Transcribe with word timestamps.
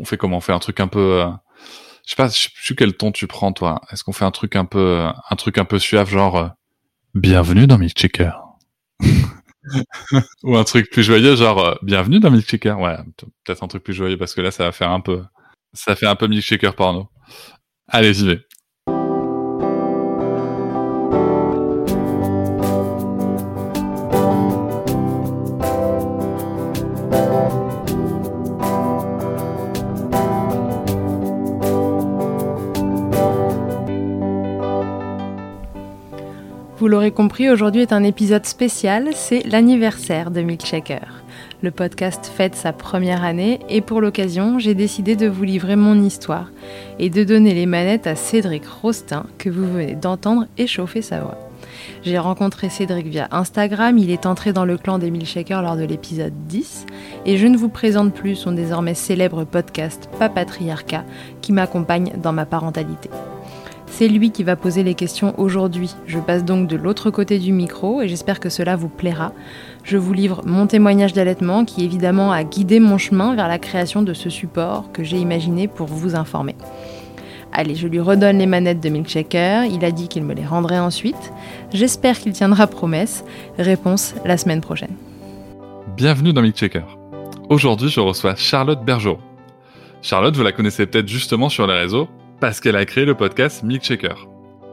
on 0.00 0.04
fait 0.04 0.16
comment? 0.16 0.38
On 0.38 0.40
fait 0.40 0.52
un 0.52 0.58
truc 0.58 0.80
un 0.80 0.88
peu, 0.88 1.24
je 2.06 2.10
sais 2.10 2.16
pas, 2.16 2.28
je 2.28 2.38
sais 2.38 2.48
plus 2.54 2.74
quel 2.74 2.96
ton 2.96 3.12
tu 3.12 3.26
prends 3.26 3.52
toi. 3.52 3.80
Est-ce 3.92 4.02
qu'on 4.02 4.12
fait 4.12 4.24
un 4.24 4.30
truc 4.30 4.56
un 4.56 4.64
peu, 4.64 5.06
un 5.30 5.36
truc 5.36 5.58
un 5.58 5.64
peu 5.64 5.78
suave, 5.78 6.10
genre 6.10 6.50
Bienvenue 7.14 7.66
dans 7.66 7.78
Milkshaker? 7.78 8.40
Ou 10.42 10.56
un 10.56 10.64
truc 10.64 10.90
plus 10.90 11.02
joyeux, 11.02 11.36
genre 11.36 11.78
Bienvenue 11.82 12.20
dans 12.20 12.30
Milkshaker? 12.30 12.78
Ouais, 12.80 12.96
peut-être 13.44 13.62
un 13.62 13.68
truc 13.68 13.84
plus 13.84 13.94
joyeux 13.94 14.16
parce 14.16 14.34
que 14.34 14.40
là, 14.40 14.50
ça 14.50 14.64
va 14.64 14.72
faire 14.72 14.90
un 14.90 15.00
peu, 15.00 15.22
ça 15.74 15.94
fait 15.94 16.06
un 16.06 16.16
peu 16.16 16.26
Milkshaker 16.26 16.74
porno. 16.74 17.10
Allez, 17.88 18.14
j'y 18.14 18.26
vais. 18.26 18.40
L'aurez 36.90 37.12
compris, 37.12 37.48
aujourd'hui 37.48 37.82
est 37.82 37.92
un 37.92 38.02
épisode 38.02 38.44
spécial, 38.46 39.10
c'est 39.14 39.46
l'anniversaire 39.46 40.32
de 40.32 40.40
Milkshaker. 40.40 41.22
Le 41.62 41.70
podcast 41.70 42.26
fête 42.34 42.56
sa 42.56 42.72
première 42.72 43.22
année 43.22 43.60
et 43.68 43.80
pour 43.80 44.00
l'occasion, 44.00 44.58
j'ai 44.58 44.74
décidé 44.74 45.14
de 45.14 45.28
vous 45.28 45.44
livrer 45.44 45.76
mon 45.76 46.02
histoire 46.02 46.50
et 46.98 47.08
de 47.08 47.22
donner 47.22 47.54
les 47.54 47.66
manettes 47.66 48.08
à 48.08 48.16
Cédric 48.16 48.66
Rostin 48.66 49.26
que 49.38 49.48
vous 49.48 49.72
venez 49.72 49.94
d'entendre 49.94 50.48
échauffer 50.58 51.00
sa 51.00 51.20
voix. 51.20 51.38
J'ai 52.02 52.18
rencontré 52.18 52.68
Cédric 52.68 53.06
via 53.06 53.28
Instagram, 53.30 53.96
il 53.96 54.10
est 54.10 54.26
entré 54.26 54.52
dans 54.52 54.64
le 54.64 54.76
clan 54.76 54.98
des 54.98 55.12
Milkshakers 55.12 55.62
lors 55.62 55.76
de 55.76 55.84
l'épisode 55.84 56.34
10 56.48 56.86
et 57.24 57.36
je 57.36 57.46
ne 57.46 57.56
vous 57.56 57.68
présente 57.68 58.12
plus 58.12 58.34
son 58.34 58.50
désormais 58.50 58.94
célèbre 58.94 59.44
podcast 59.44 60.10
Papatriarcat 60.18 61.04
qui 61.40 61.52
m'accompagne 61.52 62.14
dans 62.20 62.32
ma 62.32 62.46
parentalité. 62.46 63.10
C'est 64.00 64.08
lui 64.08 64.30
qui 64.30 64.44
va 64.44 64.56
poser 64.56 64.82
les 64.82 64.94
questions 64.94 65.38
aujourd'hui. 65.38 65.94
Je 66.06 66.18
passe 66.18 66.42
donc 66.42 66.66
de 66.66 66.76
l'autre 66.76 67.10
côté 67.10 67.38
du 67.38 67.52
micro 67.52 68.00
et 68.00 68.08
j'espère 68.08 68.40
que 68.40 68.48
cela 68.48 68.74
vous 68.74 68.88
plaira. 68.88 69.34
Je 69.84 69.98
vous 69.98 70.14
livre 70.14 70.40
mon 70.46 70.66
témoignage 70.66 71.12
d'allaitement 71.12 71.66
qui 71.66 71.84
évidemment 71.84 72.32
a 72.32 72.42
guidé 72.42 72.80
mon 72.80 72.96
chemin 72.96 73.34
vers 73.34 73.46
la 73.46 73.58
création 73.58 74.00
de 74.00 74.14
ce 74.14 74.30
support 74.30 74.90
que 74.92 75.04
j'ai 75.04 75.18
imaginé 75.18 75.68
pour 75.68 75.86
vous 75.86 76.14
informer. 76.14 76.56
Allez, 77.52 77.74
je 77.74 77.88
lui 77.88 78.00
redonne 78.00 78.38
les 78.38 78.46
manettes 78.46 78.80
de 78.80 78.88
Milkshaker, 78.88 79.66
il 79.66 79.84
a 79.84 79.90
dit 79.90 80.08
qu'il 80.08 80.24
me 80.24 80.32
les 80.32 80.46
rendrait 80.46 80.78
ensuite. 80.78 81.30
J'espère 81.74 82.18
qu'il 82.18 82.32
tiendra 82.32 82.68
promesse. 82.68 83.22
Réponse 83.58 84.14
la 84.24 84.38
semaine 84.38 84.62
prochaine. 84.62 84.96
Bienvenue 85.98 86.32
dans 86.32 86.40
Milkshaker. 86.40 86.86
Aujourd'hui, 87.50 87.90
je 87.90 88.00
reçois 88.00 88.34
Charlotte 88.34 88.82
Bergeau. 88.82 89.18
Charlotte, 90.00 90.34
vous 90.34 90.42
la 90.42 90.52
connaissez 90.52 90.86
peut-être 90.86 91.08
justement 91.08 91.50
sur 91.50 91.66
les 91.66 91.74
réseaux 91.74 92.08
parce 92.40 92.60
qu'elle 92.60 92.76
a 92.76 92.86
créé 92.86 93.04
le 93.04 93.14
podcast 93.14 93.62
Milkshaker. 93.62 94.26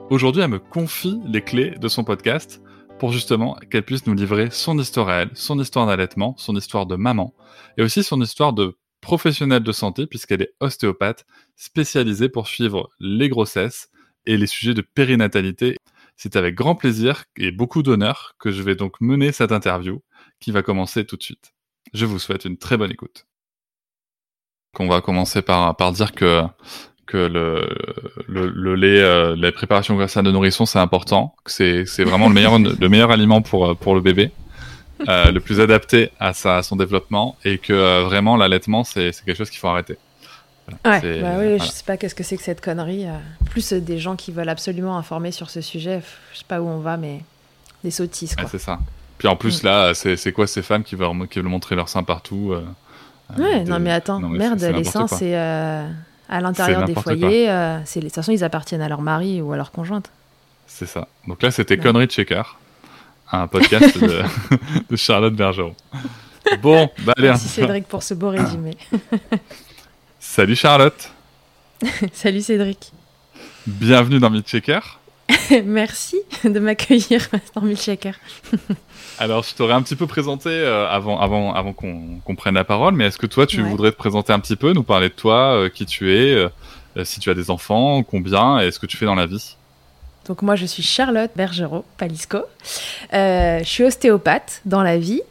Aujourd'hui, 0.09 0.41
elle 0.41 0.51
me 0.51 0.59
confie 0.59 1.19
les 1.25 1.41
clés 1.41 1.71
de 1.71 1.89
son 1.89 2.05
podcast 2.05 2.61
pour 2.97 3.11
justement 3.11 3.55
qu'elle 3.69 3.83
puisse 3.83 4.07
nous 4.07 4.13
livrer 4.13 4.49
son 4.51 4.79
histoire 4.79 5.09
à 5.09 5.15
elle, 5.15 5.31
son 5.33 5.59
histoire 5.59 5.85
d'allaitement, 5.85 6.33
son 6.37 6.55
histoire 6.55 6.85
de 6.85 6.95
maman, 6.95 7.33
et 7.77 7.83
aussi 7.83 8.03
son 8.03 8.21
histoire 8.21 8.53
de 8.53 8.77
professionnelle 9.01 9.63
de 9.63 9.71
santé, 9.73 10.07
puisqu'elle 10.07 10.41
est 10.41 10.53
ostéopathe 10.61 11.25
spécialisée 11.57 12.29
pour 12.29 12.47
suivre 12.47 12.89
les 13.01 13.27
grossesses 13.27 13.89
et 14.25 14.37
les 14.37 14.47
sujets 14.47 14.73
de 14.73 14.81
périnatalité. 14.81 15.75
C'est 16.15 16.37
avec 16.37 16.55
grand 16.55 16.75
plaisir 16.75 17.25
et 17.35 17.52
beaucoup 17.52 17.83
d'honneur 17.83 18.35
que 18.39 18.49
je 18.49 18.63
vais 18.63 18.75
donc 18.75 19.02
mener 19.02 19.33
cette 19.33 19.52
interview 19.52 20.02
qui 20.39 20.52
va 20.52 20.63
commencer 20.63 21.05
tout 21.05 21.17
de 21.17 21.23
suite. 21.23 21.53
Je 21.93 22.05
vous 22.05 22.17
souhaite 22.17 22.45
une 22.45 22.57
très 22.57 22.77
bonne 22.77 22.91
écoute. 22.91 23.27
On 24.79 24.87
va 24.87 25.02
commencer 25.02 25.41
par, 25.41 25.75
par 25.75 25.91
dire 25.91 26.13
que 26.13 26.43
que 27.08 27.17
le, 27.17 27.67
le, 28.27 28.50
le 28.50 28.75
lait, 28.75 29.02
euh, 29.02 29.36
la 29.36 29.52
préparation 29.52 29.95
grâce 29.95 30.17
à 30.17 30.22
de 30.22 30.30
nourrisson, 30.30 30.66
c'est 30.66 30.77
important. 30.77 31.33
C'est, 31.45 31.86
c'est 31.86 32.03
vraiment 32.03 32.27
le 32.27 32.36
meilleur, 32.36 32.59
le 32.80 32.89
meilleur 32.89 33.09
aliment 33.09 33.42
pour, 33.42 33.76
pour 33.77 33.95
le 33.95 34.02
bébé, 34.02 34.31
euh, 35.08 35.31
le 35.31 35.39
plus 35.39 35.59
adapté 35.59 36.11
à, 36.20 36.33
sa, 36.33 36.58
à 36.58 36.64
son 36.64 36.76
développement, 36.76 37.36
et 37.43 37.58
que 37.58 37.73
euh, 37.73 38.04
vraiment 38.04 38.36
l'allaitement, 38.36 38.83
c'est, 38.83 39.11
c'est 39.11 39.26
quelque 39.26 39.37
chose 39.37 39.49
qu'il 39.49 39.59
faut 39.59 39.70
arrêter. 39.70 39.98
Ouais, 40.83 41.21
bah 41.21 41.36
oui, 41.39 41.58
je 41.59 41.64
sais 41.64 41.86
pas 41.86 41.95
qu'est-ce 41.95 42.14
que 42.14 42.23
c'est 42.23 42.36
que 42.36 42.43
cette 42.43 42.59
connerie. 42.59 43.05
Plus 43.52 43.71
des 43.71 43.99
gens 43.99 44.17
qui 44.17 44.33
veulent 44.33 44.49
absolument 44.49 44.98
informer 44.98 45.31
sur 45.31 45.49
ce 45.49 45.61
sujet, 45.61 46.02
je 46.33 46.39
sais 46.39 46.45
pas 46.45 46.60
où 46.61 46.67
on 46.67 46.80
va, 46.80 46.98
mais 46.98 47.21
des 47.86 47.92
sottises. 47.92 48.36
Quoi. 48.36 48.49
c'est 48.49 48.60
ça. 48.60 48.77
Puis 49.17 49.30
en 49.30 49.37
plus, 49.37 49.64
mm. 49.64 49.65
là, 49.65 49.93
c'est, 49.93 50.17
c'est 50.17 50.33
quoi 50.33 50.45
ces 50.45 50.61
femmes 50.61 50.83
qui 50.83 50.95
veulent, 50.95 51.26
qui 51.30 51.39
veulent 51.39 51.48
montrer 51.48 51.76
leur 51.76 51.87
sein 51.87 52.04
partout 52.04 52.54
Ouais, 53.37 53.64
non 53.64 53.80
mais 53.80 53.92
attends, 53.92 54.20
merde, 54.20 54.61
les 54.61 54.83
seins, 54.83 55.08
c'est 55.08 55.36
à 56.30 56.42
l'intérieur 56.42 56.86
des 56.86 56.93
foyers. 56.93 57.49
Euh, 57.49 57.80
de 57.80 58.02
toute 58.02 58.14
façon, 58.14 58.32
ils 58.32 58.43
appartiennent 58.43 58.82
à 58.82 58.89
leur 58.89 59.02
mari 59.02 59.42
ou 59.42 59.54
à 59.54 59.58
leur 59.58 59.71
conjointe. 59.71 60.11
C'est 60.65 60.86
ça. 60.86 61.08
Donc 61.27 61.42
là, 61.42 61.52
c'était 61.52 61.77
Connery 61.77 62.08
Checker, 62.08 62.43
un 63.32 63.48
podcast 63.48 63.98
de, 64.89 64.95
Charlotte 64.95 65.33
Bergeron. 65.33 65.76
Bon, 66.61 66.89
bah 67.05 67.14
allez. 67.17 67.30
Merci 67.30 67.48
Cédric 67.48 67.87
pour 67.87 68.04
ce 68.04 68.14
beau 68.14 68.30
résumé. 68.30 68.77
Salut 70.20 70.55
Charlotte. 70.55 71.11
Salut 72.14 72.42
Cédric. 72.42 72.92
Bienvenue 73.66 74.20
dans 74.20 74.32
Checker. 74.42 74.80
Merci 75.66 76.17
de 76.43 76.60
m'accueillir 76.60 77.27
dans 77.55 77.61
Milkshaker. 77.61 78.14
Alors, 79.20 79.44
je 79.44 79.55
t'aurais 79.55 79.73
un 79.73 79.82
petit 79.82 79.95
peu 79.95 80.05
présenté 80.05 80.50
euh, 80.50 80.88
avant, 80.88 81.20
avant, 81.20 81.54
avant 81.54 81.73
qu'on 81.73 82.36
prenne 82.36 82.54
la 82.54 82.64
parole, 82.64 82.94
mais 82.94 83.05
est-ce 83.05 83.17
que 83.17 83.26
toi, 83.26 83.48
tu 83.48 83.61
voudrais 83.61 83.92
te 83.92 83.98
présenter 83.98 84.32
un 84.32 84.39
petit 84.39 84.55
peu, 84.55 84.73
nous 84.73 84.83
parler 84.83 85.10
de 85.10 85.14
toi, 85.14 85.55
euh, 85.55 85.70
qui 85.70 85.86
tu 85.88 86.14
es, 86.14 86.33
euh, 86.33 86.50
si 87.04 87.20
tu 87.20 87.30
as 87.32 87.33
des 87.33 87.50
enfants, 87.50 88.04
combien, 88.04 88.60
et 88.60 88.72
ce 88.72 88.80
que 88.80 88.86
tu 88.86 88.95
fais 88.95 89.05
dans 89.05 89.16
la 89.16 89.26
vie? 89.26 89.55
Donc, 90.28 90.44
moi, 90.44 90.55
je 90.55 90.66
suis 90.66 90.83
Charlotte 90.83 91.32
Bergerot 91.36 91.86
Palisco. 91.98 92.39
je 93.11 93.61
suis 93.64 93.83
ostéopathe 93.83 94.61
dans 94.66 94.83
la 94.83 94.98
vie 94.98 95.22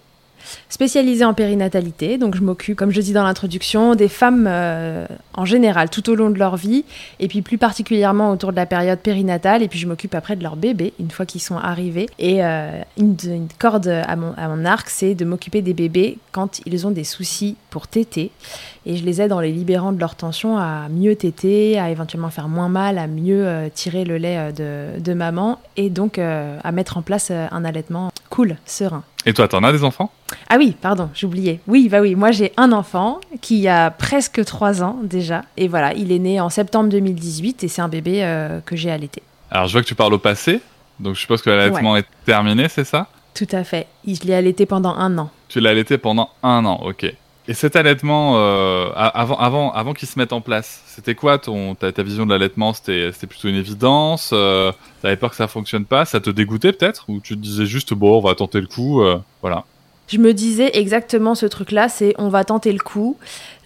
spécialisée 0.69 1.25
en 1.25 1.35
périnatalité. 1.35 2.19
Donc 2.19 2.37
je 2.37 2.43
m'occupe, 2.43 2.77
comme 2.77 2.91
je 2.91 3.01
dis 3.01 3.13
dans 3.13 3.25
l'introduction, 3.25 3.95
des 3.95 4.09
femmes 4.09 4.47
euh, 4.49 5.07
en 5.35 5.45
général 5.45 5.91
tout 5.91 6.09
au 6.11 6.15
long 6.15 6.31
de 6.31 6.39
leur 6.39 6.57
vie, 6.57 6.85
et 7.21 7.29
puis 7.29 7.43
plus 7.43 7.59
particulièrement 7.59 8.31
autour 8.31 8.51
de 8.51 8.57
la 8.57 8.67
période 8.67 8.99
périnatale. 8.99 9.63
Et 9.63 9.69
puis 9.69 9.79
je 9.79 9.87
m'occupe 9.87 10.15
après 10.15 10.37
de 10.37 10.43
leurs 10.43 10.57
bébés 10.57 10.93
une 10.99 11.11
fois 11.11 11.27
qu'ils 11.27 11.41
sont 11.41 11.57
arrivés. 11.57 12.09
Et 12.19 12.45
euh, 12.45 12.81
une, 12.99 13.17
corde 13.59 13.89
à 13.89 14.17
mon, 14.17 14.65
arc, 14.65 14.89
c'est 14.89 15.15
de 15.15 15.25
m'occuper 15.25 15.63
des 15.63 15.75
bébés 15.75 16.19
quand 16.33 16.61
ils 16.67 16.87
ont 16.87 16.91
des 16.91 17.05
soucis 17.05 17.57
pour 17.71 17.87
téter. 17.87 18.31
Et 18.85 18.97
je 18.97 19.05
les 19.05 19.21
aide 19.21 19.33
en 19.33 19.41
les 19.41 19.53
libérant 19.53 19.93
de 19.93 20.01
leur 20.01 20.15
tension 20.15 20.59
à 20.59 20.89
mieux 20.89 21.17
téter, 21.17 21.79
à 21.79 21.91
éventuellement 21.91 22.31
faire 22.31 22.49
moins 22.49 22.69
mal, 22.69 22.99
à 22.99 23.07
mieux 23.07 23.47
euh, 23.47 23.69
tirer 23.73 24.05
le 24.05 24.17
lait 24.17 24.53
de, 24.53 25.15
maman, 25.15 25.59
et 25.77 25.89
donc 25.89 26.19
à 26.19 26.73
mettre 26.73 26.99
en 26.99 27.03
place 27.03 27.31
un 27.31 27.65
allaitement 27.65 28.11
cool, 28.29 28.57
serein. 28.67 29.03
Et 29.25 29.33
toi, 29.33 29.49
t'en 29.49 29.65
as 29.65 29.73
des 29.73 29.83
enfants? 29.83 30.13
Oui, 30.59 30.77
pardon, 30.81 31.11
j'oubliais. 31.15 31.61
Oui, 31.67 31.89
bah 31.89 32.01
oui, 32.01 32.15
moi 32.15 32.31
j'ai 32.31 32.53
un 32.57 32.73
enfant 32.73 33.21
qui 33.41 33.69
a 33.69 33.91
presque 33.91 34.45
3 34.45 34.83
ans 34.83 34.99
déjà. 35.03 35.43
Et 35.57 35.69
voilà, 35.69 35.93
il 35.95 36.13
est 36.13 36.19
né 36.19 36.41
en 36.41 36.51
septembre 36.51 36.89
2018 36.91 37.65
et 37.65 37.69
c'est 37.69 37.83
un 37.83 37.89
bébé 37.89 38.23
euh, 38.23 38.61
que 38.65 38.77
j'ai 38.77 38.91
allaité. 38.91 39.23
Alors 39.51 39.67
je 39.67 39.73
vois 39.73 39.83
que 39.83 39.87
tu 39.87 39.95
parles 39.95 40.15
au 40.15 40.19
passé, 40.19 40.61
donc 41.01 41.15
je 41.15 41.21
suppose 41.21 41.43
que 41.43 41.51
l'allaitement 41.51 41.97
est 41.97 42.07
terminé, 42.25 42.69
c'est 42.69 42.85
ça? 42.85 43.09
Tout 43.35 43.49
à 43.53 43.65
fait. 43.65 43.87
Je 44.07 44.21
l'ai 44.25 44.35
allaité 44.35 44.67
pendant 44.67 44.95
un 44.95 45.19
an. 45.19 45.31
Tu 45.49 45.61
l'as 45.61 45.71
allaité 45.71 45.99
pendant 45.99 46.31
un 46.43 46.65
an, 46.65 46.81
ok. 46.85 47.13
Et 47.49 47.55
cet 47.55 47.77
allaitement, 47.77 48.33
euh, 48.37 48.91
avant, 48.95 49.39
avant, 49.39 49.73
avant 49.73 49.95
qu'il 49.95 50.09
se 50.09 50.19
mette 50.19 50.33
en 50.33 50.41
place, 50.41 50.83
c'était 50.87 51.15
quoi 51.15 51.39
ton, 51.39 51.77
ta, 51.77 51.93
ta 51.93 52.03
vision 52.03 52.27
de 52.27 52.33
l'allaitement? 52.33 52.73
C'était 52.73 53.13
plutôt 53.29 53.49
une 53.49 53.55
évidence 53.55 54.31
euh, 54.33 54.73
T'avais 55.01 55.17
peur 55.17 55.31
que 55.31 55.37
ça 55.37 55.47
fonctionne 55.47 55.85
pas? 55.85 56.05
Ça 56.07 56.19
te 56.19 56.31
dégoûtait 56.31 56.73
peut-être? 56.73 57.05
Ou 57.09 57.21
tu 57.21 57.37
te 57.37 57.41
disais 57.41 57.67
juste, 57.67 57.95
bon, 57.95 58.19
on 58.19 58.21
va 58.21 58.35
tenter 58.35 58.61
le 58.61 58.67
coup 58.67 59.01
euh, 59.03 59.19
Voilà. 59.43 59.65
Je 60.09 60.19
me 60.19 60.33
disais 60.33 60.71
exactement 60.75 61.35
ce 61.35 61.47
truc-là, 61.47 61.89
c'est 61.89 62.15
on 62.19 62.29
va 62.29 62.45
tenter 62.45 62.73
le 62.73 62.79
coup. 62.79 63.17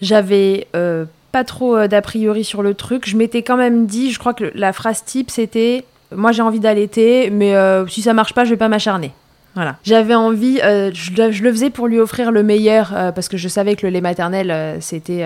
J'avais 0.01 0.67
euh, 0.75 1.05
pas 1.31 1.43
trop 1.43 1.87
d'a 1.87 2.01
priori 2.01 2.43
sur 2.43 2.63
le 2.63 2.73
truc. 2.73 3.07
Je 3.07 3.15
m'étais 3.15 3.43
quand 3.43 3.57
même 3.57 3.85
dit, 3.85 4.11
je 4.11 4.19
crois 4.19 4.33
que 4.33 4.51
la 4.55 4.73
phrase 4.73 5.03
type, 5.03 5.29
c'était 5.29 5.85
moi 6.13 6.31
j'ai 6.31 6.41
envie 6.41 6.59
d'allaiter, 6.59 7.29
mais 7.29 7.55
si 7.87 8.01
ça 8.01 8.13
marche 8.13 8.33
pas, 8.33 8.43
je 8.43 8.49
vais 8.49 8.57
pas 8.57 8.67
m'acharner. 8.67 9.13
Voilà. 9.55 9.75
J'avais 9.83 10.15
envie, 10.15 10.59
euh, 10.63 10.91
je, 10.93 11.43
le 11.43 11.51
faisais 11.51 11.69
pour 11.69 11.87
lui 11.87 11.99
offrir 11.99 12.31
le 12.31 12.43
meilleur, 12.43 12.93
euh, 12.95 13.11
parce 13.11 13.27
que 13.27 13.37
je 13.37 13.47
savais 13.47 13.75
que 13.75 13.85
le 13.85 13.91
lait 13.91 14.01
maternel, 14.01 14.49
euh, 14.49 14.77
c'était 14.79 15.25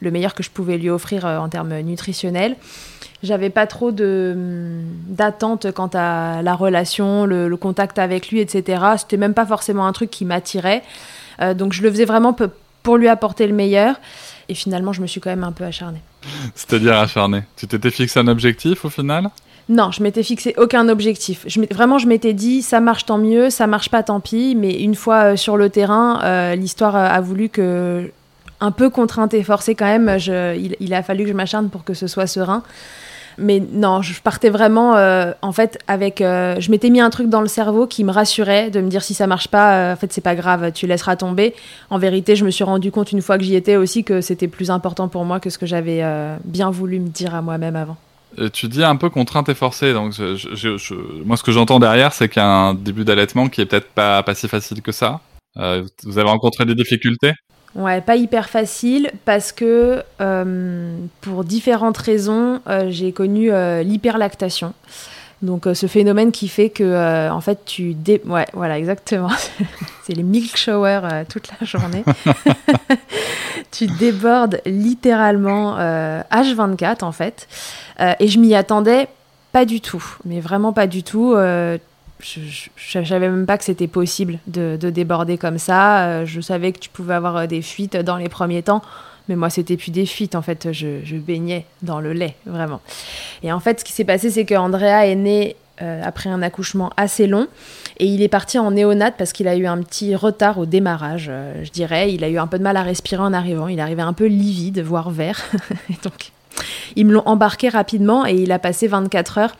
le 0.00 0.10
meilleur 0.10 0.34
que 0.34 0.42
je 0.42 0.50
pouvais 0.50 0.76
lui 0.76 0.90
offrir 0.90 1.24
en 1.24 1.48
termes 1.48 1.78
nutritionnels. 1.80 2.56
J'avais 3.22 3.50
pas 3.50 3.66
trop 3.66 3.90
hum, 3.90 4.82
d'attente 5.08 5.72
quant 5.72 5.90
à 5.94 6.42
la 6.42 6.54
relation, 6.54 7.24
le, 7.24 7.56
contact 7.56 7.98
avec 7.98 8.28
lui, 8.28 8.40
etc. 8.40 8.82
C'était 8.98 9.16
même 9.16 9.34
pas 9.34 9.46
forcément 9.46 9.86
un 9.86 9.92
truc 9.92 10.10
qui 10.10 10.24
m'attirait. 10.24 10.82
donc 11.54 11.72
je 11.72 11.82
le 11.82 11.90
faisais 11.90 12.04
vraiment 12.04 12.36
pour 12.82 12.96
lui 12.96 13.08
apporter 13.08 13.46
le 13.46 13.54
meilleur. 13.54 13.96
Et 14.48 14.54
finalement, 14.54 14.92
je 14.92 15.00
me 15.00 15.06
suis 15.06 15.20
quand 15.20 15.30
même 15.30 15.44
un 15.44 15.52
peu 15.52 15.64
acharnée. 15.64 16.02
C'est-à-dire 16.54 16.96
acharnée 16.98 17.42
Tu 17.56 17.66
t'étais 17.66 17.90
fixé 17.90 18.20
un 18.20 18.28
objectif 18.28 18.84
au 18.84 18.90
final? 18.90 19.30
Non, 19.70 19.90
je 19.90 20.02
m'étais 20.02 20.22
fixé 20.22 20.54
aucun 20.58 20.88
objectif. 20.90 21.44
Je 21.46 21.58
vraiment, 21.72 21.98
je 21.98 22.06
m'étais 22.06 22.34
dit, 22.34 22.60
ça 22.60 22.80
marche 22.80 23.06
tant 23.06 23.16
mieux, 23.16 23.48
ça 23.48 23.66
marche 23.66 23.88
pas 23.88 24.02
tant 24.02 24.20
pis. 24.20 24.54
Mais 24.54 24.74
une 24.82 24.94
fois 24.94 25.32
euh, 25.32 25.36
sur 25.36 25.56
le 25.56 25.70
terrain, 25.70 26.20
euh, 26.22 26.54
l'histoire 26.54 26.94
a 26.94 27.20
voulu 27.22 27.48
que 27.48 28.10
un 28.64 28.70
peu 28.70 28.90
contrainte 28.90 29.34
et 29.34 29.42
forcée 29.42 29.74
quand 29.74 29.86
même. 29.86 30.18
Il, 30.80 30.94
a 30.94 31.02
fallu 31.02 31.24
que 31.24 31.30
je 31.30 31.34
m'acharne 31.34 31.68
pour 31.68 31.84
que 31.84 31.94
ce 31.94 32.06
soit 32.06 32.26
serein. 32.26 32.62
Mais 33.36 33.60
non, 33.72 34.00
je 34.00 34.20
partais 34.20 34.48
vraiment, 34.48 34.96
euh, 34.96 35.32
en 35.42 35.52
fait, 35.52 35.78
avec. 35.88 36.20
Euh, 36.20 36.56
je 36.60 36.70
m'étais 36.70 36.90
mis 36.90 37.00
un 37.00 37.10
truc 37.10 37.28
dans 37.28 37.40
le 37.40 37.48
cerveau 37.48 37.86
qui 37.86 38.04
me 38.04 38.12
rassurait 38.12 38.70
de 38.70 38.80
me 38.80 38.88
dire 38.88 39.02
si 39.02 39.12
ça 39.12 39.26
marche 39.26 39.48
pas, 39.48 39.74
euh, 39.74 39.92
en 39.94 39.96
fait, 39.96 40.12
c'est 40.12 40.20
pas 40.20 40.36
grave, 40.36 40.70
tu 40.72 40.86
laisseras 40.86 41.16
tomber. 41.16 41.54
En 41.90 41.98
vérité, 41.98 42.36
je 42.36 42.44
me 42.44 42.50
suis 42.50 42.62
rendu 42.62 42.92
compte 42.92 43.10
une 43.10 43.22
fois 43.22 43.36
que 43.36 43.44
j'y 43.44 43.56
étais 43.56 43.76
aussi 43.76 44.04
que 44.04 44.20
c'était 44.20 44.46
plus 44.46 44.70
important 44.70 45.08
pour 45.08 45.24
moi 45.24 45.40
que 45.40 45.50
ce 45.50 45.58
que 45.58 45.66
j'avais 45.66 46.04
bien 46.44 46.70
voulu 46.70 47.00
me 47.00 47.08
dire 47.08 47.34
à 47.34 47.42
moi-même 47.42 47.76
avant. 47.76 47.96
tu 48.52 48.68
dis 48.68 48.84
un 48.84 48.96
peu 48.96 49.10
contrainte 49.10 49.48
et 49.48 49.54
forcée, 49.54 49.92
donc 49.92 50.14
moi 51.24 51.36
ce 51.36 51.42
que 51.42 51.50
j'entends 51.50 51.80
derrière, 51.80 52.12
c'est 52.12 52.28
qu'il 52.28 52.42
début 52.78 53.04
d'allaitement 53.04 53.48
qui 53.48 53.62
est 53.62 53.66
peut-être 53.66 53.88
pas, 53.88 54.22
pas 54.22 54.34
si 54.34 54.46
facile 54.46 54.80
que 54.80 54.92
ça. 54.92 55.20
vous 55.56 56.18
avez 56.18 56.28
rencontré 56.28 56.66
des 56.66 56.76
difficultés? 56.76 57.32
Ouais, 57.74 58.00
pas 58.00 58.14
hyper 58.14 58.48
facile 58.48 59.10
parce 59.24 59.50
que 59.50 60.02
euh, 60.20 60.96
pour 61.20 61.44
différentes 61.44 61.98
raisons, 61.98 62.60
euh, 62.68 62.86
j'ai 62.88 63.12
connu 63.12 63.50
euh, 63.50 63.82
l'hyperlactation. 63.82 64.74
Donc 65.42 65.66
ce 65.74 65.86
phénomène 65.86 66.32
qui 66.32 66.48
fait 66.48 66.70
que 66.70 67.28
en 67.28 67.40
fait 67.42 67.66
tu 67.66 67.92
dé... 67.92 68.22
ouais 68.24 68.46
voilà 68.54 68.78
exactement. 68.78 69.28
C'est 70.04 70.14
les 70.14 70.22
milk 70.22 70.56
showers 70.56 71.24
toute 71.28 71.48
la 71.48 71.66
journée. 71.66 72.04
Tu 73.70 73.86
débordes 73.86 74.60
littéralement 74.66 75.76
H24 75.76 77.04
en 77.04 77.10
fait. 77.10 77.48
Et 78.20 78.28
je 78.28 78.38
m'y 78.38 78.54
attendais 78.54 79.08
pas 79.52 79.64
du 79.64 79.80
tout 79.80 80.02
mais 80.24 80.40
vraiment 80.40 80.72
pas 80.72 80.86
du 80.86 81.02
tout 81.02 81.34
je, 82.24 82.98
ne 82.98 83.04
savais 83.04 83.28
même 83.28 83.46
pas 83.46 83.58
que 83.58 83.64
c'était 83.64 83.86
possible 83.86 84.38
de, 84.46 84.76
déborder 84.76 85.36
comme 85.38 85.58
ça. 85.58 86.06
Euh, 86.06 86.26
je 86.26 86.40
savais 86.40 86.72
que 86.72 86.78
tu 86.78 86.88
pouvais 86.88 87.14
avoir 87.14 87.36
euh, 87.36 87.46
des 87.46 87.62
fuites 87.62 87.96
dans 87.96 88.16
les 88.16 88.28
premiers 88.28 88.62
temps, 88.62 88.82
mais 89.28 89.36
moi 89.36 89.50
c'était 89.50 89.76
plus 89.76 89.90
des 89.90 90.06
fuites 90.06 90.34
en 90.34 90.42
fait. 90.42 90.72
Je, 90.72 91.16
baignais 91.16 91.66
dans 91.82 92.00
le 92.00 92.12
lait 92.12 92.36
vraiment. 92.46 92.80
Et 93.42 93.52
en 93.52 93.60
fait, 93.60 93.80
ce 93.80 93.84
qui 93.84 93.92
s'est 93.92 94.04
passé, 94.04 94.30
c'est 94.30 94.44
que 94.44 94.54
Andrea 94.54 95.06
est 95.06 95.14
né 95.14 95.56
euh, 95.82 96.00
après 96.02 96.30
un 96.30 96.40
accouchement 96.40 96.90
assez 96.96 97.26
long 97.26 97.46
et 97.98 98.06
il 98.06 98.22
est 98.22 98.28
parti 98.28 98.58
en 98.58 98.70
néonate 98.70 99.14
parce 99.18 99.32
qu'il 99.32 99.48
a 99.48 99.56
eu 99.56 99.66
un 99.66 99.78
petit 99.82 100.14
retard 100.14 100.58
au 100.58 100.66
démarrage, 100.66 101.30
je 101.62 101.70
dirais. 101.70 102.12
Il 102.12 102.24
a 102.24 102.28
eu 102.28 102.38
un 102.38 102.46
peu 102.46 102.58
de 102.58 102.62
mal 102.62 102.76
à 102.76 102.82
respirer 102.82 103.22
en 103.22 103.32
arrivant. 103.32 103.68
Il 103.68 103.80
arrivait 103.80 104.02
un 104.02 104.12
peu 104.12 104.26
livide, 104.26 104.80
voire 104.80 105.10
vert. 105.10 105.44
et 105.90 105.96
donc, 106.02 106.32
ils 106.96 107.06
me 107.06 107.12
l'ont 107.12 107.26
embarqué 107.26 107.68
rapidement 107.68 108.26
et 108.26 108.34
il 108.34 108.50
a 108.52 108.58
passé 108.58 108.88
24 108.88 109.38
heures 109.38 109.56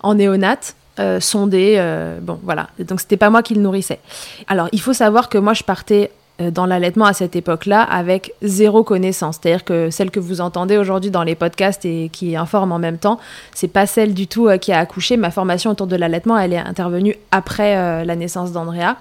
en 0.00 0.14
néonate 0.14 0.76
euh, 0.98 1.20
sondé. 1.20 1.74
Euh, 1.76 2.18
bon, 2.22 2.40
voilà. 2.42 2.68
Donc, 2.78 3.00
c'était 3.00 3.18
pas 3.18 3.28
moi 3.28 3.42
qui 3.42 3.54
le 3.54 3.60
nourrissais. 3.60 3.98
Alors, 4.46 4.68
il 4.72 4.80
faut 4.80 4.94
savoir 4.94 5.28
que 5.28 5.36
moi, 5.36 5.52
je 5.52 5.62
partais 5.62 6.10
euh, 6.40 6.50
dans 6.50 6.64
l'allaitement 6.64 7.04
à 7.04 7.12
cette 7.12 7.36
époque-là 7.36 7.82
avec 7.82 8.32
zéro 8.40 8.82
connaissance. 8.82 9.38
C'est-à-dire 9.40 9.64
que 9.64 9.90
celle 9.90 10.10
que 10.10 10.20
vous 10.20 10.40
entendez 10.40 10.78
aujourd'hui 10.78 11.10
dans 11.10 11.22
les 11.22 11.34
podcasts 11.34 11.84
et 11.84 12.08
qui 12.10 12.34
informe 12.34 12.72
en 12.72 12.78
même 12.78 12.96
temps, 12.96 13.20
c'est 13.54 13.68
pas 13.68 13.86
celle 13.86 14.14
du 14.14 14.26
tout 14.26 14.48
qui 14.58 14.72
a 14.72 14.78
accouché. 14.78 15.18
Ma 15.18 15.30
formation 15.30 15.70
autour 15.70 15.86
de 15.86 15.96
l'allaitement, 15.96 16.38
elle 16.38 16.54
est 16.54 16.58
intervenue 16.58 17.16
après 17.30 18.04
la 18.04 18.16
naissance 18.16 18.52
d'Andrea. 18.52 18.96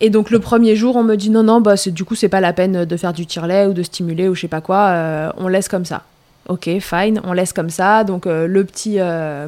Et 0.00 0.10
donc 0.10 0.30
le 0.30 0.40
premier 0.40 0.76
jour, 0.76 0.94
on 0.96 1.02
me 1.02 1.16
dit 1.16 1.30
non, 1.30 1.42
non, 1.42 1.62
bah, 1.62 1.74
du 1.86 2.04
coup, 2.04 2.16
c'est 2.16 2.28
pas 2.28 2.40
la 2.40 2.52
peine 2.52 2.84
de 2.84 2.96
faire 2.98 3.14
du 3.14 3.24
tire-lait 3.24 3.66
ou 3.66 3.72
de 3.72 3.82
stimuler 3.82 4.28
ou 4.28 4.34
je 4.34 4.42
sais 4.42 4.48
pas 4.48 4.60
quoi, 4.60 5.32
on 5.38 5.48
laisse 5.48 5.68
comme 5.68 5.86
ça. 5.86 6.02
Ok, 6.48 6.68
fine, 6.80 7.20
on 7.24 7.32
laisse 7.32 7.52
comme 7.52 7.70
ça. 7.70 8.04
Donc 8.04 8.26
le 8.26 8.64
petit 8.64 8.98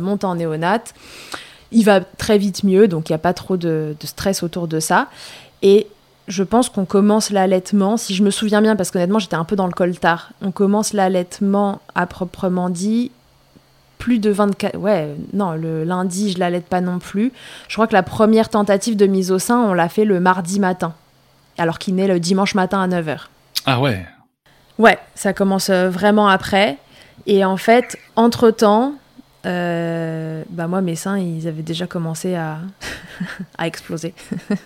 monte 0.01 0.25
en 0.25 0.35
néonate 0.35 0.95
il 1.73 1.85
va 1.85 2.01
très 2.01 2.39
vite 2.39 2.65
mieux, 2.65 2.89
donc 2.89 3.09
il 3.09 3.13
n'y 3.13 3.17
a 3.17 3.21
pas 3.21 3.35
trop 3.35 3.57
de, 3.57 3.95
stress 4.05 4.43
autour 4.43 4.69
de 4.69 4.81
ça. 4.81 5.09
Et 5.63 5.87
je 6.29 6.43
pense 6.43 6.69
qu'on 6.69 6.85
commence 6.85 7.31
l'allaitement, 7.31 7.97
si 7.97 8.15
je 8.15 8.23
me 8.23 8.31
souviens 8.31 8.63
bien, 8.63 8.77
parce 8.77 8.91
qu'honnêtement 8.91 9.19
j'étais 9.19 9.37
un 9.37 9.45
peu 9.45 9.57
dans 9.57 9.67
le 9.67 9.73
coltard, 9.73 10.33
on 10.43 10.51
commence 10.51 10.93
l'allaitement 10.93 11.81
à 11.95 12.07
proprement 12.07 12.71
dit 12.71 13.11
plus 13.99 14.19
de 14.19 14.31
24... 14.31 14.77
Ouais, 14.77 15.15
non, 15.33 15.53
le 15.53 15.85
lundi 15.85 16.33
je 16.33 16.39
l'allaite 16.39 16.67
pas 16.67 16.81
non 16.81 16.99
plus. 16.99 17.33
Je 17.69 17.75
crois 17.75 17.87
que 17.87 17.93
la 17.93 18.03
première 18.03 18.49
tentative 18.49 18.97
de 18.97 19.07
mise 19.07 19.31
au 19.31 19.39
sein, 19.39 19.61
on 19.61 19.75
l'a 19.75 19.89
fait 19.89 20.05
le 20.05 20.21
mardi 20.21 20.59
matin, 20.61 20.95
alors 21.59 21.79
qu'il 21.79 21.95
naît 21.97 22.09
le 22.09 22.21
dimanche 22.21 22.55
matin 22.55 22.81
à 22.81 22.89
9h. 22.89 23.27
Ah 23.67 23.81
ouais 23.81 24.07
Ouais, 24.79 24.99
ça 25.15 25.35
commence 25.35 25.69
euh, 25.69 25.91
vraiment 25.91 26.27
après. 26.27 26.79
Et 27.27 27.45
en 27.45 27.59
fait, 27.59 27.99
entre-temps, 28.17 28.95
euh, 29.47 30.43
bah 30.51 30.67
moi 30.67 30.83
mes 30.83 30.97
seins 30.97 31.19
ils 31.19 31.49
avaient 31.49 31.63
déjà 31.63 31.87
commencé 31.87 32.35
à, 32.35 32.59
à 33.59 33.67
exploser. 33.67 34.13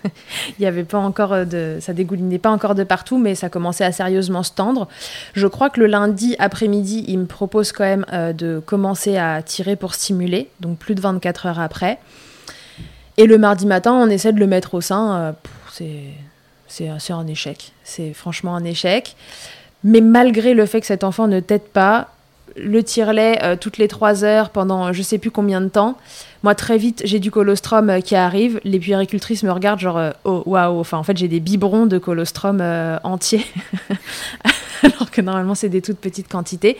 Il 0.59 0.63
y 0.63 0.65
avait 0.65 0.83
pas 0.83 0.97
encore 0.97 1.45
de 1.45 1.77
ça 1.79 1.93
dégoulinait 1.93 2.39
pas 2.39 2.51
encore 2.51 2.75
de 2.75 2.83
partout 2.83 3.17
mais 3.17 3.35
ça 3.35 3.49
commençait 3.49 3.85
à 3.85 3.91
sérieusement 3.91 4.43
se 4.43 4.51
tendre. 4.51 4.87
Je 5.33 5.47
crois 5.47 5.69
que 5.69 5.79
le 5.79 5.87
lundi 5.87 6.35
après-midi, 6.39 7.05
il 7.07 7.19
me 7.19 7.25
propose 7.25 7.71
quand 7.71 7.83
même 7.83 8.05
euh, 8.11 8.33
de 8.33 8.61
commencer 8.65 9.17
à 9.17 9.41
tirer 9.41 9.75
pour 9.75 9.93
stimuler, 9.93 10.49
donc 10.59 10.77
plus 10.77 10.95
de 10.95 11.01
24 11.01 11.45
heures 11.45 11.59
après. 11.59 11.99
Et 13.17 13.27
le 13.27 13.37
mardi 13.37 13.65
matin, 13.65 13.93
on 13.93 14.09
essaie 14.09 14.33
de 14.33 14.39
le 14.39 14.47
mettre 14.47 14.73
au 14.73 14.81
sein, 14.81 15.15
euh, 15.17 15.31
c'est 15.71 16.03
c'est 16.67 17.13
un 17.13 17.27
échec. 17.27 17.71
C'est 17.83 18.13
franchement 18.13 18.55
un 18.55 18.63
échec. 18.63 19.15
Mais 19.83 20.01
malgré 20.01 20.53
le 20.53 20.65
fait 20.65 20.81
que 20.81 20.87
cet 20.87 21.03
enfant 21.03 21.27
ne 21.27 21.39
t'aide 21.39 21.61
pas, 21.61 22.09
le 22.55 22.83
tire-lait 22.83 23.39
euh, 23.43 23.55
toutes 23.59 23.77
les 23.77 23.87
trois 23.87 24.23
heures 24.23 24.49
pendant 24.49 24.93
je 24.93 25.01
sais 25.01 25.17
plus 25.17 25.31
combien 25.31 25.61
de 25.61 25.67
temps. 25.67 25.97
Moi, 26.43 26.55
très 26.55 26.77
vite, 26.77 27.01
j'ai 27.05 27.19
du 27.19 27.31
colostrum 27.31 27.89
euh, 27.89 27.99
qui 27.99 28.15
arrive. 28.15 28.61
Les 28.63 28.79
puéricultrices 28.79 29.43
me 29.43 29.51
regardent 29.51 29.79
genre, 29.79 29.97
euh, 29.97 30.11
oh 30.23 30.43
waouh, 30.45 30.79
enfin 30.79 30.97
en 30.97 31.03
fait, 31.03 31.17
j'ai 31.17 31.27
des 31.27 31.39
biberons 31.39 31.85
de 31.85 31.97
colostrum 31.97 32.61
entiers. 33.03 33.45
Alors 34.83 35.09
que 35.09 35.21
normalement, 35.21 35.55
c'est 35.55 35.69
des 35.69 35.81
toutes 35.81 35.97
petites 35.97 36.27
quantités. 36.27 36.77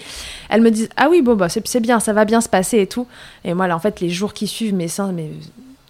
Elles 0.49 0.61
me 0.61 0.69
disent, 0.69 0.89
ah 0.95 1.07
oui, 1.09 1.21
bon, 1.21 1.35
bah, 1.35 1.49
c'est 1.49 1.79
bien, 1.79 1.99
ça 1.99 2.13
va 2.13 2.25
bien 2.25 2.41
se 2.41 2.49
passer 2.49 2.79
et 2.79 2.87
tout. 2.87 3.07
Et 3.43 3.53
moi, 3.53 3.67
là, 3.67 3.75
en 3.75 3.79
fait, 3.79 3.99
les 3.99 4.09
jours 4.09 4.33
qui 4.33 4.47
suivent, 4.47 4.75
mes 4.75 4.87
seins 4.87 5.11
mais, 5.11 5.31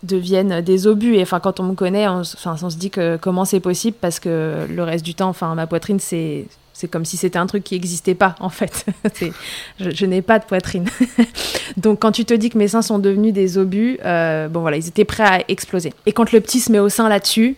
deviennent 0.03 0.61
des 0.61 0.87
obus. 0.87 1.15
Et 1.15 1.21
enfin, 1.21 1.39
quand 1.39 1.59
on 1.59 1.63
me 1.63 1.73
connaît, 1.73 2.07
on, 2.07 2.21
on 2.45 2.69
se 2.69 2.77
dit 2.77 2.89
que 2.89 3.17
comment 3.17 3.43
c'est 3.43 3.59
possible 3.59 3.97
parce 3.99 4.19
que 4.19 4.65
le 4.69 4.83
reste 4.83 5.03
du 5.03 5.15
temps, 5.15 5.29
enfin, 5.29 5.53
ma 5.55 5.67
poitrine, 5.67 5.99
c'est 5.99 6.45
c'est 6.75 6.89
comme 6.89 7.05
si 7.05 7.15
c'était 7.15 7.39
un 7.39 7.45
truc 7.47 7.63
qui 7.63 7.73
n'existait 7.73 8.15
pas, 8.15 8.35
en 8.41 8.49
fait. 8.49 8.85
je, 9.79 10.05
n'ai 10.05 10.21
pas 10.21 10.39
de 10.39 10.43
poitrine. 10.43 10.85
Donc, 11.77 12.01
quand 12.01 12.11
tu 12.11 12.25
te 12.25 12.33
dis 12.33 12.49
que 12.49 12.57
mes 12.57 12.67
seins 12.67 12.81
sont 12.81 12.99
devenus 12.99 13.31
des 13.31 13.57
obus, 13.57 13.97
euh, 14.03 14.49
bon 14.49 14.59
voilà, 14.59 14.75
ils 14.75 14.85
étaient 14.85 15.05
prêts 15.05 15.23
à 15.23 15.39
exploser. 15.47 15.93
Et 16.05 16.11
quand 16.11 16.33
le 16.33 16.41
petit 16.41 16.59
se 16.59 16.69
met 16.73 16.79
au 16.79 16.89
sein 16.89 17.07
là-dessus, 17.07 17.55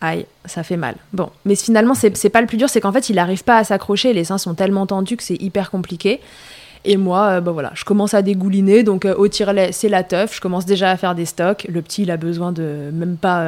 aïe, 0.00 0.26
ça 0.44 0.62
fait 0.62 0.76
mal. 0.76 0.94
Bon, 1.12 1.30
mais 1.44 1.56
finalement, 1.56 1.94
c'est 1.94 2.28
pas 2.28 2.40
le 2.40 2.46
plus 2.46 2.56
dur, 2.56 2.68
c'est 2.70 2.80
qu'en 2.80 2.92
fait, 2.92 3.10
il 3.10 3.16
n'arrive 3.16 3.42
pas 3.42 3.56
à 3.56 3.64
s'accrocher. 3.64 4.12
Les 4.12 4.22
seins 4.22 4.38
sont 4.38 4.54
tellement 4.54 4.86
tendus 4.86 5.16
que 5.16 5.24
c'est 5.24 5.42
hyper 5.42 5.72
compliqué. 5.72 6.20
Et 6.84 6.96
moi, 6.96 7.30
euh, 7.30 7.40
voilà, 7.40 7.72
je 7.74 7.84
commence 7.84 8.14
à 8.14 8.22
dégouliner. 8.22 8.84
Donc, 8.84 9.06
euh, 9.06 9.14
au 9.16 9.26
tire-lait, 9.26 9.72
c'est 9.72 9.88
la 9.88 10.04
teuf. 10.04 10.36
Je 10.36 10.40
commence 10.40 10.66
déjà 10.66 10.92
à 10.92 10.96
faire 10.96 11.16
des 11.16 11.26
stocks. 11.26 11.66
Le 11.68 11.82
petit, 11.82 12.02
il 12.02 12.12
a 12.12 12.16
besoin 12.16 12.52
de 12.52 12.90
même 12.92 13.16
pas 13.16 13.44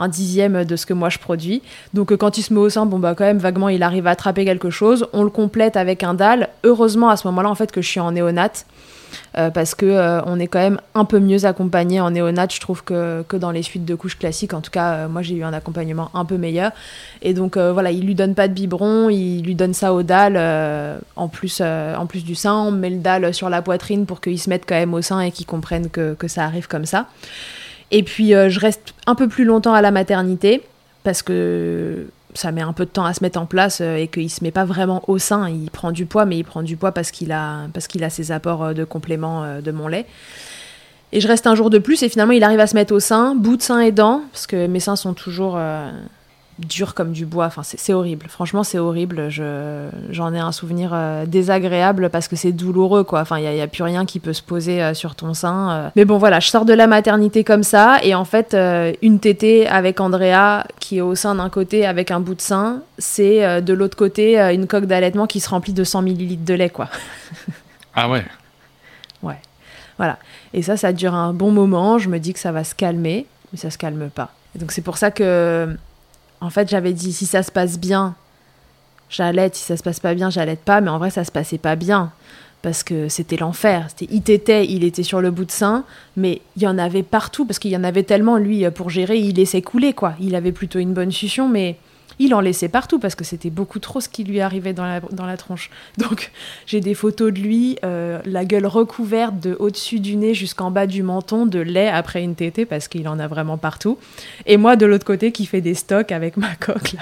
un 0.00 0.08
dixième 0.08 0.64
de 0.64 0.76
ce 0.76 0.86
que 0.86 0.94
moi 0.94 1.08
je 1.08 1.18
produis. 1.18 1.62
Donc 1.94 2.10
euh, 2.10 2.16
quand 2.16 2.38
il 2.38 2.42
se 2.42 2.52
met 2.52 2.60
au 2.60 2.68
sein, 2.68 2.86
bon 2.86 2.98
bah 2.98 3.14
quand 3.14 3.24
même 3.24 3.38
vaguement 3.38 3.68
il 3.68 3.82
arrive 3.82 4.06
à 4.06 4.10
attraper 4.10 4.44
quelque 4.44 4.70
chose. 4.70 5.06
On 5.12 5.22
le 5.22 5.30
complète 5.30 5.76
avec 5.76 6.02
un 6.02 6.14
dalle. 6.14 6.48
Heureusement 6.64 7.10
à 7.10 7.16
ce 7.16 7.26
moment-là 7.28 7.50
en 7.50 7.54
fait 7.54 7.70
que 7.70 7.82
je 7.82 7.88
suis 7.88 8.00
en 8.00 8.10
néonate. 8.10 8.66
Euh, 9.36 9.50
parce 9.50 9.74
que 9.74 9.86
euh, 9.86 10.22
on 10.26 10.38
est 10.38 10.46
quand 10.46 10.60
même 10.60 10.80
un 10.94 11.04
peu 11.04 11.18
mieux 11.18 11.44
accompagné 11.44 12.00
en 12.00 12.12
néonate, 12.12 12.54
je 12.54 12.60
trouve, 12.60 12.84
que, 12.84 13.24
que 13.26 13.36
dans 13.36 13.50
les 13.50 13.62
suites 13.64 13.84
de 13.84 13.96
couches 13.96 14.16
classiques. 14.16 14.54
En 14.54 14.60
tout 14.60 14.70
cas, 14.70 15.08
moi, 15.08 15.22
j'ai 15.22 15.34
eu 15.34 15.42
un 15.42 15.52
accompagnement 15.52 16.12
un 16.14 16.24
peu 16.24 16.36
meilleur. 16.36 16.70
Et 17.20 17.34
donc, 17.34 17.56
voilà, 17.56 17.90
il 17.90 18.06
lui 18.06 18.14
donne 18.14 18.36
pas 18.36 18.46
de 18.46 18.52
biberon, 18.52 19.08
il 19.08 19.42
lui 19.42 19.56
donne 19.56 19.74
ça 19.74 19.94
au 19.94 20.04
dalle, 20.04 20.38
en, 21.16 21.26
plus, 21.26 21.60
en 21.60 22.06
plus 22.06 22.24
du 22.24 22.36
sein. 22.36 22.54
On 22.54 22.70
met 22.70 22.90
le 22.90 22.98
dalle 22.98 23.34
sur 23.34 23.50
la 23.50 23.62
poitrine 23.62 24.06
pour 24.06 24.20
qu'il 24.20 24.38
se 24.38 24.48
mette 24.48 24.62
quand 24.64 24.76
même 24.76 24.94
au 24.94 25.02
sein 25.02 25.18
et 25.18 25.32
qu'il 25.32 25.46
comprenne 25.46 25.90
que, 25.90 26.14
que 26.14 26.28
ça 26.28 26.44
arrive 26.44 26.68
comme 26.68 26.86
ça. 26.86 27.06
Et 27.90 28.02
puis 28.02 28.34
euh, 28.34 28.48
je 28.48 28.60
reste 28.60 28.94
un 29.06 29.14
peu 29.14 29.28
plus 29.28 29.44
longtemps 29.44 29.74
à 29.74 29.82
la 29.82 29.90
maternité 29.90 30.62
parce 31.02 31.22
que 31.22 32.06
ça 32.34 32.52
met 32.52 32.60
un 32.60 32.72
peu 32.72 32.84
de 32.84 32.90
temps 32.90 33.04
à 33.04 33.14
se 33.14 33.24
mettre 33.24 33.40
en 33.40 33.46
place 33.46 33.80
euh, 33.80 33.96
et 33.96 34.06
qu'il 34.06 34.30
se 34.30 34.44
met 34.44 34.52
pas 34.52 34.64
vraiment 34.64 35.02
au 35.08 35.18
sein. 35.18 35.48
Il 35.48 35.70
prend 35.70 35.90
du 35.90 36.06
poids, 36.06 36.26
mais 36.26 36.38
il 36.38 36.44
prend 36.44 36.62
du 36.62 36.76
poids 36.76 36.92
parce 36.92 37.10
qu'il 37.10 37.32
a, 37.32 37.66
parce 37.72 37.88
qu'il 37.88 38.04
a 38.04 38.10
ses 38.10 38.30
apports 38.30 38.64
euh, 38.64 38.72
de 38.72 38.84
complément 38.84 39.60
de 39.60 39.70
mon 39.72 39.88
lait. 39.88 40.06
Et 41.12 41.20
je 41.20 41.26
reste 41.26 41.48
un 41.48 41.56
jour 41.56 41.70
de 41.70 41.78
plus 41.78 42.04
et 42.04 42.08
finalement 42.08 42.32
il 42.32 42.44
arrive 42.44 42.60
à 42.60 42.68
se 42.68 42.74
mettre 42.74 42.94
au 42.94 43.00
sein, 43.00 43.34
bout 43.34 43.56
de 43.56 43.62
sein 43.62 43.80
aidant, 43.80 44.22
parce 44.30 44.46
que 44.46 44.68
mes 44.68 44.78
seins 44.78 44.94
sont 44.94 45.12
toujours 45.12 45.58
dur 46.66 46.94
comme 46.94 47.12
du 47.12 47.26
bois. 47.26 47.46
Enfin, 47.46 47.62
c'est 47.64 47.92
horrible. 47.92 48.26
Franchement, 48.28 48.62
c'est 48.62 48.78
horrible. 48.78 49.28
J'en 49.30 50.34
ai 50.34 50.38
un 50.38 50.52
souvenir 50.52 50.90
euh, 50.92 51.26
désagréable 51.26 52.10
parce 52.10 52.28
que 52.28 52.36
c'est 52.36 52.52
douloureux, 52.52 53.04
quoi. 53.04 53.20
Enfin, 53.20 53.38
il 53.38 53.50
n'y 53.50 53.60
a, 53.60 53.66
plus 53.66 53.82
rien 53.82 54.06
qui 54.06 54.20
peut 54.20 54.32
se 54.32 54.42
poser 54.42 54.82
euh, 54.82 54.94
sur 54.94 55.14
ton 55.14 55.34
sein. 55.34 55.70
Euh. 55.70 55.88
Mais 55.96 56.04
bon, 56.04 56.18
voilà, 56.18 56.40
je 56.40 56.48
sors 56.48 56.64
de 56.64 56.72
la 56.72 56.86
maternité 56.86 57.44
comme 57.44 57.62
ça. 57.62 57.98
Et 58.02 58.14
en 58.14 58.24
fait, 58.24 58.56
une 59.02 59.18
tétée 59.20 59.66
avec 59.66 60.00
Andrea 60.00 60.64
qui 60.78 60.98
est 60.98 61.00
au 61.00 61.14
sein 61.14 61.34
d'un 61.34 61.48
côté 61.48 61.86
avec 61.86 62.10
un 62.10 62.20
bout 62.20 62.34
de 62.34 62.40
sein, 62.40 62.82
c'est 62.98 63.62
de 63.62 63.72
l'autre 63.72 63.96
côté 63.96 64.38
une 64.52 64.66
coque 64.66 64.86
d'allaitement 64.86 65.26
qui 65.26 65.40
se 65.40 65.48
remplit 65.48 65.72
de 65.72 65.84
100 65.84 66.02
millilitres 66.02 66.44
de 66.44 66.54
lait, 66.54 66.70
quoi. 66.70 66.88
ah 67.94 68.08
ouais 68.08 68.24
Ouais. 69.22 69.38
Voilà. 69.98 70.18
Et 70.54 70.62
ça, 70.62 70.76
ça 70.76 70.92
dure 70.92 71.14
un 71.14 71.32
bon 71.32 71.50
moment. 71.50 71.98
Je 71.98 72.08
me 72.08 72.18
dis 72.18 72.32
que 72.32 72.38
ça 72.38 72.52
va 72.52 72.64
se 72.64 72.74
calmer, 72.74 73.26
mais 73.52 73.58
ça 73.58 73.70
se 73.70 73.78
calme 73.78 74.10
pas. 74.10 74.30
donc 74.54 74.72
c'est 74.72 74.82
pour 74.82 74.96
ça 74.96 75.10
que 75.10 75.76
en 76.40 76.50
fait, 76.50 76.68
j'avais 76.68 76.92
dit 76.92 77.12
si 77.12 77.26
ça 77.26 77.42
se 77.42 77.52
passe 77.52 77.78
bien, 77.78 78.14
j'allaite, 79.08 79.56
si 79.56 79.64
ça 79.64 79.76
se 79.76 79.82
passe 79.82 80.00
pas 80.00 80.14
bien, 80.14 80.30
j'allaite 80.30 80.60
pas, 80.60 80.80
mais 80.80 80.90
en 80.90 80.98
vrai, 80.98 81.10
ça 81.10 81.24
se 81.24 81.32
passait 81.32 81.58
pas 81.58 81.76
bien. 81.76 82.12
Parce 82.62 82.82
que 82.82 83.08
c'était 83.08 83.36
l'enfer. 83.36 83.88
C'était, 83.88 84.66
il 84.66 84.70
il 84.70 84.84
était 84.84 85.02
sur 85.02 85.22
le 85.22 85.30
bout 85.30 85.46
de 85.46 85.50
sein, 85.50 85.84
mais 86.16 86.42
il 86.56 86.62
y 86.62 86.66
en 86.66 86.76
avait 86.76 87.02
partout, 87.02 87.46
parce 87.46 87.58
qu'il 87.58 87.70
y 87.70 87.76
en 87.76 87.84
avait 87.84 88.02
tellement, 88.02 88.36
lui, 88.36 88.68
pour 88.70 88.90
gérer, 88.90 89.18
il 89.18 89.36
laissait 89.36 89.62
couler, 89.62 89.94
quoi. 89.94 90.14
Il 90.20 90.34
avait 90.34 90.52
plutôt 90.52 90.78
une 90.78 90.92
bonne 90.92 91.10
succion, 91.10 91.48
mais 91.48 91.76
il 92.20 92.34
en 92.34 92.40
laissait 92.40 92.68
partout 92.68 92.98
parce 92.98 93.14
que 93.14 93.24
c'était 93.24 93.48
beaucoup 93.48 93.78
trop 93.78 94.00
ce 94.00 94.08
qui 94.08 94.24
lui 94.24 94.40
arrivait 94.40 94.74
dans 94.74 94.84
la, 94.84 95.00
dans 95.00 95.24
la 95.24 95.38
tronche. 95.38 95.70
Donc 95.98 96.30
j'ai 96.66 96.80
des 96.80 96.94
photos 96.94 97.32
de 97.32 97.40
lui, 97.40 97.78
euh, 97.82 98.20
la 98.26 98.44
gueule 98.44 98.66
recouverte 98.66 99.40
de 99.40 99.56
au-dessus 99.58 100.00
du 100.00 100.16
nez 100.16 100.34
jusqu'en 100.34 100.70
bas 100.70 100.86
du 100.86 101.02
menton 101.02 101.46
de 101.46 101.58
lait 101.58 101.88
après 101.88 102.22
une 102.22 102.34
tétée 102.34 102.66
parce 102.66 102.88
qu'il 102.88 103.08
en 103.08 103.18
a 103.18 103.26
vraiment 103.26 103.56
partout. 103.56 103.98
Et 104.44 104.58
moi 104.58 104.76
de 104.76 104.84
l'autre 104.84 105.06
côté 105.06 105.32
qui 105.32 105.46
fait 105.46 105.62
des 105.62 105.74
stocks 105.74 106.12
avec 106.12 106.36
ma 106.36 106.54
coque. 106.60 106.94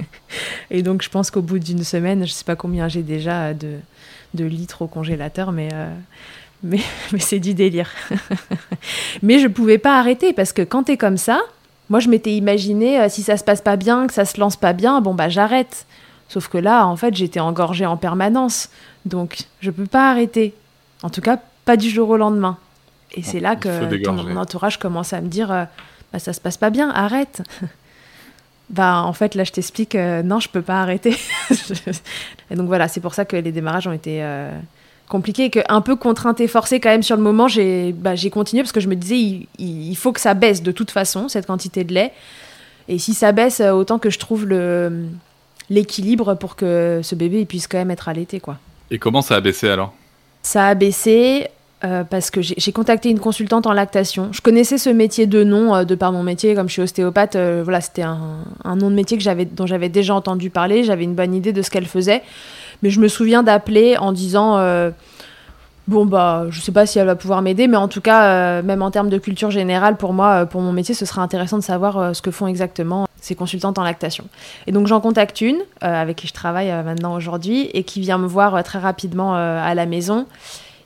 Et 0.72 0.82
donc 0.82 1.02
je 1.02 1.08
pense 1.08 1.30
qu'au 1.30 1.42
bout 1.42 1.60
d'une 1.60 1.84
semaine, 1.84 2.26
je 2.26 2.32
sais 2.32 2.44
pas 2.44 2.56
combien 2.56 2.88
j'ai 2.88 3.02
déjà 3.02 3.54
de, 3.54 3.76
de, 4.34 4.44
litres 4.44 4.82
au 4.82 4.86
congélateur, 4.88 5.52
mais... 5.52 5.68
Euh, 5.72 5.88
mais, 6.62 6.80
mais 7.12 7.20
c'est 7.20 7.38
du 7.38 7.54
délire. 7.54 7.90
mais 9.22 9.38
je 9.38 9.48
pouvais 9.48 9.78
pas 9.78 9.98
arrêter 9.98 10.34
parce 10.34 10.52
que 10.52 10.60
quand 10.60 10.82
t'es 10.82 10.98
comme 10.98 11.16
ça, 11.16 11.40
moi, 11.90 11.98
je 11.98 12.08
m'étais 12.08 12.34
imaginé, 12.34 13.00
euh, 13.00 13.08
si 13.08 13.22
ça 13.22 13.36
se 13.36 13.44
passe 13.44 13.60
pas 13.60 13.76
bien, 13.76 14.06
que 14.06 14.14
ça 14.14 14.24
se 14.24 14.38
lance 14.38 14.56
pas 14.56 14.72
bien, 14.72 15.00
bon, 15.00 15.12
bah 15.12 15.28
j'arrête. 15.28 15.86
Sauf 16.28 16.46
que 16.46 16.56
là, 16.56 16.86
en 16.86 16.96
fait, 16.96 17.16
j'étais 17.16 17.40
engorgée 17.40 17.84
en 17.84 17.96
permanence. 17.96 18.70
Donc, 19.04 19.38
je 19.60 19.72
peux 19.72 19.86
pas 19.86 20.10
arrêter. 20.10 20.54
En 21.02 21.10
tout 21.10 21.20
cas, 21.20 21.38
pas 21.64 21.76
du 21.76 21.90
jour 21.90 22.08
au 22.08 22.16
lendemain. 22.16 22.56
Et 23.12 23.24
c'est 23.24 23.40
là 23.40 23.56
que 23.56 23.68
mon 24.08 24.36
entourage 24.36 24.78
commence 24.78 25.12
à 25.12 25.20
me 25.20 25.26
dire 25.26 25.50
euh, 25.50 25.64
bah, 26.12 26.20
ça 26.20 26.32
se 26.32 26.40
passe 26.40 26.56
pas 26.56 26.70
bien, 26.70 26.90
arrête. 26.90 27.42
bah, 28.70 29.02
en 29.02 29.12
fait, 29.12 29.34
là, 29.34 29.42
je 29.42 29.50
t'explique 29.50 29.96
euh, 29.96 30.22
non, 30.22 30.38
je 30.38 30.48
peux 30.48 30.62
pas 30.62 30.82
arrêter. 30.82 31.16
et 32.50 32.54
donc, 32.54 32.68
voilà, 32.68 32.86
c'est 32.86 33.00
pour 33.00 33.14
ça 33.14 33.24
que 33.24 33.34
les 33.34 33.50
démarrages 33.50 33.88
ont 33.88 33.92
été 33.92 34.22
compliqué 35.10 35.46
et 35.46 35.50
que 35.50 35.60
un 35.68 35.82
peu 35.82 35.96
contrainte 35.96 36.40
et 36.40 36.46
forcée 36.46 36.80
quand 36.80 36.88
même 36.88 37.02
sur 37.02 37.16
le 37.16 37.22
moment, 37.22 37.48
j'ai 37.48 37.92
bah, 37.92 38.14
continué 38.32 38.62
parce 38.62 38.72
que 38.72 38.80
je 38.80 38.88
me 38.88 38.96
disais 38.96 39.46
il, 39.58 39.94
faut 39.96 40.12
que 40.12 40.20
ça 40.20 40.32
baisse 40.32 40.62
de 40.62 40.72
toute 40.72 40.90
façon 40.90 41.28
cette 41.28 41.46
quantité 41.46 41.84
de 41.84 41.92
lait. 41.92 42.12
Et 42.88 42.98
si 42.98 43.12
ça 43.12 43.32
baisse, 43.32 43.60
euh, 43.60 43.72
autant 43.72 43.98
que 43.98 44.08
je 44.08 44.18
trouve 44.18 44.46
le 44.46 45.04
l'équilibre 45.68 46.34
pour 46.34 46.56
que 46.56 47.00
ce 47.02 47.14
bébé 47.14 47.44
puisse 47.44 47.68
quand 47.68 47.78
même 47.78 47.90
être 47.90 48.08
allaité 48.08 48.40
quoi. 48.40 48.56
Et 48.90 48.98
comment 48.98 49.22
ça 49.22 49.36
a 49.36 49.40
baissé 49.40 49.68
alors? 49.68 49.92
Ça 50.42 50.66
a 50.66 50.74
baissé 50.74 51.48
euh, 51.84 52.02
parce 52.02 52.30
que 52.30 52.40
j'ai 52.40 52.72
contacté 52.72 53.10
une 53.10 53.20
consultante 53.20 53.66
en 53.66 53.72
lactation. 53.72 54.30
Je 54.32 54.40
connaissais 54.40 54.78
ce 54.78 54.90
métier 54.90 55.26
de 55.26 55.44
nom 55.44 55.74
euh, 55.74 55.84
de 55.84 55.94
par 55.94 56.12
mon 56.12 56.22
métier, 56.22 56.54
comme 56.54 56.68
je 56.68 56.72
suis 56.72 56.82
ostéopathe. 56.82 57.36
voilà, 57.36 57.80
c'était 57.80 58.02
un, 58.02 58.44
un, 58.64 58.76
nom 58.76 58.90
de 58.90 58.96
métier 58.96 59.16
que 59.16 59.22
j'avais, 59.22 59.44
dont 59.44 59.66
j'avais 59.66 59.88
déjà 59.88 60.14
entendu 60.14 60.50
parler. 60.50 60.82
J'avais 60.82 61.04
une 61.04 61.14
bonne 61.14 61.34
idée 61.34 61.52
de 61.52 61.62
ce 61.62 61.70
qu'elle 61.70 61.86
faisait. 61.86 62.22
Mais 62.82 62.90
je 62.90 63.00
me 63.00 63.08
souviens 63.08 63.42
d'appeler 63.42 63.96
en 63.98 64.12
disant 64.12 64.56
euh, 64.58 64.90
bon 65.88 66.06
bah 66.06 66.46
je 66.50 66.60
sais 66.60 66.72
pas 66.72 66.86
si 66.86 66.98
elle 66.98 67.06
va 67.06 67.16
pouvoir 67.16 67.42
m'aider 67.42 67.66
mais 67.66 67.76
en 67.76 67.88
tout 67.88 68.00
cas 68.00 68.24
euh, 68.24 68.62
même 68.62 68.82
en 68.82 68.90
termes 68.90 69.10
de 69.10 69.18
culture 69.18 69.50
générale 69.50 69.96
pour 69.96 70.12
moi 70.12 70.42
euh, 70.42 70.46
pour 70.46 70.60
mon 70.60 70.72
métier 70.72 70.94
ce 70.94 71.04
serait 71.04 71.20
intéressant 71.20 71.58
de 71.58 71.62
savoir 71.62 72.14
ce 72.14 72.22
que 72.22 72.30
font 72.30 72.46
exactement 72.46 73.06
ces 73.20 73.34
consultantes 73.34 73.78
en 73.78 73.82
lactation. 73.82 74.24
Et 74.66 74.72
donc 74.72 74.86
j'en 74.86 75.00
contacte 75.00 75.40
une 75.40 75.58
avec 75.82 76.16
qui 76.16 76.26
je 76.26 76.32
travaille 76.32 76.68
maintenant 76.84 77.14
aujourd'hui 77.14 77.68
et 77.74 77.84
qui 77.84 78.00
vient 78.00 78.18
me 78.18 78.26
voir 78.26 78.62
très 78.64 78.78
rapidement 78.78 79.34
à 79.34 79.74
la 79.74 79.84
maison 79.84 80.26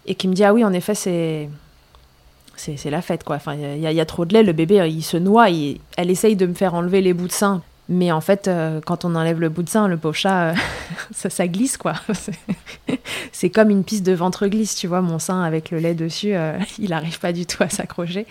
et 0.06 0.16
qui 0.16 0.26
me 0.26 0.34
dit 0.34 0.42
ah 0.42 0.52
oui 0.52 0.64
en 0.64 0.72
effet 0.72 0.94
c'est 0.94 1.48
c'est 2.56 2.90
la 2.90 3.02
fête 3.02 3.24
quoi. 3.24 3.36
Enfin 3.36 3.54
il 3.54 3.80
y, 3.80 4.00
a 4.00 4.06
trop 4.06 4.24
de 4.24 4.32
lait 4.32 4.42
le 4.42 4.52
bébé 4.52 4.88
il 4.88 5.02
se 5.02 5.16
noie 5.16 5.46
elle 5.96 6.10
essaye 6.10 6.34
de 6.34 6.46
me 6.46 6.54
faire 6.54 6.74
enlever 6.74 7.02
les 7.02 7.12
bouts 7.14 7.28
de 7.28 7.32
sein 7.32 7.62
mais 7.88 8.10
en 8.12 8.20
fait, 8.20 8.48
euh, 8.48 8.80
quand 8.84 9.04
on 9.04 9.14
enlève 9.14 9.40
le 9.40 9.50
bout 9.50 9.62
de 9.62 9.68
sein, 9.68 9.88
le 9.88 9.98
pauvre 9.98 10.14
chat, 10.14 10.50
euh, 10.50 10.54
ça, 11.28 11.46
glisse, 11.48 11.76
quoi. 11.76 11.94
c'est 13.32 13.50
comme 13.50 13.68
une 13.70 13.84
piste 13.84 14.06
de 14.06 14.12
ventre 14.12 14.46
glisse, 14.46 14.74
tu 14.74 14.86
vois, 14.86 15.02
mon 15.02 15.18
sein 15.18 15.42
avec 15.42 15.70
le 15.70 15.78
lait 15.78 15.94
dessus, 15.94 16.34
euh, 16.34 16.58
il 16.78 16.90
n'arrive 16.90 17.18
pas 17.20 17.32
du 17.32 17.44
tout 17.44 17.62
à 17.62 17.68
s'accrocher. 17.68 18.26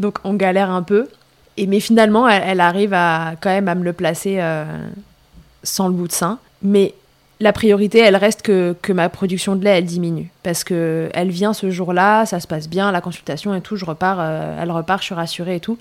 Donc 0.00 0.18
on 0.24 0.34
galère 0.34 0.70
un 0.70 0.82
peu. 0.82 1.08
Et, 1.56 1.66
mais 1.66 1.80
finalement, 1.80 2.28
elle, 2.28 2.60
arrive 2.60 2.94
à, 2.94 3.34
quand 3.40 3.50
même 3.50 3.68
à 3.68 3.76
me 3.76 3.84
le 3.84 3.92
placer 3.92 4.42
sans 5.62 5.86
le 5.86 5.94
bout 5.94 6.08
de 6.08 6.12
sein. 6.12 6.40
Mais 6.62 6.94
la 7.38 7.52
priorité, 7.52 8.00
elle 8.00 8.16
reste 8.16 8.42
que, 8.42 8.74
que, 8.82 8.92
ma 8.92 9.08
production 9.08 9.54
de 9.54 9.62
lait, 9.62 9.78
elle 9.78 9.84
diminue. 9.84 10.32
Parce 10.42 10.64
que 10.64 11.10
elle 11.14 11.30
vient 11.30 11.52
ce 11.52 11.70
jour-là, 11.70 12.26
ça 12.26 12.40
se 12.40 12.48
passe 12.48 12.68
bien, 12.68 12.90
la 12.90 13.00
consultation 13.00 13.54
et 13.54 13.60
tout, 13.60 13.76
je 13.76 13.84
repars, 13.84 14.20
elle 14.20 14.72
repart, 14.72 15.00
je 15.00 15.04
suis 15.04 15.14
rassurée 15.14 15.54
et 15.54 15.60
tout. 15.60 15.78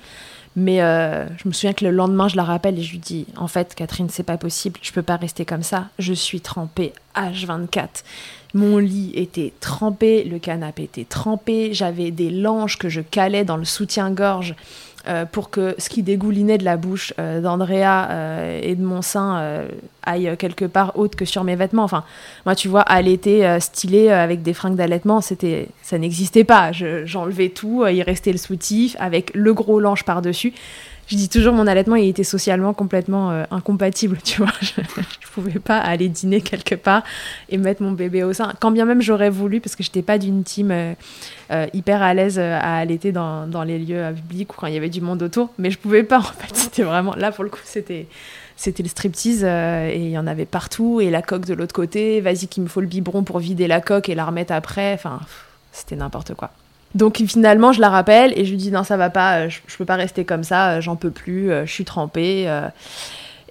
Mais 0.56 0.82
euh, 0.82 1.28
je 1.38 1.48
me 1.48 1.54
souviens 1.54 1.74
que 1.74 1.84
le 1.84 1.92
lendemain, 1.92 2.28
je 2.28 2.36
la 2.36 2.44
rappelle 2.44 2.78
et 2.78 2.84
je 2.84 2.92
lui 2.92 3.00
dis 3.00 3.26
En 3.38 3.48
fait, 3.48 3.74
Catherine, 3.76 4.10
c'est 4.10 4.24
pas 4.24 4.38
possible, 4.38 4.80
je 4.82 4.92
peux 4.92 5.02
pas 5.02 5.16
rester 5.16 5.46
comme 5.46 5.64
ça. 5.64 5.88
Je 6.00 6.14
suis 6.14 6.42
trempée 6.42 6.94
H24. 7.16 8.04
Mon 8.54 8.78
lit 8.78 9.12
était 9.16 9.52
trempé, 9.60 10.24
le 10.24 10.38
canapé 10.38 10.84
était 10.84 11.06
trempé, 11.06 11.74
j'avais 11.74 12.12
des 12.12 12.30
langes 12.30 12.78
que 12.78 12.88
je 12.88 13.02
calais 13.02 13.44
dans 13.44 13.58
le 13.58 13.66
soutien-gorge 13.66 14.54
euh, 15.06 15.26
pour 15.26 15.50
que 15.50 15.76
ce 15.80 15.90
qui 15.90 16.02
dégoulinait 16.02 16.58
de 16.58 16.64
la 16.64 16.78
bouche 16.78 17.14
euh, 17.20 17.42
d'Andrea 17.42 18.08
euh, 18.10 18.60
et 18.64 18.74
de 18.74 18.82
mon 18.82 19.02
sein 19.02 19.66
aille 20.02 20.36
quelque 20.38 20.64
part 20.64 20.98
autre 20.98 21.18
que 21.18 21.26
sur 21.26 21.44
mes 21.44 21.58
vêtements. 21.58 21.84
Enfin, 21.84 22.06
moi, 22.46 22.56
tu 22.56 22.70
vois, 22.70 22.82
allaiter 22.82 23.60
stylé 23.60 24.10
avec 24.10 24.44
des 24.44 24.54
fringues 24.54 24.76
d'allaitement, 24.76 25.20
c'était, 25.22 25.68
ça 25.82 25.98
n'existait 25.98 26.44
pas. 26.44 26.72
j'enlevais 26.72 27.50
tout, 27.50 27.86
il 27.88 28.02
restait 28.02 28.32
le 28.32 28.38
soutif 28.38 28.96
avec 29.00 29.32
le 29.34 29.54
gros 29.54 29.80
lange 29.80 30.04
par-dessus 30.04 30.54
je 31.08 31.16
dis 31.16 31.30
toujours 31.30 31.54
mon 31.54 31.68
allaitement 31.68 31.96
il 31.96 32.08
était 32.08 32.24
socialement 32.24 32.74
complètement 32.74 33.32
euh, 33.32 33.44
incompatible 33.52 34.18
tu 34.24 34.42
vois. 34.42 34.52
Je, 34.62 34.82
ne 34.82 35.42
pouvais 35.44 35.60
pas 35.60 35.80
aller 35.80 36.10
dîner 36.10 36.42
quelque 36.42 36.76
part 36.76 37.04
et 37.50 37.58
mettre 37.58 37.82
mon 37.82 37.92
bébé 37.92 38.24
au 38.24 38.34
sein. 38.34 38.54
Quand 38.60 38.72
bien 38.72 38.86
même 38.86 39.02
j'aurais 39.02 39.30
voulu 39.30 39.60
parce 39.60 39.76
que 39.76 39.84
j'étais 39.84 40.04
pas 40.04 40.18
d'une 40.18 40.44
team 40.44 40.72
euh, 40.72 40.94
euh, 41.52 41.68
hyper 41.74 42.02
à 42.02 42.14
l'aise 42.14 42.38
à 42.38 42.78
allaiter 42.78 43.12
dans, 43.12 43.48
dans, 43.48 43.64
les 43.64 43.80
lieux 43.80 44.14
publics 44.16 44.54
ou 44.54 44.56
quand 44.58 44.68
il 44.68 44.76
y 44.76 44.78
avait 44.78 44.90
du 44.90 45.02
monde 45.02 45.24
autour 45.24 45.50
mais 45.58 45.72
je 45.72 45.78
pouvais 45.78 46.04
pas 46.04 46.20
en 46.20 46.22
fait. 46.22 46.56
C'était 46.56 46.84
vraiment 46.84 47.16
là 47.16 47.32
pour 47.32 47.44
le 47.44 47.50
coup 47.50 47.60
c'était 47.64 48.08
c'était 48.56 48.84
le 48.84 48.90
striptease 48.90 49.44
et 49.44 49.98
il 49.98 50.12
y 50.12 50.18
en 50.18 50.28
avait 50.28 50.46
partout 50.46 51.02
et 51.02 51.10
la 51.10 51.22
coque 51.22 51.46
de 51.46 51.54
l'autre 51.54 51.74
côté. 51.74 52.22
Vas-y 52.22 52.48
qu'il 52.48 52.64
me 52.64 52.68
faut 52.68 52.82
le 52.82 52.88
biberon 52.88 53.24
pour 53.24 53.40
vider 53.40 53.68
la 53.68 53.82
coque 53.82 54.10
et 54.10 54.16
la 54.16 54.26
remettre 54.26 54.54
après. 54.54 54.94
Enfin 54.94 55.20
c'était 55.72 55.96
n'importe 55.96 56.36
quoi 56.36 56.52
donc 56.96 57.24
finalement, 57.28 57.72
je 57.72 57.82
la 57.82 57.90
rappelle 57.90 58.34
et 58.38 58.46
je 58.46 58.52
lui 58.52 58.58
dis 58.58 58.72
non, 58.72 58.84
ça 58.84 58.98
va 58.98 59.10
pas, 59.10 59.40
euh, 59.40 59.50
je, 59.50 59.78
peux 59.78 59.86
pas 59.86 59.96
rester 59.96 60.26
comme 60.26 60.44
ça, 60.44 60.74
euh, 60.74 60.82
j'en 60.82 60.96
peux 60.96 61.10
plus, 61.10 61.52
euh, 61.52 61.66
je 61.66 61.72
suis 61.72 61.86
trempée. 61.86 62.48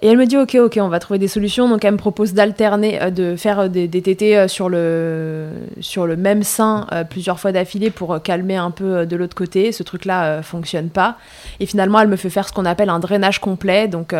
Et 0.01 0.07
elle 0.07 0.17
me 0.17 0.25
dit 0.25 0.37
ok, 0.37 0.55
ok, 0.55 0.79
on 0.81 0.89
va 0.89 0.99
trouver 0.99 1.17
des 1.17 1.29
solutions. 1.29 1.69
Donc 1.69 1.85
elle 1.85 1.93
me 1.93 1.97
propose 1.97 2.33
d'alterner, 2.33 3.11
de 3.11 3.37
faire 3.37 3.69
des, 3.69 3.87
des, 3.87 4.01
tétés 4.01 4.49
sur 4.49 4.67
le, 4.67 5.47
sur 5.79 6.05
le 6.05 6.17
même 6.17 6.43
sein 6.43 6.87
plusieurs 7.09 7.39
fois 7.39 7.53
d'affilée 7.53 7.89
pour 7.89 8.21
calmer 8.21 8.57
un 8.57 8.71
peu 8.71 9.05
de 9.05 9.15
l'autre 9.15 9.35
côté. 9.35 9.71
Ce 9.71 9.81
truc-là 9.81 10.41
fonctionne 10.43 10.89
pas. 10.89 11.17
Et 11.61 11.65
finalement, 11.65 12.01
elle 12.01 12.09
me 12.09 12.17
fait 12.17 12.29
faire 12.29 12.49
ce 12.49 12.51
qu'on 12.51 12.65
appelle 12.65 12.89
un 12.89 12.99
drainage 12.99 13.39
complet. 13.39 13.87
Donc 13.87 14.13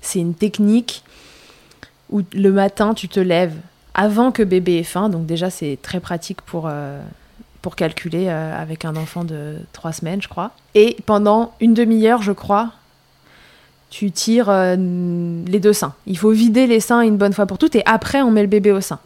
c'est 0.00 0.18
une 0.18 0.34
technique 0.34 1.04
où 2.08 2.22
le 2.32 2.50
matin, 2.50 2.94
tu 2.94 3.06
te 3.06 3.20
lèves 3.20 3.56
avant 3.92 4.32
que 4.32 4.42
bébé 4.42 4.78
ait 4.78 4.82
faim. 4.82 5.10
Donc 5.10 5.26
déjà, 5.26 5.50
c'est 5.50 5.78
très 5.82 6.00
pratique 6.00 6.40
pour 6.40 6.70
pour 7.62 7.76
calculer 7.76 8.26
euh, 8.28 8.60
avec 8.60 8.84
un 8.84 8.96
enfant 8.96 9.24
de 9.24 9.56
trois 9.72 9.92
semaines, 9.92 10.22
je 10.22 10.28
crois. 10.28 10.52
Et 10.74 10.96
pendant 11.06 11.52
une 11.60 11.74
demi-heure, 11.74 12.22
je 12.22 12.32
crois, 12.32 12.70
tu 13.90 14.10
tires 14.10 14.48
euh, 14.48 14.76
les 14.76 15.60
deux 15.60 15.72
seins. 15.72 15.94
Il 16.06 16.16
faut 16.16 16.30
vider 16.30 16.66
les 16.66 16.80
seins 16.80 17.00
une 17.02 17.16
bonne 17.16 17.32
fois 17.32 17.46
pour 17.46 17.58
toutes 17.58 17.74
et 17.74 17.82
après 17.86 18.22
on 18.22 18.30
met 18.30 18.42
le 18.42 18.48
bébé 18.48 18.72
au 18.72 18.80
sein. 18.80 18.98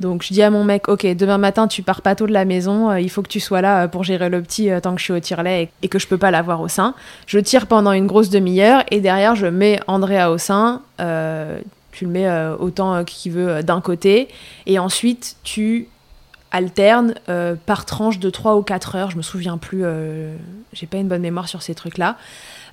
Donc 0.00 0.22
je 0.22 0.32
dis 0.32 0.42
à 0.42 0.50
mon 0.50 0.62
mec, 0.62 0.88
ok, 0.88 1.06
demain 1.16 1.38
matin 1.38 1.66
tu 1.66 1.82
pars 1.82 2.02
pas 2.02 2.14
tôt 2.14 2.28
de 2.28 2.32
la 2.32 2.44
maison, 2.44 2.90
euh, 2.90 3.00
il 3.00 3.10
faut 3.10 3.20
que 3.20 3.28
tu 3.28 3.40
sois 3.40 3.60
là 3.60 3.88
pour 3.88 4.04
gérer 4.04 4.28
le 4.28 4.40
petit 4.40 4.70
tant 4.80 4.94
que 4.94 5.00
je 5.00 5.04
suis 5.04 5.12
au 5.12 5.18
tire-lait 5.18 5.70
et, 5.82 5.88
que 5.88 5.98
je 5.98 6.06
peux 6.06 6.18
pas 6.18 6.30
l'avoir 6.30 6.60
au 6.60 6.68
sein. 6.68 6.94
Je 7.26 7.38
tire 7.40 7.66
pendant 7.66 7.92
une 7.92 8.06
grosse 8.06 8.30
demi-heure 8.30 8.84
et 8.90 9.00
derrière 9.00 9.34
je 9.34 9.46
mets 9.46 9.80
Andrea 9.88 10.30
au 10.30 10.38
sein. 10.38 10.82
tu 10.98 12.04
le 12.04 12.10
mets 12.10 12.30
autant 12.60 13.02
qu'il 13.02 13.32
veut 13.32 13.64
d'un 13.64 13.80
côté 13.80 14.28
et 14.66 14.78
ensuite 14.78 15.34
tu 15.42 15.88
alterne 16.50 17.14
euh, 17.28 17.54
par 17.66 17.84
tranche 17.84 18.18
de 18.18 18.30
3 18.30 18.56
ou 18.56 18.62
4 18.62 18.96
heures, 18.96 19.10
je 19.10 19.16
me 19.16 19.22
souviens 19.22 19.58
plus, 19.58 19.82
euh, 19.84 20.34
j'ai 20.72 20.86
pas 20.86 20.98
une 20.98 21.08
bonne 21.08 21.20
mémoire 21.20 21.48
sur 21.48 21.62
ces 21.62 21.74
trucs-là. 21.74 22.16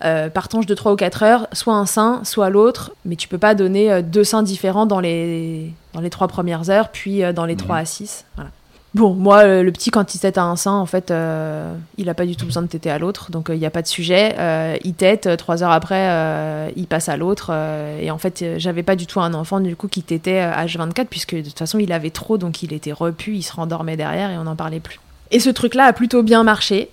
Euh, 0.04 0.30
par 0.30 0.50
tranche 0.50 0.66
de 0.66 0.74
3 0.74 0.94
ou 0.94 0.96
4 0.96 1.24
heures, 1.24 1.48
soit 1.54 1.74
un 1.74 1.86
sein, 1.86 2.22
soit 2.24 2.50
l'autre, 2.50 2.94
mais 3.06 3.16
tu 3.16 3.28
peux 3.28 3.38
pas 3.38 3.56
donner 3.56 4.02
deux 4.04 4.24
seins 4.24 4.44
différents 4.44 4.86
dans 4.86 5.00
les, 5.00 5.72
dans 5.94 6.02
les 6.02 6.10
3 6.10 6.28
premières 6.28 6.70
heures, 6.70 6.90
puis 6.90 7.22
dans 7.34 7.46
les 7.46 7.56
3 7.56 7.78
à 7.78 7.86
6. 7.86 8.26
Voilà. 8.36 8.52
Bon, 8.96 9.14
moi, 9.14 9.40
euh, 9.40 9.62
le 9.62 9.74
petit, 9.74 9.92
quand 9.92 10.16
il 10.16 10.20
tète 10.20 10.38
à 10.38 10.44
un 10.44 10.56
sein, 10.56 10.72
en 10.72 10.86
fait, 10.86 11.12
euh, 11.12 11.76
il 11.98 12.06
n'a 12.06 12.14
pas 12.14 12.26
du 12.26 12.38
tout 12.38 12.46
besoin 12.46 12.64
de 12.64 12.68
téter 12.70 12.90
à 12.90 12.98
l'autre, 12.98 13.30
donc 13.30 13.48
il 13.50 13.60
n'y 13.60 13.66
a 13.66 13.70
pas 13.70 13.82
de 13.82 13.88
sujet. 13.88 14.34
il 14.86 14.94
tète, 14.94 15.36
trois 15.36 15.64
heures 15.64 15.72
après, 15.72 16.72
il 16.78 16.88
passe 16.88 17.10
à 17.10 17.18
l'autre. 17.18 17.52
et 18.02 18.10
en 18.10 18.18
fait, 18.18 18.46
j'avais 18.58 18.84
pas 18.84 18.96
du 18.96 19.06
tout 19.06 19.20
un 19.20 19.34
enfant, 19.34 19.60
du 19.60 19.76
coup, 19.76 19.90
qui 19.90 20.02
tétait 20.02 20.42
H24, 20.42 21.08
puisque 21.10 21.36
de 21.36 21.42
toute 21.42 21.60
façon, 21.60 21.78
il 21.78 21.92
avait 21.92 22.10
trop, 22.10 22.38
donc 22.38 22.64
il 22.64 22.72
était 22.72 22.94
repu, 22.94 23.36
il 23.36 23.44
se 23.44 23.52
rendormait 23.52 23.98
derrière 23.98 24.32
et 24.32 24.38
on 24.38 24.46
n'en 24.46 24.56
parlait 24.56 24.80
plus. 24.80 25.02
Et 25.32 25.42
ce 25.42 25.50
truc-là 25.50 25.86
a 25.86 25.94
plutôt 25.94 26.24
bien 26.24 26.44
marché. 26.44 26.90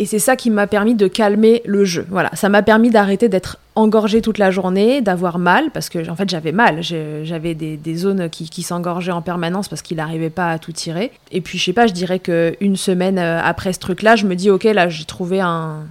Et 0.00 0.06
c'est 0.06 0.18
ça 0.18 0.34
qui 0.34 0.50
m'a 0.50 0.66
permis 0.66 0.94
de 0.96 1.06
calmer 1.06 1.62
le 1.64 1.84
jeu. 1.84 2.04
Voilà, 2.10 2.30
ça 2.34 2.48
m'a 2.48 2.62
permis 2.62 2.90
d'arrêter 2.90 3.28
d'être 3.28 3.58
engorgée 3.76 4.22
toute 4.22 4.38
la 4.38 4.50
journée, 4.50 5.00
d'avoir 5.02 5.38
mal, 5.38 5.70
parce 5.72 5.88
que 5.88 6.08
en 6.10 6.16
fait 6.16 6.28
j'avais 6.28 6.50
mal, 6.50 6.82
j'avais 6.82 7.54
des, 7.54 7.96
zones 7.96 8.28
qui, 8.28 8.62
s'engorgeaient 8.62 9.12
en 9.12 9.22
permanence 9.22 9.68
parce 9.68 9.82
qu'il 9.82 9.98
n'arrivait 9.98 10.30
pas 10.30 10.50
à 10.50 10.58
tout 10.58 10.72
tirer. 10.72 11.12
Et 11.30 11.40
puis 11.40 11.58
je 11.58 11.64
sais 11.64 11.72
pas, 11.72 11.86
je 11.86 11.92
dirais 11.92 12.18
qu'une 12.18 12.76
semaine 12.76 13.18
euh, 13.18 13.40
après 13.42 13.72
ce 13.72 13.78
truc-là, 13.78 14.16
je 14.16 14.26
me 14.26 14.34
dis 14.34 14.50
ok, 14.50 14.64
là 14.64 14.88
j'ai 14.88 15.04
trouvé 15.04 15.40
un, 15.40 15.84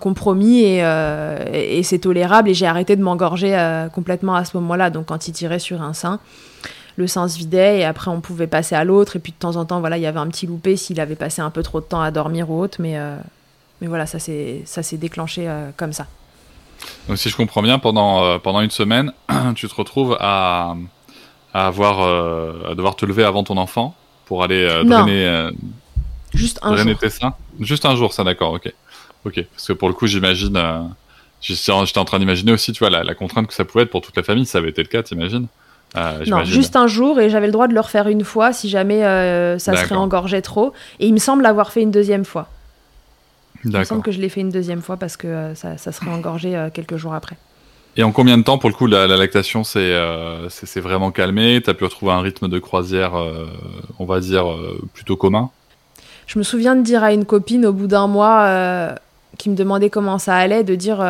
compromis 0.00 0.60
et, 0.60 0.78
et 1.52 1.82
c'est 1.82 1.98
tolérable 1.98 2.48
et 2.48 2.54
j'ai 2.54 2.66
arrêté 2.66 2.96
de 2.96 3.02
m'engorger 3.02 3.54
complètement 3.92 4.34
à 4.34 4.44
ce 4.44 4.56
moment-là. 4.56 4.90
Donc 4.90 5.06
quand 5.06 5.28
il 5.28 5.32
tirait 5.32 5.58
sur 5.58 5.82
un 5.82 5.92
sein, 5.92 6.20
le 6.96 7.06
sein 7.06 7.28
se 7.28 7.38
vidait 7.38 7.80
et 7.80 7.84
après 7.84 8.10
on 8.10 8.20
pouvait 8.20 8.46
passer 8.46 8.74
à 8.74 8.84
l'autre. 8.84 9.16
Et 9.16 9.18
puis 9.18 9.32
de 9.32 9.36
temps 9.36 9.56
en 9.56 9.64
temps 9.64 9.80
voilà 9.80 9.96
il 9.96 10.02
y 10.02 10.06
avait 10.06 10.18
un 10.18 10.28
petit 10.28 10.46
loupé 10.46 10.76
s'il 10.76 11.00
avait 11.00 11.16
passé 11.16 11.42
un 11.42 11.50
peu 11.50 11.62
trop 11.62 11.80
de 11.80 11.86
temps 11.86 12.00
à 12.00 12.10
dormir 12.10 12.50
ou 12.50 12.60
autre. 12.60 12.78
Mais 12.80 12.98
euh, 12.98 13.16
mais 13.80 13.88
voilà 13.88 14.06
ça 14.06 14.18
s'est 14.18 14.62
ça 14.64 14.82
s'est 14.82 14.96
déclenché 14.96 15.48
euh, 15.48 15.70
comme 15.76 15.92
ça. 15.92 16.06
Donc 17.08 17.18
si 17.18 17.30
je 17.30 17.36
comprends 17.36 17.62
bien 17.62 17.78
pendant 17.78 18.24
euh, 18.24 18.38
pendant 18.38 18.60
une 18.60 18.70
semaine 18.70 19.12
tu 19.56 19.68
te 19.68 19.74
retrouves 19.74 20.16
à 20.20 20.76
à 21.52 21.66
avoir 21.66 22.00
à 22.00 22.74
devoir 22.74 22.96
te 22.96 23.06
lever 23.06 23.24
avant 23.24 23.44
ton 23.44 23.56
enfant 23.56 23.94
pour 24.26 24.42
aller 24.42 24.66
drainer 24.84 25.50
juste 26.32 26.58
un 26.62 26.76
jour. 26.76 26.98
tes 26.98 27.10
seins? 27.10 27.34
Juste 27.60 27.86
un 27.86 27.94
jour 27.94 28.12
ça 28.12 28.24
d'accord 28.24 28.52
ok. 28.52 28.72
Ok 29.24 29.44
parce 29.52 29.68
que 29.68 29.72
pour 29.72 29.88
le 29.88 29.94
coup 29.94 30.06
j'imagine 30.06 30.60
j'étais 31.40 31.70
en 31.70 32.04
train 32.04 32.18
d'imaginer 32.18 32.52
aussi 32.52 32.72
tu 32.72 32.80
vois 32.80 32.90
la, 32.90 33.04
la, 33.04 33.14
contrainte 33.14 33.46
que 33.46 33.54
ça 33.54 33.64
pouvait 33.64 33.84
être 33.84 33.90
pour 33.90 34.00
toute 34.00 34.16
la 34.16 34.24
famille 34.24 34.46
ça 34.46 34.58
avait 34.58 34.70
été 34.70 34.82
le 34.82 34.88
cas 34.88 35.02
t'imagines? 35.02 35.46
Ah, 35.94 36.14
non, 36.26 36.42
juste 36.42 36.74
un 36.74 36.88
jour 36.88 37.20
et 37.20 37.30
j'avais 37.30 37.46
le 37.46 37.52
droit 37.52 37.68
de 37.68 37.74
le 37.74 37.80
refaire 37.80 38.08
une 38.08 38.24
fois 38.24 38.52
si 38.52 38.68
jamais 38.68 39.04
euh, 39.04 39.58
ça 39.58 39.76
serait 39.76 39.94
engorgé 39.94 40.42
trop. 40.42 40.72
Et 40.98 41.06
il 41.06 41.14
me 41.14 41.18
semble 41.18 41.46
avoir 41.46 41.70
fait 41.70 41.82
une 41.82 41.92
deuxième 41.92 42.24
fois. 42.24 42.48
Il 43.64 43.76
me 43.76 43.84
semble 43.84 44.02
que 44.02 44.10
je 44.10 44.20
l'ai 44.20 44.28
fait 44.28 44.40
une 44.40 44.50
deuxième 44.50 44.82
fois 44.82 44.96
parce 44.96 45.16
que 45.16 45.26
euh, 45.26 45.54
ça, 45.54 45.76
serait 45.78 46.10
engorgé 46.10 46.56
euh, 46.56 46.68
quelques 46.72 46.96
jours 46.96 47.14
après. 47.14 47.36
Et 47.96 48.02
en 48.02 48.10
combien 48.10 48.36
de 48.36 48.42
temps, 48.42 48.58
pour 48.58 48.68
le 48.68 48.74
coup, 48.74 48.88
la, 48.88 49.06
lactation 49.06 49.62
s'est 49.62 49.94
vraiment 50.76 51.12
calmée? 51.12 51.60
Tu 51.62 51.70
as 51.70 51.74
pu 51.74 51.84
retrouver 51.84 52.10
un 52.10 52.20
rythme 52.20 52.48
de 52.48 52.58
croisière, 52.58 53.12
on 54.00 54.04
va 54.04 54.18
dire, 54.18 54.46
plutôt 54.94 55.16
commun? 55.16 55.50
Je 56.26 56.40
me 56.40 56.42
souviens 56.42 56.74
de 56.74 56.82
dire 56.82 57.04
à 57.04 57.12
une 57.12 57.24
copine 57.24 57.64
au 57.64 57.72
bout 57.72 57.86
d'un 57.86 58.08
mois 58.08 58.96
qui 59.38 59.48
me 59.48 59.54
demandait 59.54 59.90
comment 59.90 60.18
ça 60.18 60.34
allait, 60.34 60.64
de 60.64 60.74
dire 60.74 61.06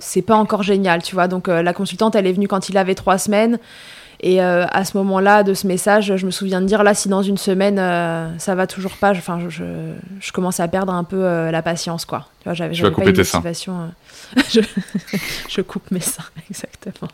c'est 0.00 0.20
pas 0.20 0.36
encore 0.36 0.62
génial, 0.62 1.02
tu 1.02 1.14
vois. 1.14 1.28
Donc 1.28 1.48
la 1.48 1.72
consultante, 1.72 2.14
elle 2.14 2.26
est 2.26 2.34
venue 2.34 2.46
quand 2.46 2.68
il 2.68 2.76
avait 2.76 2.94
trois 2.94 3.16
semaines. 3.16 3.58
Et 4.24 4.40
euh, 4.40 4.66
à 4.70 4.84
ce 4.84 4.96
moment-là, 4.98 5.42
de 5.42 5.52
ce 5.52 5.66
message, 5.66 6.16
je 6.16 6.26
me 6.26 6.30
souviens 6.30 6.60
de 6.60 6.66
dire 6.66 6.84
là, 6.84 6.94
si 6.94 7.08
dans 7.08 7.22
une 7.22 7.38
semaine 7.38 7.80
euh, 7.80 8.28
ça 8.38 8.54
va 8.54 8.68
toujours 8.68 8.92
pas, 8.92 9.10
enfin, 9.10 9.40
je, 9.48 9.64
je, 10.20 10.32
commence 10.32 10.60
à 10.60 10.68
perdre 10.68 10.94
un 10.94 11.02
peu 11.02 11.24
euh, 11.24 11.50
la 11.50 11.60
patience, 11.60 12.04
quoi. 12.04 12.28
Tu 12.38 12.44
vois, 12.44 12.54
j'avais, 12.54 12.80
pas 12.92 13.02
une 13.02 13.16
motivation. 13.16 13.90
je, 14.48 14.60
je, 15.48 15.60
coupe 15.60 15.90
mes 15.90 15.98
seins, 15.98 16.22
exactement. 16.50 17.10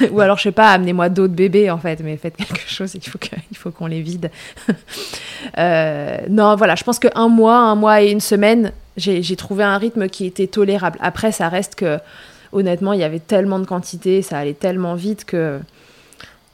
Ou 0.10 0.20
alors, 0.20 0.38
je 0.38 0.44
sais 0.44 0.52
pas, 0.52 0.72
amenez-moi 0.72 1.10
d'autres 1.10 1.34
bébés, 1.34 1.70
en 1.70 1.78
fait, 1.78 2.00
mais 2.02 2.16
faites 2.16 2.36
quelque 2.36 2.68
chose, 2.68 2.94
il 2.96 3.08
faut, 3.08 3.20
il 3.52 3.56
faut 3.56 3.70
qu'on 3.70 3.86
les 3.86 4.02
vide. 4.02 4.32
non, 5.56 6.56
voilà, 6.56 6.74
je 6.74 6.82
pense 6.82 6.98
qu'un 6.98 7.28
mois, 7.28 7.56
un 7.56 7.76
mois 7.76 8.02
et 8.02 8.10
une 8.10 8.20
semaine, 8.20 8.72
j'ai, 8.96 9.22
j'ai 9.22 9.36
trouvé 9.36 9.62
un 9.62 9.78
rythme 9.78 10.08
qui 10.08 10.26
était 10.26 10.48
tolérable. 10.48 10.98
Après, 11.00 11.30
ça 11.30 11.48
reste 11.48 11.76
que 11.76 12.00
honnêtement, 12.52 12.92
il 12.92 13.00
y 13.00 13.04
avait 13.04 13.18
tellement 13.18 13.58
de 13.58 13.66
quantité, 13.66 14.22
ça 14.22 14.38
allait 14.38 14.54
tellement 14.54 14.94
vite 14.94 15.24
que 15.24 15.60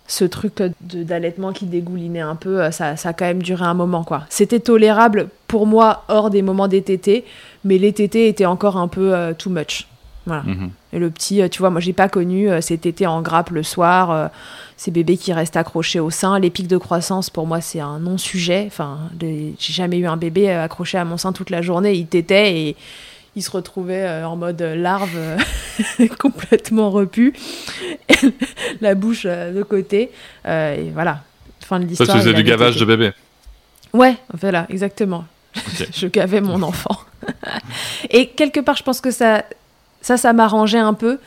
ce 0.07 0.25
truc 0.25 0.63
d'allaitement 0.81 1.53
qui 1.53 1.67
dégoulinait 1.67 2.21
un 2.21 2.37
peu, 2.37 2.63
euh, 2.63 2.71
ça, 2.71 2.97
ça, 2.97 3.11
a 3.11 3.13
quand 3.13 3.25
même 3.25 3.43
duré 3.43 3.65
un 3.65 3.75
moment. 3.75 4.05
quoi. 4.05 4.25
C'était 4.29 4.61
tolérable 4.61 5.29
pour 5.49 5.67
moi 5.67 6.05
hors 6.09 6.31
des 6.31 6.43
moments 6.43 6.69
des 6.69 6.83
tétés, 6.83 7.25
mais 7.65 7.79
les 7.79 7.93
tétés 7.93 8.29
étaient 8.29 8.47
encore 8.47 8.77
un 8.77 8.89
peu 8.89 9.15
euh, 9.15 9.33
too 9.33 9.51
much. 9.51 9.87
Voilà. 10.27 10.43
Mhm. 10.43 10.71
Et 10.93 10.99
le 10.99 11.11
petit, 11.11 11.43
euh, 11.43 11.49
tu 11.49 11.61
vois, 11.61 11.71
moi 11.71 11.81
j'ai 11.81 11.93
pas 11.93 12.09
connu 12.09 12.49
ces 12.61 12.79
tétés 12.79 13.07
en 13.07 13.23
grappe 13.23 13.51
le 13.51 13.63
soir, 13.63 14.31
ces 14.77 14.91
bébés 14.91 15.17
qui 15.17 15.33
restent 15.33 15.57
accrochés 15.57 16.01
au 16.01 16.11
sein. 16.11 16.39
Les 16.39 16.51
pics 16.51 16.69
de 16.69 16.79
croissance, 16.79 17.31
pour 17.31 17.47
moi, 17.47 17.61
c'est 17.61 17.81
un 17.81 17.99
non-sujet. 17.99 18.65
Enfin, 18.67 18.99
j'ai 19.21 19.55
jamais 19.59 19.99
eu 19.99 20.07
un 20.07 20.17
bébé 20.17 20.51
accroché 20.51 20.99
à 20.99 21.05
mon 21.05 21.17
sein 21.17 21.33
toute 21.33 21.51
la 21.51 21.63
journée, 21.63 21.95
il 21.95 22.07
tétait 22.07 22.59
et 22.59 22.77
il 23.37 23.43
se 23.43 23.51
retrouvait 23.51 24.03
euh, 24.03 24.27
en 24.27 24.37
mode 24.37 24.63
larve 24.63 25.17
euh, 25.17 25.39
complètement 26.19 26.91
repu, 26.91 27.35
la 28.81 28.95
bouche 28.95 29.25
euh, 29.27 29.53
de 29.53 29.63
côté. 29.63 30.11
et 30.47 30.91
voilà, 30.93 31.23
fin 31.61 31.81
de 31.81 31.87
l'histoire. 31.87 32.07
Ça, 32.07 32.13
tu 32.15 32.19
faisais 32.21 32.35
du 32.35 32.45
gavage 32.45 32.77
de 32.77 32.85
bébé 32.85 33.13
Ouais, 33.93 34.17
voilà, 34.33 34.67
exactement. 34.71 35.25
je 35.95 36.07
gavais 36.07 36.41
mon 36.41 36.63
enfant. 36.63 36.99
et 38.11 38.29
quelque 38.29 38.61
part, 38.61 38.77
je 38.77 38.83
pense 38.83 39.01
que 39.01 39.11
ça, 39.11 39.45
ça, 40.01 40.17
ça 40.17 40.33
m'arrangeait 40.33 40.79
un 40.79 40.95
peu 40.95 41.19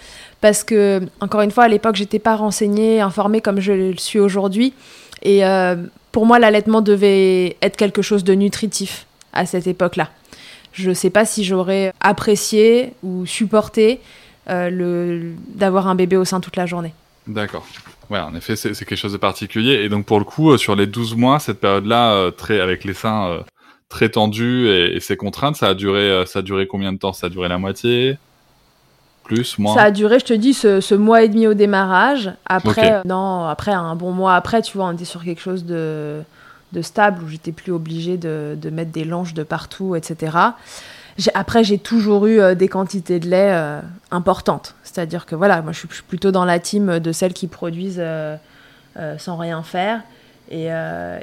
parce 0.42 0.64
que, 0.64 1.02
encore 1.22 1.42
une 1.42 1.52
fois, 1.52 1.64
à 1.64 1.68
l'époque, 1.68 1.96
j'étais 1.96 2.20
pas 2.20 2.36
renseignée, 2.36 3.00
informée 3.00 3.42
comme 3.42 3.60
je 3.60 3.72
le 3.72 3.98
suis 3.98 4.20
aujourd'hui. 4.20 4.74
Et 5.24 5.42
pour 6.12 6.26
moi, 6.26 6.40
l'allaitement 6.40 6.82
devait 6.82 7.58
être 7.62 7.78
quelque 7.78 8.02
chose 8.02 8.24
de 8.24 8.34
nutritif 8.34 9.08
à 9.34 9.46
cette 9.46 9.66
époque-là 9.66 10.10
je 10.78 10.90
ne 10.90 10.94
sais 10.94 11.10
pas 11.10 11.26
si 11.26 11.44
j'aurais 11.44 11.94
apprécié 12.00 12.94
ou 13.04 13.26
supporté 13.26 14.00
euh, 14.50 14.70
le, 14.70 15.34
d'avoir 15.56 15.88
un 15.88 15.96
bébé 15.96 16.18
au 16.18 16.26
sein 16.26 16.40
toute 16.40 16.56
la 16.56 16.66
journée. 16.66 16.94
D'accord. 17.26 17.66
Ouais, 18.10 18.20
en 18.20 18.34
effet, 18.36 18.56
c'est, 18.56 18.74
quelque 18.74 18.96
chose 18.96 19.12
de 19.12 19.18
particulier. 19.18 19.74
Et 19.84 19.90
donc, 19.90 20.06
pour 20.06 20.20
le 20.20 20.24
coup, 20.24 20.52
euh, 20.52 20.58
sur 20.58 20.76
les 20.76 20.88
12 20.88 21.16
mois, 21.16 21.40
cette 21.40 21.60
période-là, 21.60 22.14
euh, 22.14 22.32
très, 22.32 22.62
avec 22.62 22.86
les 22.86 22.94
seins 22.94 23.44
très 23.90 24.10
tendus 24.10 24.68
et, 24.68 24.96
et, 24.96 25.00
ces 25.00 25.18
contraintes, 25.18 25.56
ça 25.56 25.68
a, 25.68 25.74
duré, 25.74 26.24
ça 26.26 26.40
a 26.40 26.42
duré 26.42 26.68
combien 26.68 26.94
de 26.94 26.98
temps? 26.98 27.14
Ça 27.14 27.28
a 27.28 27.30
duré 27.30 27.50
la 27.50 27.58
moitié? 27.58 28.18
Plus, 29.24 29.58
moins? 29.60 29.74
Ça 29.74 29.84
a 29.84 29.92
duré, 29.92 30.20
je 30.20 30.26
te 30.26 30.34
dis, 30.34 30.54
ce, 30.54 30.94
mois 30.94 31.24
et 31.24 31.28
demi 31.28 31.48
au 31.48 31.54
démarrage. 31.54 32.32
Après, 32.46 33.02
non, 33.04 33.46
après, 33.46 33.74
un 33.74 33.96
bon 33.96 34.12
mois 34.12 34.36
après, 34.36 34.62
tu 34.62 34.78
vois, 34.78 34.88
on 34.88 34.94
était 34.94 35.06
sur 35.06 35.24
quelque 35.24 35.42
chose 35.42 35.66
de 35.66 36.22
de 36.74 36.82
stable 36.82 37.24
où 37.24 37.28
j'étais 37.28 37.52
plus 37.52 37.72
obligée 37.72 38.18
de, 38.18 38.58
mettre 38.72 38.92
des 38.92 39.06
langes 39.06 39.34
de 39.34 39.44
partout, 39.44 39.96
etc. 39.96 40.38
Après, 41.34 41.64
j'ai 41.64 41.80
toujours 41.80 42.28
eu 42.28 42.40
euh, 42.40 42.54
des 42.54 42.68
quantités 42.68 43.20
de 43.20 43.28
lait 43.28 43.52
euh, 43.52 43.82
importantes. 44.12 44.76
C'est-à-dire 44.84 45.26
que 45.26 45.36
voilà, 45.36 45.62
moi 45.62 45.72
je 45.72 45.80
suis 45.80 45.88
plutôt 46.08 46.32
dans 46.32 46.46
la 46.46 46.60
team 46.60 47.00
de 47.00 47.12
celles 47.12 47.34
qui 47.34 47.48
produisent 47.48 48.00
euh, 48.00 48.38
sans 49.18 49.38
rien 49.38 49.64
faire. 49.64 50.02
Et 50.50 50.70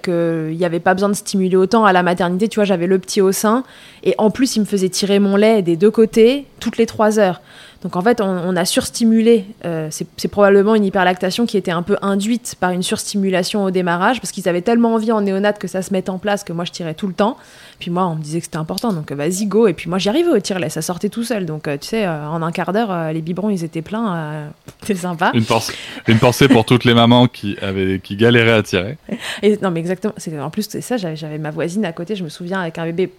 qu'il 0.02 0.54
n'y 0.54 0.66
avait 0.66 0.80
pas 0.80 0.92
besoin 0.92 1.08
de 1.08 1.14
stimuler 1.14 1.56
autant 1.56 1.86
à 1.86 1.94
la 1.94 2.02
maternité. 2.02 2.46
Tu 2.46 2.56
vois, 2.56 2.66
j'avais 2.66 2.86
le 2.86 2.98
petit 2.98 3.22
au 3.22 3.32
sein. 3.32 3.64
Et 4.02 4.14
en 4.18 4.30
plus, 4.30 4.56
il 4.56 4.60
me 4.60 4.64
faisait 4.66 4.90
tirer 4.90 5.18
mon 5.18 5.36
lait 5.36 5.62
des 5.62 5.76
deux 5.76 5.90
côtés 5.90 6.46
toutes 6.60 6.76
les 6.76 6.84
trois 6.84 7.18
heures. 7.18 7.40
Donc 7.84 7.96
en 7.96 8.00
fait, 8.00 8.22
on, 8.22 8.56
a 8.56 8.64
surstimulé. 8.64 9.44
Euh, 9.66 9.88
c'est 9.90 10.28
probablement 10.28 10.74
une 10.74 10.86
hyperlactation 10.86 11.44
qui 11.44 11.58
était 11.58 11.70
un 11.70 11.82
peu 11.82 11.98
induite 12.00 12.56
par 12.58 12.70
une 12.70 12.82
surstimulation 12.82 13.62
au 13.62 13.70
démarrage, 13.70 14.22
parce 14.22 14.32
qu'ils 14.32 14.48
avaient 14.48 14.62
tellement 14.62 14.94
envie 14.94 15.12
en 15.12 15.20
néonate 15.20 15.58
que 15.58 15.68
ça 15.68 15.82
se 15.82 15.92
mette 15.92 16.08
en 16.08 16.18
place 16.18 16.44
que 16.44 16.54
moi 16.54 16.64
je 16.64 16.72
tirais 16.72 16.94
tout 16.94 17.06
le 17.06 17.12
temps. 17.12 17.36
Puis 17.78 17.90
moi, 17.90 18.06
on 18.06 18.14
me 18.14 18.22
disait 18.22 18.38
que 18.38 18.46
c'était 18.46 18.56
important, 18.56 18.94
donc 18.94 19.12
vas-y 19.12 19.44
go. 19.44 19.66
Et 19.66 19.74
puis 19.74 19.90
moi, 19.90 19.98
j'y 19.98 20.08
arrivais 20.08 20.30
au 20.30 20.40
tire 20.40 20.58
ça 20.70 20.80
sortait 20.80 21.10
tout 21.10 21.24
seul. 21.24 21.44
Donc 21.44 21.68
euh, 21.68 21.76
tu 21.76 21.88
sais, 21.88 22.06
euh, 22.06 22.26
en 22.26 22.40
un 22.40 22.52
quart 22.52 22.72
d'heure, 22.72 23.12
les 23.12 23.20
biberons 23.20 23.50
ils 23.50 23.64
étaient 23.64 23.82
pleins. 23.82 24.50
C'était 24.80 25.00
sympa. 25.00 25.30
Une, 25.34 25.44
pensée, 25.44 25.74
une 26.08 26.18
pensée 26.18 26.48
pour 26.48 26.64
toutes 26.64 26.84
les 26.84 26.94
mamans 26.94 27.28
qui 27.28 27.58
avaient 27.60 28.00
qui 28.02 28.16
galéraient 28.16 28.52
à 28.52 28.62
tirer. 28.62 28.96
Et, 29.42 29.58
non 29.60 29.70
mais 29.70 29.80
exactement. 29.80 30.14
En 30.40 30.50
plus 30.50 30.66
c'est 30.70 30.80
ça, 30.80 30.96
j'avais 30.96 31.38
ma 31.38 31.50
voisine 31.50 31.84
à 31.84 31.92
côté. 31.92 32.16
Je 32.16 32.24
me 32.24 32.30
souviens 32.30 32.62
avec 32.62 32.78
un 32.78 32.86
bébé 32.86 33.12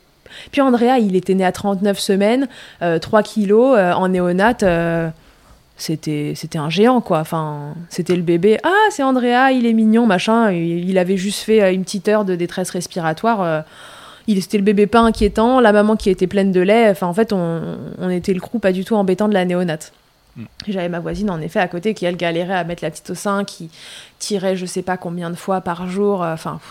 puis 0.52 0.62
Andrea, 0.62 1.00
il 1.00 1.16
était 1.16 1.34
né 1.34 1.46
à 1.46 1.52
39 1.52 2.00
semaines, 2.00 2.48
3 2.80 3.20
euh, 3.20 3.24
kilos, 3.24 3.78
euh, 3.78 3.94
en 3.94 4.10
néonate. 4.10 4.64
Euh, 4.64 5.10
c'était 5.78 6.34
c'était 6.38 6.58
un 6.58 6.70
géant 6.70 7.02
quoi. 7.02 7.20
Enfin 7.20 7.74
c'était 7.90 8.16
le 8.16 8.22
bébé. 8.22 8.58
Ah 8.64 8.72
c'est 8.92 9.04
Andrea 9.04 9.52
il 9.52 9.66
est 9.66 9.74
mignon 9.74 10.06
machin. 10.06 10.50
Il, 10.52 10.98
avait 10.98 11.18
juste 11.18 11.42
fait 11.42 11.74
une 11.74 11.84
petite 11.84 12.08
heure 12.08 12.24
de 12.24 12.34
détresse 12.36 12.70
respiratoire 12.70 13.66
il 14.28 14.42
c'était 14.42 14.58
le 14.58 14.64
bébé 14.64 14.88
pas 14.88 15.02
inquiétant 15.02 15.60
la 15.60 15.74
maman 15.74 15.98
qui 15.98 16.10
était 16.10 16.28
pleine 16.28 16.54
de 16.54 16.62
lait. 16.62 16.90
Enfin 16.92 17.08
en 17.08 17.14
fait 17.14 17.34
on, 17.34 18.10
était 18.10 18.34
le 18.34 18.40
crew 18.40 18.58
pas 18.58 18.72
du 18.72 18.86
tout 18.86 18.96
embêtant 18.96 19.28
de 19.28 19.34
la 19.34 19.44
néonate. 19.44 19.92
Mm. 20.38 20.44
j'avais 20.70 20.88
ma 20.88 21.02
voisine 21.02 21.30
en 21.30 21.42
effet 21.42 21.60
à 21.60 21.68
côté 21.68 21.94
qui 21.94 22.06
elle 22.06 22.16
galérait 22.16 22.56
à 22.56 22.64
mettre 22.64 22.82
la 22.82 22.90
petite 22.90 23.10
au 23.10 23.16
sein 23.16 23.44
qui 23.44 23.70
tirait 24.18 24.56
je 24.56 24.66
sais 24.66 24.82
pas 24.82 24.96
combien 24.96 25.30
de 25.30 25.36
fois 25.36 25.60
par 25.60 25.90
jour 25.90 26.22
enfin 26.22 26.62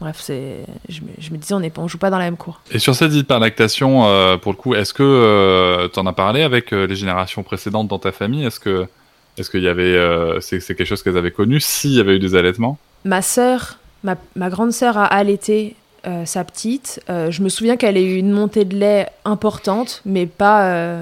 Bref, 0.00 0.16
c'est, 0.18 0.64
je, 0.88 1.02
me, 1.02 1.36
disais, 1.36 1.54
on 1.54 1.60
ne 1.60 1.88
joue 1.88 1.98
pas 1.98 2.08
dans 2.08 2.16
la 2.16 2.24
même 2.24 2.38
cour. 2.38 2.62
Et 2.70 2.78
sur 2.78 2.94
cette 2.94 3.12
hyperlactation, 3.12 4.06
euh, 4.06 4.38
pour 4.38 4.52
le 4.52 4.56
coup, 4.56 4.74
est-ce 4.74 4.94
que 4.94 5.02
euh, 5.02 5.88
tu 5.92 5.98
en 5.98 6.06
as 6.06 6.14
parlé 6.14 6.42
avec 6.42 6.72
euh, 6.72 6.86
les 6.86 6.96
générations 6.96 7.42
précédentes 7.42 7.88
dans 7.88 7.98
ta 7.98 8.10
famille? 8.10 8.46
Est-ce 8.46 8.58
que, 8.58 8.86
est-ce 9.36 9.50
qu'il 9.50 9.62
y 9.62 9.68
avait, 9.68 10.40
c'est, 10.40 10.60
quelque 10.60 10.86
chose 10.86 11.02
qu'elles 11.02 11.18
avaient 11.18 11.30
connu 11.30 11.60
S'il 11.60 11.92
y 11.92 12.00
avait 12.00 12.16
eu 12.16 12.18
des 12.18 12.34
allaitements? 12.34 12.78
Ma 13.04 13.20
sœur, 13.20 13.78
ma, 14.02 14.16
grande 14.48 14.72
sœur 14.72 14.96
a 14.96 15.04
allaité 15.04 15.76
sa 16.24 16.44
petite. 16.44 17.02
je 17.08 17.42
me 17.42 17.50
souviens 17.50 17.76
qu'elle 17.76 17.98
a 17.98 18.00
eu 18.00 18.16
une 18.16 18.32
montée 18.32 18.64
de 18.64 18.76
lait 18.76 19.06
importante, 19.26 20.00
mais 20.06 20.26
pas, 20.26 20.98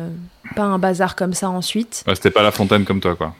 pas 0.56 0.62
un 0.62 0.78
bazar 0.78 1.14
comme 1.14 1.34
ça 1.34 1.50
ensuite. 1.50 2.04
c'était 2.14 2.30
pas 2.30 2.42
la 2.42 2.50
fontaine 2.50 2.84
comme 2.84 3.00
toi, 3.00 3.14
quoi. 3.14 3.34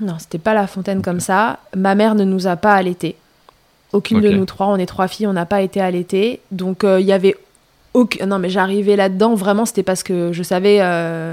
Non, 0.00 0.16
c'était 0.18 0.38
pas 0.38 0.54
la 0.54 0.66
fontaine 0.66 1.02
comme 1.02 1.20
ça. 1.20 1.58
Ma 1.76 1.94
mère 1.94 2.14
ne 2.14 2.24
nous 2.24 2.46
a 2.46 2.56
pas 2.56 2.74
allaité. 2.74 3.16
Aucune 3.94 4.20
de 4.20 4.28
nous 4.28 4.44
trois, 4.44 4.66
on 4.66 4.76
est 4.76 4.86
trois 4.86 5.06
filles, 5.06 5.28
on 5.28 5.32
n'a 5.32 5.46
pas 5.46 5.62
été 5.62 5.80
allaitées. 5.80 6.40
Donc 6.50 6.82
euh, 6.82 7.00
il 7.00 7.06
y 7.06 7.12
avait 7.12 7.36
Non, 8.26 8.40
mais 8.40 8.50
j'arrivais 8.50 8.96
là-dedans, 8.96 9.36
vraiment, 9.36 9.66
c'était 9.66 9.84
parce 9.84 10.02
que 10.02 10.32
je 10.32 10.42
savais 10.42 10.78
euh, 10.80 11.32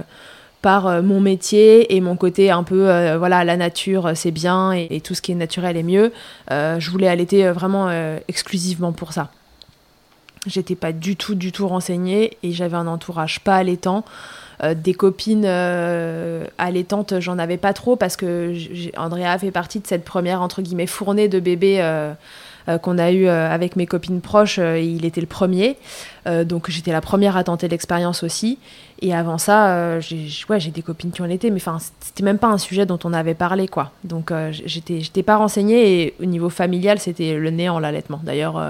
par 0.62 0.86
euh, 0.86 1.02
mon 1.02 1.20
métier 1.20 1.96
et 1.96 2.02
mon 2.02 2.16
côté 2.16 2.52
un 2.52 2.62
peu, 2.62 2.88
euh, 2.88 3.18
voilà, 3.18 3.44
la 3.44 3.58
nature, 3.58 4.12
c'est 4.14 4.30
bien 4.30 4.74
et, 4.74 5.02
tout 5.02 5.16
ce 5.16 5.24
qui 5.24 5.32
est 5.32 5.36
naturel 5.36 5.76
est 5.76 5.82
mieux. 5.82 6.14
je 6.52 6.90
voulais 6.92 7.08
allaiter 7.08 7.50
vraiment 7.50 7.90
exclusivement 8.28 8.92
pour 8.92 9.12
ça. 9.12 9.32
J'étais 10.46 10.76
pas 10.76 10.92
du 10.92 11.16
tout, 11.16 11.34
du 11.34 11.52
tout 11.52 11.68
renseignée 11.68 12.38
et 12.44 12.52
j'avais 12.52 12.78
un 12.78 12.88
entourage 12.88 13.40
pas 13.40 13.56
allaitant. 13.56 14.06
des 14.76 14.94
copines 14.94 15.48
allaitantes, 16.58 17.20
j'en 17.20 17.40
avais 17.40 17.58
pas 17.58 17.74
trop 17.74 17.96
parce 17.96 18.16
que 18.16 18.54
Andrea 18.98 19.38
fait 19.40 19.52
partie 19.52 19.80
de 19.80 19.88
cette 19.88 20.06
première, 20.06 20.42
entre 20.42 20.62
guillemets, 20.62 20.88
fournée 20.88 21.28
de 21.28 21.40
bébés 21.40 21.78
euh, 21.80 22.14
qu'on 22.82 22.98
a 22.98 23.12
eu 23.12 23.28
euh, 23.28 23.50
avec 23.50 23.76
mes 23.76 23.86
copines 23.86 24.22
proches, 24.22 24.60
euh, 24.60 24.80
il 24.80 25.06
était 25.06 25.22
le 25.22 25.28
premier. 25.28 25.78
donc 26.26 26.70
j'étais 26.70 26.92
la 26.92 27.02
première 27.02 27.36
à 27.38 27.44
tenter 27.44 27.68
l'expérience 27.68 28.24
aussi. 28.24 28.60
Et 29.02 29.16
avant 29.16 29.40
ça, 29.40 30.00
j'ai 30.00 30.72
des 30.72 30.82
copines 30.84 31.12
qui 31.12 31.22
ont 31.22 31.26
été, 31.26 31.50
mais 31.50 31.60
enfin, 31.60 31.80
c'était 32.00 32.24
même 32.24 32.38
pas 32.38 32.50
un 32.50 32.60
sujet 32.60 32.86
dont 32.86 33.00
on 33.04 33.14
avait 33.14 33.34
parlé, 33.34 33.68
quoi. 33.68 33.92
Donc 34.04 34.32
j'étais, 34.52 35.02
j'étais 35.02 35.24
pas 35.24 35.38
renseignée 35.38 36.04
et 36.04 36.14
au 36.22 36.26
niveau 36.26 36.50
familial, 36.50 37.00
c'était 37.00 37.34
le 37.34 37.50
néant, 37.50 37.80
l'allaitement. 37.80 38.22
D'ailleurs, 38.24 38.62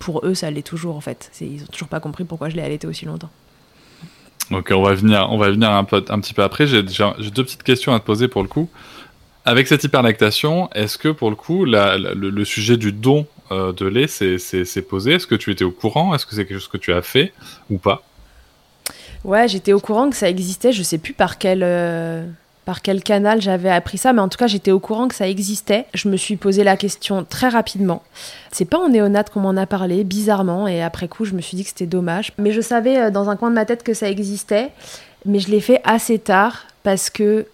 pour 0.00 0.26
eux, 0.26 0.34
ça 0.34 0.50
l'est 0.50 0.66
toujours, 0.66 0.96
en 0.96 1.00
fait. 1.00 1.30
Ils 1.40 1.62
ont 1.62 1.70
toujours 1.70 1.86
pas 1.86 2.00
compris 2.00 2.24
pourquoi 2.24 2.48
je 2.48 2.56
l'ai 2.56 2.62
allaité 2.62 2.88
aussi 2.88 3.04
longtemps. 3.04 3.30
Ok, 4.50 4.72
on 4.74 4.82
va 4.82 4.94
venir, 4.94 5.28
on 5.30 5.38
va 5.38 5.50
venir 5.50 5.70
un, 5.70 5.84
petit 5.84 6.34
peu 6.34 6.42
après. 6.42 6.66
J'ai 6.66 6.82
deux 6.82 7.44
petites 7.44 7.62
questions 7.62 7.94
à 7.94 8.00
te 8.00 8.04
poser 8.04 8.26
pour 8.26 8.42
le 8.42 8.48
coup. 8.48 8.68
Avec 9.44 9.68
cette 9.68 9.82
hyperlactation, 9.84 10.68
est-ce 10.74 10.98
que 10.98 11.08
pour 11.08 11.30
le 11.30 11.36
coup, 11.36 11.64
le, 11.64 12.44
sujet 12.44 12.76
du 12.76 12.92
don 12.92 13.26
euh, 13.50 13.72
de 13.72 13.86
lait 13.86 14.06
s'est 14.06 14.82
posé? 14.82 15.12
Est-ce 15.14 15.26
que 15.26 15.34
tu 15.34 15.50
étais 15.50 15.64
au 15.64 15.70
courant? 15.70 16.14
Est-ce 16.14 16.26
que 16.26 16.34
c'est 16.34 16.44
quelque 16.44 16.58
chose 16.58 16.68
que 16.68 16.76
tu 16.76 16.92
as 16.92 17.02
fait 17.02 17.32
ou 17.70 17.78
pas? 17.78 18.02
Ouais, 19.24 19.48
j'étais 19.48 19.72
au 19.72 19.80
courant 19.80 20.10
que 20.10 20.16
ça 20.16 20.28
existait. 20.28 20.72
Je 20.72 20.82
sais 20.82 20.98
plus 20.98 21.12
par 21.14 21.38
quel, 21.38 21.62
euh, 21.62 22.26
canal 23.04 23.40
j'avais 23.40 23.70
appris 23.70 23.98
ça, 23.98 24.12
mais 24.12 24.20
en 24.20 24.28
tout 24.28 24.38
cas, 24.38 24.46
j'étais 24.46 24.70
au 24.70 24.78
courant 24.78 25.08
que 25.08 25.14
ça 25.14 25.26
existait. 25.26 25.86
Je 25.94 26.08
me 26.08 26.16
suis 26.16 26.36
posé 26.36 26.62
la 26.62 26.76
question 26.76 27.24
très 27.24 27.48
rapidement. 27.48 28.02
C'est 28.52 28.64
pas 28.64 28.78
en 28.78 28.88
néonat 28.90 29.24
qu'on 29.24 29.40
m'en 29.40 29.56
a 29.56 29.66
parlé, 29.66 30.04
bizarrement, 30.04 30.68
et 30.68 30.82
après 30.82 31.08
coup, 31.08 31.24
je 31.24 31.34
me 31.34 31.40
suis 31.40 31.56
dit 31.56 31.64
que 31.64 31.70
c'était 31.70 31.86
dommage. 31.86 32.32
Mais 32.38 32.52
je 32.52 32.60
savais 32.60 32.98
euh, 32.98 33.10
dans 33.10 33.30
un 33.30 33.36
coin 33.36 33.50
de 33.50 33.54
ma 33.54 33.64
tête 33.64 33.82
que 33.82 33.94
ça 33.94 34.08
existait, 34.08 34.70
mais 35.24 35.38
je 35.38 35.50
l'ai 35.50 35.60
fait 35.60 35.80
assez 35.84 36.18
tard 36.18 36.66
parce 36.82 37.10
que 37.10 37.46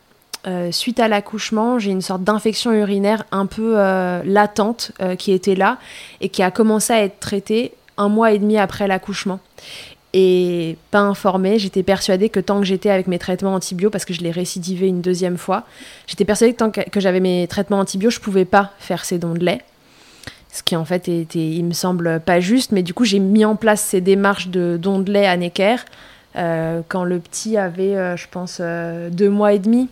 euh, 0.47 0.71
suite 0.71 1.01
à 1.01 1.09
l'accouchement, 1.09 1.81
j'ai 1.81 1.91
une 1.91 2.03
sorte 2.03 2.23
d'infection 2.23 2.73
urinaire 2.73 3.25
un 3.33 3.47
peu 3.47 3.75
euh, 3.79 4.23
latente 4.25 4.93
euh, 5.01 5.17
qui 5.17 5.33
était 5.33 5.57
là 5.57 5.79
et 6.21 6.29
qui 6.29 6.43
a 6.43 6.53
commencé 6.53 6.93
à 6.93 7.03
être 7.03 7.19
traitée 7.19 7.73
un 7.97 8.09
mois 8.09 8.31
et 8.31 8.39
demi 8.39 8.57
après 8.57 8.87
l'accouchement. 8.87 9.41
Et 10.13 10.77
pas 10.93 11.01
informée, 11.01 11.59
j'étais 11.59 11.83
persuadée 11.83 12.29
que 12.29 12.39
tant 12.39 12.61
que 12.61 12.65
j'étais 12.65 12.91
avec 12.91 13.09
mes 13.09 13.19
traitements 13.19 13.55
antibio, 13.55 13.91
parce 13.91 14.05
que 14.05 14.15
je 14.15 14.21
l'ai 14.21 14.31
récidivé 14.31 14.87
une 14.87 15.01
deuxième 15.01 15.37
fois, 15.37 15.65
j'étais 16.07 16.25
persuadée 16.25 16.53
que 16.53 16.59
tant 16.59 16.71
que, 16.71 17.01
j'avais 17.01 17.21
mes 17.21 17.47
traitements 17.49 17.81
antibio, 17.81 18.09
je 18.09 18.21
pouvais 18.21 18.45
pas 18.45 18.71
faire 18.79 19.05
ces 19.05 19.19
dons 19.19 19.35
de 19.35 19.45
lait. 19.45 19.63
Ce 20.53 20.63
qui 20.63 20.77
en 20.77 20.85
fait 20.85 21.09
était, 21.09 21.39
il 21.39 21.65
me 21.65 21.73
semble, 21.73 22.21
pas 22.21 22.41
juste. 22.41 22.73
Mais 22.73 22.83
du 22.83 22.95
coup, 22.95 23.05
j'ai 23.05 23.19
mis 23.19 23.45
en 23.45 23.57
place 23.57 23.83
ces 23.83 24.01
démarches 24.01 24.49
de 24.49 24.79
dons 24.81 25.01
de 25.01 25.13
lait 25.13 25.27
à 25.27 25.37
Necker 25.37 25.77
quand 26.35 27.05
le 27.05 27.19
petit 27.19 27.59
avait, 27.59 28.17
je 28.17 28.27
pense, 28.31 28.61
deux 28.61 29.29
mois 29.29 29.53
et 29.53 29.59
demi. 29.59 29.89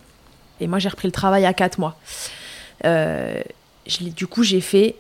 Et 0.61 0.67
moi, 0.67 0.79
j'ai 0.79 0.89
repris 0.89 1.09
le 1.09 1.13
travail 1.13 1.45
à 1.47 1.53
4 1.53 1.79
mois. 1.79 1.97
Euh, 2.85 3.41
du 4.01 4.27
coup, 4.27 4.43
j'ai 4.43 4.61
fait 4.61 4.97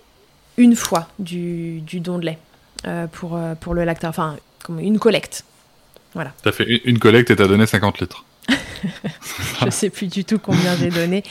une 0.56 0.76
fois 0.76 1.08
du, 1.18 1.82
don 1.94 2.18
de 2.18 2.26
lait 2.26 2.38
euh, 2.86 3.06
pour, 3.06 3.36
euh, 3.36 3.54
pour 3.54 3.74
le 3.74 3.84
lactat, 3.84 4.08
enfin, 4.08 4.36
comme 4.62 4.78
une 4.78 4.98
collecte. 4.98 5.44
Voilà. 6.14 6.32
Tu 6.42 6.48
as 6.48 6.52
fait 6.52 6.64
une 6.84 6.98
collecte 6.98 7.30
et 7.30 7.36
tu 7.36 7.42
as 7.42 7.48
donné 7.48 7.66
50 7.66 8.00
litres. 8.00 8.24
je 9.64 9.70
sais 9.70 9.90
plus 9.90 10.06
du 10.06 10.24
tout 10.24 10.38
combien 10.38 10.76
j'ai 10.76 10.90
donné, 10.90 11.22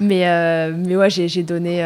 mais, 0.00 0.72
mais 0.72 0.96
ouais, 0.96 1.10
j'ai 1.10 1.42
donné 1.42 1.82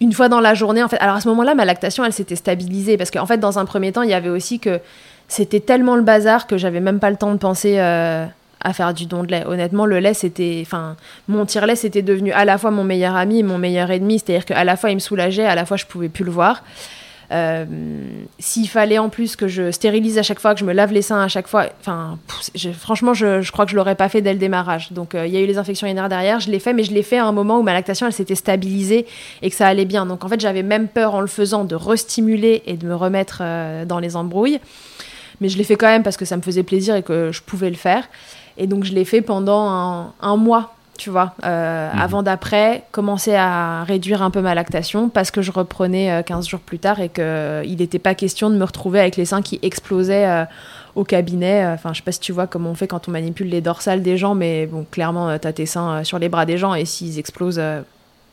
une 0.00 0.12
fois 0.12 0.28
dans 0.28 0.40
la 0.40 0.54
journée. 0.54 0.82
En 0.82 0.88
fait, 0.88 0.96
alors 0.96 1.16
à 1.16 1.20
ce 1.20 1.28
moment-là, 1.28 1.54
ma 1.54 1.64
lactation, 1.64 2.04
elle 2.04 2.12
s'était 2.12 2.34
stabilisée 2.34 2.96
parce 2.96 3.10
qu'en 3.10 3.26
fait, 3.26 3.38
dans 3.38 3.58
un 3.58 3.66
premier 3.66 3.92
temps, 3.92 4.02
il 4.02 4.10
y 4.10 4.14
avait 4.14 4.30
aussi 4.30 4.58
que 4.58 4.80
c'était 5.28 5.60
tellement 5.60 5.96
le 5.96 6.02
bazar 6.02 6.46
que 6.46 6.56
j'avais 6.56 6.80
même 6.80 6.98
pas 6.98 7.10
le 7.10 7.16
temps 7.16 7.32
de 7.32 7.38
penser 7.38 7.76
à 8.64 8.72
faire 8.72 8.94
du 8.94 9.06
don 9.06 9.22
de 9.22 9.30
lait. 9.30 9.44
Honnêtement, 9.46 9.86
le 9.86 10.00
lait, 10.00 10.14
c'était. 10.14 10.60
Enfin, 10.62 10.96
mon 11.28 11.46
tire-lait, 11.46 11.76
c'était 11.76 12.02
devenu 12.02 12.32
à 12.32 12.44
la 12.44 12.58
fois 12.58 12.70
mon 12.70 12.84
meilleur 12.84 13.14
ami 13.14 13.40
et 13.40 13.42
mon 13.42 13.58
meilleur 13.58 13.90
ennemi. 13.90 14.18
C'est-à-dire 14.18 14.46
qu'à 14.46 14.64
la 14.64 14.76
fois, 14.76 14.90
il 14.90 14.94
me 14.94 15.00
soulageait, 15.00 15.44
à 15.44 15.54
la 15.54 15.66
fois, 15.66 15.76
je 15.76 15.86
pouvais 15.86 16.08
plus 16.08 16.24
le 16.24 16.30
voir. 16.30 16.62
Euh, 17.32 17.64
s'il 18.38 18.68
fallait 18.68 18.98
en 18.98 19.08
plus 19.08 19.34
que 19.34 19.48
je 19.48 19.70
stérilise 19.70 20.18
à 20.18 20.22
chaque 20.22 20.40
fois, 20.40 20.54
que 20.54 20.60
je 20.60 20.64
me 20.64 20.72
lave 20.72 20.92
les 20.92 21.02
seins 21.02 21.22
à 21.22 21.28
chaque 21.28 21.48
fois, 21.48 21.66
enfin, 21.80 22.18
franchement, 22.78 23.14
je, 23.14 23.50
crois 23.50 23.64
que 23.64 23.70
je 23.70 23.76
l'aurais 23.76 23.94
pas 23.94 24.08
fait 24.08 24.20
dès 24.20 24.32
le 24.32 24.38
démarrage. 24.38 24.92
Donc, 24.92 25.14
euh, 25.14 25.26
il 25.26 25.32
y 25.32 25.36
a 25.36 25.40
eu 25.40 25.46
les 25.46 25.58
infections 25.58 25.86
urinaires 25.86 26.08
derrière, 26.08 26.40
je 26.40 26.50
l'ai 26.50 26.58
fait, 26.58 26.72
mais 26.72 26.84
je 26.84 26.92
l'ai 26.92 27.02
fait 27.02 27.18
à 27.18 27.26
un 27.26 27.32
moment 27.32 27.58
où 27.58 27.62
ma 27.62 27.72
lactation, 27.72 28.06
elle 28.06 28.12
s'était 28.12 28.34
stabilisée 28.34 29.06
et 29.42 29.50
que 29.50 29.56
ça 29.56 29.66
allait 29.66 29.86
bien. 29.86 30.06
Donc, 30.06 30.24
en 30.24 30.28
fait, 30.28 30.40
j'avais 30.40 30.62
même 30.62 30.86
peur 30.86 31.14
en 31.14 31.20
le 31.20 31.26
faisant 31.26 31.64
de 31.64 31.74
restimuler 31.74 32.62
et 32.66 32.76
de 32.76 32.86
me 32.86 32.94
remettre 32.94 33.38
euh, 33.40 33.84
dans 33.84 33.98
les 33.98 34.16
embrouilles. 34.16 34.60
Mais 35.40 35.48
je 35.48 35.58
l'ai 35.58 35.64
fait 35.64 35.76
quand 35.76 35.88
même 35.88 36.02
parce 36.02 36.16
que 36.16 36.24
ça 36.24 36.36
me 36.36 36.42
faisait 36.42 36.62
plaisir 36.62 36.94
et 36.94 37.02
que 37.02 37.32
je 37.32 37.42
pouvais 37.42 37.70
le 37.70 37.76
faire. 37.76 38.04
Et 38.56 38.66
donc, 38.66 38.84
je 38.84 38.92
l'ai 38.92 39.04
fait 39.04 39.20
pendant 39.20 40.12
un, 40.20 40.36
mois, 40.36 40.74
tu 40.96 41.10
vois, 41.10 41.34
euh, 41.44 41.92
mhm. 41.92 42.00
avant 42.00 42.22
d'après 42.22 42.84
commencer 42.92 43.34
à 43.34 43.84
réduire 43.84 44.22
un 44.22 44.30
peu 44.30 44.40
ma 44.40 44.54
lactation 44.54 45.08
parce 45.08 45.30
que 45.30 45.42
je 45.42 45.50
reprenais 45.50 46.22
15 46.24 46.46
euh, 46.46 46.48
jours 46.48 46.60
plus 46.60 46.78
tard 46.78 47.00
et 47.00 47.08
qu'il 47.08 47.24
euh, 47.24 47.64
n'était 47.64 47.98
pas 47.98 48.14
question 48.14 48.50
de 48.50 48.56
me 48.56 48.64
retrouver 48.64 49.00
avec 49.00 49.16
les 49.16 49.24
seins 49.24 49.42
qui 49.42 49.58
explosaient 49.62 50.46
au 50.94 51.04
cabinet. 51.04 51.66
Enfin, 51.66 51.92
je 51.92 51.98
sais 51.98 52.04
pas 52.04 52.12
si 52.12 52.20
tu 52.20 52.32
vois 52.32 52.46
comment 52.46 52.70
on 52.70 52.74
fait 52.74 52.86
quand 52.86 53.08
on 53.08 53.10
manipule 53.10 53.48
les 53.48 53.60
dorsales 53.60 54.02
des 54.02 54.16
gens, 54.16 54.34
mais 54.34 54.66
bon, 54.66 54.86
clairement, 54.88 55.36
tu 55.38 55.48
as 55.48 55.52
tes 55.52 55.66
seins 55.66 56.04
sur 56.04 56.18
les 56.18 56.28
bras 56.28 56.46
des 56.46 56.58
gens 56.58 56.74
et 56.74 56.84
s'ils 56.84 57.18
explosent, 57.18 57.62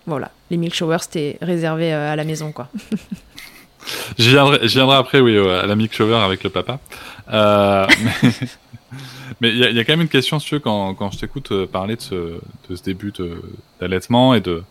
voilà, 0.06 0.30
les 0.52 0.58
milk 0.58 0.76
showers, 0.76 1.00
c'était 1.02 1.38
réservé 1.42 1.92
à 1.92 2.16
la 2.16 2.24
maison, 2.24 2.52
quoi. 2.52 2.68
je, 4.20 4.30
viendrai, 4.30 4.96
après, 4.96 5.20
oui, 5.20 5.36
à 5.38 5.66
la 5.66 5.76
milk 5.76 5.94
shower 5.94 6.18
avec 6.18 6.44
le 6.44 6.52
papa. 6.52 6.80
mais... 7.32 8.32
Mais 9.42 9.50
il 9.50 9.58
y, 9.58 9.80
a 9.80 9.84
quand 9.84 9.94
même 9.94 10.02
une 10.02 10.08
question, 10.08 10.38
sur 10.40 10.62
quand, 10.62 10.94
quand 10.94 11.10
je 11.10 11.18
t'écoute 11.18 11.52
euh, 11.52 11.66
parler 11.66 11.96
de 11.96 12.02
ce, 12.02 12.16
de 12.70 12.76
ce 12.76 12.84
début 12.84 13.12
d'allaitement 13.80 14.36
et 14.36 14.40
de, 14.40 14.62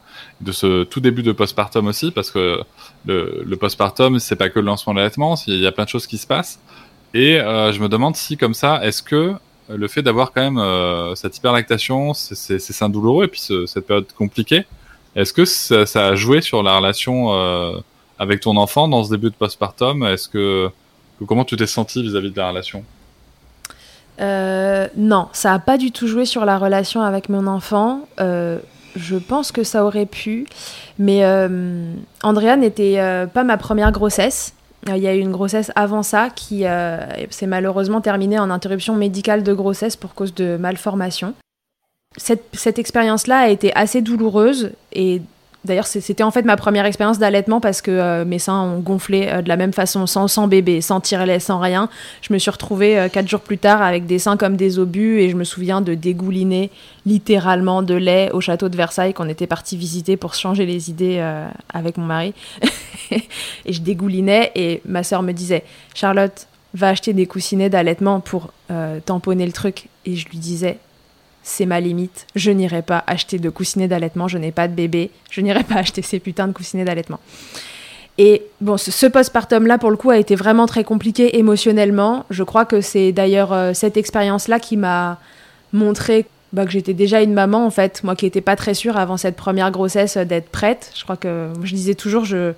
de 0.41 0.53
ce 0.53 0.85
tout 0.85 1.01
début 1.01 1.25
de 1.25 1.33
postpartum 1.33 1.89
aussi, 1.89 2.13
parce 2.13 2.31
que 2.31 2.61
le, 3.05 3.43
le 3.45 3.57
postpartum, 3.57 4.21
c'est 4.21 4.37
pas 4.37 4.49
que 4.49 4.61
le 4.61 4.67
lancement 4.67 4.95
de 4.95 5.01
l'allaitement, 5.01 5.35
il 5.49 5.59
y 5.59 5.67
a 5.67 5.73
plein 5.73 5.85
de 5.85 5.89
choses 5.89 6.07
qui 6.07 6.19
se 6.19 6.27
passent. 6.27 6.61
Et 7.15 7.41
euh, 7.41 7.73
je 7.73 7.81
me 7.81 7.89
demande 7.89 8.15
si, 8.15 8.37
comme 8.37 8.55
ça, 8.55 8.85
est-ce 8.85 9.03
que 9.03 9.35
le 9.69 9.89
fait 9.89 10.03
d'avoir 10.03 10.33
quand 10.33 10.43
même 10.43 10.59
euh, 10.59 11.15
cette 11.15 11.37
hyperlactation, 11.37 12.15
c'est 12.15 12.61
seins 12.61 12.89
douloureux 12.89 13.25
et 13.25 13.29
puis 13.29 13.41
cette 13.41 13.87
période 13.87 14.07
compliquée, 14.17 14.67
est-ce 15.17 15.33
que 15.33 15.45
ça, 15.45 15.87
ça, 15.87 16.09
a 16.09 16.15
joué 16.15 16.41
sur 16.41 16.63
la 16.63 16.77
relation 16.77 17.33
euh, 17.33 17.73
avec 18.19 18.41
ton 18.41 18.57
enfant 18.57 18.87
dans 18.87 19.03
ce 19.03 19.11
début 19.11 19.31
de 19.31 19.35
postpartum? 19.35 20.05
Est-ce 20.05 20.29
que 20.29 20.71
comment 21.27 21.45
tu 21.45 21.57
t'es 21.57 21.67
senti 21.67 22.03
vis-à-vis 22.03 22.31
de 22.31 22.37
la 22.37 22.51
relation? 22.51 22.85
Euh, 24.21 24.89
non, 24.97 25.29
ça 25.33 25.51
n'a 25.51 25.59
pas 25.59 25.79
du 25.79 25.93
tout 25.93 26.07
joué 26.07 26.25
sur 26.25 26.45
la 26.45 26.59
relation 26.59 27.03
avec 27.03 27.29
mon 27.29 27.47
enfant. 27.47 28.01
Euh, 28.21 28.59
je 28.97 29.17
pense 29.17 29.53
que 29.53 29.65
ça 29.65 29.85
aurait 29.85 30.07
pu. 30.07 30.47
Mais 30.99 31.25
euh, 31.25 31.95
Andrea 32.23 32.57
n'était 32.57 33.27
pas 33.33 33.45
ma 33.45 33.57
première 33.57 33.93
grossesse. 33.93 34.55
Il 34.87 34.97
y 34.97 35.07
a 35.07 35.15
eu 35.15 35.21
une 35.21 35.33
grossesse 35.33 35.71
avant 35.77 36.03
ça 36.03 36.29
qui 36.35 36.65
s'est 37.31 37.47
malheureusement 37.47 38.01
terminée 38.01 38.39
en 38.39 38.51
interruption 38.51 38.95
médicale 38.95 39.43
de 39.43 39.53
grossesse 39.53 39.97
pour 39.97 40.15
cause 40.15 40.35
de 40.35 40.57
malformation. 40.57 41.35
Cette, 42.17 42.45
cette 42.55 42.79
expérience-là 42.79 43.39
a 43.39 43.49
été 43.49 43.73
assez 43.77 44.01
douloureuse 44.03 44.73
et 44.93 45.23
D'ailleurs, 45.67 45.87
c'était 45.87 46.23
en 46.23 46.31
fait 46.31 46.43
ma 46.43 46.57
première 46.57 46.87
expérience 46.87 47.19
d'allaitement 47.19 47.61
parce 47.61 47.83
que 47.83 47.91
euh, 47.91 48.25
mes 48.25 48.39
seins 48.39 48.63
ont 48.63 48.79
gonflé 48.79 49.29
euh, 49.29 49.43
de 49.43 49.49
la 49.49 49.59
même 49.59 49.75
façon, 49.75 50.07
sans, 50.07 50.49
bébé, 50.49 50.81
sans 50.81 51.01
tirer 51.01 51.39
sans 51.39 51.61
rien. 51.61 51.91
Je 52.23 52.33
me 52.33 52.39
suis 52.39 52.51
retrouvée 52.51 52.99
euh, 52.99 53.09
quatre 53.11 53.29
jours 53.29 53.41
plus 53.41 53.59
tard 53.59 53.83
avec 53.83 54.07
des 54.07 54.19
seins 54.19 54.39
comme 54.39 54.57
des 54.57 54.79
obus 54.79 55.21
et 55.21 55.29
je 55.29 55.37
me 55.37 55.45
souviens 55.45 55.83
de 55.83 55.95
dégouliner 55.95 56.71
littéralement 57.05 57.83
de 57.83 57.95
lait 57.95 58.31
au 58.33 58.41
château 58.41 58.71
de 58.71 58.77
Versailles 58.77 59.13
qu'on 59.13 59.29
était 59.29 59.47
parti 59.47 59.77
visiter 59.77 60.17
pour 60.17 60.33
changer 60.33 60.65
les 60.65 60.89
idées 60.89 61.23
avec 61.73 61.97
mon 61.97 62.05
mari. 62.05 62.35
et 63.11 63.73
je 63.73 63.81
dégoulinais 63.81 64.53
et 64.55 64.81
ma 64.87 65.03
soeur 65.03 65.23
me 65.23 65.33
disait 65.33 65.65
Charlotte, 65.95 66.47
va 66.73 66.89
acheter 66.89 67.13
des 67.13 67.27
coussinets 67.27 67.71
d'allaitement 67.71 68.21
pour 68.21 68.53
tamponner 69.07 69.47
le 69.47 69.53
truc. 69.53 69.89
Et 70.05 70.15
je 70.15 70.29
lui 70.29 70.39
disais 70.39 70.79
c'est 71.43 71.67
ma 71.67 71.81
limite. 71.81 72.27
Je 72.37 72.51
n'irai 72.51 72.83
pas 72.83 73.05
acheter 73.07 73.39
de 73.39 73.51
coussinets 73.51 73.89
d'allaitement, 73.89 74.29
je 74.29 74.39
n'ai 74.39 74.53
pas 74.53 74.69
de 74.69 74.75
bébé, 74.75 75.11
je 75.31 75.41
n'irai 75.41 75.65
pas 75.65 75.75
acheter 75.79 76.03
ces 76.03 76.21
putains 76.21 76.49
de 76.49 76.53
coussinets 76.53 76.85
d'allaitement. 76.85 77.21
Et 78.19 78.43
bon, 78.61 78.77
ce, 78.77 79.07
postpartum-là, 79.07 79.79
pour 79.79 79.91
le 79.91 79.97
coup, 79.97 80.11
a 80.11 80.19
été 80.19 80.35
vraiment 80.35 80.67
très 80.67 80.85
compliqué 80.85 81.39
émotionnellement. 81.39 82.27
Je 82.29 82.43
crois 82.43 82.67
que 82.67 82.83
c'est 82.83 83.13
d'ailleurs 83.13 83.53
euh, 83.53 83.73
cette 83.73 83.97
expérience-là 83.97 84.61
qui 84.61 84.77
m'a 84.77 85.19
montré 85.73 86.27
bah, 86.53 86.67
que 86.67 86.71
j'étais 86.71 86.93
déjà 86.93 87.23
une 87.23 87.33
maman, 87.33 87.65
en 87.65 87.71
fait. 87.71 88.05
Moi 88.05 88.17
qui 88.17 88.27
n'étais 88.27 88.43
pas 88.43 88.57
très 88.57 88.75
sûre 88.75 88.99
avant 88.99 89.17
cette 89.17 89.37
première 89.37 89.71
grossesse 89.71 90.19
d'être 90.19 90.51
prête. 90.51 90.93
Je 90.95 91.03
crois 91.05 91.17
que 91.17 91.49
je 91.63 91.75
disais 91.75 91.95
toujours, 91.95 92.27
je, 92.27 92.53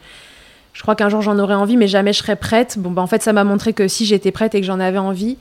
je 0.73 0.83
crois 0.83 0.97
qu'un 0.97 1.09
jour 1.09 1.23
j'en 1.23 1.39
aurais 1.39 1.55
envie, 1.55 1.77
mais 1.77 1.87
jamais 1.87 2.13
je 2.13 2.19
serais 2.19 2.35
prête. 2.35 2.77
Bon, 2.79 2.91
bah, 2.91 3.03
en 3.03 3.07
fait, 3.07 3.23
ça 3.23 3.33
m'a 3.33 3.45
montré 3.45 3.73
que 3.73 3.87
si 3.87 4.05
j'étais 4.05 4.33
prête 4.33 4.57
et 4.57 4.61
que 4.61 4.67
j'en 4.67 4.81
avais 4.81 4.99
envie. 4.99 5.37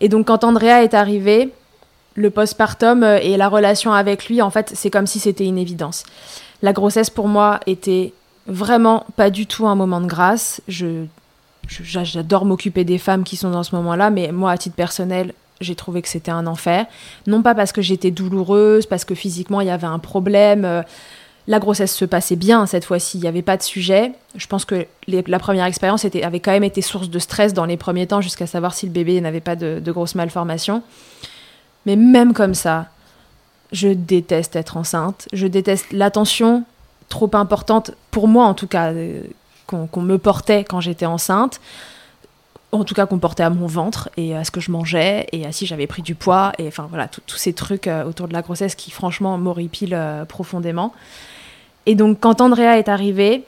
Et 0.00 0.08
donc, 0.08 0.26
quand 0.26 0.42
Andrea 0.42 0.82
est 0.82 0.94
arrivé, 0.94 1.50
le 2.14 2.30
postpartum 2.30 3.02
euh, 3.02 3.18
et 3.22 3.36
la 3.36 3.48
relation 3.48 3.92
avec 3.92 4.28
lui, 4.28 4.42
en 4.42 4.50
fait, 4.50 4.72
c'est 4.74 4.90
comme 4.90 5.06
si 5.06 5.18
c'était 5.18 5.46
une 5.46 5.58
évidence. 5.58 6.04
La 6.62 6.72
grossesse, 6.72 7.10
pour 7.10 7.28
moi, 7.28 7.60
était 7.66 8.12
vraiment 8.46 9.06
pas 9.16 9.30
du 9.30 9.46
tout 9.46 9.66
un 9.66 9.74
moment 9.74 10.00
de 10.00 10.06
grâce. 10.06 10.60
Je, 10.68 11.04
j'adore 11.68 12.44
m'occuper 12.44 12.84
des 12.84 12.98
femmes 12.98 13.24
qui 13.24 13.36
sont 13.36 13.50
dans 13.50 13.62
ce 13.62 13.74
moment-là, 13.76 14.10
mais 14.10 14.32
moi, 14.32 14.50
à 14.50 14.58
titre 14.58 14.76
personnel, 14.76 15.32
j'ai 15.60 15.74
trouvé 15.74 16.02
que 16.02 16.08
c'était 16.08 16.30
un 16.30 16.46
enfer. 16.46 16.86
Non 17.26 17.42
pas 17.42 17.54
parce 17.54 17.72
que 17.72 17.82
j'étais 17.82 18.10
douloureuse, 18.10 18.86
parce 18.86 19.04
que 19.04 19.14
physiquement, 19.14 19.60
il 19.60 19.68
y 19.68 19.70
avait 19.70 19.86
un 19.86 20.00
problème. 20.00 20.64
Euh, 20.64 20.82
la 21.48 21.58
grossesse 21.58 21.94
se 21.94 22.04
passait 22.04 22.36
bien 22.36 22.66
cette 22.66 22.84
fois-ci, 22.84 23.18
il 23.18 23.22
n'y 23.22 23.28
avait 23.28 23.42
pas 23.42 23.56
de 23.56 23.62
sujet. 23.62 24.12
Je 24.36 24.46
pense 24.46 24.64
que 24.64 24.86
la 25.08 25.38
première 25.40 25.66
expérience 25.66 26.04
avait 26.04 26.40
quand 26.40 26.52
même 26.52 26.62
été 26.62 26.82
source 26.82 27.10
de 27.10 27.18
stress 27.18 27.52
dans 27.52 27.64
les 27.64 27.76
premiers 27.76 28.06
temps, 28.06 28.20
jusqu'à 28.20 28.46
savoir 28.46 28.74
si 28.74 28.86
le 28.86 28.92
bébé 28.92 29.20
n'avait 29.20 29.40
pas 29.40 29.56
de 29.56 29.92
grosses 29.92 30.14
malformations. 30.14 30.82
Mais 31.86 31.96
même 31.96 32.32
comme 32.32 32.54
ça, 32.54 32.86
je 33.72 33.88
déteste 33.88 34.56
être 34.56 34.76
enceinte. 34.76 35.28
Je 35.32 35.46
déteste 35.46 35.92
l'attention 35.92 36.64
trop 37.08 37.30
importante, 37.34 37.92
pour 38.10 38.28
moi 38.28 38.46
en 38.46 38.54
tout 38.54 38.66
cas, 38.66 38.92
euh, 38.92 39.22
qu'on 39.66 40.02
me 40.02 40.16
portait 40.18 40.64
quand 40.64 40.80
j'étais 40.80 41.06
enceinte. 41.06 41.60
En 42.72 42.84
tout 42.84 42.94
cas, 42.94 43.04
qu'on 43.04 43.18
portait 43.18 43.42
à 43.42 43.50
mon 43.50 43.66
ventre 43.66 44.08
et 44.16 44.34
à 44.34 44.44
ce 44.44 44.50
que 44.50 44.60
je 44.60 44.70
mangeais 44.70 45.26
et 45.32 45.44
à 45.44 45.52
si 45.52 45.66
j'avais 45.66 45.86
pris 45.86 46.00
du 46.00 46.14
poids. 46.14 46.52
Et 46.58 46.66
enfin 46.66 46.86
voilà, 46.88 47.08
tous 47.08 47.36
ces 47.36 47.52
trucs 47.52 47.86
euh, 47.86 48.04
autour 48.04 48.28
de 48.28 48.32
la 48.32 48.40
grossesse 48.40 48.74
qui 48.74 48.90
franchement 48.90 49.36
m'horripilent 49.36 49.94
euh, 49.94 50.24
profondément. 50.24 50.94
Et 51.84 51.94
donc 51.94 52.18
quand 52.20 52.40
Andrea 52.40 52.78
est 52.78 52.88
arrivée, 52.88 53.44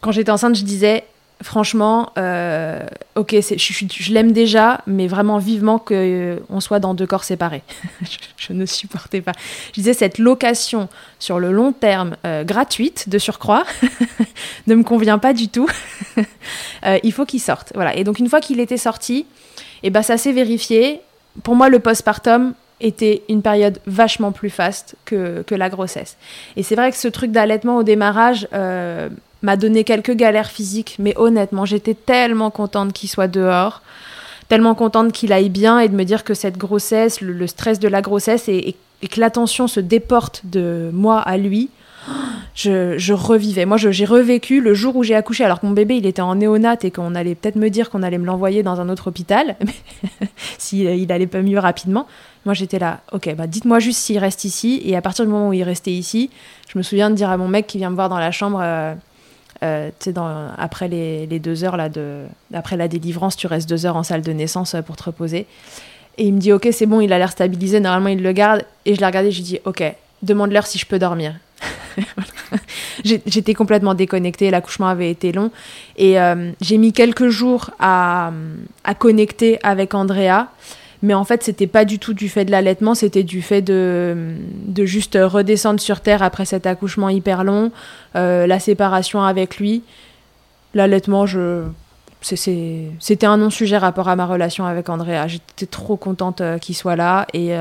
quand 0.00 0.10
j'étais 0.10 0.30
enceinte, 0.30 0.56
je 0.56 0.64
disais 0.64 1.04
franchement, 1.42 2.12
euh, 2.18 2.80
ok, 3.14 3.30
je, 3.32 4.12
l'aime 4.12 4.32
déjà, 4.32 4.80
mais 4.86 5.06
vraiment 5.06 5.38
vivement 5.38 5.78
qu'on 5.78 5.94
euh, 5.94 6.60
soit 6.60 6.80
dans 6.80 6.94
deux 6.94 7.06
corps 7.06 7.24
séparés. 7.24 7.62
je, 8.36 8.52
ne 8.52 8.66
supportais 8.66 9.20
pas. 9.20 9.32
Je 9.68 9.74
disais, 9.74 9.92
cette 9.92 10.18
location 10.18 10.88
sur 11.18 11.38
le 11.38 11.52
long 11.52 11.72
terme, 11.72 12.16
euh, 12.26 12.44
gratuite 12.44 13.08
de 13.08 13.18
surcroît, 13.18 13.64
ne 14.66 14.74
me 14.74 14.82
convient 14.82 15.18
pas 15.18 15.32
du 15.32 15.48
tout. 15.48 15.68
il 17.02 17.12
faut 17.12 17.24
qu'il 17.24 17.40
sorte. 17.40 17.72
Voilà. 17.74 17.96
Et 17.96 18.04
donc, 18.04 18.18
une 18.18 18.28
fois 18.28 18.40
qu'il 18.40 18.60
était 18.60 18.76
sorti, 18.76 19.26
et 19.82 19.88
eh 19.88 19.90
ben, 19.90 20.02
ça 20.02 20.16
s'est 20.16 20.32
vérifié. 20.32 21.00
Pour 21.44 21.54
moi, 21.54 21.68
le 21.68 21.78
postpartum, 21.78 22.54
était 22.80 23.24
une 23.28 23.42
période 23.42 23.80
vachement 23.86 24.30
plus 24.30 24.50
faste 24.50 24.94
que, 25.04 25.42
que 25.42 25.56
la 25.56 25.68
grossesse. 25.68 26.16
Et 26.54 26.62
c'est 26.62 26.76
vrai 26.76 26.92
que 26.92 26.96
ce 26.96 27.08
truc 27.08 27.32
d'allaitement 27.32 27.76
au 27.78 27.82
démarrage 27.82 28.46
m'a 29.42 29.56
donné 29.56 29.84
quelques 29.84 30.14
galères 30.14 30.50
physiques, 30.50 30.96
mais 30.98 31.14
honnêtement, 31.16 31.64
j'étais 31.64 31.94
tellement 31.94 32.50
contente 32.50 32.92
qu'il 32.92 33.08
soit 33.08 33.28
dehors, 33.28 33.82
tellement 34.48 34.74
contente 34.74 35.12
qu'il 35.12 35.32
aille 35.32 35.50
bien 35.50 35.78
et 35.78 35.88
de 35.88 35.94
me 35.94 36.04
dire 36.04 36.24
que 36.24 36.34
cette 36.34 36.58
grossesse, 36.58 37.20
le, 37.20 37.46
stress 37.46 37.78
de 37.78 37.88
la 37.88 38.02
grossesse 38.02 38.48
et, 38.48 38.76
que 39.08 39.20
l'attention 39.20 39.68
se 39.68 39.80
déporte 39.80 40.42
de 40.44 40.90
moi 40.92 41.20
à 41.20 41.36
lui, 41.36 41.70
je, 42.54 43.12
revivais. 43.12 43.64
Moi, 43.64 43.76
j'ai 43.76 44.04
revécu 44.04 44.60
le 44.60 44.74
jour 44.74 44.96
où 44.96 45.04
j'ai 45.04 45.14
accouché, 45.14 45.44
alors 45.44 45.60
que 45.60 45.66
mon 45.66 45.72
bébé, 45.72 45.96
il 45.98 46.06
était 46.06 46.22
en 46.22 46.34
néonate 46.34 46.84
et 46.84 46.90
qu'on 46.90 47.14
allait 47.14 47.36
peut-être 47.36 47.54
me 47.56 47.68
dire 47.68 47.90
qu'on 47.90 48.02
allait 48.02 48.18
me 48.18 48.26
l'envoyer 48.26 48.64
dans 48.64 48.80
un 48.80 48.88
autre 48.88 49.08
hôpital, 49.08 49.56
s'il 50.58 50.88
il 50.88 51.12
allait 51.12 51.28
pas 51.28 51.42
mieux 51.42 51.58
rapidement. 51.58 52.06
Moi, 52.44 52.54
j'étais 52.54 52.78
là, 52.78 53.00
ok, 53.12 53.34
bah 53.36 53.46
dites-moi 53.46 53.78
juste 53.78 54.00
s'il 54.00 54.18
reste 54.18 54.44
ici. 54.44 54.80
Et 54.84 54.96
à 54.96 55.02
partir 55.02 55.24
du 55.24 55.30
moment 55.30 55.50
où 55.50 55.52
il 55.52 55.62
restait 55.62 55.92
ici, 55.92 56.30
je 56.72 56.78
me 56.78 56.82
souviens 56.82 57.10
de 57.10 57.14
dire 57.14 57.30
à 57.30 57.36
mon 57.36 57.46
mec 57.46 57.66
qui 57.66 57.78
vient 57.78 57.90
me 57.90 57.94
voir 57.94 58.08
dans 58.08 58.18
la 58.18 58.30
chambre, 58.30 58.60
euh, 58.62 58.94
euh, 59.62 59.90
sais, 59.98 60.14
après 60.56 60.88
les, 60.88 61.26
deux 61.38 61.64
heures, 61.64 61.76
là, 61.76 61.88
de, 61.88 62.24
après 62.54 62.76
la 62.76 62.88
délivrance, 62.88 63.36
tu 63.36 63.46
restes 63.46 63.68
deux 63.68 63.86
heures 63.86 63.96
en 63.96 64.02
salle 64.02 64.22
de 64.22 64.32
naissance 64.32 64.74
euh, 64.74 64.82
pour 64.82 64.96
te 64.96 65.04
reposer. 65.04 65.46
Et 66.16 66.24
il 66.24 66.34
me 66.34 66.38
dit, 66.38 66.52
ok, 66.52 66.68
c'est 66.72 66.86
bon, 66.86 67.00
il 67.00 67.12
a 67.12 67.18
l'air 67.18 67.30
stabilisé, 67.30 67.80
normalement 67.80 68.08
il 68.08 68.22
le 68.22 68.32
garde. 68.32 68.64
Et 68.84 68.94
je 68.94 69.00
l'ai 69.00 69.06
regardé, 69.06 69.30
j'ai 69.30 69.42
dit, 69.42 69.60
ok, 69.64 69.82
demande-leur 70.22 70.66
si 70.66 70.78
je 70.78 70.86
peux 70.86 70.98
dormir. 70.98 71.34
J'étais 73.04 73.54
complètement 73.54 73.94
déconnectée, 73.94 74.50
l'accouchement 74.50 74.88
avait 74.88 75.10
été 75.10 75.32
long. 75.32 75.50
Et 75.96 76.20
euh, 76.20 76.52
j'ai 76.60 76.78
mis 76.78 76.92
quelques 76.92 77.28
jours 77.28 77.70
à, 77.78 78.32
à, 78.84 78.94
connecter 78.94 79.58
avec 79.62 79.94
Andrea. 79.94 80.46
Mais 81.02 81.14
en 81.14 81.24
fait, 81.24 81.42
c'était 81.42 81.66
pas 81.66 81.84
du 81.84 81.98
tout 81.98 82.12
du 82.12 82.28
fait 82.28 82.44
de 82.44 82.50
l'allaitement, 82.50 82.94
c'était 82.94 83.22
du 83.22 83.40
fait 83.42 83.62
de, 83.62 84.34
de 84.66 84.84
juste 84.84 85.16
redescendre 85.20 85.80
sur 85.80 86.00
Terre 86.00 86.22
après 86.22 86.44
cet 86.44 86.66
accouchement 86.66 87.08
hyper 87.08 87.44
long, 87.44 87.70
euh, 88.16 88.46
la 88.46 88.58
séparation 88.58 89.22
avec 89.22 89.58
lui. 89.58 89.82
L'allaitement, 90.74 91.26
je 91.26 91.64
c'était 92.20 93.26
un 93.26 93.36
non-sujet 93.36 93.78
rapport 93.78 94.08
à 94.08 94.16
ma 94.16 94.26
relation 94.26 94.66
avec 94.66 94.88
Andrea. 94.88 95.28
J'étais 95.28 95.66
trop 95.66 95.96
contente 95.96 96.40
euh, 96.40 96.58
qu'il 96.58 96.74
soit 96.74 96.96
là 96.96 97.28
et, 97.32 97.54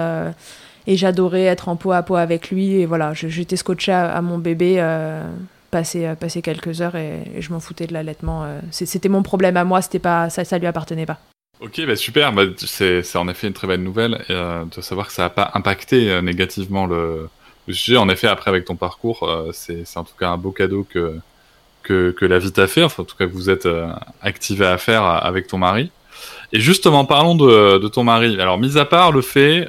et 0.87 0.95
j'adorais 0.95 1.43
être 1.43 1.67
en 1.69 1.75
peau 1.75 1.91
à 1.91 2.01
peau 2.01 2.15
avec 2.15 2.49
lui. 2.49 2.79
Et 2.79 2.85
voilà, 2.85 3.13
j'étais 3.13 3.57
scotché 3.57 3.91
à, 3.91 4.21
mon 4.21 4.37
bébé, 4.37 4.77
euh, 4.79 5.21
passer, 5.69 6.05
euh, 6.05 6.15
passer 6.15 6.41
quelques 6.41 6.81
heures 6.81 6.95
et, 6.95 7.23
je 7.39 7.51
m'en 7.51 7.59
foutais 7.59 7.85
de 7.85 7.93
l'allaitement. 7.93 8.45
Euh. 8.45 8.59
C'était 8.71 9.09
mon 9.09 9.21
problème 9.21 9.57
à 9.57 9.65
moi, 9.65 9.81
c'était 9.81 9.99
pas 9.99 10.29
ça, 10.29 10.45
ça 10.45 10.57
lui 10.57 10.65
appartenait 10.65 11.05
pas. 11.05 11.19
Ok, 11.59 11.81
bah 11.87 11.95
super, 11.95 12.31
bah, 12.33 12.43
c'est 12.57 13.15
en 13.15 13.27
effet 13.27 13.47
une 13.47 13.53
très 13.53 13.67
belle 13.67 13.81
nouvelle 13.81 14.23
de 14.29 14.81
savoir 14.81 15.07
que 15.07 15.13
ça 15.13 15.23
n'a 15.23 15.29
pas 15.31 15.49
impacté 15.55 16.21
négativement 16.21 16.85
le, 16.85 17.29
sujet. 17.69 17.97
En 17.97 18.09
effet, 18.09 18.27
après 18.27 18.49
avec 18.49 18.65
ton 18.65 18.75
parcours, 18.75 19.27
c'est 19.53 19.83
en 19.95 20.03
tout 20.03 20.13
cas 20.19 20.29
un 20.29 20.37
beau 20.37 20.51
cadeau 20.51 20.85
que, 20.87 21.17
que, 21.81 22.11
que 22.11 22.25
la 22.25 22.37
vie 22.37 22.51
t'a 22.51 22.67
fait, 22.67 22.83
enfin 22.83 23.01
en 23.01 23.05
tout 23.07 23.15
cas 23.17 23.25
que 23.25 23.33
vous 23.33 23.49
êtes 23.49 23.67
activé 24.21 24.67
à 24.67 24.77
faire 24.77 25.03
avec 25.03 25.47
ton 25.47 25.57
mari. 25.57 25.89
Et 26.53 26.59
justement, 26.59 27.05
parlons 27.05 27.33
de, 27.33 27.79
de 27.79 27.87
ton 27.87 28.03
mari. 28.03 28.39
Alors, 28.39 28.59
mis 28.59 28.77
à 28.77 28.85
part 28.85 29.11
le 29.11 29.21
fait 29.21 29.67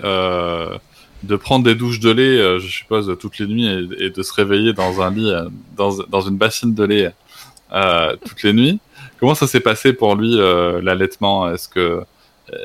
de 1.23 1.37
prendre 1.37 1.65
des 1.65 1.75
douches 1.75 2.01
de 2.01 2.11
lait, 2.11 2.23
euh, 2.23 2.59
je 2.59 2.69
suppose, 2.69 3.17
toutes 3.19 3.39
les 3.39 3.47
nuits 3.47 3.89
et, 3.99 4.11
de 4.11 4.23
se 4.23 4.33
réveiller 4.33 4.73
dans 4.73 5.03
un 5.03 5.11
lit, 5.11 5.31
euh, 5.31 5.49
dans, 5.77 5.97
dans, 6.09 6.21
une 6.21 6.37
bassine 6.37 6.75
de 6.75 6.85
lait 6.85 7.13
euh, 7.73 8.17
toutes 8.27 8.43
les 8.43 8.53
nuits. 8.53 8.81
Comment 9.19 9.35
ça 9.35 9.47
s'est 9.47 9.61
passé 9.61 9.93
pour 9.93 10.15
lui 10.15 10.37
l'allaitement? 10.83 11.51
Est-ce 11.51 11.69
que 11.69 12.03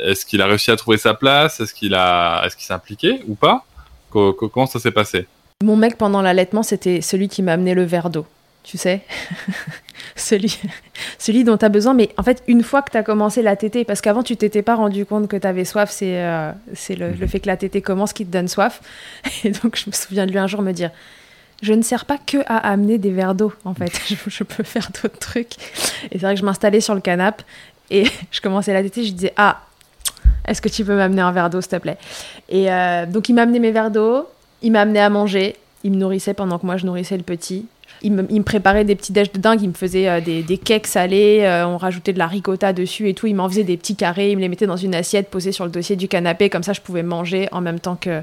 est-ce 0.06 0.26
qu'il 0.26 0.42
a 0.42 0.46
réussi 0.46 0.72
à 0.72 0.76
trouver 0.76 0.98
sa 0.98 1.14
place? 1.14 1.60
Est-ce 1.60 1.74
qu'il 1.74 1.94
a 1.96 2.44
est-ce 2.46 2.56
qu'il 2.56 2.66
s'est 2.66 2.74
impliqué 2.74 3.22
ou 3.28 3.36
pas? 3.36 3.66
Comment 4.12 4.66
ça 4.66 4.80
s'est 4.80 4.92
passé? 4.92 5.28
Mon 5.64 5.76
mec 5.76 5.98
pendant 5.98 6.22
l'allaitement, 6.22 6.64
c'était 6.64 7.02
celui 7.02 7.28
qui 7.28 7.42
m'a 7.42 7.54
amené 7.54 7.74
le 7.74 7.84
verre 7.84 8.10
d'eau 8.10 8.26
tu 8.64 8.78
sais, 8.78 9.02
celui, 10.16 10.58
celui 11.20 11.44
dont 11.44 11.58
tu 11.58 11.66
as 11.66 11.70
besoin. 11.70 11.94
Mais 11.94 12.10
en 12.18 12.24
fait, 12.24 12.44
une 12.48 12.64
fois 12.64 12.82
que 12.82 12.92
tu 12.92 12.98
as 12.98 13.04
commencé 13.04 13.42
la 13.42 13.56
tétée, 13.56 13.84
parce 13.84 14.02
qu'avant, 14.02 14.24
tu 14.24 14.38
t'étais 14.38 14.62
pas 14.62 14.76
rendu 14.76 15.06
compte 15.06 15.28
que 15.28 15.36
tu 15.36 15.46
avais 15.46 15.66
soif, 15.66 15.92
c'est 15.92 16.24
euh, 16.24 16.52
c'est 16.74 16.96
le, 16.96 17.14
fait 17.28 17.42
que 17.42 17.48
la 17.48 17.58
tétée 17.58 17.82
commence 17.82 18.14
qui 18.14 18.26
te 18.26 18.32
donne 18.32 18.48
soif. 18.48 18.82
Et 19.44 19.52
donc, 19.52 19.76
je 19.76 19.90
me 19.90 19.94
souviens 19.94 20.26
de 20.26 20.32
lui 20.32 20.40
un 20.40 20.48
jour 20.48 20.62
me 20.62 20.72
dire 20.72 20.92
Je 21.64 21.72
ne 21.72 21.82
sers 21.82 22.04
pas 22.04 22.18
que 22.18 22.40
à 22.46 22.58
amener 22.58 22.98
des 22.98 23.12
verres 23.12 23.36
d'eau, 23.36 23.54
en 23.64 23.74
fait. 23.74 23.90
Je, 24.28 24.44
peux 24.44 24.64
faire 24.64 24.90
d'autres 24.92 25.18
trucs. 25.18 25.54
Et 26.12 26.20
c'est 26.20 26.20
vrai 26.20 26.34
que 26.34 26.42
je 26.42 26.46
m'installais 26.46 26.82
sur 26.82 26.94
le 26.94 27.00
canapé 27.00 27.46
et 27.90 28.04
je 28.32 28.42
commençais 28.42 28.74
la 28.74 28.84
tétée. 28.84 29.06
Je 29.06 29.14
disais 29.14 29.34
Ah, 29.38 29.62
est-ce 30.46 30.62
que 30.62 30.68
tu 30.68 30.84
peux 30.84 30.96
m'amener 30.96 31.22
un 31.22 31.32
verre 31.32 31.50
d'eau, 31.50 31.62
s'il 31.62 31.72
te 31.72 31.78
plaît? 31.78 31.98
Et 32.50 32.70
euh, 32.70 33.06
donc, 33.06 33.30
il 33.30 33.34
m'a 33.34 33.44
amené 33.44 33.60
mes 33.60 33.72
verres 33.72 33.92
d'eau, 33.92 34.28
il 34.62 34.74
m'a 34.74 34.82
amené 34.82 35.00
à 35.00 35.10
manger. 35.10 35.56
Il 35.86 35.92
me 35.92 35.98
nourrissait 35.98 36.34
pendant 36.34 36.60
que 36.60 36.66
moi 36.66 36.78
je 36.78 36.86
nourrissais 36.86 37.18
le 37.18 37.24
petit 37.24 37.66
il 38.04 38.12
me, 38.12 38.44
préparait 38.44 38.84
des 38.84 38.96
petits 38.96 39.14
déj 39.14 39.32
de 39.32 39.40
dingue, 39.40 39.62
il 39.62 39.70
me 39.70 39.74
faisait 39.74 40.10
euh, 40.10 40.20
des, 40.20 40.44
des, 40.44 40.58
cakes 40.58 40.88
salés, 40.88 41.40
euh, 41.44 41.66
on 41.66 41.78
rajoutait 41.78 42.12
de 42.12 42.20
la 42.20 42.28
ricotta 42.28 42.74
dessus 42.74 43.08
et 43.08 43.14
tout, 43.14 43.28
il 43.28 43.34
m'en 43.34 43.48
faisait 43.48 43.64
des 43.64 43.78
petits 43.78 43.96
carrés, 43.96 44.32
il 44.32 44.36
me 44.36 44.42
les 44.42 44.50
mettait 44.50 44.68
dans 44.68 44.78
une 44.78 44.94
assiette 44.94 45.30
posée 45.30 45.54
sur 45.54 45.64
le 45.64 45.72
dossier 45.72 45.96
du 45.96 46.10
canapé, 46.10 46.50
comme 46.50 46.64
ça 46.64 46.74
je 46.74 46.82
pouvais 46.82 47.04
manger 47.04 47.48
en 47.54 47.62
même 47.62 47.80
temps 47.80 47.96
que, 47.96 48.22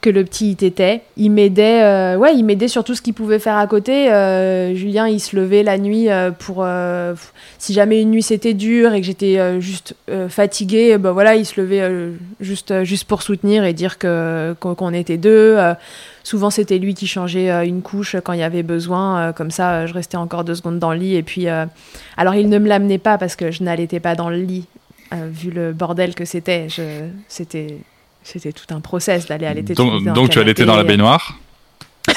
que 0.00 0.10
le 0.10 0.24
petit 0.24 0.56
y 0.60 0.66
était. 0.66 1.02
Il 1.16 1.30
m'aidait, 1.30 1.82
euh, 1.82 2.16
ouais, 2.16 2.34
il 2.34 2.44
m'aidait 2.44 2.68
sur 2.68 2.82
tout 2.82 2.96
ce 2.96 3.02
qu'il 3.02 3.14
pouvait 3.14 3.38
faire 3.38 3.56
à 3.56 3.66
côté. 3.68 4.06
Julien, 4.74 5.06
il 5.06 5.20
se 5.20 5.36
levait 5.36 5.62
la 5.62 5.78
nuit 5.78 6.08
pour, 6.40 6.66
si 7.58 7.72
jamais 7.72 8.02
une 8.02 8.10
nuit 8.10 8.22
c'était 8.22 8.54
dur 8.54 8.92
et 8.92 9.00
que 9.00 9.06
j'étais 9.06 9.60
juste 9.60 9.94
fatiguée, 10.28 10.98
ben 10.98 11.12
voilà, 11.12 11.36
il 11.36 11.46
se 11.46 11.60
levait 11.60 12.12
juste, 12.40 12.82
juste 12.82 13.04
pour 13.04 13.22
soutenir 13.22 13.64
et 13.64 13.72
dire 13.72 13.98
qu'on 13.98 14.92
était 14.92 15.16
deux. 15.16 15.58
Souvent, 16.24 16.50
c'était 16.50 16.78
lui 16.78 16.94
qui 16.94 17.06
changeait 17.06 17.66
une 17.66 17.82
couche 17.82 18.16
quand 18.22 18.32
il 18.32 18.40
y 18.40 18.44
avait 18.44 18.62
besoin. 18.62 19.11
Euh, 19.16 19.32
comme 19.32 19.50
ça, 19.50 19.72
euh, 19.72 19.86
je 19.86 19.94
restais 19.94 20.16
encore 20.16 20.44
deux 20.44 20.54
secondes 20.54 20.78
dans 20.78 20.92
le 20.92 20.98
lit. 20.98 21.14
Et 21.14 21.22
puis, 21.22 21.46
alors, 22.16 22.34
il 22.34 22.48
ne 22.48 22.58
me 22.58 22.68
l'amenait 22.68 22.98
pas 22.98 23.18
parce 23.18 23.36
que 23.36 23.50
je 23.50 23.62
n'allaitais 23.62 24.00
pas 24.00 24.14
dans 24.14 24.30
le 24.30 24.36
lit, 24.36 24.66
vu 25.12 25.50
le 25.50 25.72
bordel 25.72 26.14
que 26.14 26.24
c'était. 26.24 26.68
C'était 27.28 27.78
c'était 28.24 28.52
tout 28.52 28.72
un 28.72 28.80
process 28.80 29.26
d'aller 29.26 29.46
allaiter. 29.46 29.74
Donc, 29.74 30.04
donc 30.04 30.30
tu 30.30 30.38
allaitais 30.38 30.64
dans 30.64 30.76
la 30.76 30.84
baignoire? 30.84 31.38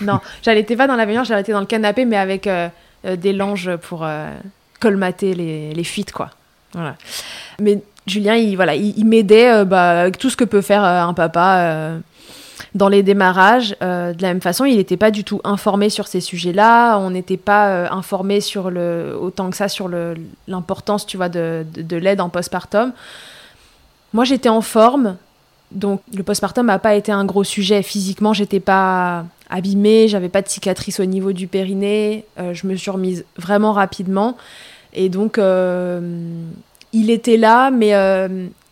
Non, 0.00 0.20
j'allaitais 0.42 0.76
pas 0.76 0.86
dans 0.86 0.94
la 0.94 1.04
baignoire, 1.04 1.24
j'allaitais 1.24 1.52
dans 1.52 1.60
le 1.60 1.66
canapé, 1.66 2.04
mais 2.04 2.16
avec 2.16 2.48
des 3.04 3.32
langes 3.32 3.74
pour 3.76 4.06
colmater 4.78 5.34
les, 5.34 5.72
les, 5.74 5.84
fuites, 5.84 6.12
quoi. 6.12 6.30
Voilà. 6.72 6.96
Mais 7.60 7.80
Julien, 8.06 8.36
il, 8.36 8.54
voilà, 8.54 8.74
il, 8.76 9.04
m'aidait 9.04 9.64
bah, 9.64 10.02
avec 10.02 10.18
tout 10.18 10.30
ce 10.30 10.36
que 10.36 10.44
peut 10.44 10.62
faire 10.62 10.84
un 10.84 11.14
papa 11.14 11.98
dans 12.74 12.88
les 12.88 13.02
démarrages, 13.02 13.76
euh, 13.82 14.12
de 14.12 14.22
la 14.22 14.28
même 14.28 14.40
façon, 14.40 14.64
il 14.64 14.76
n'était 14.76 14.96
pas 14.96 15.10
du 15.10 15.24
tout 15.24 15.40
informé 15.44 15.90
sur 15.90 16.06
ces 16.06 16.20
sujets-là. 16.20 16.98
On 16.98 17.10
n'était 17.10 17.36
pas 17.36 17.68
euh, 17.68 17.88
informé 17.90 18.40
sur 18.40 18.70
le, 18.70 19.16
autant 19.20 19.50
que 19.50 19.56
ça 19.56 19.68
sur 19.68 19.88
l'importance, 20.48 21.06
tu 21.06 21.16
vois, 21.16 21.28
de, 21.28 21.64
de, 21.74 21.96
l'aide 21.96 22.20
en 22.20 22.28
postpartum. 22.28 22.92
Moi, 24.12 24.24
j'étais 24.24 24.48
en 24.48 24.60
forme, 24.60 25.16
donc 25.70 26.00
le 26.14 26.22
postpartum 26.22 26.66
n'a 26.66 26.78
pas 26.78 26.94
été 26.94 27.12
un 27.12 27.24
gros 27.24 27.44
sujet. 27.44 27.82
Physiquement, 27.82 28.32
j'étais 28.32 28.60
pas 28.60 29.24
abîmée, 29.50 30.08
j'avais 30.08 30.28
pas 30.28 30.42
de 30.42 30.48
cicatrice 30.48 31.00
au 31.00 31.04
niveau 31.04 31.32
du 31.32 31.46
périnée. 31.46 32.24
Euh, 32.38 32.54
je 32.54 32.66
me 32.66 32.74
suis 32.76 32.90
remise 32.90 33.24
vraiment 33.36 33.72
rapidement, 33.72 34.36
et 34.94 35.08
donc 35.08 35.38
il 36.92 37.10
était 37.10 37.36
là, 37.36 37.70
mais 37.70 37.92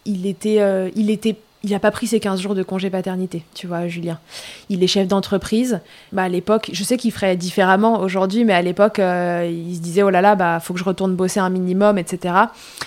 il 0.06 0.26
était, 0.26 0.90
il 0.96 1.10
était 1.10 1.36
il 1.66 1.72
n'a 1.72 1.80
pas 1.80 1.90
pris 1.90 2.06
ses 2.06 2.20
15 2.20 2.40
jours 2.40 2.54
de 2.54 2.62
congé 2.62 2.90
paternité, 2.90 3.44
tu 3.52 3.66
vois, 3.66 3.88
Julien. 3.88 4.20
Il 4.68 4.84
est 4.84 4.86
chef 4.86 5.08
d'entreprise. 5.08 5.80
Bah, 6.12 6.22
à 6.22 6.28
l'époque, 6.28 6.70
je 6.72 6.84
sais 6.84 6.96
qu'il 6.96 7.10
ferait 7.10 7.36
différemment 7.36 7.98
aujourd'hui, 7.98 8.44
mais 8.44 8.52
à 8.52 8.62
l'époque, 8.62 9.00
euh, 9.00 9.50
il 9.50 9.74
se 9.74 9.80
disait, 9.80 10.04
oh 10.04 10.10
là 10.10 10.20
là, 10.20 10.36
bah, 10.36 10.60
faut 10.60 10.74
que 10.74 10.78
je 10.78 10.84
retourne 10.84 11.16
bosser 11.16 11.40
un 11.40 11.50
minimum, 11.50 11.98
etc. 11.98 12.34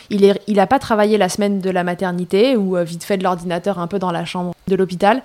Il 0.10 0.26
n'a 0.26 0.36
il 0.48 0.56
pas 0.65 0.80
travaillé 0.80 1.18
la 1.18 1.28
semaine 1.28 1.60
de 1.60 1.70
la 1.70 1.84
maternité 1.84 2.56
ou 2.56 2.78
euh, 2.78 2.86
vite 2.86 3.04
fait 3.04 3.18
de 3.18 3.24
l'ordinateur 3.24 3.80
un 3.80 3.88
peu 3.88 4.00
dans 4.00 4.13
la 4.13 4.24
chambre 4.24 4.56
de 4.70 4.76
l'hôpital. 4.78 5.24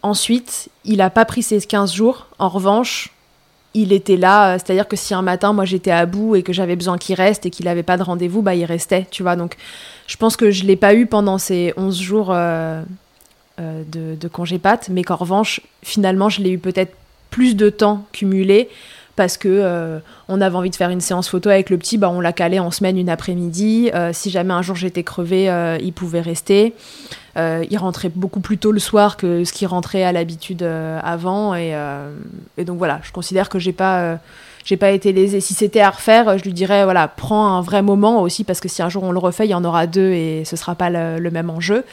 Ensuite, 0.00 0.70
il 0.86 0.96
n'a 0.96 1.10
pas 1.10 1.26
pris 1.26 1.42
ses 1.42 1.60
15 1.60 1.92
jours. 1.92 2.28
En 2.38 2.48
revanche, 2.48 3.10
il 3.76 3.92
était 3.92 4.16
là, 4.16 4.54
euh, 4.54 4.58
c'est-à-dire 4.58 4.88
que 4.88 4.96
si 4.96 5.14
un 5.14 5.22
matin, 5.22 5.52
moi 5.52 5.64
j'étais 5.64 5.90
à 5.90 6.06
bout 6.06 6.34
et 6.34 6.42
que 6.42 6.52
j'avais 6.52 6.76
besoin 6.76 6.96
qu'il 6.96 7.14
reste 7.14 7.46
et 7.46 7.50
qu'il 7.50 7.66
n'avait 7.66 7.82
pas 7.82 7.96
de 7.96 8.02
rendez-vous, 8.02 8.42
bah 8.42 8.54
il 8.54 8.64
restait, 8.64 9.06
tu 9.10 9.22
vois. 9.22 9.36
Donc 9.36 9.56
je 10.06 10.16
pense 10.16 10.36
que 10.36 10.50
je 10.50 10.62
ne 10.62 10.68
l'ai 10.68 10.76
pas 10.76 10.94
eu 10.94 11.06
pendant 11.06 11.38
ces 11.38 11.74
11 11.76 12.00
jours 12.00 12.28
euh, 12.30 12.82
euh, 13.60 13.82
de, 13.86 14.28
congé 14.28 14.58
pâte, 14.58 14.88
mais 14.90 15.04
qu'en 15.04 15.16
revanche, 15.16 15.60
finalement, 15.82 16.28
je 16.30 16.40
l'ai 16.40 16.50
eu 16.50 16.58
peut-être 16.58 16.94
plus 17.30 17.54
de 17.54 17.68
temps 17.68 18.06
cumulé 18.12 18.70
parce 19.16 19.36
que 19.36 19.48
euh, 19.48 19.98
on 20.28 20.40
avait 20.40 20.56
envie 20.56 20.70
de 20.70 20.76
faire 20.76 20.90
une 20.90 21.00
séance 21.00 21.28
photo 21.28 21.48
avec 21.48 21.70
le 21.70 21.78
petit, 21.78 21.98
bah 21.98 22.10
on 22.10 22.20
l'a 22.20 22.32
calé 22.32 22.58
en 22.58 22.70
semaine 22.70 22.98
une 22.98 23.08
après-midi. 23.08 23.90
si 24.12 24.30
jamais 24.30 24.54
un 24.54 24.62
jour 24.62 24.76
j'étais 24.76 25.02
crevée, 25.02 25.50
il 25.82 25.92
pouvait 25.92 26.20
rester. 26.20 26.74
il 27.36 27.76
rentrait 27.78 28.10
beaucoup 28.14 28.40
plus 28.40 28.58
tôt 28.58 28.72
le 28.72 28.78
soir 28.78 29.16
que 29.16 29.44
ce 29.44 29.52
qu'il 29.52 29.66
rentrait 29.66 30.04
à 30.04 30.12
l'habitude 30.12 30.62
avant, 30.62 31.54
et, 31.54 31.74
et, 32.58 32.64
donc 32.64 32.78
voilà, 32.78 33.00
je 33.02 33.12
considère 33.12 33.48
que 33.48 33.58
j'ai 33.58 33.72
pas 33.72 34.18
j'ai 34.66 34.76
pas 34.76 34.90
été 34.90 35.12
lésée. 35.12 35.40
Si 35.40 35.54
c'était 35.54 35.80
à 35.80 35.90
refaire, 35.90 36.36
je 36.36 36.42
lui 36.42 36.52
dirais 36.52 36.82
voilà, 36.84 37.08
prends 37.08 37.56
un 37.56 37.62
vrai 37.62 37.82
moment 37.82 38.20
aussi 38.20 38.42
parce 38.42 38.60
que 38.60 38.68
si 38.68 38.82
un 38.82 38.88
jour 38.88 39.04
on 39.04 39.12
le 39.12 39.18
refait, 39.18 39.46
il 39.46 39.50
y 39.50 39.54
en 39.54 39.64
aura 39.64 39.86
deux 39.86 40.10
et 40.10 40.44
ce 40.44 40.56
sera 40.56 40.74
pas 40.74 40.90
le, 40.90 41.30
même 41.30 41.48
enjeu. 41.48 41.84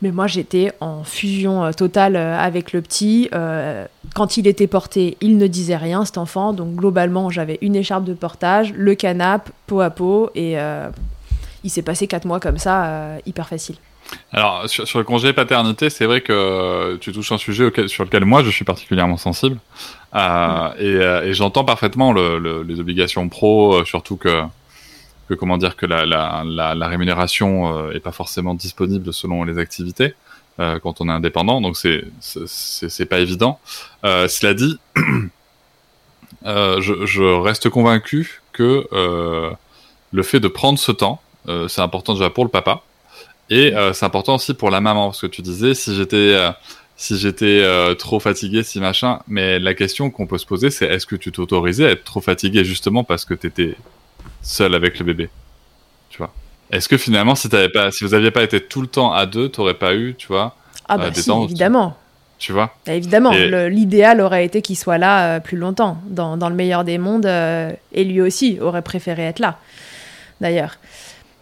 Mais 0.00 0.12
moi, 0.12 0.28
j'étais 0.28 0.72
en 0.80 1.02
fusion 1.02 1.64
euh, 1.64 1.72
totale 1.72 2.14
euh, 2.14 2.38
avec 2.38 2.72
le 2.72 2.82
petit. 2.82 3.28
Euh, 3.34 3.84
quand 4.14 4.36
il 4.36 4.46
était 4.46 4.68
porté, 4.68 5.16
il 5.20 5.38
ne 5.38 5.46
disait 5.46 5.76
rien, 5.76 6.04
cet 6.04 6.18
enfant. 6.18 6.52
Donc, 6.52 6.74
globalement, 6.76 7.30
j'avais 7.30 7.58
une 7.62 7.74
écharpe 7.74 8.04
de 8.04 8.14
portage, 8.14 8.72
le 8.74 8.94
canap, 8.94 9.50
peau 9.66 9.80
à 9.80 9.90
peau. 9.90 10.30
Et 10.34 10.56
il 11.64 11.70
s'est 11.70 11.82
passé 11.82 12.06
quatre 12.06 12.24
mois 12.24 12.40
comme 12.40 12.58
ça, 12.58 13.18
hyper 13.26 13.48
facile. 13.48 13.76
Alors, 14.32 14.68
sur, 14.68 14.98
le 14.98 15.04
congé 15.04 15.32
paternité, 15.32 15.90
c'est 15.90 16.06
vrai 16.06 16.20
que 16.20 16.96
tu 16.96 17.12
touches 17.12 17.32
un 17.32 17.38
sujet 17.38 17.70
sur 17.88 18.04
lequel 18.04 18.24
moi, 18.24 18.42
je 18.42 18.50
suis 18.50 18.64
particulièrement 18.64 19.16
sensible. 19.16 19.58
Euh, 20.14 21.22
et, 21.22 21.34
j'entends 21.34 21.64
parfaitement 21.64 22.12
les 22.12 22.80
obligations 22.80 23.28
pro, 23.28 23.84
surtout 23.84 24.16
que, 24.16 24.42
que 25.28 25.34
comment 25.34 25.58
dire 25.58 25.76
que 25.76 25.86
la, 25.86 26.06
la, 26.06 26.88
rémunération 26.88 27.90
est 27.90 28.00
pas 28.00 28.12
forcément 28.12 28.54
disponible 28.54 29.12
selon 29.12 29.44
les 29.44 29.58
activités 29.58 30.14
quand 30.56 31.00
on 31.00 31.08
est 31.08 31.12
indépendant, 31.12 31.60
donc 31.60 31.76
c'est 31.76 33.08
pas 33.08 33.20
évident. 33.20 33.60
cela 34.02 34.54
dit, 34.54 34.78
je, 36.44 37.40
reste 37.40 37.68
convaincu 37.68 38.42
que 38.52 38.88
le 40.10 40.22
fait 40.22 40.40
de 40.40 40.48
prendre 40.48 40.78
ce 40.78 40.90
temps, 40.90 41.20
c'est 41.68 41.80
important 41.80 42.14
déjà 42.14 42.30
pour 42.30 42.44
le 42.44 42.50
papa, 42.50 42.82
et 43.50 43.72
c'est 43.92 44.04
important 44.04 44.34
aussi 44.34 44.54
pour 44.54 44.70
la 44.70 44.80
maman, 44.80 45.08
parce 45.08 45.20
que 45.20 45.26
tu 45.28 45.42
disais 45.42 45.74
si 45.74 45.94
j'étais 45.94 46.36
si 46.98 47.16
j'étais 47.16 47.60
euh, 47.62 47.94
trop 47.94 48.18
fatigué, 48.18 48.64
si 48.64 48.80
machin. 48.80 49.20
Mais 49.28 49.58
la 49.60 49.72
question 49.72 50.10
qu'on 50.10 50.26
peut 50.26 50.36
se 50.36 50.44
poser, 50.44 50.68
c'est 50.70 50.86
est-ce 50.86 51.06
que 51.06 51.16
tu 51.16 51.32
t'autorisais 51.32 51.86
à 51.86 51.90
être 51.92 52.04
trop 52.04 52.20
fatigué 52.20 52.64
justement 52.64 53.04
parce 53.04 53.24
que 53.24 53.34
t'étais 53.34 53.76
seul 54.42 54.74
avec 54.74 54.98
le 54.98 55.04
bébé. 55.04 55.30
Tu 56.10 56.18
vois. 56.18 56.32
Est-ce 56.70 56.88
que 56.88 56.96
finalement, 56.96 57.34
si, 57.34 57.48
avais 57.54 57.68
pas, 57.68 57.90
si 57.90 58.04
vous 58.04 58.14
aviez 58.14 58.30
pas 58.30 58.42
été 58.42 58.60
tout 58.60 58.80
le 58.80 58.86
temps 58.86 59.12
à 59.12 59.26
deux, 59.26 59.48
t'aurais 59.48 59.74
pas 59.74 59.94
eu, 59.94 60.14
tu 60.16 60.28
vois 60.28 60.56
Ah 60.88 60.98
bah 60.98 61.06
euh, 61.06 61.10
si, 61.14 61.30
évidemment. 61.30 61.96
Tu 62.38 62.52
vois. 62.52 62.72
Bah, 62.86 62.94
Évidemment, 62.94 63.32
l'idéal 63.32 64.20
aurait 64.20 64.44
été 64.44 64.62
qu'il 64.62 64.76
soit 64.76 64.98
là 64.98 65.36
euh, 65.36 65.40
plus 65.40 65.56
longtemps, 65.56 65.98
dans, 66.06 66.36
dans, 66.36 66.48
le 66.48 66.54
meilleur 66.54 66.84
des 66.84 66.98
mondes, 66.98 67.26
et 67.26 68.04
lui 68.04 68.20
aussi 68.20 68.58
aurait 68.60 68.82
préféré 68.82 69.22
être 69.22 69.40
là, 69.40 69.58
d'ailleurs. 70.40 70.78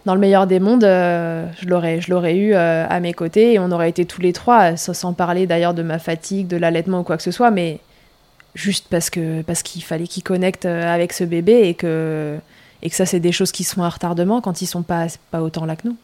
Dans 0.07 0.15
le 0.15 0.21
meilleur 0.21 0.47
des 0.47 0.61
mondes, 0.61 0.85
euh, 0.85 1.45
je 1.61 1.67
l'aurais, 1.67 2.01
je 2.01 2.13
l'aurais 2.13 2.37
eu 2.37 2.55
euh, 2.55 2.87
à 2.89 3.01
mes 3.01 3.13
côtés 3.13 3.55
et 3.55 3.59
on 3.59 3.73
aurait 3.73 3.89
été 3.91 4.05
tous 4.05 4.21
les 4.21 4.33
trois, 4.33 4.77
sans, 4.77 5.13
parler 5.13 5.49
d'ailleurs 5.49 5.75
de 5.75 5.83
ma 5.83 5.99
fatigue, 5.99 6.47
de 6.47 6.57
l'allaitement 6.57 7.01
ou 7.01 7.03
quoi 7.03 7.17
que 7.17 7.25
ce 7.25 7.33
soit, 7.33 7.51
mais 7.51 7.81
juste 8.55 8.87
parce 8.89 9.11
que 9.11 9.43
parce 9.43 9.65
qu'il 9.65 9.83
fallait 9.83 10.07
qu'il 10.07 10.23
connecte 10.23 10.65
euh, 10.65 10.95
avec 10.95 11.13
ce 11.13 11.25
bébé 11.25 11.63
et 11.65 11.75
que 11.75 12.39
et 12.87 12.91
que 12.91 12.95
ça 12.95 13.05
c'est 13.05 13.19
des 13.19 13.33
choses 13.33 13.51
qui 13.51 13.65
sont 13.65 13.83
à 13.83 13.89
retardement 13.89 14.41
quand 14.41 14.63
ils 14.63 14.67
sont 14.67 14.85
pas 14.85 15.09
autant 15.35 15.67
là 15.67 15.75
que 15.75 15.89
nous. 15.89 15.97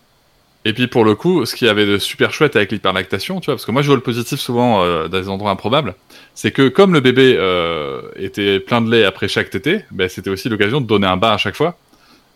Et 0.64 0.72
puis 0.72 0.88
pour 0.88 1.04
le 1.04 1.14
coup, 1.14 1.46
ce 1.46 1.54
qui 1.54 1.68
avait 1.68 1.86
de 1.86 1.96
super 1.96 2.32
chouette 2.32 2.56
avec 2.56 2.72
l'hyperlactation, 2.72 3.38
tu 3.38 3.46
vois, 3.46 3.54
parce 3.54 3.64
que 3.64 3.70
moi 3.70 3.82
je 3.82 3.86
vois 3.86 3.94
le 3.94 4.02
positif 4.02 4.40
souvent 4.40 4.84
dans 5.08 5.20
des 5.20 5.28
endroits 5.28 5.52
improbables, 5.52 5.94
c'est 6.34 6.50
que 6.50 6.68
comme 6.68 6.92
le 6.92 6.98
bébé 6.98 7.38
était 8.16 8.58
plein 8.58 8.82
de 8.82 8.90
lait 8.90 9.04
après 9.04 9.28
chaque 9.28 9.50
tété, 9.50 9.84
ben, 9.92 10.08
c'était 10.08 10.30
aussi 10.30 10.48
l'occasion 10.48 10.80
de 10.80 10.86
donner 10.86 11.06
un 11.06 11.16
bain 11.16 11.30
à 11.30 11.36
chaque 11.36 11.54
fois. 11.54 11.76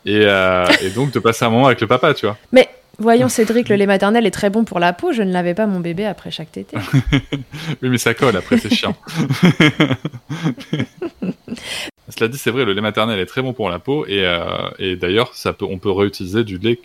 Euh, 0.06 0.66
et, 0.82 0.90
donc 0.90 1.12
de 1.12 1.18
passer 1.18 1.44
un 1.44 1.50
moment 1.50 1.66
avec 1.66 1.80
le 1.80 1.86
papa, 1.86 2.14
tu 2.14 2.26
vois. 2.26 2.36
Mais 2.52 2.68
voyons 2.98 3.28
Cédric, 3.28 3.68
le 3.68 3.76
lait 3.76 3.86
maternel 3.86 4.26
est 4.26 4.30
très 4.30 4.50
bon 4.50 4.64
pour 4.64 4.78
la 4.78 4.92
peau. 4.92 5.12
Je 5.12 5.22
ne 5.22 5.32
l'avais 5.32 5.54
pas 5.54 5.66
mon 5.66 5.80
bébé 5.80 6.06
après 6.06 6.30
chaque 6.30 6.52
tété. 6.52 6.76
oui, 7.82 7.88
mais 7.88 7.98
ça 7.98 8.14
colle 8.14 8.36
après, 8.36 8.58
c'est 8.58 8.72
chiant. 8.72 8.94
Cela 12.16 12.28
dit, 12.28 12.38
c'est 12.38 12.52
vrai, 12.52 12.64
le 12.64 12.72
lait 12.72 12.80
maternel 12.80 13.18
est 13.18 13.26
très 13.26 13.42
bon 13.42 13.52
pour 13.52 13.68
la 13.68 13.80
peau 13.80 14.06
et, 14.06 14.24
euh, 14.24 14.96
d'ailleurs, 14.96 15.32
peut, 15.58 15.66
on 15.68 15.78
peut 15.78 15.90
réutiliser 15.90 16.44
du 16.44 16.56
lait 16.58 16.78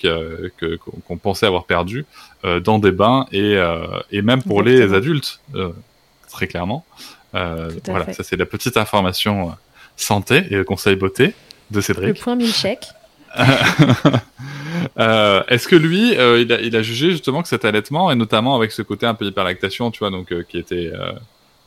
qu'on 1.05 1.17
pensait 1.17 1.45
avoir 1.45 1.65
perdu 1.65 2.07
euh, 2.43 2.59
dans 2.59 2.79
des 2.79 2.91
bains 2.91 3.27
et, 3.31 3.55
même 4.23 4.41
pour 4.41 4.63
les 4.63 4.93
adultes, 4.95 5.39
très 6.27 6.47
clairement. 6.47 6.83
voilà, 7.33 8.11
ça 8.13 8.23
c'est 8.23 8.35
la 8.35 8.47
petite 8.47 8.77
information 8.77 9.55
santé 9.95 10.43
et 10.49 10.63
conseil 10.63 10.95
beauté 10.95 11.35
de 11.69 11.81
Cédric. 11.81 12.07
Le 12.07 12.13
point 12.15 12.35
mille 12.35 12.51
chèques. 12.51 12.87
Euh, 14.97 15.43
est-ce 15.47 15.67
que 15.67 15.75
lui, 15.75 16.17
euh, 16.17 16.41
il, 16.41 16.75
a, 16.75 16.81
jugé 16.81 17.11
justement 17.11 17.41
que 17.41 17.47
cet 17.47 17.65
allaitement, 17.65 18.11
et 18.11 18.15
notamment 18.15 18.55
avec 18.55 18.71
ce 18.71 18.81
côté 18.81 19.05
un 19.05 19.13
peu 19.13 19.25
hyperlactation, 19.25 19.91
tu 19.91 19.99
vois, 19.99 20.09
donc 20.09 20.31
euh, 20.31 20.43
qui 20.43 20.57
était, 20.57 20.91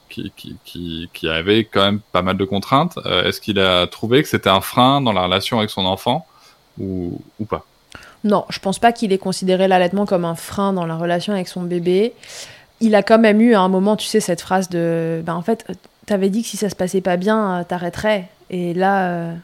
qui, 0.09 0.33
qui, 0.65 1.09
qui, 1.13 1.29
avait 1.29 1.65
quand 1.65 1.83
même 1.83 2.01
pas 2.13 2.23
mal 2.23 2.37
de 2.37 2.45
contraintes, 2.45 2.99
est-ce 3.25 3.41
qu'il 3.41 3.59
a 3.59 3.87
trouvé 3.87 4.23
que 4.23 4.29
c'était 4.29 4.51
un 4.51 4.61
frein 4.61 5.01
dans 5.01 5.13
la 5.13 5.23
relation 5.23 5.59
avec 5.59 5.71
son 5.71 5.85
enfant 5.85 6.27
ou, 6.79 7.21
ou 7.39 7.45
pas? 7.45 7.65
Non, 8.25 8.45
je 8.49 8.59
pense 8.59 8.79
pas 8.79 8.93
qu'il 8.93 9.13
ait 9.13 9.19
considéré 9.19 9.69
l'allaitement 9.69 10.07
comme 10.07 10.25
un 10.25 10.35
frein 10.35 10.73
dans 10.73 10.87
la 10.87 10.97
relation 10.97 11.33
avec 11.33 11.49
son 11.49 11.63
bébé. 11.63 12.15
Il 12.81 12.95
a 12.95 13.03
quand 13.03 13.19
même 13.19 13.41
eu 13.41 13.55
à 13.55 13.61
un 13.61 13.69
moment, 13.69 13.97
tu 13.97 14.07
sais, 14.07 14.21
cette 14.21 14.41
phrase 14.41 14.69
de, 14.71 15.23
ben 15.25 15.35
en 15.35 15.43
fait, 15.43 15.67
t'avais 16.07 16.31
dit 16.31 16.43
que 16.43 16.49
si 16.49 16.57
ça 16.57 16.69
se 16.69 16.77
passait 16.77 17.01
pas 17.01 17.17
bien, 17.17 17.65
t'arrêterais. 17.69 18.29
Et 18.51 18.75
là 18.75 19.35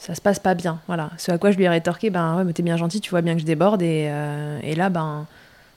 ça 0.00 0.14
se 0.14 0.20
passe 0.20 0.38
pas 0.38 0.54
bien. 0.54 0.80
Voilà. 0.86 1.10
Ce 1.18 1.30
à 1.30 1.36
quoi 1.36 1.50
je 1.50 1.58
lui 1.58 1.64
ai 1.64 1.68
rétorqué, 1.68 2.08
ben 2.08 2.38
ouais, 2.38 2.44
mais 2.44 2.54
t'es 2.54 2.62
bien 2.62 2.78
gentil, 2.78 3.00
tu 3.00 3.10
vois 3.10 3.20
bien 3.20 3.34
que 3.34 3.40
je 3.40 3.44
déborde, 3.44 3.82
et, 3.82 4.06
euh, 4.08 4.58
et 4.62 4.74
là, 4.74 4.88
ben, 4.88 5.26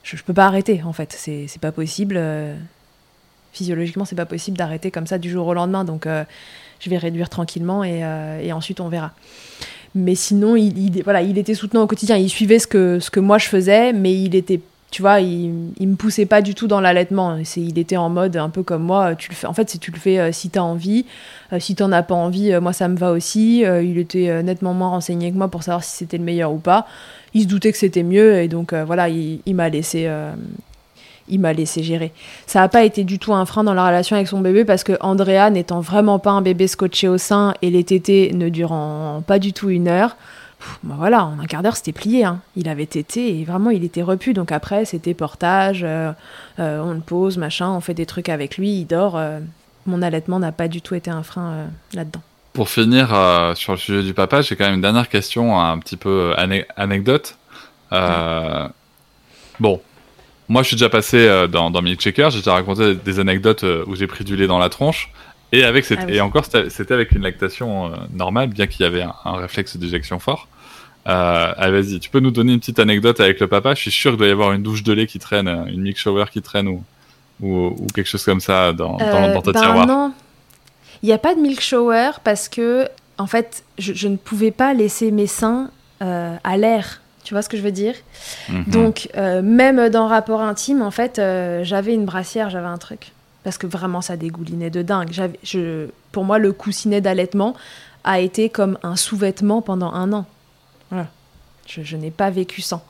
je, 0.01 0.15
je, 0.15 0.23
peux 0.23 0.33
pas 0.33 0.45
arrêter, 0.45 0.81
en 0.85 0.93
fait. 0.93 1.13
C'est 1.15 1.59
pas 1.59 1.73
possible. 1.73 2.15
Euh, 2.17 2.55
physiologiquement, 3.51 4.05
c'est 4.05 4.15
pas 4.15 4.25
possible 4.25 4.57
d'arrêter 4.57 4.89
comme 4.91 5.05
ça 5.05 5.17
du 5.17 5.29
jour 5.29 5.45
au 5.45 5.53
lendemain, 5.53 5.83
donc 5.83 6.07
euh, 6.07 6.23
je 6.79 6.89
vais 6.89 6.97
réduire 6.97 7.29
tranquillement, 7.29 7.83
et, 7.83 8.01
et, 8.41 8.51
ensuite 8.51 8.79
on 8.79 8.87
verra. 8.87 9.11
Mais 9.93 10.15
sinon, 10.15 10.55
il, 10.55 10.75
il, 10.75 11.03
voilà, 11.03 11.21
il 11.21 11.37
était 11.37 11.53
soutenant 11.53 11.83
au 11.83 11.87
quotidien, 11.87 12.15
il 12.17 12.29
suivait 12.29 12.57
ce 12.57 12.65
que, 12.65 12.99
ce 12.99 13.11
que 13.11 13.19
moi 13.19 13.37
je 13.37 13.47
faisais, 13.47 13.93
mais 13.93 14.11
il 14.13 14.33
était 14.33 14.59
tu 14.93 15.01
vois, 15.01 15.21
il, 15.21 15.71
il 15.79 15.87
me 15.87 15.95
poussait 15.95 16.27
pas 16.27 16.43
du 16.43 16.53
tout 16.53 16.67
dans 16.67 16.79
l'allaitement. 16.79 17.39
Il 17.57 17.79
était 17.79 17.97
en 17.97 18.09
mode 18.09 18.37
un 18.37 18.49
peu 18.49 18.61
comme 18.61 18.83
moi. 18.83 19.15
Tu 19.15 19.31
le 19.31 19.35
fais. 19.35 19.47
En 19.47 19.53
fait, 19.53 19.67
si 19.67 19.79
tu 19.79 19.89
le 19.89 19.97
fais, 19.97 20.19
euh, 20.19 20.31
si 20.31 20.51
tu 20.51 20.59
as 20.59 20.63
envie, 20.63 21.07
euh, 21.51 21.59
si 21.59 21.73
tu 21.73 21.81
n'en 21.81 21.91
as 21.91 22.03
pas 22.03 22.13
envie, 22.13 22.53
euh, 22.53 22.61
moi 22.61 22.73
ça 22.73 22.87
me 22.87 22.95
va 22.95 23.11
aussi. 23.11 23.61
il 23.61 23.97
était 23.97 24.43
nettement 24.43 24.75
moins 24.75 24.89
renseigné 24.89 25.31
que 25.31 25.35
moi 25.37 25.47
pour 25.47 25.63
savoir 25.63 25.83
si 25.83 25.97
c'était 25.97 26.19
le 26.19 26.23
meilleur 26.23 26.53
ou 26.53 26.59
pas. 26.59 26.85
Il 27.33 27.41
se 27.41 27.47
doutait 27.47 27.71
que 27.71 27.77
c'était 27.79 28.03
mieux 28.03 28.35
et 28.35 28.47
donc 28.47 28.71
voilà, 28.71 29.09
il, 29.09 29.41
m'a 29.55 29.67
laissé. 29.67 30.07
il 31.27 31.39
m'a 31.39 31.53
laissé 31.53 31.81
gérer. 31.81 32.11
Ça 32.45 32.59
n'a 32.59 32.69
pas 32.69 32.83
été 32.83 33.03
du 33.03 33.17
tout 33.17 33.33
un 33.33 33.47
frein 33.47 33.63
dans 33.63 33.73
la 33.73 33.87
relation 33.87 34.15
avec 34.15 34.27
son 34.27 34.41
bébé 34.41 34.63
parce 34.63 34.83
que 34.83 34.93
Andrea, 35.01 35.49
n'étant 35.49 35.79
vraiment 35.81 36.19
pas 36.19 36.29
un 36.29 36.43
bébé 36.43 36.67
scotché 36.67 37.07
au 37.07 37.17
sein 37.17 37.55
et 37.63 37.71
les 37.71 37.83
tétés 37.83 38.31
ne 38.35 38.49
durant 38.49 39.23
pas 39.25 39.39
du 39.39 39.53
tout 39.53 39.71
une 39.71 39.87
heure, 39.87 40.15
bah 40.83 40.95
voilà, 40.97 41.25
en 41.25 41.39
un 41.39 41.45
quart 41.45 41.63
d'heure, 41.63 41.75
c'était 41.75 41.91
plié. 41.91 42.23
Hein. 42.23 42.39
Il 42.55 42.69
avait 42.69 42.85
tété 42.85 43.39
et 43.39 43.43
vraiment, 43.43 43.69
il 43.69 43.83
était 43.83 44.01
repu. 44.01 44.33
Donc 44.33 44.51
après, 44.51 44.85
c'était 44.85 45.13
portage, 45.13 45.83
on 45.83 46.93
le 46.93 47.01
pose, 47.05 47.37
machin, 47.37 47.69
on 47.71 47.81
fait 47.81 47.93
des 47.93 48.05
trucs 48.05 48.29
avec 48.29 48.57
lui, 48.57 48.69
il 48.69 48.85
dort. 48.85 49.19
mon 49.85 50.01
allaitement 50.01 50.39
n'a 50.39 50.51
pas 50.51 50.67
du 50.67 50.81
tout 50.81 50.95
été 50.95 51.11
un 51.11 51.23
frein 51.23 51.67
là-dedans. 51.93 52.21
Pour 52.53 52.69
finir 52.69 53.09
sur 53.55 53.73
le 53.73 53.77
sujet 53.79 54.03
du 54.03 54.13
papa, 54.13 54.41
j'ai 54.41 54.55
quand 54.55 54.65
même 54.65 54.75
une 54.75 54.81
dernière 54.81 55.09
question, 55.09 55.59
un 55.59 55.77
petit 55.79 55.97
peu 55.97 56.33
anecdote. 56.75 57.37
Bon, 59.59 59.81
moi, 60.49 60.61
je 60.61 60.67
suis 60.67 60.75
déjà 60.75 60.89
passé 60.89 61.17
euh, 61.17 61.47
dans, 61.47 61.71
dans 61.71 61.81
Milkshaker, 61.81 62.29
j'ai 62.29 62.39
déjà 62.39 62.53
raconté 62.53 62.95
des 62.95 63.19
anecdotes 63.19 63.63
euh, 63.63 63.83
où 63.87 63.95
j'ai 63.95 64.07
pris 64.07 64.23
du 64.23 64.35
lait 64.35 64.47
dans 64.47 64.59
la 64.59 64.69
tronche. 64.69 65.09
Et, 65.53 65.63
avec 65.63 65.85
cette, 65.85 65.99
ah 66.01 66.09
et 66.11 66.19
encore, 66.19 66.45
c'était 66.45 66.93
avec 66.93 67.11
une 67.11 67.21
lactation 67.23 67.87
euh, 67.87 67.95
normale, 68.13 68.49
bien 68.49 68.67
qu'il 68.67 68.83
y 68.83 68.85
avait 68.85 69.03
un, 69.03 69.35
réflexe 69.37 69.77
d'éjection 69.77 70.19
fort. 70.19 70.47
Euh, 71.07 71.53
allez, 71.57 71.81
vas-y, 71.81 71.99
tu 71.99 72.09
peux 72.09 72.19
nous 72.19 72.31
donner 72.31 72.53
une 72.53 72.59
petite 72.59 72.79
anecdote 72.79 73.19
avec 73.19 73.39
le 73.39 73.47
papa? 73.47 73.73
Je 73.75 73.81
suis 73.81 73.91
sûr 73.91 74.11
qu'il 74.11 74.17
doit 74.17 74.27
y 74.27 74.31
avoir 74.31 74.53
une 74.53 74.63
douche 74.63 74.83
de 74.83 74.93
lait 74.93 75.07
qui 75.07 75.19
traîne, 75.19 75.47
une 75.47 75.81
milk 75.81 75.97
shower 75.97 76.25
qui 76.31 76.41
traîne 76.41 76.67
ou, 76.67 76.83
ou, 77.41 77.87
quelque 77.93 78.07
chose 78.07 78.25
comme 78.25 78.41
ça 78.41 78.73
dans, 78.73 78.97
dans, 78.97 79.41
ta 79.41 79.51
ben 79.51 79.61
tiroir. 79.61 79.87
Non, 79.87 80.13
il 81.01 81.07
n'y 81.07 81.13
a 81.13 81.17
pas 81.17 81.35
de 81.35 81.39
milk 81.39 81.61
shower 81.61 82.11
parce 82.23 82.49
que, 82.49 82.87
en 83.17 83.27
fait, 83.27 83.63
je, 83.77 83.93
je 83.93 84.07
ne 84.07 84.17
pouvais 84.17 84.51
pas 84.51 84.73
laisser 84.73 85.11
mes 85.11 85.27
seins 85.27 85.69
à 85.99 86.57
l'air. 86.57 86.99
Tu 87.23 87.33
vois 87.33 87.41
ce 87.41 87.49
que 87.49 87.57
je 87.57 87.61
veux 87.61 87.71
dire? 87.71 87.95
Mhm. 88.49 88.65
Donc, 88.67 89.09
euh, 89.15 89.41
même 89.41 89.89
dans 89.89 90.07
rapport 90.07 90.41
intime, 90.41 90.81
en 90.81 90.91
fait, 90.91 91.19
euh, 91.19 91.63
j'avais 91.63 91.93
une 91.93 92.05
brassière, 92.05 92.49
j'avais 92.49 92.67
un 92.67 92.77
truc. 92.77 93.11
Parce 93.43 93.57
que 93.57 93.67
vraiment, 93.67 94.01
ça 94.01 94.17
dégoulinait 94.17 94.69
de 94.69 94.81
dingue. 94.81 95.11
Je, 95.43 95.87
pour 96.11 96.23
moi, 96.23 96.37
le 96.37 96.53
coussinet 96.53 97.01
d'allaitement 97.01 97.55
a 98.03 98.19
été 98.19 98.49
comme 98.49 98.77
un 98.83 98.95
sous-vêtement 98.95 99.61
pendant 99.61 99.91
un 99.91 100.13
an. 100.13 100.25
Voilà. 100.89 101.07
je 101.67 101.97
n'ai 101.97 102.11
pas 102.11 102.29
vécu 102.29 102.61
sans. 102.61 102.83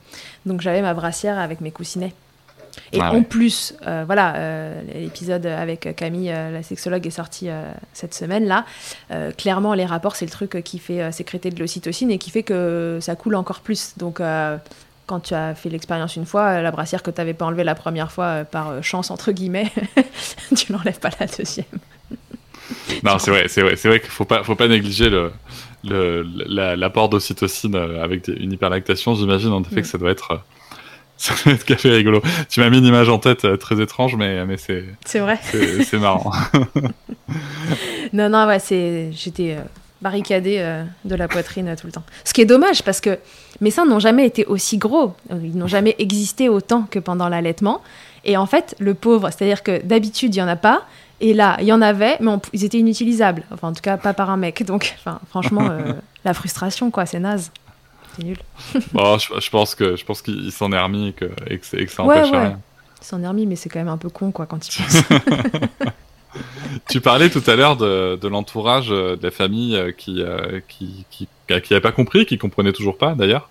Donc, 0.46 0.62
j'avais 0.62 0.82
ma 0.82 0.94
brassière 0.94 1.40
avec 1.40 1.62
mes 1.62 1.72
coussinets. 1.72 2.14
Et 2.92 3.00
ah 3.02 3.14
en 3.14 3.24
plus, 3.24 3.76
euh, 3.88 4.04
voilà, 4.06 4.36
euh, 4.36 4.82
l'épisode 4.94 5.46
avec 5.46 5.96
Camille, 5.96 6.32
euh, 6.32 6.52
la 6.52 6.64
sexologue, 6.64 7.06
est 7.06 7.12
sorti 7.12 7.50
cette 7.94 8.14
semaine-là. 8.14 8.66
clairement, 9.38 9.74
les 9.74 9.86
rapports, 9.86 10.16
c'est 10.16 10.26
le 10.26 10.32
truc 10.32 10.62
qui 10.64 10.80
fait 10.80 11.12
sécréter 11.12 11.50
de 11.50 11.60
l'ocytocine 11.60 12.12
et 12.12 12.18
qui 12.18 12.30
fait 12.30 12.44
que 12.44 13.00
ça 13.02 13.16
coule 13.16 13.36
encore 13.36 13.62
plus. 13.62 13.94
Donc, 13.98 14.22
quand 15.06 15.20
tu 15.20 15.34
as 15.34 15.56
fait 15.56 15.70
l'expérience 15.70 16.16
une 16.16 16.26
fois, 16.26 16.62
la 16.62 16.72
brassière 16.72 17.04
que 17.04 17.12
tu 17.12 17.20
n'avais 17.20 17.34
pas 17.34 17.46
enlevée 17.46 17.64
la 17.64 17.76
première 17.76 18.12
fois 18.12 18.46
par 18.46 18.84
chance, 18.84 19.12
entre 19.12 19.32
guillemets, 19.32 19.72
tu 20.56 20.72
l'enlèves 20.72 21.00
pas 21.00 21.10
la 21.20 21.28
deuxième. 21.28 21.66
non, 23.04 23.20
c'est 23.20 23.32
vrai, 23.32 23.48
c'est 23.48 23.62
vrai, 23.62 23.76
c'est 23.76 23.90
vrai 23.90 24.00
qu'il 24.00 24.10
faut 24.10 24.26
pas, 24.26 24.44
faut 24.44 24.56
pas 24.56 24.68
négliger 24.68 25.10
le, 25.10 25.32
l'apport 25.84 27.10
d'ocytocine 27.10 27.76
avec 27.76 28.28
une 28.28 28.54
hyperlactation. 28.54 29.16
J'imagine 29.16 29.52
en 29.52 29.62
effet 29.62 29.76
que 29.76 29.82
mm. 29.82 29.86
ça 29.86 29.98
doit 29.98 30.12
être 30.12 30.42
ça 31.18 31.34
va 31.46 31.52
être 31.52 31.66
café 31.66 31.90
rigolo. 31.90 32.22
Tu 32.50 32.60
m'as 32.60 32.70
mis 32.70 32.80
une 32.80 32.86
image 32.86 33.10
en 33.10 33.20
tête 33.20 33.46
euh, 33.46 33.56
très 33.56 33.80
étrange, 33.82 34.16
mais, 34.16 34.46
mais 34.46 34.58
c'est. 34.58 34.86
C'est 35.06 35.20
vrai. 35.20 35.40
C'est 35.44 36.00
marrant. 36.00 36.32
non, 38.14 38.30
non, 38.30 38.48
ouais, 38.48 38.60
c'est. 38.60 39.12
J'étais 39.12 39.58
euh, 40.04 40.10
barricadée 40.10 40.58
euh, 40.60 40.84
de 41.06 41.16
la 41.16 41.28
poitrine 41.28 41.76
tout 41.80 41.88
le 41.88 41.94
temps. 41.94 42.04
Ce 42.24 42.34
qui 42.34 42.42
est 42.42 42.46
dommage 42.46 42.84
parce 42.84 43.02
que 43.02 43.20
mes 43.62 43.72
seins 43.72 43.86
n'ont 43.86 44.00
jamais 44.00 44.26
été 44.26 44.46
aussi 44.46 44.78
gros. 44.78 45.14
Ils 45.32 45.58
n'ont 45.58 45.68
jamais 45.68 45.96
existé 46.00 46.50
autant 46.50 46.84
que 46.90 47.00
pendant 47.00 47.30
l'allaitement. 47.30 47.82
Et 48.26 48.38
en 48.38 48.46
fait, 48.46 48.76
le 48.80 48.94
pauvre, 48.94 49.30
c'est-à-dire 49.30 49.64
que 49.64 49.82
d'habitude, 49.84 50.34
il 50.36 50.40
n'y 50.40 50.44
en 50.44 50.48
a 50.48 50.56
pas. 50.56 50.84
Et 51.22 51.34
là, 51.34 51.58
il 51.60 51.66
y 51.66 51.74
en 51.74 51.82
avait, 51.82 52.18
mais 52.20 52.32
ils 52.54 52.66
étaient 52.66 52.80
inutilisables. 52.80 53.44
Enfin, 53.52 53.70
en 53.70 53.74
tout 53.74 53.82
cas, 53.82 53.98
pas 53.98 54.14
par 54.14 54.30
un 54.30 54.38
mec. 54.38 54.64
Donc, 54.64 54.96
enfin, 55.00 55.20
franchement, 55.30 55.70
la 56.26 56.34
frustration, 56.34 56.92
quoi, 56.92 57.06
c'est 57.06 57.20
naze 57.20 57.52
c'est 58.16 58.24
nul. 58.24 58.38
bon, 58.94 59.18
je, 59.18 59.50
pense 59.50 59.76
que 59.76 59.96
je 59.96 60.06
pense 60.06 60.22
qu'il 60.22 60.52
s'en 60.52 60.72
est 60.72 60.80
remis 60.80 61.10
et 61.10 61.14
que, 61.14 61.26
et 61.48 61.58
que, 61.58 61.78
et 61.78 61.86
que 61.86 61.92
ça 61.92 62.04
empêche 62.04 62.32
rien. 62.32 62.60
Il 63.02 63.06
s'en 63.06 63.22
est 63.22 63.28
remis, 63.28 63.46
mais 63.46 63.56
c'est 63.56 63.70
quand 63.70 63.80
même 63.80 63.90
un 63.90 63.98
peu 63.98 64.10
con 64.10 64.32
quoi 64.32 64.46
quand 64.46 64.68
il 64.68 64.84
pense. 64.84 65.04
tu 66.90 67.02
parlais 67.02 67.30
tout 67.30 67.44
à 67.48 67.56
l'heure 67.56 67.78
de, 67.78 68.28
l'entourage 68.28 68.92
euh, 68.92 69.16
de 69.16 69.24
la 69.24 69.32
famille 69.32 69.76
euh, 69.76 69.92
qui 69.92 70.22
euh, 70.22 70.60
qui 70.68 71.06
qui 71.10 71.28
qui 71.48 71.80
pas 71.80 71.92
compris, 71.92 72.26
qui 72.26 72.38
comprenait 72.38 72.74
toujours 72.74 72.98
pas 72.98 73.14
d'ailleurs. 73.16 73.50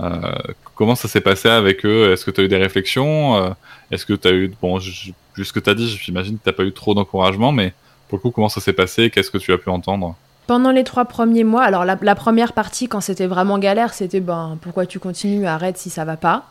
Euh, 0.00 0.32
comment 0.74 0.94
ça 0.94 1.08
s'est 1.08 1.20
passé 1.20 1.48
avec 1.48 1.84
eux? 1.86 2.12
Est-ce 2.12 2.24
que 2.24 2.30
tu 2.30 2.40
as 2.40 2.44
eu 2.44 2.48
des 2.48 2.56
réflexions? 2.56 3.54
Est-ce 3.90 4.06
que 4.06 4.14
tu 4.14 4.28
as 4.28 4.32
eu 4.32 4.52
bon, 4.60 4.78
juste 4.78 5.14
ce 5.36 5.52
que 5.52 5.60
tu 5.60 5.70
as 5.70 5.74
dit, 5.74 5.88
j'imagine 5.88 6.38
que 6.38 6.48
tu 6.48 6.54
pas 6.54 6.64
eu 6.64 6.72
trop 6.72 6.94
d'encouragement, 6.94 7.52
mais 7.52 7.72
pour 8.08 8.18
le 8.18 8.22
coup, 8.22 8.30
comment 8.30 8.48
ça 8.48 8.60
s'est 8.60 8.72
passé? 8.72 9.10
Qu'est-ce 9.10 9.30
que 9.30 9.38
tu 9.38 9.52
as 9.52 9.58
pu 9.58 9.70
entendre? 9.70 10.16
Pendant 10.46 10.72
les 10.72 10.84
trois 10.84 11.06
premiers 11.06 11.44
mois, 11.44 11.62
alors 11.62 11.84
la, 11.84 12.14
première 12.14 12.52
partie, 12.52 12.86
quand 12.86 13.00
c'était 13.00 13.26
vraiment 13.26 13.58
galère, 13.58 13.94
c'était 13.94 14.20
ben, 14.20 14.58
pourquoi 14.60 14.84
tu 14.84 14.98
continues, 14.98 15.46
arrête 15.46 15.78
si 15.78 15.90
ça 15.90 16.04
va 16.04 16.16
pas. 16.16 16.44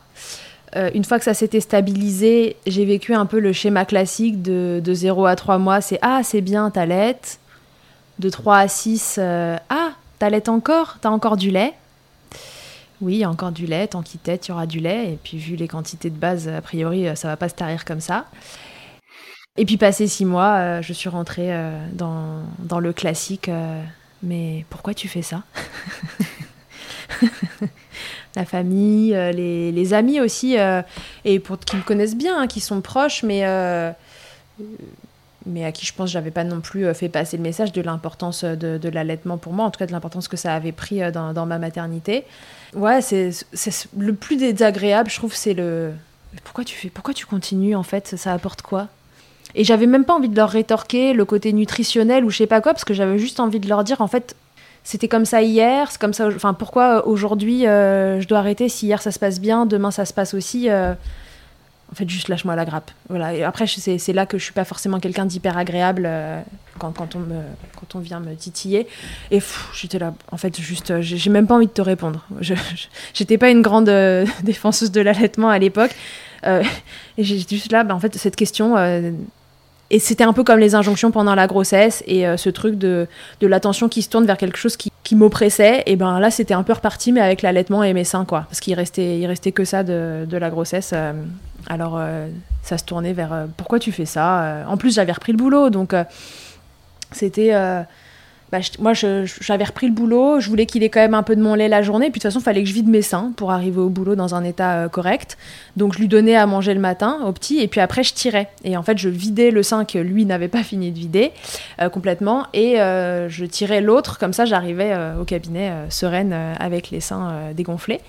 Euh, 0.76 0.90
une 0.94 1.04
fois 1.04 1.18
que 1.18 1.24
ça 1.24 1.34
s'était 1.34 1.60
stabilisé, 1.60 2.56
j'ai 2.66 2.84
vécu 2.84 3.14
un 3.14 3.26
peu 3.26 3.38
le 3.38 3.52
schéma 3.52 3.84
classique 3.84 4.42
de, 4.42 4.80
de 4.82 4.94
0 4.94 5.26
à 5.26 5.36
3 5.36 5.58
mois. 5.58 5.80
C'est 5.80 5.98
Ah, 6.02 6.22
c'est 6.22 6.40
bien, 6.40 6.70
t'allaites. 6.70 7.38
De 8.18 8.28
3 8.28 8.58
à 8.58 8.68
6, 8.68 9.16
euh, 9.18 9.56
Ah, 9.68 9.92
t'allaites 10.18 10.48
encore? 10.48 10.98
T'as 11.00 11.10
encore 11.10 11.36
du 11.36 11.50
lait? 11.50 11.74
Oui, 13.00 13.24
encore 13.26 13.52
du 13.52 13.66
lait. 13.66 13.88
Tant 13.88 14.02
qu'il 14.02 14.20
tête, 14.20 14.46
il 14.46 14.50
y 14.50 14.52
aura 14.52 14.66
du 14.66 14.80
lait. 14.80 15.12
Et 15.12 15.18
puis, 15.22 15.38
vu 15.38 15.56
les 15.56 15.68
quantités 15.68 16.10
de 16.10 16.16
base, 16.16 16.48
a 16.48 16.60
priori, 16.60 17.06
ça 17.16 17.28
va 17.28 17.36
pas 17.36 17.48
se 17.48 17.54
tarir 17.54 17.84
comme 17.84 18.00
ça. 18.00 18.26
Et 19.56 19.66
puis 19.66 19.76
passé 19.76 20.08
six 20.08 20.24
mois, 20.24 20.56
euh, 20.56 20.82
je 20.82 20.92
suis 20.92 21.08
rentrée 21.08 21.54
euh, 21.54 21.86
dans, 21.92 22.80
le 22.80 22.92
classique. 22.92 23.48
Euh, 23.48 23.80
mais 24.22 24.64
pourquoi 24.68 24.94
tu 24.94 25.06
fais 25.06 25.22
ça? 25.22 25.44
La 28.36 28.44
famille, 28.44 29.10
les, 29.10 29.70
les, 29.70 29.94
amis 29.94 30.20
aussi, 30.20 30.56
et 31.24 31.38
pour 31.38 31.56
qui 31.56 31.76
me 31.76 31.82
connaissent 31.82 32.16
bien, 32.16 32.36
hein, 32.36 32.46
qui 32.48 32.58
sont 32.58 32.80
proches, 32.80 33.22
mais 33.22 33.44
mais 35.46 35.64
à 35.64 35.70
qui 35.70 35.86
je 35.86 35.92
pense 35.92 36.10
j'avais 36.10 36.32
pas 36.32 36.42
non 36.42 36.60
plus 36.60 36.92
fait 36.94 37.08
passer 37.08 37.36
le 37.36 37.44
message 37.44 37.70
de 37.70 37.80
l'importance 37.80 38.42
de, 38.42 38.76
de 38.76 38.88
l'allaitement 38.88 39.38
pour 39.38 39.52
moi, 39.52 39.64
en 39.66 39.70
tout 39.70 39.78
cas 39.78 39.86
de 39.86 39.92
l'importance 39.92 40.26
que 40.26 40.36
ça 40.36 40.52
avait 40.52 40.72
pris 40.72 41.00
dans, 41.12 41.32
dans 41.32 41.46
ma 41.46 41.60
maternité. 41.60 42.24
Ouais, 42.74 43.00
c'est 43.00 43.30
le 43.96 44.14
plus 44.14 44.36
désagréable, 44.36 45.08
je 45.10 45.16
trouve, 45.16 45.34
c'est 45.34 45.54
le 45.54 45.92
pourquoi 46.42 46.64
tu 46.64 46.74
fais, 46.74 46.90
pourquoi 46.90 47.14
tu 47.14 47.26
continues 47.26 47.76
en 47.76 47.84
fait, 47.84 48.16
ça 48.16 48.32
apporte 48.32 48.62
quoi? 48.62 48.88
Et 49.54 49.62
j'avais 49.62 49.86
même 49.86 50.04
pas 50.04 50.14
envie 50.14 50.28
de 50.28 50.36
leur 50.36 50.50
rétorquer 50.50 51.12
le 51.12 51.24
côté 51.24 51.52
nutritionnel 51.52 52.24
ou 52.24 52.30
je 52.30 52.38
sais 52.38 52.46
pas 52.46 52.60
quoi, 52.60 52.72
parce 52.72 52.84
que 52.84 52.94
j'avais 52.94 53.18
juste 53.18 53.38
envie 53.38 53.60
de 53.60 53.68
leur 53.68 53.84
dire, 53.84 54.00
en 54.00 54.08
fait, 54.08 54.34
c'était 54.84 55.08
comme 55.08 55.24
ça 55.24 55.40
hier, 55.40 55.90
c'est 55.90 56.00
comme 56.00 56.12
ça. 56.12 56.28
Enfin, 56.28 56.52
pourquoi 56.52 56.98
euh, 56.98 57.02
aujourd'hui 57.06 57.66
euh, 57.66 58.20
je 58.20 58.28
dois 58.28 58.38
arrêter 58.38 58.68
si 58.68 58.86
hier 58.86 59.00
ça 59.00 59.10
se 59.10 59.18
passe 59.18 59.40
bien, 59.40 59.64
demain 59.64 59.90
ça 59.90 60.04
se 60.04 60.12
passe 60.12 60.34
aussi 60.34 60.68
euh, 60.68 60.92
En 61.90 61.94
fait, 61.94 62.08
juste 62.08 62.28
lâche-moi 62.28 62.54
la 62.54 62.66
grappe. 62.66 62.90
Voilà. 63.08 63.32
Et 63.34 63.42
après, 63.42 63.66
c'est 63.66 64.12
là 64.12 64.26
que 64.26 64.36
je 64.36 64.44
suis 64.44 64.52
pas 64.52 64.66
forcément 64.66 65.00
quelqu'un 65.00 65.24
d'hyper 65.24 65.56
agréable 65.56 66.08
quand, 66.78 66.92
quand, 66.92 67.16
on 67.16 67.20
me, 67.20 67.40
quand 67.80 67.96
on 67.96 67.98
vient 67.98 68.20
me 68.20 68.34
titiller. 68.34 68.86
Et 69.30 69.40
j'étais 69.72 69.98
là, 69.98 70.12
en 70.30 70.36
fait, 70.36 70.60
juste, 70.60 71.00
j'ai 71.00 71.30
même 71.30 71.46
pas 71.46 71.54
envie 71.54 71.66
de 71.66 71.72
te 71.72 71.82
répondre. 71.82 72.22
J'étais 73.14 73.38
pas 73.38 73.48
une 73.48 73.62
grande 73.62 73.86
défenseuse 74.42 74.92
de 74.92 75.00
l'allaitement 75.00 75.48
à 75.48 75.58
l'époque. 75.58 75.94
et 76.44 77.24
j'ai 77.24 77.38
juste 77.38 77.72
là, 77.72 77.84
bah, 77.84 77.94
en 77.94 78.00
fait, 78.00 78.14
cette 78.16 78.36
question 78.36 78.76
et 79.90 79.98
c'était 79.98 80.24
un 80.24 80.32
peu 80.32 80.44
comme 80.44 80.58
les 80.58 80.74
injonctions 80.74 81.10
pendant 81.10 81.34
la 81.34 81.46
grossesse 81.46 82.02
et 82.06 82.26
euh, 82.26 82.36
ce 82.36 82.48
truc 82.50 82.76
de, 82.76 83.06
de 83.40 83.46
l'attention 83.46 83.88
qui 83.88 84.02
se 84.02 84.08
tourne 84.08 84.24
vers 84.24 84.36
quelque 84.38 84.56
chose 84.56 84.76
qui, 84.76 84.90
qui 85.02 85.14
m'oppressait. 85.14 85.82
Et 85.86 85.96
ben 85.96 86.18
là, 86.20 86.30
c'était 86.30 86.54
un 86.54 86.62
peu 86.62 86.72
reparti, 86.72 87.12
mais 87.12 87.20
avec 87.20 87.42
l'allaitement 87.42 87.82
et 87.82 87.92
mes 87.92 88.04
seins, 88.04 88.24
quoi. 88.24 88.46
Parce 88.48 88.60
qu'il 88.60 88.74
restait, 88.74 89.18
il 89.18 89.26
restait 89.26 89.52
que 89.52 89.64
ça 89.64 89.82
de, 89.82 90.26
de 90.28 90.36
la 90.36 90.50
grossesse. 90.50 90.92
Euh. 90.94 91.12
alors, 91.66 91.96
euh, 91.98 92.28
ça 92.62 92.78
se 92.78 92.84
tournait 92.84 93.12
vers 93.12 93.46
pourquoi 93.58 93.78
tu 93.78 93.92
fais 93.92 94.06
ça? 94.06 94.64
En 94.66 94.78
plus, 94.78 94.94
j'avais 94.94 95.12
repris 95.12 95.32
le 95.32 95.36
boulot, 95.36 95.68
donc 95.68 95.94
c'était 97.12 97.52
bah, 98.54 98.60
moi 98.78 98.92
j'avais 98.94 99.64
repris 99.64 99.88
le 99.88 99.92
boulot, 99.92 100.38
je 100.38 100.48
voulais 100.48 100.64
qu'il 100.64 100.84
ait 100.84 100.88
quand 100.88 101.00
même 101.00 101.14
un 101.14 101.24
peu 101.24 101.34
de 101.34 101.42
mon 101.42 101.56
lait 101.56 101.66
la 101.66 101.82
journée, 101.82 102.10
puis 102.12 102.20
de 102.20 102.22
toute 102.22 102.30
façon 102.30 102.38
il 102.38 102.44
fallait 102.44 102.62
que 102.62 102.68
je 102.68 102.74
vide 102.74 102.86
mes 102.86 103.02
seins 103.02 103.32
pour 103.36 103.50
arriver 103.50 103.80
au 103.80 103.88
boulot 103.88 104.14
dans 104.14 104.36
un 104.36 104.44
état 104.44 104.84
euh, 104.84 104.88
correct. 104.88 105.36
Donc 105.76 105.94
je 105.94 105.98
lui 105.98 106.06
donnais 106.06 106.36
à 106.36 106.46
manger 106.46 106.72
le 106.72 106.78
matin 106.78 107.18
au 107.26 107.32
petit, 107.32 107.58
et 107.58 107.66
puis 107.66 107.80
après 107.80 108.04
je 108.04 108.14
tirais. 108.14 108.48
Et 108.62 108.76
en 108.76 108.84
fait 108.84 108.96
je 108.96 109.08
vidais 109.08 109.50
le 109.50 109.64
sein 109.64 109.84
que 109.84 109.98
lui 109.98 110.24
n'avait 110.24 110.46
pas 110.46 110.62
fini 110.62 110.92
de 110.92 110.96
vider 110.96 111.32
euh, 111.82 111.88
complètement, 111.88 112.46
et 112.54 112.80
euh, 112.80 113.28
je 113.28 113.44
tirais 113.44 113.80
l'autre, 113.80 114.20
comme 114.20 114.32
ça 114.32 114.44
j'arrivais 114.44 114.96
au 115.20 115.24
cabinet 115.24 115.72
sereine 115.88 116.32
avec 116.60 116.90
les 116.92 117.00
seins 117.00 117.50
dégonflés. 117.56 118.00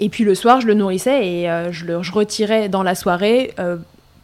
Et 0.00 0.08
puis 0.08 0.24
le 0.24 0.34
soir 0.34 0.60
je 0.60 0.66
le 0.66 0.74
nourrissais 0.74 1.24
et 1.24 1.48
je 1.70 1.84
le 1.84 2.02
je 2.02 2.10
retirais 2.10 2.68
dans 2.68 2.82
la 2.82 2.96
soirée 2.96 3.54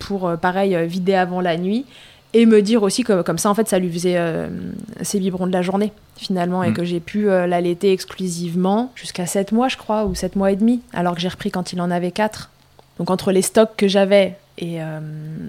pour 0.01 0.33
pareil 0.39 0.77
vider 0.89 1.15
avant 1.15 1.41
la 1.41 1.57
nuit 1.57 1.85
et 2.35 2.47
me 2.47 2.63
dire 2.63 2.83
aussi 2.83 3.05
que 3.05 3.23
comme 3.23 3.39
ça 3.39 3.51
en 3.51 3.55
fait 3.55 3.69
ça 3.69 3.79
lui 3.79 3.93
faisait 3.93 4.17
euh, 4.17 4.49
ses 5.03 5.19
biberons 5.19 5.47
de 5.47 5.53
la 5.53 5.63
journée 5.63 5.93
finalement 6.17 6.63
et 6.63 6.71
mm. 6.71 6.75
que 6.75 6.85
j'ai 6.85 7.01
pu 7.01 7.29
euh, 7.29 7.47
l'allaiter 7.47 7.93
exclusivement 7.93 8.93
jusqu'à 8.95 9.27
7 9.27 9.53
mois 9.53 9.69
je 9.69 9.77
crois 9.77 10.05
ou 10.05 10.15
7 10.15 10.37
mois 10.37 10.51
et 10.51 10.57
demi 10.57 10.81
alors 10.93 11.15
que 11.15 11.21
j'ai 11.21 11.29
repris 11.29 11.51
quand 11.51 11.73
il 11.73 11.81
en 11.81 11.91
avait 11.91 12.11
4 12.11 12.51
donc 12.99 13.11
entre 13.11 13.33
les 13.33 13.43
stocks 13.43 13.77
que 13.77 13.89
j'avais 13.89 14.37
Et, 14.59 14.77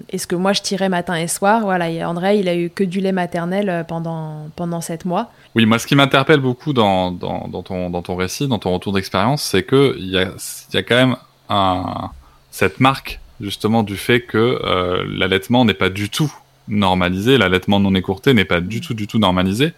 et, 0.08 0.18
ce 0.18 0.26
que 0.26 0.34
moi 0.34 0.54
je 0.54 0.62
tirais 0.62 0.88
matin 0.88 1.14
et 1.14 1.28
soir, 1.28 1.60
voilà, 1.60 1.90
et 1.90 2.02
André, 2.02 2.38
il 2.38 2.48
a 2.48 2.56
eu 2.56 2.70
que 2.70 2.82
du 2.82 3.00
lait 3.00 3.12
maternel 3.12 3.84
pendant, 3.86 4.48
pendant 4.56 4.80
7 4.80 5.04
mois. 5.04 5.30
Oui, 5.54 5.66
moi 5.66 5.78
ce 5.78 5.86
qui 5.86 5.94
m'interpelle 5.94 6.40
beaucoup 6.40 6.72
dans, 6.72 7.12
dans, 7.12 7.46
dans, 7.46 7.62
ton, 7.62 7.90
dans 7.90 8.00
ton 8.00 8.16
récit, 8.16 8.48
dans 8.48 8.58
ton 8.58 8.72
retour 8.72 8.94
d'expérience, 8.94 9.42
c'est 9.42 9.62
qu'il 9.62 10.08
y 10.10 10.16
a, 10.16 10.30
y 10.72 10.76
a 10.78 10.82
quand 10.82 10.96
même 10.96 11.16
un, 11.50 12.10
cette 12.50 12.78
marque 12.78 13.20
justement 13.40 13.82
du 13.82 13.96
fait 13.96 14.20
que 14.20 14.38
euh, 14.38 15.04
l'allaitement 15.08 15.64
n'est 15.64 15.74
pas 15.74 15.90
du 15.90 16.08
tout 16.08 16.32
normalisé, 16.68 17.38
l'allaitement 17.38 17.80
non 17.80 17.94
écourté 17.94 18.34
n'est 18.34 18.44
pas 18.44 18.60
du 18.60 18.80
tout 18.80 18.94
du 18.94 19.06
tout 19.06 19.18
normalisé. 19.18 19.72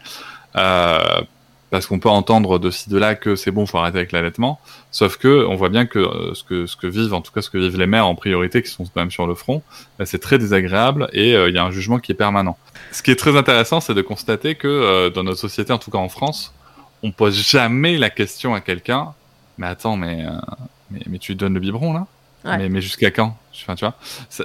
Euh, 0.56 1.20
parce 1.70 1.86
qu'on 1.86 1.98
peut 1.98 2.08
entendre 2.08 2.58
de 2.58 2.70
ci 2.70 2.88
de 2.88 2.96
là 2.96 3.16
que 3.16 3.34
c'est 3.34 3.50
bon, 3.50 3.66
faut 3.66 3.78
arrêter 3.78 3.98
avec 3.98 4.12
l'allaitement. 4.12 4.60
Sauf 4.92 5.16
que 5.16 5.44
on 5.46 5.56
voit 5.56 5.68
bien 5.68 5.84
que 5.84 5.98
euh, 5.98 6.34
ce 6.34 6.44
que 6.44 6.66
ce 6.66 6.76
que 6.76 6.86
vivent, 6.86 7.12
en 7.12 7.20
tout 7.20 7.32
cas 7.32 7.42
ce 7.42 7.50
que 7.50 7.58
vivent 7.58 7.78
les 7.78 7.86
mères 7.86 8.06
en 8.06 8.14
priorité, 8.14 8.62
qui 8.62 8.70
sont 8.70 8.84
quand 8.84 9.00
même 9.00 9.10
sur 9.10 9.26
le 9.26 9.34
front, 9.34 9.62
bah, 9.98 10.06
c'est 10.06 10.20
très 10.20 10.38
désagréable 10.38 11.08
et 11.12 11.32
il 11.32 11.54
y 11.54 11.58
a 11.58 11.64
un 11.64 11.70
jugement 11.70 11.98
qui 11.98 12.12
est 12.12 12.16
permanent. 12.16 12.56
Ce 12.92 13.02
qui 13.02 13.10
est 13.10 13.16
très 13.16 13.36
intéressant, 13.36 13.80
c'est 13.80 13.94
de 13.94 14.02
constater 14.02 14.54
que 14.54 15.08
dans 15.08 15.24
notre 15.24 15.38
société, 15.38 15.72
en 15.72 15.78
tout 15.78 15.90
cas 15.90 15.98
en 15.98 16.08
France, 16.08 16.54
on 17.02 17.10
pose 17.10 17.36
jamais 17.36 17.98
la 17.98 18.10
question 18.10 18.54
à 18.54 18.60
quelqu'un. 18.60 19.12
Mais 19.58 19.66
attends, 19.66 19.96
mais, 19.96 20.24
mais 20.90 21.00
mais 21.06 21.18
tu 21.18 21.34
donnes 21.34 21.54
le 21.54 21.60
biberon 21.60 21.92
là? 21.92 22.06
Mais, 22.44 22.68
mais 22.68 22.80
jusqu'à 22.80 23.10
quand? 23.10 23.36
Enfin, 23.62 23.74
tu 23.74 23.84
vois 23.84 23.94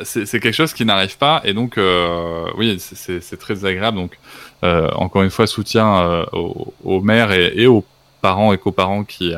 C'est 0.04 0.40
quelque 0.40 0.52
chose 0.52 0.74
qui 0.74 0.86
n'arrive 0.86 1.18
pas. 1.18 1.42
Et 1.44 1.54
donc, 1.54 1.78
euh, 1.78 2.46
oui, 2.58 2.78
c'est 2.80 3.40
très 3.40 3.66
agréable. 3.66 3.98
Donc, 3.98 4.18
euh, 4.64 4.90
encore 4.96 5.24
une 5.24 5.30
fois, 5.30 5.48
soutien 5.48 6.02
euh, 6.02 6.26
aux, 6.84 7.02
mères 7.02 7.32
et, 7.32 7.68
aux 7.68 7.86
parents 8.22 8.54
et 8.54 8.58
coparents 8.58 9.04
qui, 9.04 9.34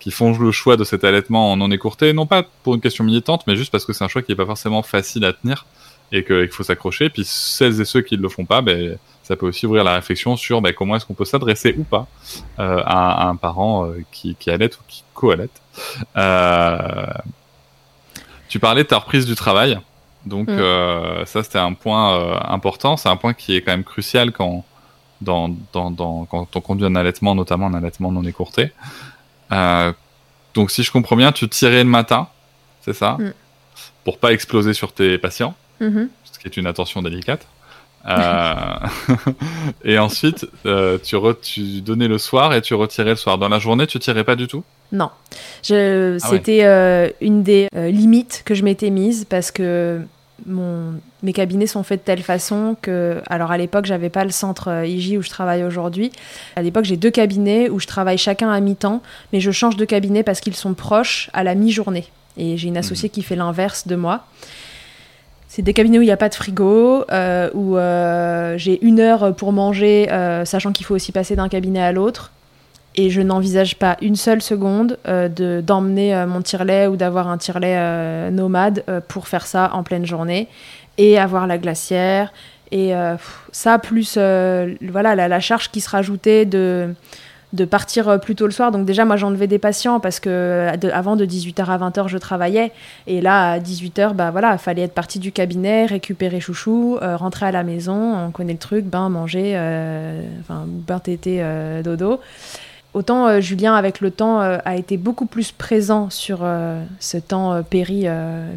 qui 0.00 0.10
font 0.10 0.36
le 0.38 0.52
choix 0.52 0.76
de 0.76 0.84
cet 0.84 1.04
allaitement 1.04 1.52
en 1.52 1.56
non 1.56 1.70
écourté. 1.70 2.12
Non 2.12 2.26
pas 2.26 2.44
pour 2.62 2.74
une 2.74 2.80
question 2.80 3.04
militante, 3.04 3.44
mais 3.46 3.56
juste 3.56 3.70
parce 3.70 3.84
que 3.84 3.92
c'est 3.92 4.04
un 4.04 4.08
choix 4.08 4.22
qui 4.22 4.32
n'est 4.32 4.36
pas 4.36 4.46
forcément 4.46 4.82
facile 4.82 5.24
à 5.24 5.32
tenir 5.32 5.66
et 6.10 6.24
qu'il 6.24 6.48
faut 6.48 6.62
s'accrocher. 6.62 7.08
Puis 7.08 7.24
celles 7.24 7.80
et 7.80 7.84
ceux 7.84 8.02
qui 8.02 8.16
ne 8.16 8.22
le 8.22 8.28
font 8.28 8.44
pas, 8.44 8.60
ben, 8.60 8.98
ça 9.22 9.36
peut 9.36 9.46
aussi 9.46 9.66
ouvrir 9.66 9.84
la 9.84 9.94
réflexion 9.94 10.36
sur 10.36 10.60
ben, 10.60 10.72
comment 10.72 10.96
est-ce 10.96 11.06
qu'on 11.06 11.14
peut 11.14 11.24
s'adresser 11.24 11.74
ou 11.78 11.84
pas 11.84 12.06
à, 12.58 13.28
un 13.28 13.36
parent 13.36 13.90
qui, 14.10 14.34
qui 14.34 14.50
ou 14.50 14.82
qui 14.88 15.04
co-allaite. 15.22 15.62
Euh, 16.16 17.06
tu 18.52 18.60
parlais 18.60 18.82
de 18.82 18.88
ta 18.88 18.98
reprise 18.98 19.24
du 19.24 19.34
travail. 19.34 19.80
Donc 20.26 20.48
mm. 20.48 20.58
euh, 20.58 21.24
ça, 21.24 21.42
c'était 21.42 21.58
un 21.58 21.72
point 21.72 22.18
euh, 22.18 22.38
important. 22.44 22.98
C'est 22.98 23.08
un 23.08 23.16
point 23.16 23.32
qui 23.32 23.56
est 23.56 23.62
quand 23.62 23.70
même 23.72 23.82
crucial 23.82 24.30
quand, 24.30 24.66
dans, 25.22 25.56
dans, 25.72 25.90
dans, 25.90 26.26
quand 26.26 26.54
on 26.54 26.60
conduit 26.60 26.84
un 26.84 26.94
allaitement, 26.94 27.34
notamment 27.34 27.68
un 27.68 27.72
allaitement 27.72 28.12
non 28.12 28.22
écourté. 28.24 28.72
Euh, 29.52 29.94
donc 30.52 30.70
si 30.70 30.82
je 30.82 30.92
comprends 30.92 31.16
bien, 31.16 31.32
tu 31.32 31.48
tirais 31.48 31.82
le 31.82 31.88
matin, 31.88 32.28
c'est 32.82 32.92
ça? 32.92 33.12
Mm. 33.18 33.32
Pour 34.04 34.18
pas 34.18 34.34
exploser 34.34 34.74
sur 34.74 34.92
tes 34.92 35.16
patients, 35.16 35.54
mm-hmm. 35.80 36.08
ce 36.30 36.38
qui 36.38 36.46
est 36.46 36.58
une 36.58 36.66
attention 36.66 37.00
délicate. 37.00 37.46
Euh, 38.08 38.74
et 39.84 39.98
ensuite, 39.98 40.46
euh, 40.66 40.98
tu, 41.02 41.16
tu 41.40 41.80
donnais 41.80 42.08
le 42.08 42.18
soir 42.18 42.54
et 42.54 42.62
tu 42.62 42.74
retirais 42.74 43.10
le 43.10 43.16
soir. 43.16 43.38
Dans 43.38 43.48
la 43.48 43.58
journée, 43.58 43.86
tu 43.86 43.98
tirais 43.98 44.24
pas 44.24 44.36
du 44.36 44.46
tout? 44.46 44.64
Non. 44.90 45.10
Je... 45.62 46.18
Ah 46.22 46.28
C'était 46.28 46.64
euh, 46.64 47.08
une 47.20 47.42
des 47.42 47.68
limites 47.72 48.42
que 48.44 48.54
je 48.54 48.64
m'étais 48.64 48.90
mise 48.90 49.24
parce 49.24 49.50
que 49.50 50.00
mon... 50.46 50.94
mes 51.22 51.32
cabinets 51.32 51.66
sont 51.66 51.82
faits 51.82 52.00
de 52.00 52.04
telle 52.04 52.22
façon 52.22 52.76
que. 52.80 53.22
Alors 53.26 53.52
à 53.52 53.58
l'époque, 53.58 53.86
j'avais 53.86 54.10
pas 54.10 54.24
le 54.24 54.30
centre 54.30 54.84
IJ 54.84 55.16
où 55.16 55.22
je 55.22 55.30
travaille 55.30 55.64
aujourd'hui. 55.64 56.12
À 56.56 56.62
l'époque, 56.62 56.84
j'ai 56.84 56.96
deux 56.96 57.10
cabinets 57.10 57.70
où 57.70 57.78
je 57.78 57.86
travaille 57.86 58.18
chacun 58.18 58.50
à 58.50 58.60
mi-temps, 58.60 59.02
mais 59.32 59.40
je 59.40 59.50
change 59.50 59.76
de 59.76 59.84
cabinet 59.84 60.22
parce 60.22 60.40
qu'ils 60.40 60.56
sont 60.56 60.74
proches 60.74 61.30
à 61.32 61.44
la 61.44 61.54
mi-journée. 61.54 62.06
Et 62.36 62.56
j'ai 62.56 62.68
une 62.68 62.78
associée 62.78 63.08
mmh. 63.08 63.12
qui 63.12 63.22
fait 63.22 63.36
l'inverse 63.36 63.86
de 63.86 63.94
moi. 63.94 64.24
C'est 65.54 65.60
des 65.60 65.74
cabinets 65.74 65.98
où 65.98 66.00
il 66.00 66.06
n'y 66.06 66.12
a 66.12 66.16
pas 66.16 66.30
de 66.30 66.34
frigo, 66.34 67.04
euh, 67.12 67.50
où 67.52 67.76
euh, 67.76 68.56
j'ai 68.56 68.82
une 68.82 69.00
heure 69.00 69.34
pour 69.34 69.52
manger, 69.52 70.10
euh, 70.10 70.46
sachant 70.46 70.72
qu'il 70.72 70.86
faut 70.86 70.94
aussi 70.94 71.12
passer 71.12 71.36
d'un 71.36 71.50
cabinet 71.50 71.82
à 71.82 71.92
l'autre. 71.92 72.32
Et 72.94 73.10
je 73.10 73.20
n'envisage 73.20 73.76
pas 73.76 73.98
une 74.00 74.16
seule 74.16 74.40
seconde 74.40 74.96
de, 75.04 75.60
d'emmener 75.60 76.24
mon 76.26 76.40
tire-lait 76.40 76.86
ou 76.86 76.96
d'avoir 76.96 77.28
un 77.28 77.36
tire-lait 77.36 78.30
nomade 78.30 78.82
pour 79.08 79.28
faire 79.28 79.46
ça 79.46 79.70
en 79.74 79.82
pleine 79.82 80.06
journée 80.06 80.48
et 80.96 81.18
avoir 81.18 81.46
la 81.46 81.58
glacière. 81.58 82.32
Et 82.70 82.92
ça, 83.50 83.78
plus 83.78 84.16
voilà, 84.16 85.14
la, 85.14 85.40
charge 85.40 85.70
qui 85.70 85.82
se 85.82 85.88
rajoutait 85.88 86.44
de 86.44 86.94
de 87.52 87.64
partir 87.64 88.08
euh, 88.08 88.18
plus 88.18 88.34
tôt 88.34 88.46
le 88.46 88.52
soir. 88.52 88.72
Donc 88.72 88.86
déjà, 88.86 89.04
moi, 89.04 89.16
j'enlevais 89.16 89.46
des 89.46 89.58
patients 89.58 90.00
parce 90.00 90.20
que 90.20 90.68
avant 90.92 91.16
de 91.16 91.26
18h 91.26 91.64
à 91.64 91.78
20h, 91.78 92.08
je 92.08 92.18
travaillais. 92.18 92.72
Et 93.06 93.20
là, 93.20 93.52
à 93.52 93.58
18h, 93.58 94.14
bah 94.14 94.30
voilà, 94.30 94.56
fallait 94.58 94.82
être 94.82 94.94
parti 94.94 95.18
du 95.18 95.32
cabinet, 95.32 95.86
récupérer 95.86 96.40
chouchou, 96.40 96.98
euh, 97.02 97.16
rentrer 97.16 97.46
à 97.46 97.52
la 97.52 97.62
maison, 97.62 98.26
on 98.26 98.30
connaît 98.30 98.54
le 98.54 98.58
truc, 98.58 98.84
bain, 98.86 99.08
manger, 99.08 99.52
euh, 99.54 100.22
enfin, 100.40 100.64
bain, 100.66 100.98
tété, 100.98 101.44
dodo. 101.84 102.20
Autant 102.94 103.40
Julien, 103.40 103.74
avec 103.74 104.00
le 104.00 104.10
temps, 104.10 104.40
a 104.40 104.76
été 104.76 104.98
beaucoup 104.98 105.24
plus 105.24 105.50
présent 105.50 106.10
sur 106.10 106.46
ce 107.00 107.16
temps 107.16 107.62
péri, 107.62 108.06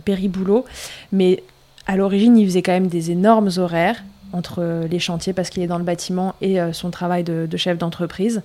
péri-boulot. 0.04 0.66
Mais 1.14 1.42
à 1.88 1.96
l'origine, 1.96 2.38
il 2.38 2.46
faisait 2.46 2.62
quand 2.62 2.74
même 2.74 2.88
des 2.88 3.12
énormes 3.12 3.50
horaires 3.58 4.04
entre 4.34 4.86
les 4.92 5.00
chantiers 5.00 5.32
parce 5.32 5.50
qu'il 5.50 5.64
est 5.64 5.68
dans 5.68 5.78
le 5.78 5.86
bâtiment 5.86 6.36
et 6.42 6.58
son 6.74 6.92
travail 6.92 7.24
de, 7.24 7.48
de 7.50 7.58
chef 7.58 7.78
d'entreprise. 7.78 8.42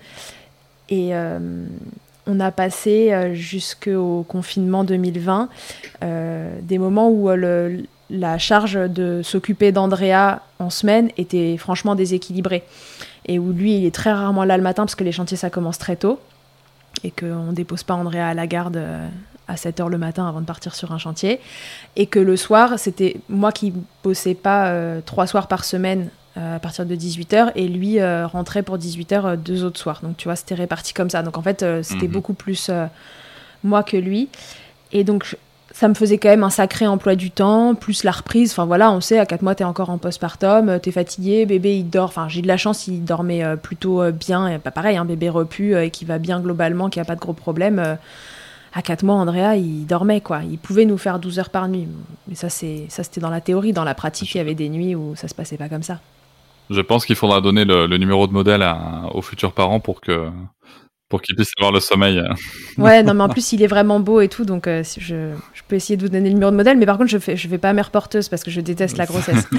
Et 0.91 1.15
euh, 1.15 1.39
on 2.27 2.41
a 2.41 2.51
passé 2.51 3.13
euh, 3.13 3.33
jusqu'au 3.35 4.25
confinement 4.29 4.85
2020 4.85 5.49
euh, 6.03 6.59
des 6.63 6.79
moments 6.79 7.11
où 7.11 7.29
la 8.11 8.39
charge 8.39 8.75
de 8.75 9.23
s'occuper 9.23 9.71
d'Andrea 9.71 10.43
en 10.59 10.69
semaine 10.69 11.11
était 11.17 11.57
franchement 11.57 11.95
déséquilibrée. 11.95 12.65
Et 13.27 13.39
où 13.39 13.53
lui, 13.53 13.77
il 13.77 13.87
est 13.87 13.95
très 13.95 14.13
rarement 14.13 14.45
là 14.45 14.57
le 14.57 14.63
matin 14.63 14.83
parce 14.83 14.97
que 14.97 15.05
les 15.05 15.13
chantiers, 15.13 15.37
ça 15.37 15.51
commence 15.51 15.79
très 15.79 15.97
tôt. 15.97 16.19
Et 17.05 17.13
qu'on 17.13 17.47
ne 17.47 17.53
dépose 17.53 17.85
pas 17.85 17.95
Andrea 17.95 18.29
à 18.29 18.35
la 18.35 18.49
garde 18.49 18.83
à 19.47 19.57
7 19.57 19.79
h 19.79 19.89
le 19.89 19.99
matin 19.99 20.29
avant 20.29 20.41
de 20.41 20.47
partir 20.47 20.75
sur 20.75 20.91
un 20.91 20.99
chantier. 20.99 21.39
Et 21.95 22.07
que 22.07 22.19
le 22.19 22.37
soir, 22.37 22.79
c'était 22.79 23.21
moi 23.29 23.53
qui 23.53 23.73
bossais 24.03 24.35
pas 24.35 24.75
trois 25.07 25.29
soirs 25.29 25.47
par 25.47 25.65
semaine 25.65 26.11
euh, 26.37 26.57
à 26.57 26.59
partir 26.61 26.87
de 26.87 26.95
18h 26.95 27.53
et 27.57 27.67
lui 27.67 27.99
euh, 27.99 28.27
rentrait 28.27 28.63
pour 28.63 28.79
18h 28.79 29.25
euh, 29.25 29.37
deux 29.37 29.65
autres 29.65 29.81
soirs. 29.81 30.01
Donc 30.03 30.17
tu 30.17 30.29
vois, 30.29 30.37
c'était 30.37 30.55
réparti 30.55 30.95
comme 30.95 31.11
ça. 31.11 31.23
Donc 31.23 31.37
en 31.37 31.43
fait, 31.43 31.65
c'était 31.83 32.07
mhm. 32.07 32.13
beaucoup 32.13 32.35
plus 32.35 32.71
moi 33.65 33.83
que 33.83 33.97
lui. 33.97 34.29
Et 34.93 35.03
donc 35.03 35.37
ça 35.73 35.89
me 35.89 35.95
faisait 35.95 36.19
quand 36.19 36.29
même 36.29 36.45
un 36.45 36.51
sacré 36.51 36.87
emploi 36.87 37.15
du 37.17 37.31
temps, 37.31 37.75
plus 37.75 38.05
la 38.05 38.13
reprise. 38.13 38.53
Enfin 38.53 38.65
voilà, 38.65 38.93
on 38.93 39.01
sait, 39.01 39.19
à 39.19 39.27
4 39.27 39.43
mois, 39.43 39.55
t'es 39.55 39.65
encore 39.65 39.91
en 39.91 39.99
postpartum, 39.99 40.79
t'es 40.81 40.93
fatigué, 40.93 41.47
bébé 41.47 41.79
il 41.79 41.91
dort. 41.91 42.09
Enfin, 42.09 42.29
j'ai 42.29 42.43
de 42.43 42.49
la 42.49 42.57
chance, 42.57 42.87
il 42.87 43.05
dormait 43.05 43.57
plutôt 43.57 44.11
bien. 44.13 44.49
Et 44.49 44.59
pas 44.59 44.71
pareil, 44.71 44.97
un 44.97 45.05
bébé 45.05 45.29
repu 45.29 45.77
et 45.77 45.91
qui 45.91 46.05
va 46.05 46.19
bien 46.19 46.41
globalement, 46.41 46.91
qui 46.91 47.01
a 47.01 47.05
pas 47.05 47.15
de 47.15 47.21
gros 47.21 47.33
problèmes 47.33 47.99
à 48.73 48.83
4 48.83 49.03
mois, 49.03 49.17
Andrea, 49.17 49.57
il 49.57 49.87
dormait, 49.87 50.21
quoi. 50.21 50.43
Il 50.49 50.59
pouvait 50.59 50.85
nous 50.85 50.99
faire 50.99 51.19
12 51.19 51.39
heures 51.41 51.51
par 51.51 51.69
nuit. 51.69 51.89
Mais 52.29 52.35
ça, 52.37 52.49
c'est, 52.49 52.87
ça 52.89 53.03
c'était 53.03 53.21
dans 53.21 53.31
la 53.31 53.41
théorie. 53.41 53.73
Dans 53.73 53.85
la 53.85 53.95
pratique, 53.95 54.35
il 54.35 54.39
y 54.39 54.41
avait 54.41 54.55
des 54.55 54.69
nuits 54.69 54.95
où 54.95 55.17
ça 55.17 55.27
se 55.27 55.35
passait 55.35 55.57
pas 55.57 55.69
comme 55.69 55.83
ça. 55.83 55.99
Je 56.71 56.81
pense 56.81 57.05
qu'il 57.05 57.17
faudra 57.17 57.41
donner 57.41 57.65
le, 57.65 57.87
numéro 57.99 58.27
de 58.29 58.33
modèle 58.33 58.65
aux 59.13 59.23
futurs 59.23 59.53
parents 59.53 59.81
pour 59.81 60.01
que 60.01 60.29
pour 61.09 61.21
qu'ils 61.21 61.35
puissent 61.35 61.53
avoir 61.59 61.73
le 61.73 61.81
sommeil. 61.81 62.23
Ouais, 62.79 63.03
non, 63.03 63.15
mais 63.15 63.25
en 63.25 63.29
plus, 63.29 63.53
il 63.53 63.63
est 63.63 63.67
vraiment 63.67 63.99
beau 63.99 64.21
et 64.21 64.29
tout, 64.29 64.45
donc 64.45 64.69
euh, 64.69 64.85
je, 64.97 65.33
je, 65.53 65.63
peux 65.67 65.75
essayer 65.75 65.97
de 65.97 66.03
vous 66.03 66.09
donner 66.09 66.29
le 66.29 66.35
numéro 66.35 66.53
de 66.53 66.57
modèle, 66.57 66.79
mais 66.79 66.87
par 66.87 66.97
contre, 66.97 67.11
je 67.11 67.19
fais, 67.19 67.37
je 67.37 67.49
vais 67.49 67.59
pas 67.59 67.73
mère 67.73 67.91
porteuse 67.91 68.29
parce 68.29 68.45
que 68.45 68.51
je 68.53 68.61
déteste 68.61 68.97
la 68.97 69.07
grossesse. 69.07 69.45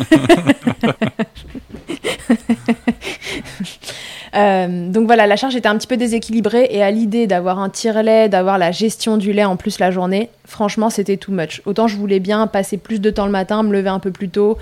Euh, 4.33 4.89
donc 4.89 5.07
voilà, 5.07 5.27
la 5.27 5.35
charge 5.35 5.57
était 5.57 5.67
un 5.67 5.77
petit 5.77 5.87
peu 5.87 5.97
déséquilibrée 5.97 6.65
et 6.71 6.81
à 6.81 6.89
l'idée 6.89 7.27
d'avoir 7.27 7.59
un 7.59 7.69
tire-lait, 7.69 8.29
d'avoir 8.29 8.57
la 8.57 8.71
gestion 8.71 9.17
du 9.17 9.33
lait 9.33 9.43
en 9.43 9.57
plus 9.57 9.77
la 9.77 9.91
journée, 9.91 10.29
franchement, 10.45 10.89
c'était 10.89 11.17
too 11.17 11.33
much. 11.33 11.61
Autant 11.65 11.89
je 11.89 11.97
voulais 11.97 12.21
bien 12.21 12.47
passer 12.47 12.77
plus 12.77 13.01
de 13.01 13.09
temps 13.09 13.25
le 13.25 13.31
matin, 13.33 13.61
me 13.63 13.73
lever 13.73 13.89
un 13.89 13.99
peu 13.99 14.11
plus 14.11 14.29
tôt 14.29 14.57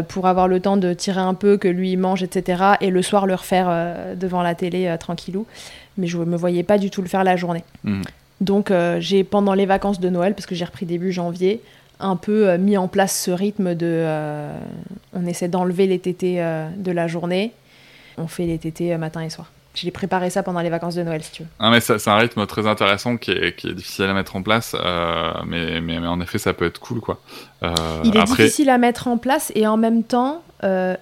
pour 0.00 0.26
avoir 0.26 0.48
le 0.48 0.60
temps 0.60 0.76
de 0.76 0.92
tirer 0.92 1.20
un 1.20 1.34
peu, 1.34 1.56
que 1.56 1.68
lui 1.68 1.96
mange, 1.96 2.22
etc. 2.22 2.62
Et 2.80 2.90
le 2.90 3.02
soir 3.02 3.26
le 3.26 3.34
refaire 3.34 3.66
euh, 3.68 4.14
devant 4.14 4.42
la 4.42 4.54
télé 4.54 4.94
tranquillou. 4.98 5.46
Mais 5.98 6.06
je 6.06 6.18
ne 6.18 6.24
me 6.24 6.36
voyais 6.36 6.62
pas 6.62 6.78
du 6.78 6.90
tout 6.90 7.02
le 7.02 7.08
faire 7.08 7.24
la 7.24 7.36
journée. 7.36 7.64
Mmh. 7.84 8.02
Donc 8.40 8.72
j'ai 8.98 9.22
pendant 9.22 9.54
les 9.54 9.66
vacances 9.66 10.00
de 10.00 10.08
Noël, 10.08 10.34
parce 10.34 10.46
que 10.46 10.54
j'ai 10.54 10.64
repris 10.64 10.84
début 10.84 11.12
janvier, 11.12 11.60
un 12.00 12.16
peu 12.16 12.56
mis 12.56 12.76
en 12.76 12.88
place 12.88 13.16
ce 13.16 13.30
rythme 13.30 13.76
de 13.76 14.04
on 15.12 15.26
essaie 15.26 15.46
d'enlever 15.46 15.86
les 15.86 16.00
tétés 16.00 16.42
de 16.76 16.90
la 16.90 17.06
journée 17.06 17.52
on 18.18 18.26
fait 18.26 18.46
les 18.46 18.58
tétés 18.58 18.92
euh, 18.92 18.98
matin 18.98 19.22
et 19.22 19.30
soir. 19.30 19.51
J'ai 19.74 19.90
préparé 19.90 20.28
ça 20.28 20.42
pendant 20.42 20.60
les 20.60 20.68
vacances 20.68 20.94
de 20.94 21.02
Noël, 21.02 21.22
si 21.22 21.32
tu 21.32 21.42
veux. 21.44 21.48
Ah, 21.58 21.70
mais 21.70 21.80
c'est 21.80 22.08
un 22.08 22.16
rythme 22.16 22.46
très 22.46 22.66
intéressant 22.66 23.16
qui 23.16 23.30
est, 23.30 23.56
qui 23.56 23.68
est, 23.68 23.72
difficile 23.72 24.04
à 24.04 24.12
mettre 24.12 24.36
en 24.36 24.42
place, 24.42 24.76
euh, 24.78 25.32
mais, 25.46 25.80
mais, 25.80 25.98
mais, 25.98 26.06
en 26.06 26.20
effet, 26.20 26.38
ça 26.38 26.52
peut 26.52 26.66
être 26.66 26.78
cool, 26.78 27.00
quoi. 27.00 27.20
Euh, 27.62 27.74
Il 28.04 28.14
est 28.14 28.24
difficile 28.24 28.68
à 28.68 28.76
mettre 28.76 29.08
en 29.08 29.16
place 29.16 29.50
et 29.54 29.66
en 29.66 29.78
même 29.78 30.02
temps, 30.02 30.42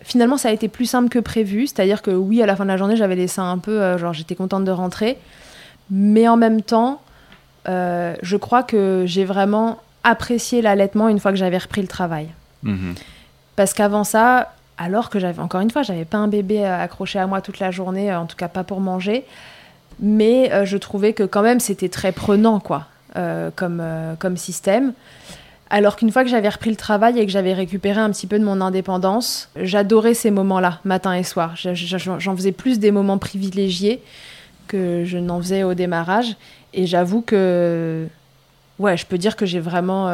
finalement, 0.03 0.37
ça 0.37 0.51
a 0.51 0.53
été 0.53 0.69
plus 0.69 0.87
simple 0.87 1.09
que 1.09 1.19
prévu. 1.19 1.67
C'est-à-dire 1.67 2.01
que 2.03 2.13
oui, 2.13 2.43
à 2.43 2.47
la 2.47 2.55
fin 2.55 2.65
de 2.65 2.71
la 2.71 2.77
journée, 2.77 2.97
j'avais 2.97 3.17
les 3.17 3.29
seins 3.29 3.51
un 3.51 3.59
peu, 3.59 3.99
genre 3.99 4.13
j'étais 4.13 4.37
contente 4.37 4.65
de 4.65 4.71
rentrer, 4.71 5.19
mais 5.91 6.29
en 6.29 6.37
même 6.37 6.63
temps, 6.63 7.03
je 7.67 8.37
crois 8.37 8.63
que 8.63 9.03
j'ai 9.07 9.25
vraiment 9.25 9.81
apprécié 10.05 10.63
l'allaitement 10.63 11.09
une 11.09 11.19
fois 11.19 11.33
que 11.33 11.39
j'avais 11.39 11.59
repris 11.59 11.83
le 11.83 11.89
travail. 11.89 12.29
Mhm. 12.63 12.95
Parce 13.57 13.75
qu'avant 13.75 14.05
ça, 14.05 14.55
alors 14.83 15.11
que 15.11 15.19
j'avais, 15.19 15.41
encore 15.41 15.61
une 15.61 15.71
fois, 15.71 15.83
j'avais 15.83 16.07
pas 16.07 16.17
un 16.17 16.27
bébé 16.27 16.65
euh, 16.65 16.83
accroché 16.83 17.19
à 17.19 17.27
moi 17.27 17.43
toute 17.43 17.59
la 17.61 17.71
journée, 17.71 18.11
euh, 18.11 18.19
en 18.19 18.25
tout 18.25 18.35
cas 18.37 18.49
pas 18.49 18.65
pour 18.65 18.81
manger, 18.81 19.25
mais 20.01 20.51
euh, 20.53 20.65
je 20.65 20.79
trouvais 20.79 21.13
que 21.13 21.23
quand 21.25 21.43
même 21.43 21.61
c'était 21.61 21.91
très 21.91 22.13
prenant, 22.13 22.61
quoi, 22.61 22.87
comme, 23.57 23.83
comme 24.19 24.37
système. 24.39 24.95
Alors 25.69 25.97
qu'une 25.97 26.11
fois 26.11 26.25
que 26.25 26.31
j'avais 26.31 26.49
repris 26.49 26.71
le 26.71 26.77
travail 26.77 27.19
et 27.19 27.27
que 27.27 27.31
j'avais 27.33 27.53
récupéré 27.53 28.01
un 28.01 28.11
petit 28.11 28.27
peu 28.27 28.39
de 28.39 28.45
mon 28.45 28.61
indépendance, 28.63 29.51
j'adorais 29.57 30.15
ces 30.15 30.31
moments-là, 30.31 30.81
matin 30.85 31.13
et 31.15 31.23
soir. 31.25 31.55
Je- 31.57 31.75
je- 31.75 31.97
J'en 32.19 32.35
faisais 32.37 32.53
plus 32.53 32.79
des 32.79 32.91
moments 32.91 33.19
privilégiés 33.19 34.03
que 34.67 35.05
je 35.05 35.19
n'en 35.19 35.39
faisais 35.41 35.63
au 35.63 35.75
démarrage. 35.75 36.37
Et 36.73 36.87
j'avoue 36.87 37.21
que, 37.21 38.07
ouais, 38.79 38.97
je 38.97 39.05
peux 39.07 39.19
dire 39.19 39.37
que 39.37 39.45
j'ai 39.47 39.61
vraiment 39.61 40.09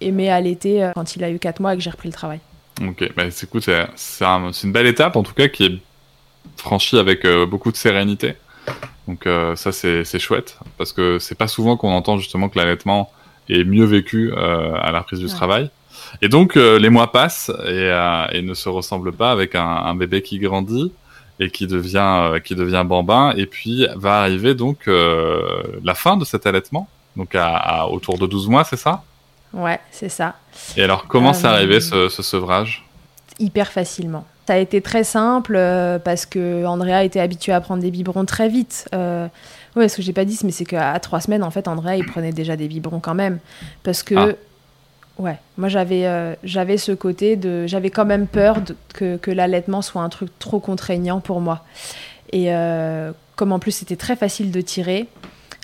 aimé 0.00 0.30
allaiter 0.30 0.90
quand 0.94 1.16
il 1.16 1.24
a 1.24 1.30
eu 1.30 1.38
4 1.38 1.60
mois 1.60 1.74
et 1.74 1.76
que 1.76 1.82
j'ai 1.82 1.90
repris 1.90 2.08
le 2.08 2.14
travail. 2.14 2.40
Ok, 2.82 3.12
bah, 3.16 3.30
c'est 3.30 3.48
c'est 3.60 3.86
c'est 3.96 4.24
un- 4.24 4.52
c'est 4.52 4.66
une 4.66 4.72
belle 4.72 4.86
étape 4.86 5.16
en 5.16 5.22
tout 5.22 5.34
cas 5.34 5.48
qui 5.48 5.64
est 5.64 5.78
franchie 6.56 6.98
avec 6.98 7.24
euh, 7.24 7.46
beaucoup 7.46 7.70
de 7.70 7.76
sérénité. 7.76 8.34
Donc 9.08 9.26
euh, 9.26 9.54
ça 9.56 9.72
c'est 9.72 10.04
c'est 10.04 10.18
chouette 10.18 10.58
parce 10.78 10.92
que 10.92 11.18
c'est 11.18 11.36
pas 11.36 11.48
souvent 11.48 11.76
qu'on 11.76 11.92
entend 11.92 12.18
justement 12.18 12.48
que 12.48 12.58
l'allaitement 12.58 13.10
est 13.48 13.64
mieux 13.64 13.84
vécu 13.84 14.32
euh, 14.32 14.74
à 14.80 14.90
la 14.92 15.00
reprise 15.00 15.18
du 15.20 15.26
Ouais. 15.26 15.30
travail. 15.32 15.70
Et 16.22 16.28
donc 16.28 16.56
les 16.56 16.88
mois 16.90 17.12
passent 17.12 17.50
et, 17.66 17.90
et 18.32 18.42
ne 18.42 18.54
se 18.54 18.68
ressemblent 18.68 19.12
pas 19.12 19.30
avec 19.30 19.54
un, 19.54 19.64
un 19.90 19.94
bébé 19.94 20.22
qui 20.22 20.38
grandit 20.38 20.92
et 21.38 21.50
qui 21.50 21.66
devient 21.66 22.40
qui 22.44 22.54
devient 22.54 22.84
bambin 22.86 23.32
et 23.36 23.46
puis 23.46 23.86
va 23.96 24.20
arriver 24.20 24.54
donc 24.54 24.86
la 24.86 25.94
fin 25.94 26.16
de 26.16 26.24
cet 26.24 26.46
allaitement 26.46 26.88
donc 27.16 27.34
à, 27.34 27.56
à 27.56 27.86
autour 27.86 28.18
de 28.18 28.26
12 28.26 28.48
mois 28.48 28.64
c'est 28.64 28.76
ça? 28.76 29.02
Ouais, 29.54 29.78
c'est 29.90 30.08
ça. 30.08 30.34
Et 30.76 30.82
alors 30.82 31.06
comment 31.08 31.30
Euh, 31.30 31.34
c'est 31.34 31.46
arrivé 31.46 31.80
ce, 31.80 32.08
ce 32.08 32.22
sevrage? 32.22 32.84
Hyper 33.38 33.70
facilement. 33.72 34.24
Ça 34.46 34.54
a 34.54 34.56
été 34.58 34.80
très 34.80 35.04
simple 35.04 35.54
euh, 35.56 35.98
parce 35.98 36.26
que 36.26 36.64
Andrea 36.66 37.04
était 37.04 37.20
habitué 37.20 37.52
à 37.52 37.60
prendre 37.60 37.80
des 37.82 37.90
biberons 37.90 38.24
très 38.24 38.48
vite. 38.48 38.88
Euh, 38.94 39.28
ouais, 39.76 39.88
ce 39.88 39.96
que 39.96 40.02
j'ai 40.02 40.12
pas 40.12 40.24
dit, 40.24 40.38
mais 40.44 40.50
c'est 40.50 40.64
qu'à 40.64 40.98
trois 41.00 41.20
semaines, 41.20 41.44
en 41.44 41.50
fait, 41.50 41.68
Andrea, 41.68 41.96
il 41.96 42.04
prenait 42.06 42.32
déjà 42.32 42.56
des 42.56 42.66
biberons 42.68 42.98
quand 43.00 43.14
même. 43.14 43.38
Parce 43.84 44.02
que, 44.02 44.14
Ah. 44.16 44.32
ouais, 45.22 45.38
moi, 45.58 45.68
j'avais 45.68 46.06
euh, 46.06 46.34
j'avais 46.42 46.76
ce 46.76 46.92
côté 46.92 47.36
de. 47.36 47.66
J'avais 47.66 47.90
quand 47.90 48.04
même 48.04 48.26
peur 48.26 48.60
de- 48.60 48.76
que, 48.94 49.16
que 49.16 49.30
l'allaitement 49.30 49.80
soit 49.80 50.02
un 50.02 50.08
truc 50.08 50.30
trop 50.40 50.58
contraignant 50.60 51.20
pour 51.20 51.40
moi. 51.40 51.64
Et 52.32 52.46
euh, 52.54 53.12
comme 53.36 53.52
en 53.52 53.58
plus, 53.60 53.72
c'était 53.72 53.96
très 53.96 54.16
facile 54.16 54.50
de 54.50 54.60
tirer, 54.60 55.06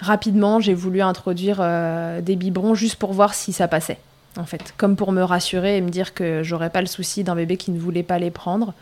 rapidement, 0.01 0.61
j'ai 0.61 0.75
voulu 0.75 1.01
introduire 1.01 1.59
euh, 1.61 2.21
des 2.21 2.37
biberons 2.37 2.75
juste 2.75 2.97
pour 2.97 3.13
voir 3.13 3.35
si 3.35 3.53
ça 3.53 3.69
passait 3.69 3.99
en 4.37 4.45
fait, 4.45 4.75
comme 4.77 4.97
pour 4.97 5.13
me 5.13 5.23
rassurer 5.23 5.77
et 5.77 5.81
me 5.81 5.91
dire 5.91 6.15
que 6.15 6.43
j'aurais 6.43 6.71
pas 6.71 6.81
le 6.81 6.87
souci 6.87 7.25
d'un 7.25 7.35
bébé 7.35 7.57
qui 7.57 7.71
ne 7.71 7.79
voulait 7.79 8.03
pas 8.03 8.19
les 8.19 8.31
prendre. 8.31 8.73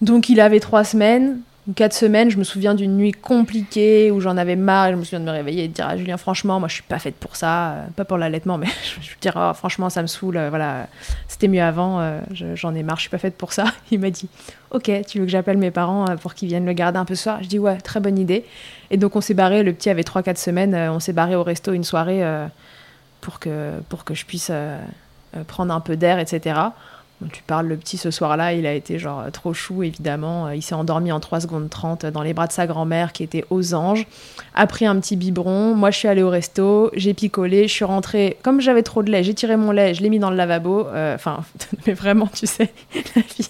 Donc 0.00 0.28
il 0.28 0.40
avait 0.40 0.60
trois 0.60 0.84
semaines 0.84 1.40
quatre 1.76 1.92
semaines, 1.92 2.28
je 2.28 2.38
me 2.38 2.44
souviens 2.44 2.74
d'une 2.74 2.96
nuit 2.96 3.12
compliquée 3.12 4.10
où 4.10 4.20
j'en 4.20 4.36
avais 4.36 4.56
marre, 4.56 4.88
et 4.88 4.90
je 4.92 4.96
me 4.96 5.04
souviens 5.04 5.20
de 5.20 5.24
me 5.24 5.30
réveiller 5.30 5.64
et 5.64 5.68
de 5.68 5.72
dire 5.72 5.86
à 5.86 5.96
Julien 5.96 6.16
franchement 6.16 6.58
moi 6.58 6.68
je 6.68 6.74
suis 6.74 6.82
pas 6.82 6.98
faite 6.98 7.14
pour 7.14 7.36
ça, 7.36 7.70
euh, 7.70 7.86
pas 7.94 8.04
pour 8.04 8.18
l'allaitement 8.18 8.58
mais 8.58 8.66
je 9.00 9.10
veux 9.10 9.16
dire 9.20 9.34
oh, 9.36 9.54
franchement 9.54 9.88
ça 9.88 10.02
me 10.02 10.08
saoule, 10.08 10.36
euh, 10.38 10.50
voilà, 10.50 10.88
c'était 11.28 11.46
mieux 11.46 11.62
avant, 11.62 12.00
euh, 12.00 12.18
je- 12.32 12.56
j'en 12.56 12.74
ai 12.74 12.82
marre, 12.82 12.96
je 12.96 13.02
suis 13.02 13.10
pas 13.10 13.18
faite 13.18 13.36
pour 13.36 13.52
ça. 13.52 13.64
Il 13.92 14.00
m'a 14.00 14.10
dit 14.10 14.28
ok 14.72 14.90
tu 15.06 15.20
veux 15.20 15.24
que 15.24 15.30
j'appelle 15.30 15.56
mes 15.58 15.70
parents 15.70 16.04
pour 16.20 16.34
qu'ils 16.34 16.48
viennent 16.48 16.66
le 16.66 16.72
garder 16.72 16.98
un 16.98 17.04
peu 17.04 17.14
ce 17.14 17.22
soir? 17.24 17.38
Je 17.42 17.48
dis 17.48 17.60
ouais 17.60 17.78
très 17.78 18.00
bonne 18.00 18.18
idée. 18.18 18.44
Et 18.90 18.96
donc 18.96 19.14
on 19.14 19.20
s'est 19.20 19.34
barré, 19.34 19.62
le 19.62 19.72
petit 19.72 19.88
avait 19.88 20.02
3-4 20.02 20.36
semaines, 20.38 20.74
on 20.74 20.98
s'est 20.98 21.12
barré 21.12 21.36
au 21.36 21.44
resto 21.44 21.72
une 21.72 21.84
soirée 21.84 22.22
pour, 23.20 23.38
que, 23.38 23.70
pour 23.88 24.04
que 24.04 24.14
je 24.14 24.26
puisse 24.26 24.50
prendre 25.46 25.72
un 25.72 25.80
peu 25.80 25.96
d'air, 25.96 26.18
etc. 26.18 26.56
Tu 27.30 27.42
parles, 27.42 27.66
le 27.66 27.76
petit 27.76 27.96
ce 27.96 28.10
soir-là, 28.10 28.52
il 28.54 28.66
a 28.66 28.72
été 28.72 28.98
genre 28.98 29.24
trop 29.32 29.52
chou, 29.52 29.82
évidemment. 29.82 30.46
Euh, 30.46 30.56
Il 30.56 30.62
s'est 30.62 30.74
endormi 30.74 31.12
en 31.12 31.20
3 31.20 31.40
secondes 31.40 31.68
30 31.70 32.06
dans 32.06 32.22
les 32.22 32.32
bras 32.34 32.46
de 32.46 32.52
sa 32.52 32.66
grand-mère 32.66 33.12
qui 33.12 33.22
était 33.22 33.44
aux 33.50 33.74
anges, 33.74 34.06
a 34.54 34.66
pris 34.66 34.86
un 34.86 34.98
petit 34.98 35.16
biberon. 35.16 35.74
Moi, 35.74 35.90
je 35.90 35.98
suis 35.98 36.08
allée 36.08 36.22
au 36.22 36.30
resto, 36.30 36.90
j'ai 36.94 37.14
picolé, 37.14 37.68
je 37.68 37.72
suis 37.72 37.84
rentrée. 37.84 38.36
Comme 38.42 38.60
j'avais 38.60 38.82
trop 38.82 39.02
de 39.02 39.10
lait, 39.10 39.22
j'ai 39.22 39.34
tiré 39.34 39.56
mon 39.56 39.70
lait, 39.70 39.94
je 39.94 40.02
l'ai 40.02 40.10
mis 40.10 40.18
dans 40.18 40.30
le 40.30 40.36
lavabo. 40.36 40.86
Euh, 40.88 41.14
Enfin, 41.14 41.44
mais 41.86 41.92
vraiment, 41.92 42.28
tu 42.32 42.46
sais, 42.46 42.72
la 43.16 43.22
vie. 43.22 43.48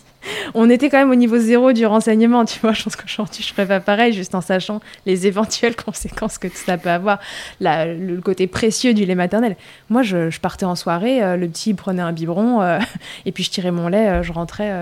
On 0.55 0.71
était 0.71 0.89
quand 0.91 0.99
même 0.99 1.11
au 1.11 1.15
niveau 1.15 1.39
zéro 1.39 1.73
du 1.73 1.87
renseignement, 1.87 2.45
tu 2.45 2.59
vois. 2.61 2.73
Je 2.73 2.83
pense 2.83 2.97
qu'aujourd'hui, 2.97 3.43
je 3.43 3.53
ferais 3.53 3.67
pas 3.67 3.81
pareil, 3.81 4.13
juste 4.13 4.35
en 4.35 4.41
sachant 4.41 4.81
les 5.07 5.27
éventuelles 5.27 5.77
conséquences 5.85 6.39
que 6.39 6.49
ça 6.49 6.79
peut 6.79 6.91
avoir, 6.91 7.19
le 7.61 8.21
côté 8.21 8.47
précieux 8.47 8.95
du 8.95 9.05
lait 9.05 9.15
maternel. 9.15 9.57
Moi, 9.91 10.03
je, 10.03 10.39
partais 10.41 10.65
en 10.65 10.75
soirée, 10.75 11.23
euh, 11.23 11.37
le 11.37 11.49
petit 11.49 11.75
prenait 11.75 12.03
un 12.03 12.13
biberon, 12.13 12.63
euh, 12.63 12.79
et 13.27 13.33
puis 13.33 13.45
je 13.45 13.51
tirais 13.51 13.71
mon 13.71 13.89
lait, 13.89 14.09
euh, 14.09 14.23
je 14.23 14.33
rentrais, 14.33 14.73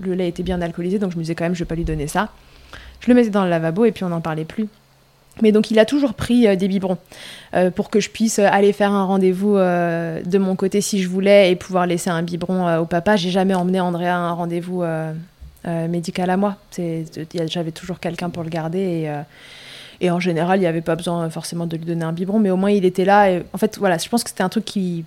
le 0.00 0.14
lait 0.14 0.28
était 0.28 0.42
bien 0.42 0.60
alcoolisé, 0.60 0.98
donc 0.98 1.12
je 1.12 1.16
me 1.16 1.22
disais 1.22 1.34
quand 1.34 1.44
même, 1.44 1.54
je 1.54 1.60
vais 1.60 1.68
pas 1.68 1.74
lui 1.74 1.84
donner 1.84 2.06
ça. 2.06 2.30
Je 3.00 3.08
le 3.08 3.14
mettais 3.14 3.30
dans 3.30 3.44
le 3.44 3.50
lavabo, 3.50 3.84
et 3.84 3.92
puis 3.92 4.04
on 4.04 4.08
n'en 4.08 4.20
parlait 4.20 4.44
plus. 4.44 4.68
Mais 5.42 5.52
donc 5.52 5.70
il 5.70 5.78
a 5.78 5.84
toujours 5.84 6.14
pris 6.14 6.46
euh, 6.46 6.56
des 6.56 6.68
biberons 6.68 6.98
euh, 7.54 7.70
pour 7.70 7.90
que 7.90 7.98
je 7.98 8.10
puisse 8.10 8.38
euh, 8.38 8.46
aller 8.48 8.72
faire 8.72 8.92
un 8.92 9.04
rendez-vous 9.04 9.56
euh, 9.56 10.22
de 10.22 10.38
mon 10.38 10.54
côté 10.54 10.80
si 10.80 11.02
je 11.02 11.08
voulais 11.08 11.50
et 11.50 11.56
pouvoir 11.56 11.84
laisser 11.86 12.08
un 12.08 12.22
biberon 12.22 12.78
au 12.78 12.86
papa. 12.86 13.16
J'ai 13.16 13.30
jamais 13.30 13.54
emmené 13.54 13.80
Andrea 13.80 14.06
à 14.06 14.16
un 14.16 14.32
rendez-vous 14.32 14.84
médical 15.66 16.30
à 16.30 16.36
moi. 16.36 16.56
J'avais 17.46 17.72
toujours 17.72 17.98
quelqu'un 17.98 18.30
pour 18.30 18.44
le 18.44 18.48
garder 18.48 18.78
et, 18.78 19.10
et 20.00 20.10
en 20.10 20.20
général 20.20 20.58
il 20.58 20.62
n'y 20.62 20.66
avait 20.66 20.80
pas 20.80 20.96
besoin 20.96 21.28
forcément 21.28 21.66
de 21.66 21.76
lui 21.76 21.84
donner 21.84 22.04
un 22.04 22.12
biberon, 22.12 22.38
mais 22.38 22.50
au 22.50 22.56
moins 22.56 22.70
il 22.70 22.84
était 22.84 23.04
là. 23.04 23.30
Et, 23.30 23.42
en 23.52 23.58
fait 23.58 23.78
voilà, 23.78 23.98
je 23.98 24.08
pense 24.08 24.22
que 24.22 24.30
c'était 24.30 24.42
un 24.42 24.48
truc 24.48 24.64
qui 24.64 25.04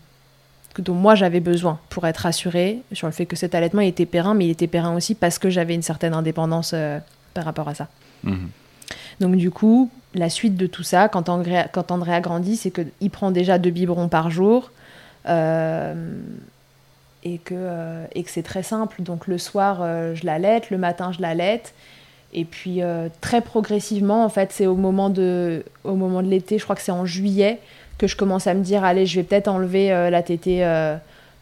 dont 0.80 0.96
moi 0.96 1.16
j'avais 1.16 1.40
besoin 1.40 1.80
pour 1.90 2.06
être 2.08 2.18
rassurée 2.18 2.80
sur 2.94 3.08
le 3.08 3.14
fait 3.14 3.26
que 3.26 3.36
cet 3.36 3.56
allaitement 3.56 3.82
il 3.82 3.88
était 3.88 4.06
périn, 4.06 4.34
mais 4.34 4.46
il 4.46 4.52
était 4.52 4.68
périn 4.68 4.96
aussi 4.96 5.16
parce 5.16 5.40
que 5.40 5.50
j'avais 5.50 5.76
une 5.76 5.84
certaine 5.84 6.14
indépendance 6.14 6.76
par 7.34 7.46
rapport 7.46 7.70
à 7.70 7.76
ça. 7.76 7.88
Mhm. 8.24 8.50
Donc 9.20 9.36
du 9.36 9.52
coup, 9.52 9.90
la 10.14 10.30
suite 10.30 10.56
de 10.56 10.68
tout 10.68 10.84
ça, 10.84 11.10
quand 11.10 11.30
André, 11.30 11.58
a 11.58 12.22
grandi, 12.22 12.56
c'est 12.56 12.72
qu'il 12.72 13.10
prend 13.10 13.32
déjà 13.32 13.58
deux 13.58 13.72
biberons 13.72 14.10
par 14.10 14.30
jour 14.30 14.72
euh, 15.28 15.94
et 17.24 17.38
que, 17.38 17.54
euh, 17.56 18.06
et 18.14 18.24
que 18.24 18.30
c'est 18.30 18.44
très 18.44 18.64
simple. 18.64 19.02
Donc 19.02 19.28
le 19.28 19.38
soir, 19.38 19.80
euh, 19.82 20.16
je 20.16 20.26
l'allaite, 20.26 20.70
le 20.70 20.78
matin, 20.78 21.12
je 21.12 21.22
l'allaite. 21.22 21.74
Et 22.34 22.46
puis 22.46 22.82
euh, 22.82 23.10
très 23.22 23.42
progressivement, 23.42 24.26
en 24.26 24.30
fait, 24.30 24.52
c'est 24.52 24.68
au 24.68 24.76
moment 24.76 25.10
de, 25.10 25.64
au 25.84 25.96
moment 25.96 26.22
de 26.22 26.28
l'été, 26.28 26.58
je 26.58 26.64
crois 26.64 26.76
que 26.76 26.82
c'est 26.82 26.92
en 26.92 27.06
juillet, 27.06 27.60
que 27.98 28.08
je 28.08 28.16
commence 28.16 28.48
à 28.48 28.54
me 28.54 28.64
dire, 28.64 28.84
allez, 28.84 29.06
je 29.06 29.20
vais 29.20 29.24
peut-être 29.24 29.48
enlever 29.48 29.90
la 29.90 30.24
tétée 30.24 30.66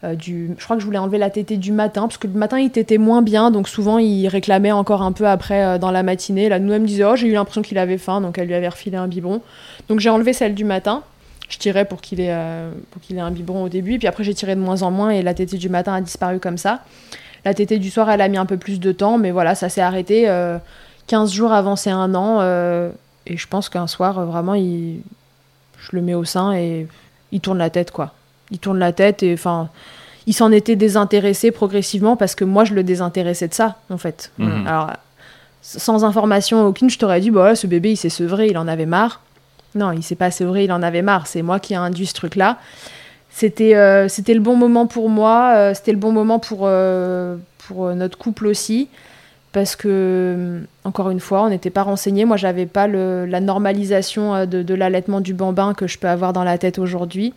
euh, 0.03 0.15
du... 0.15 0.51
Je 0.57 0.63
crois 0.63 0.75
que 0.75 0.81
je 0.81 0.85
voulais 0.85 0.97
enlever 0.97 1.17
la 1.17 1.29
tétée 1.29 1.57
du 1.57 1.71
matin, 1.71 2.03
parce 2.03 2.17
que 2.17 2.27
le 2.27 2.33
matin, 2.33 2.59
il 2.59 2.71
tétait 2.71 2.97
moins 2.97 3.21
bien, 3.21 3.51
donc 3.51 3.67
souvent, 3.67 3.99
il 3.99 4.27
réclamait 4.27 4.71
encore 4.71 5.03
un 5.03 5.11
peu 5.11 5.27
après 5.27 5.63
euh, 5.63 5.77
dans 5.77 5.91
la 5.91 6.01
matinée. 6.01 6.49
La 6.49 6.59
nounou, 6.59 6.73
elle 6.73 6.81
me 6.81 6.87
disait, 6.87 7.03
oh, 7.03 7.15
j'ai 7.15 7.27
eu 7.27 7.33
l'impression 7.33 7.61
qu'il 7.61 7.77
avait 7.77 7.99
faim, 7.99 8.21
donc 8.21 8.37
elle 8.37 8.47
lui 8.47 8.55
avait 8.55 8.69
refilé 8.69 8.97
un 8.97 9.07
biberon. 9.07 9.41
Donc 9.89 9.99
j'ai 9.99 10.09
enlevé 10.09 10.33
celle 10.33 10.55
du 10.55 10.65
matin. 10.65 11.03
Je 11.49 11.57
tirais 11.57 11.85
pour 11.85 12.01
qu'il 12.01 12.19
ait, 12.19 12.31
euh, 12.31 12.71
ait 13.11 13.19
un 13.19 13.31
biberon 13.31 13.63
au 13.63 13.69
début, 13.69 13.99
puis 13.99 14.07
après 14.07 14.23
j'ai 14.23 14.33
tiré 14.33 14.55
de 14.55 14.61
moins 14.61 14.83
en 14.83 14.91
moins 14.91 15.09
et 15.09 15.21
la 15.21 15.33
tétée 15.33 15.57
du 15.57 15.69
matin 15.69 15.93
a 15.93 16.01
disparu 16.01 16.39
comme 16.39 16.57
ça. 16.57 16.83
La 17.43 17.53
tétée 17.53 17.77
du 17.77 17.89
soir, 17.89 18.09
elle 18.09 18.21
a 18.21 18.27
mis 18.27 18.37
un 18.37 18.45
peu 18.45 18.57
plus 18.57 18.79
de 18.79 18.91
temps, 18.91 19.17
mais 19.17 19.31
voilà, 19.31 19.53
ça 19.53 19.67
s'est 19.67 19.81
arrêté 19.81 20.29
euh, 20.29 20.57
15 21.07 21.31
jours 21.31 21.51
avant 21.51 21.75
ses 21.75 21.89
un 21.89 22.15
an. 22.15 22.41
et 23.25 23.37
je 23.37 23.47
pense 23.47 23.69
qu'un 23.69 23.87
soir, 23.87 24.25
vraiment, 24.25 24.53
il... 24.53 25.01
je 25.77 25.95
le 25.95 26.01
mets 26.01 26.13
au 26.13 26.23
sein 26.23 26.53
et 26.53 26.87
il 27.31 27.41
tourne 27.41 27.57
la 27.57 27.69
tête, 27.69 27.91
quoi. 27.91 28.13
Il 28.51 28.59
tourne 28.59 28.79
la 28.79 28.91
tête 28.91 29.23
et 29.23 29.33
enfin, 29.33 29.69
il 30.27 30.33
s'en 30.33 30.51
était 30.51 30.75
désintéressé 30.75 31.51
progressivement 31.51 32.15
parce 32.15 32.35
que 32.35 32.43
moi, 32.45 32.63
je 32.65 32.73
le 32.73 32.83
désintéressais 32.83 33.47
de 33.47 33.53
ça, 33.53 33.77
en 33.89 33.97
fait. 33.97 34.31
Mhm. 34.37 34.67
Alors, 34.67 34.91
sans 35.61 36.03
information 36.03 36.65
aucune, 36.65 36.89
je 36.89 36.97
t'aurais 36.97 37.21
dit, 37.21 37.31
bah 37.31 37.55
ce 37.55 37.67
bébé, 37.67 37.91
il 37.91 37.97
s'est 37.97 38.09
sevré, 38.09 38.47
il 38.47 38.57
en 38.57 38.67
avait 38.67 38.85
marre. 38.85 39.21
Non, 39.75 39.91
il 39.91 40.03
s'est 40.03 40.15
pas 40.15 40.31
sevré, 40.31 40.65
il 40.65 40.71
en 40.71 40.83
avait 40.83 41.01
marre. 41.01 41.27
C'est 41.27 41.41
moi 41.43 41.59
qui 41.59 41.73
ai 41.73 41.77
induit 41.77 42.05
ce 42.07 42.13
truc-là. 42.13 42.57
C'était 43.29 43.75
euh, 43.75 44.09
c'était 44.09 44.33
le 44.33 44.41
bon 44.41 44.57
moment 44.57 44.87
pour 44.87 45.07
moi, 45.09 45.53
euh, 45.55 45.73
c'était 45.73 45.93
le 45.93 45.97
bon 45.97 46.11
moment 46.11 46.39
pour, 46.39 46.61
euh, 46.63 47.37
pour 47.67 47.93
notre 47.95 48.17
couple 48.17 48.47
aussi. 48.47 48.89
Parce 49.53 49.75
que, 49.75 50.61
encore 50.85 51.09
une 51.09 51.19
fois, 51.19 51.43
on 51.43 51.49
n'était 51.49 51.69
pas 51.69 51.83
renseignés. 51.83 52.23
Moi, 52.23 52.37
j'avais 52.37 52.65
pas 52.65 52.87
le- 52.87 53.25
la 53.25 53.41
normalisation 53.41 54.45
de, 54.45 54.63
de 54.63 54.73
l'allaitement 54.73 55.19
du 55.19 55.33
bambin 55.33 55.73
que 55.73 55.87
je 55.87 55.97
peux 55.97 56.07
avoir 56.07 56.31
dans 56.31 56.45
la 56.45 56.57
tête 56.57 56.79
aujourd'hui. 56.79 57.33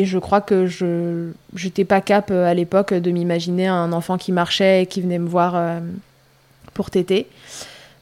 Et 0.00 0.06
je 0.06 0.18
crois 0.18 0.40
que 0.40 0.66
je 0.66 1.30
j'étais 1.54 1.84
pas 1.84 2.00
cap 2.00 2.30
euh, 2.30 2.46
à 2.50 2.54
l'époque 2.54 2.94
de 2.94 3.10
m'imaginer 3.10 3.66
un 3.68 3.92
enfant 3.92 4.16
qui 4.16 4.32
marchait 4.32 4.82
et 4.82 4.86
qui 4.86 5.02
venait 5.02 5.18
me 5.18 5.28
voir 5.28 5.52
euh, 5.56 5.78
pour 6.72 6.90
téter. 6.90 7.26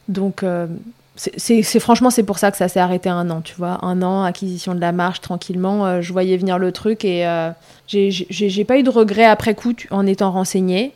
Donc, 0.09 0.44
euh, 0.44 0.68
c'est- 1.16 1.80
franchement, 1.80 2.11
c'est 2.11 2.22
pour 2.22 2.38
ça 2.38 2.53
que 2.53 2.57
ça 2.57 2.68
s'est 2.68 2.78
arrêté 2.78 3.09
un 3.09 3.28
an, 3.30 3.40
tu 3.40 3.55
vois. 3.57 3.84
Un 3.84 4.01
an, 4.03 4.22
acquisition 4.22 4.76
de 4.76 4.80
la 4.80 4.92
marche, 4.92 5.20
tranquillement. 5.20 6.01
je 6.01 6.12
voyais 6.12 6.36
venir 6.36 6.57
le 6.59 6.70
truc 6.70 7.05
et 7.05 7.26
j'ai- 7.88 8.64
pas 8.64 8.78
eu 8.78 8.84
de 8.84 8.90
regrets 8.90 9.24
après 9.24 9.55
coup 9.57 9.72
en 9.90 10.07
étant 10.07 10.30
renseignée. 10.30 10.92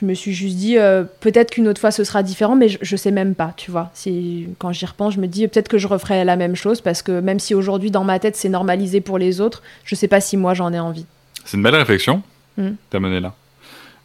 Je 0.00 0.06
me 0.06 0.14
suis 0.14 0.32
juste 0.32 0.56
dit, 0.56 0.78
euh, 0.78 1.04
peut-être 1.20 1.50
qu'une 1.50 1.68
autre 1.68 1.80
fois 1.80 1.90
ce 1.90 2.04
sera 2.04 2.22
différent, 2.22 2.56
mais 2.56 2.68
je, 2.68 2.78
je 2.82 2.96
sais 2.96 3.10
même 3.10 3.34
pas, 3.34 3.52
tu 3.56 3.70
vois. 3.70 3.90
Si, 3.94 4.48
quand 4.58 4.72
j'y 4.72 4.86
repense, 4.86 5.14
je 5.14 5.20
me 5.20 5.26
dis, 5.26 5.46
peut-être 5.48 5.68
que 5.68 5.78
je 5.78 5.86
referai 5.86 6.24
la 6.24 6.36
même 6.36 6.56
chose, 6.56 6.80
parce 6.80 7.02
que 7.02 7.20
même 7.20 7.40
si 7.40 7.54
aujourd'hui, 7.54 7.90
dans 7.90 8.04
ma 8.04 8.18
tête, 8.18 8.36
c'est 8.36 8.48
normalisé 8.48 9.00
pour 9.00 9.18
les 9.18 9.40
autres, 9.40 9.62
je 9.84 9.94
sais 9.94 10.08
pas 10.08 10.20
si 10.20 10.36
moi 10.36 10.54
j'en 10.54 10.72
ai 10.72 10.80
envie. 10.80 11.06
C'est 11.44 11.56
une 11.56 11.62
belle 11.62 11.76
réflexion 11.76 12.22
Mm. 12.58 12.72
t'as 12.90 12.98
mené 12.98 13.20
là. 13.20 13.34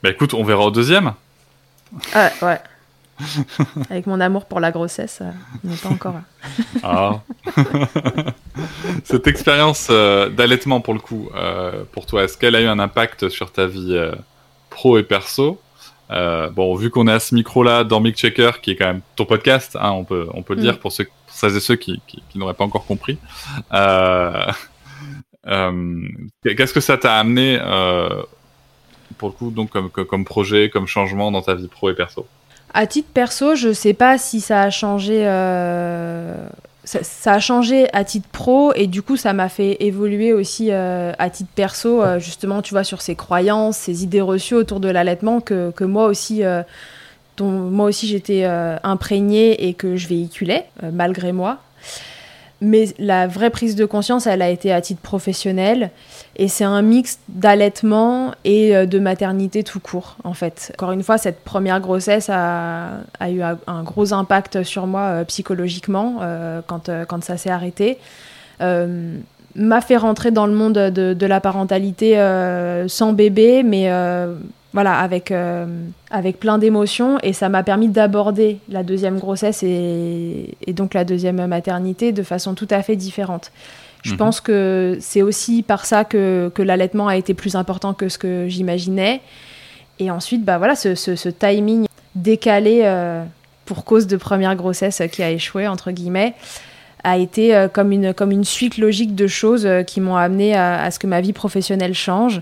Bah 0.03 0.11
écoute, 0.11 0.33
on 0.33 0.43
verra 0.43 0.65
au 0.65 0.71
deuxième. 0.71 1.13
Ah, 2.13 2.31
ouais. 2.41 2.59
Avec 3.89 4.07
mon 4.07 4.19
amour 4.19 4.45
pour 4.45 4.59
la 4.59 4.71
grossesse, 4.71 5.19
euh, 5.21 5.31
on 5.65 5.69
n'est 5.69 5.75
pas 5.75 5.89
encore. 5.89 6.15
Ah. 6.83 7.21
Cette 9.03 9.27
expérience 9.27 9.87
euh, 9.89 10.29
d'allaitement, 10.29 10.81
pour 10.81 10.93
le 10.93 10.99
coup, 10.99 11.29
euh, 11.35 11.83
pour 11.91 12.05
toi, 12.05 12.23
est-ce 12.23 12.37
qu'elle 12.37 12.55
a 12.55 12.61
eu 12.61 12.67
un 12.67 12.79
impact 12.79 13.29
sur 13.29 13.51
ta 13.51 13.65
vie 13.65 13.97
pro 14.69 14.97
et 14.97 15.03
perso? 15.03 15.59
Euh, 16.13 16.49
Bon, 16.49 16.75
vu 16.75 16.89
qu'on 16.89 17.07
est 17.07 17.11
à 17.13 17.19
ce 17.19 17.33
micro-là 17.35 17.83
dans 17.83 17.99
Mic 17.99 18.15
Checker, 18.15 18.51
qui 18.61 18.71
est 18.71 18.75
quand 18.75 18.85
même 18.87 19.01
ton 19.15 19.25
podcast, 19.25 19.77
hein, 19.79 19.91
on 19.91 20.03
peut, 20.03 20.27
on 20.33 20.43
peut 20.43 20.53
le 20.53 20.59
Mm. 20.59 20.63
dire 20.63 20.79
pour, 20.79 20.91
ceux, 20.91 21.05
pour 21.05 21.13
celles 21.35 21.55
et 21.55 21.59
ceux 21.59 21.75
qui, 21.75 22.01
qui, 22.07 22.21
qui 22.29 22.37
n'auraient 22.37 22.53
pas 22.53 22.63
encore 22.65 22.85
compris. 22.85 23.17
Euh, 23.73 24.45
euh, 25.47 26.01
Qu'est-ce 26.43 26.73
que 26.73 26.79
ça 26.81 26.97
t'a 26.97 27.15
amené, 27.17 27.59
pour 29.17 29.29
le 29.29 29.33
coup, 29.33 29.51
donc 29.51 29.69
comme, 29.71 29.89
comme, 29.89 30.05
comme 30.05 30.25
projet, 30.25 30.69
comme 30.69 30.87
changement 30.87 31.31
dans 31.31 31.41
ta 31.41 31.55
vie 31.55 31.67
pro 31.67 31.89
et 31.89 31.95
perso? 31.95 32.25
À 32.73 32.87
titre 32.87 33.09
perso, 33.13 33.55
je 33.55 33.71
sais 33.73 33.93
pas 33.93 34.17
si 34.17 34.41
ça 34.41 34.61
a 34.61 34.69
changé. 34.69 35.23
Ça, 36.85 37.31
a 37.31 37.39
changé 37.39 37.87
à 37.93 38.03
titre 38.03 38.27
pro 38.29 38.73
et 38.75 38.87
du 38.87 39.01
coup 39.01 39.15
ça 39.15 39.31
m'a 39.31 39.47
fait 39.47 39.77
évoluer 39.79 40.33
aussi 40.33 40.67
euh, 40.69 41.13
à 41.17 41.29
titre 41.29 41.49
perso, 41.55 42.01
euh, 42.01 42.19
justement 42.19 42.61
tu 42.61 42.73
vois 42.73 42.83
sur 42.83 43.01
ces 43.01 43.15
croyances, 43.15 43.77
ces 43.77 44.03
idées 44.03 44.19
reçues 44.19 44.55
autour 44.55 44.81
de 44.81 44.89
l'allaitement 44.89 45.39
que, 45.39 45.71
que 45.71 45.85
moi 45.85 46.07
aussi, 46.07 46.43
euh, 46.43 46.61
dont 47.37 47.49
moi 47.49 47.85
aussi 47.85 48.07
j'étais 48.07 48.43
imprégnée 48.43 49.67
et 49.67 49.73
que 49.73 49.95
je 49.95 50.07
véhiculais 50.07 50.65
malgré 50.91 51.31
moi. 51.31 51.59
Mais 52.63 52.85
la 52.97 53.27
vraie 53.27 53.49
prise 53.49 53.75
de 53.75 53.83
conscience, 53.83 54.25
elle 54.25 54.41
a 54.41 54.49
été 54.49 54.71
à 54.71 54.79
titre 54.79 55.01
professionnel. 55.01 55.91
Et 56.37 56.47
c'est 56.47 56.63
un 56.63 56.81
mix 56.81 57.19
d'allaitement 57.27 58.31
et 58.45 58.73
euh, 58.73 58.85
de 58.85 58.99
maternité 58.99 59.63
tout 59.63 59.81
court, 59.81 60.15
en 60.23 60.33
fait. 60.33 60.71
Encore 60.75 60.93
une 60.93 61.03
fois, 61.03 61.17
cette 61.17 61.43
première 61.43 61.81
grossesse 61.81 62.29
a, 62.29 63.01
a 63.19 63.29
eu 63.29 63.41
un, 63.41 63.83
gros 63.83 64.13
impact 64.13 64.63
sur 64.63 64.87
moi 64.87 65.01
euh, 65.01 65.23
psychologiquement 65.25 66.19
euh, 66.21 66.61
quand, 66.65 67.23
ça 67.23 67.37
s'est 67.37 67.51
arrêté. 67.51 67.97
M'a 69.55 69.81
fait 69.81 69.97
rentrer 69.97 70.31
dans 70.31 70.47
le 70.47 70.53
monde 70.53 70.73
de, 70.73 71.13
de 71.13 71.25
la 71.27 71.39
parentalité 71.39 72.15
sans 72.87 73.13
bébé, 73.13 73.61
mais 73.61 73.87
voilà, 74.73 74.97
avec, 74.99 75.31
euh, 75.31 75.65
avec 76.11 76.39
plein 76.39 76.57
d'émotions. 76.57 77.17
Et 77.23 77.33
ça 77.33 77.47
m'a 77.49 77.63
permis 77.63 77.87
d'aborder 77.89 78.57
la 78.69 78.83
deuxième 78.83 79.19
grossesse 79.19 79.61
et, 79.63 80.55
et 80.65 80.73
donc 80.73 80.93
la 80.93 81.03
deuxième 81.05 81.45
maternité 81.45 82.11
de 82.11 82.23
façon 82.23 82.53
tout 82.55 82.67
à 82.71 82.81
fait 82.81 82.95
différente. 82.95 83.51
Je 84.01 84.11
Mhm. 84.11 84.17
pense 84.17 84.41
que 84.41 84.97
c'est 84.99 85.21
aussi 85.21 85.63
par 85.63 85.85
ça 85.85 86.03
que, 86.03 86.51
que 86.53 86.61
l'allaitement 86.61 87.07
a 87.07 87.15
été 87.15 87.33
plus 87.33 87.55
important 87.55 87.93
que 87.93 88.09
ce 88.09 88.17
que 88.17 88.47
j'imaginais. 88.49 89.21
Et 89.99 90.11
ensuite, 90.11 90.43
bah 90.43 90.57
voilà, 90.57 90.75
ce, 90.75 90.95
ce- 90.95 91.15
ce 91.15 91.29
timing 91.29 91.85
décalé 92.15 92.81
euh, 92.83 93.23
pour 93.65 93.85
cause 93.85 94.07
de 94.07 94.17
première 94.17 94.55
grossesse 94.55 95.01
qui 95.11 95.23
a 95.23 95.31
échoué, 95.31 95.67
entre 95.67 95.91
guillemets, 95.91 96.33
a 97.05 97.17
été 97.17 97.55
euh, 97.55 97.67
comme, 97.69 97.91
une, 97.91 98.13
comme 98.13 98.31
une 98.31 98.43
suite 98.43 98.77
logique 98.77 99.13
de 99.15 99.27
choses 99.27 99.67
qui 99.87 100.01
m'ont 100.01 100.15
amené 100.17 100.55
à, 100.55 100.81
à 100.83 100.91
ce 100.91 100.99
que 100.99 101.07
ma 101.07 101.21
vie 101.21 101.31
professionnelle 101.33 101.93
change. 101.93 102.41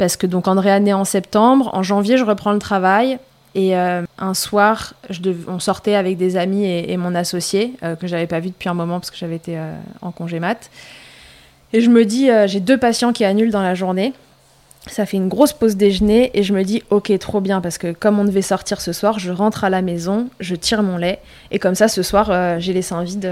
Parce 0.00 0.16
que 0.16 0.26
donc 0.26 0.48
Andrea 0.48 0.80
naît 0.80 0.94
en 0.94 1.04
septembre, 1.04 1.68
en 1.74 1.82
janvier 1.82 2.16
je 2.16 2.24
reprends 2.24 2.52
le 2.52 2.58
travail 2.58 3.18
et 3.54 3.76
euh, 3.76 4.02
un 4.16 4.32
soir 4.32 4.94
je 5.10 5.20
on 5.46 5.58
sortait 5.58 5.94
avec 5.94 6.16
des 6.16 6.38
amis 6.38 6.64
et, 6.64 6.96
mon 6.96 7.14
associé 7.14 7.74
euh, 7.82 7.96
que 7.96 8.06
j'avais 8.06 8.26
pas 8.26 8.40
vu 8.40 8.48
depuis 8.48 8.70
un 8.70 8.74
moment 8.74 8.98
parce 8.98 9.10
que 9.10 9.18
j'avais 9.18 9.36
été 9.36 9.58
euh, 9.58 9.74
en 10.00 10.10
congé 10.10 10.40
mat. 10.40 10.70
Et 11.74 11.82
je 11.82 11.90
me 11.90 12.06
dis 12.06 12.30
euh, 12.30 12.46
j'ai 12.46 12.60
deux 12.60 12.78
patients 12.78 13.12
qui 13.12 13.26
annulent 13.26 13.50
dans 13.50 13.60
la 13.60 13.74
journée. 13.74 14.14
Ça 14.86 15.04
fait 15.04 15.18
une 15.18 15.28
grosse 15.28 15.52
pause 15.52 15.76
déjeuner 15.76 16.30
et 16.32 16.44
je 16.44 16.54
me 16.54 16.64
dis 16.64 16.82
ok 16.88 17.12
trop 17.18 17.42
bien 17.42 17.60
parce 17.60 17.76
que 17.76 17.92
comme 17.92 18.18
on 18.18 18.24
devait 18.24 18.40
sortir 18.40 18.80
ce 18.80 18.94
soir, 18.94 19.18
je 19.18 19.30
rentre 19.30 19.64
à 19.64 19.68
la 19.68 19.82
maison, 19.82 20.30
je 20.40 20.54
tire 20.54 20.82
mon 20.82 20.96
lait 20.96 21.18
et 21.50 21.58
comme 21.58 21.74
ça 21.74 21.88
ce 21.88 22.02
soir 22.02 22.58
j'ai 22.58 22.72
les 22.72 22.80
seins 22.80 23.04
vides 23.04 23.30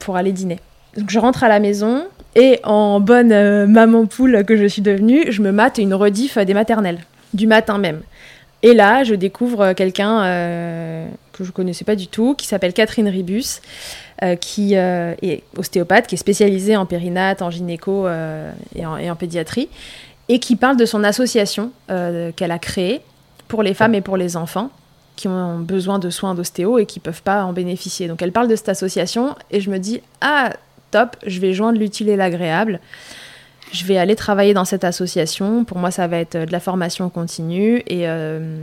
pour 0.00 0.16
aller 0.16 0.32
dîner. 0.32 0.58
Donc 0.98 1.08
je 1.08 1.18
rentre 1.18 1.44
à 1.44 1.48
la 1.48 1.60
maison 1.60 2.04
et 2.34 2.60
en 2.64 3.00
bonne 3.00 3.32
euh, 3.32 3.66
maman 3.66 4.06
poule 4.06 4.44
que 4.44 4.56
je 4.56 4.66
suis 4.66 4.82
devenue, 4.82 5.30
je 5.30 5.42
me 5.42 5.52
mate 5.52 5.78
une 5.78 5.94
rediff 5.94 6.38
des 6.38 6.54
maternelles 6.54 7.00
du 7.34 7.46
matin 7.46 7.78
même. 7.78 8.00
Et 8.62 8.74
là, 8.74 9.02
je 9.02 9.14
découvre 9.14 9.72
quelqu'un 9.72 10.22
euh, 10.22 11.06
que 11.32 11.44
je 11.44 11.50
connaissais 11.50 11.84
pas 11.84 11.96
du 11.96 12.06
tout, 12.06 12.34
qui 12.34 12.46
s'appelle 12.46 12.72
Catherine 12.72 13.08
Ribus, 13.08 13.60
euh, 14.22 14.36
qui 14.36 14.74
est 14.74 15.42
ostéopathe, 15.56 16.06
qui 16.06 16.14
est 16.14 16.18
spécialisée 16.18 16.76
en 16.76 16.86
périnate, 16.86 17.42
en 17.42 17.50
gynéco 17.50 18.06
et, 18.76 18.86
en, 18.86 19.16
pédiatrie, 19.16 19.68
et 20.28 20.38
qui 20.38 20.54
parle 20.54 20.76
de 20.76 20.86
son 20.86 21.02
association 21.02 21.72
qu'elle 21.88 22.52
a 22.52 22.58
créée 22.60 23.00
pour 23.48 23.64
les 23.64 23.74
femmes 23.74 23.96
et 23.96 24.00
pour 24.00 24.16
les 24.16 24.36
enfants 24.36 24.70
qui 25.16 25.28
ont 25.28 25.58
besoin 25.58 25.98
de 25.98 26.08
soins 26.08 26.34
d'ostéo 26.34 26.78
et 26.78 26.86
qui 26.86 27.00
peuvent 27.00 27.22
pas 27.22 27.44
en 27.44 27.52
bénéficier. 27.52 28.08
Donc 28.08 28.22
elle 28.22 28.32
parle 28.32 28.48
de 28.48 28.56
cette 28.56 28.68
association 28.68 29.34
et 29.50 29.60
je 29.60 29.70
me 29.70 29.78
dis 29.78 30.00
ah 30.20 30.52
top, 30.92 31.16
je 31.26 31.40
vais 31.40 31.52
joindre 31.54 31.78
l'utile 31.80 32.08
et 32.08 32.16
l'agréable. 32.16 32.78
Je 33.72 33.84
vais 33.86 33.96
aller 33.96 34.14
travailler 34.14 34.52
dans 34.52 34.66
cette 34.66 34.84
association. 34.84 35.64
Pour 35.64 35.78
moi, 35.78 35.90
ça 35.90 36.06
va 36.06 36.18
être 36.18 36.34
euh, 36.36 36.46
de 36.46 36.52
la 36.52 36.60
formation 36.60 37.08
continue 37.08 37.82
et, 37.86 38.06
euh, 38.06 38.62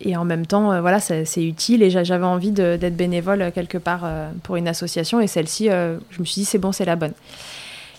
et 0.00 0.16
en 0.16 0.24
même 0.24 0.44
temps, 0.44 0.72
euh, 0.72 0.80
voilà, 0.80 0.98
c'est 0.98 1.24
utile 1.44 1.84
et 1.84 1.90
j'a- 1.90 2.02
j'avais 2.02 2.26
envie 2.26 2.50
d'être 2.50 2.96
bénévole 2.96 3.52
quelque 3.54 3.78
part 3.78 4.02
pour 4.42 4.56
une 4.56 4.66
association 4.66 5.20
et 5.20 5.28
celle-ci, 5.28 5.68
je 5.68 6.20
me 6.20 6.24
suis 6.24 6.40
dit 6.40 6.44
c'est 6.44 6.58
bon, 6.58 6.72
c'est 6.72 6.84
la 6.84 6.96
bonne. 6.96 7.12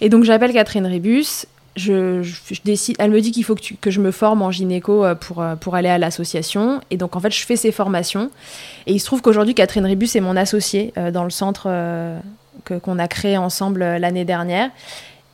Et 0.01 0.09
donc 0.09 0.25
j'appelle 0.25 0.51
Catherine 0.51 0.85
Ribus. 0.85 1.45
Je, 1.77 2.21
décide, 2.65 2.97
elle 2.99 3.11
me 3.11 3.21
dit 3.21 3.31
qu'il 3.31 3.45
faut 3.45 3.55
que, 3.55 3.61
que 3.79 3.91
je 3.91 4.01
me 4.01 4.11
forme 4.11 4.41
en 4.41 4.51
gynéco 4.51 5.05
pour, 5.21 5.41
pour 5.61 5.75
aller 5.75 5.87
à 5.87 5.97
l'association. 5.97 6.81
Et 6.91 6.97
donc 6.97 7.15
en 7.15 7.21
fait, 7.21 7.31
je 7.31 7.45
fais 7.45 7.55
ces 7.55 7.71
formations. 7.71 8.29
Et 8.87 8.91
il 8.91 8.99
se 8.99 9.05
trouve 9.05 9.21
qu'aujourd'hui, 9.21 9.53
Catherine 9.55 9.85
Ribus 9.85 10.13
est 10.17 10.21
mon 10.21 10.35
associée 10.35 10.91
dans 11.13 11.23
le 11.23 11.29
centre 11.29 11.69
que- 12.65 12.75
qu'on 12.75 12.99
a 12.99 13.07
créé 13.07 13.37
ensemble 13.37 13.81
euh, 13.81 13.99
l'année 13.99 14.25
dernière. 14.25 14.69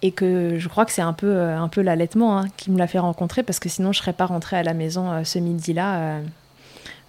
Et 0.04 0.12
que 0.12 0.60
je 0.60 0.68
crois 0.68 0.86
que 0.86 0.92
c'est 0.92 1.02
un 1.02 1.14
peu, 1.14 1.28
euh, 1.28 1.58
un 1.58 1.68
peu 1.70 1.82
l'allaitement 1.82 2.38
hein, 2.38 2.46
qui 2.56 2.70
me 2.70 2.78
l'a 2.78 2.86
fait 2.86 3.00
rencontrer 3.00 3.42
parce 3.42 3.60
que 3.60 3.68
sinon 3.68 3.92
je 3.92 4.00
serais 4.00 4.14
pas 4.14 4.26
rentrée 4.28 4.56
à 4.56 4.62
la 4.64 4.76
maison 4.76 5.12
euh, 5.12 5.24
ce 5.24 5.40
midi-là 5.40 6.20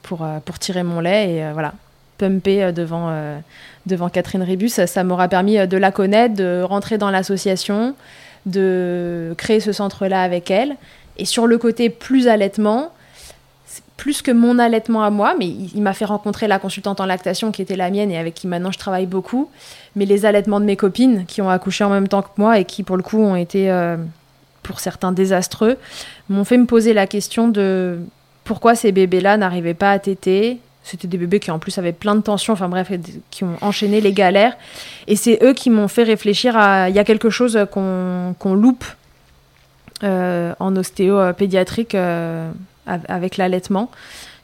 pour, 0.02 0.26
pour 0.46 0.58
tirer 0.58 0.82
mon 0.82 1.00
lait 1.00 1.32
et 1.34 1.52
voilà, 1.52 1.74
pumper 2.16 2.72
devant, 2.72 3.12
devant 3.84 4.08
Catherine 4.08 4.42
Ribus. 4.42 4.82
Ça, 4.86 5.04
m'aura 5.04 5.28
permis 5.28 5.66
de 5.66 5.76
la 5.76 5.92
connaître, 5.92 6.34
de 6.34 6.62
rentrer 6.62 6.96
dans 6.96 7.10
l'association, 7.10 7.94
de 8.46 9.34
créer 9.36 9.60
ce 9.60 9.72
centre-là 9.72 10.22
avec 10.22 10.50
elle. 10.50 10.76
Et 11.18 11.26
sur 11.26 11.46
le 11.46 11.58
côté 11.58 11.90
plus 11.90 12.26
allaitement, 12.26 12.90
plus 13.98 14.22
que 14.22 14.30
mon 14.30 14.58
allaitement 14.60 15.02
à 15.02 15.10
moi, 15.10 15.34
mais 15.38 15.48
il, 15.48 15.82
m'a 15.82 15.92
fait 15.92 16.04
rencontrer 16.06 16.46
la 16.46 16.60
consultante 16.60 17.00
en 17.00 17.04
lactation 17.04 17.50
qui 17.50 17.60
était 17.60 17.76
la 17.76 17.90
mienne 17.90 18.12
et 18.12 18.16
avec 18.16 18.32
qui 18.32 18.46
maintenant 18.46 18.70
je 18.70 18.78
travaille 18.78 19.06
beaucoup, 19.06 19.50
mais 19.96 20.06
les 20.06 20.24
allaitements 20.24 20.60
de 20.60 20.64
mes 20.64 20.76
copines 20.76 21.26
qui 21.26 21.42
ont 21.42 21.50
accouché 21.50 21.82
en 21.82 21.90
même 21.90 22.06
temps 22.06 22.22
que 22.22 22.28
moi 22.36 22.60
et 22.60 22.64
qui 22.64 22.84
pour 22.84 22.96
le 22.96 23.02
coup 23.02 23.18
ont 23.18 23.34
été 23.34 23.70
euh, 23.70 23.96
pour 24.62 24.78
certains 24.78 25.10
désastreux, 25.10 25.76
m'ont 26.28 26.44
fait 26.44 26.56
me 26.58 26.64
poser 26.64 26.94
la 26.94 27.08
question 27.08 27.48
de 27.48 27.98
pourquoi 28.44 28.76
ces 28.76 28.92
bébés-là 28.92 29.36
n'arrivaient 29.36 29.74
pas 29.74 29.90
à 29.90 29.98
téter. 29.98 30.60
C'était 30.84 31.08
des 31.08 31.18
bébés 31.18 31.40
qui 31.40 31.50
en 31.50 31.58
plus 31.58 31.76
avaient 31.76 31.92
plein 31.92 32.14
de 32.14 32.20
tensions, 32.20 32.52
enfin 32.52 32.68
bref, 32.68 32.92
qui 33.30 33.42
ont 33.42 33.56
enchaîné 33.60 34.00
les 34.00 34.12
galères. 34.12 34.56
Et 35.08 35.16
c'est 35.16 35.42
eux 35.42 35.54
qui 35.54 35.70
m'ont 35.70 35.88
fait 35.88 36.04
réfléchir 36.04 36.56
à 36.56 36.88
il 36.88 36.94
y 36.94 37.00
a 37.00 37.04
quelque 37.04 37.30
chose 37.30 37.58
qu'on 37.72 38.54
loupe 38.54 38.84
euh, 40.04 40.54
en 40.60 40.76
ostéo 40.76 41.18
euh, 41.18 41.32
avec 42.88 43.36
l'allaitement. 43.36 43.90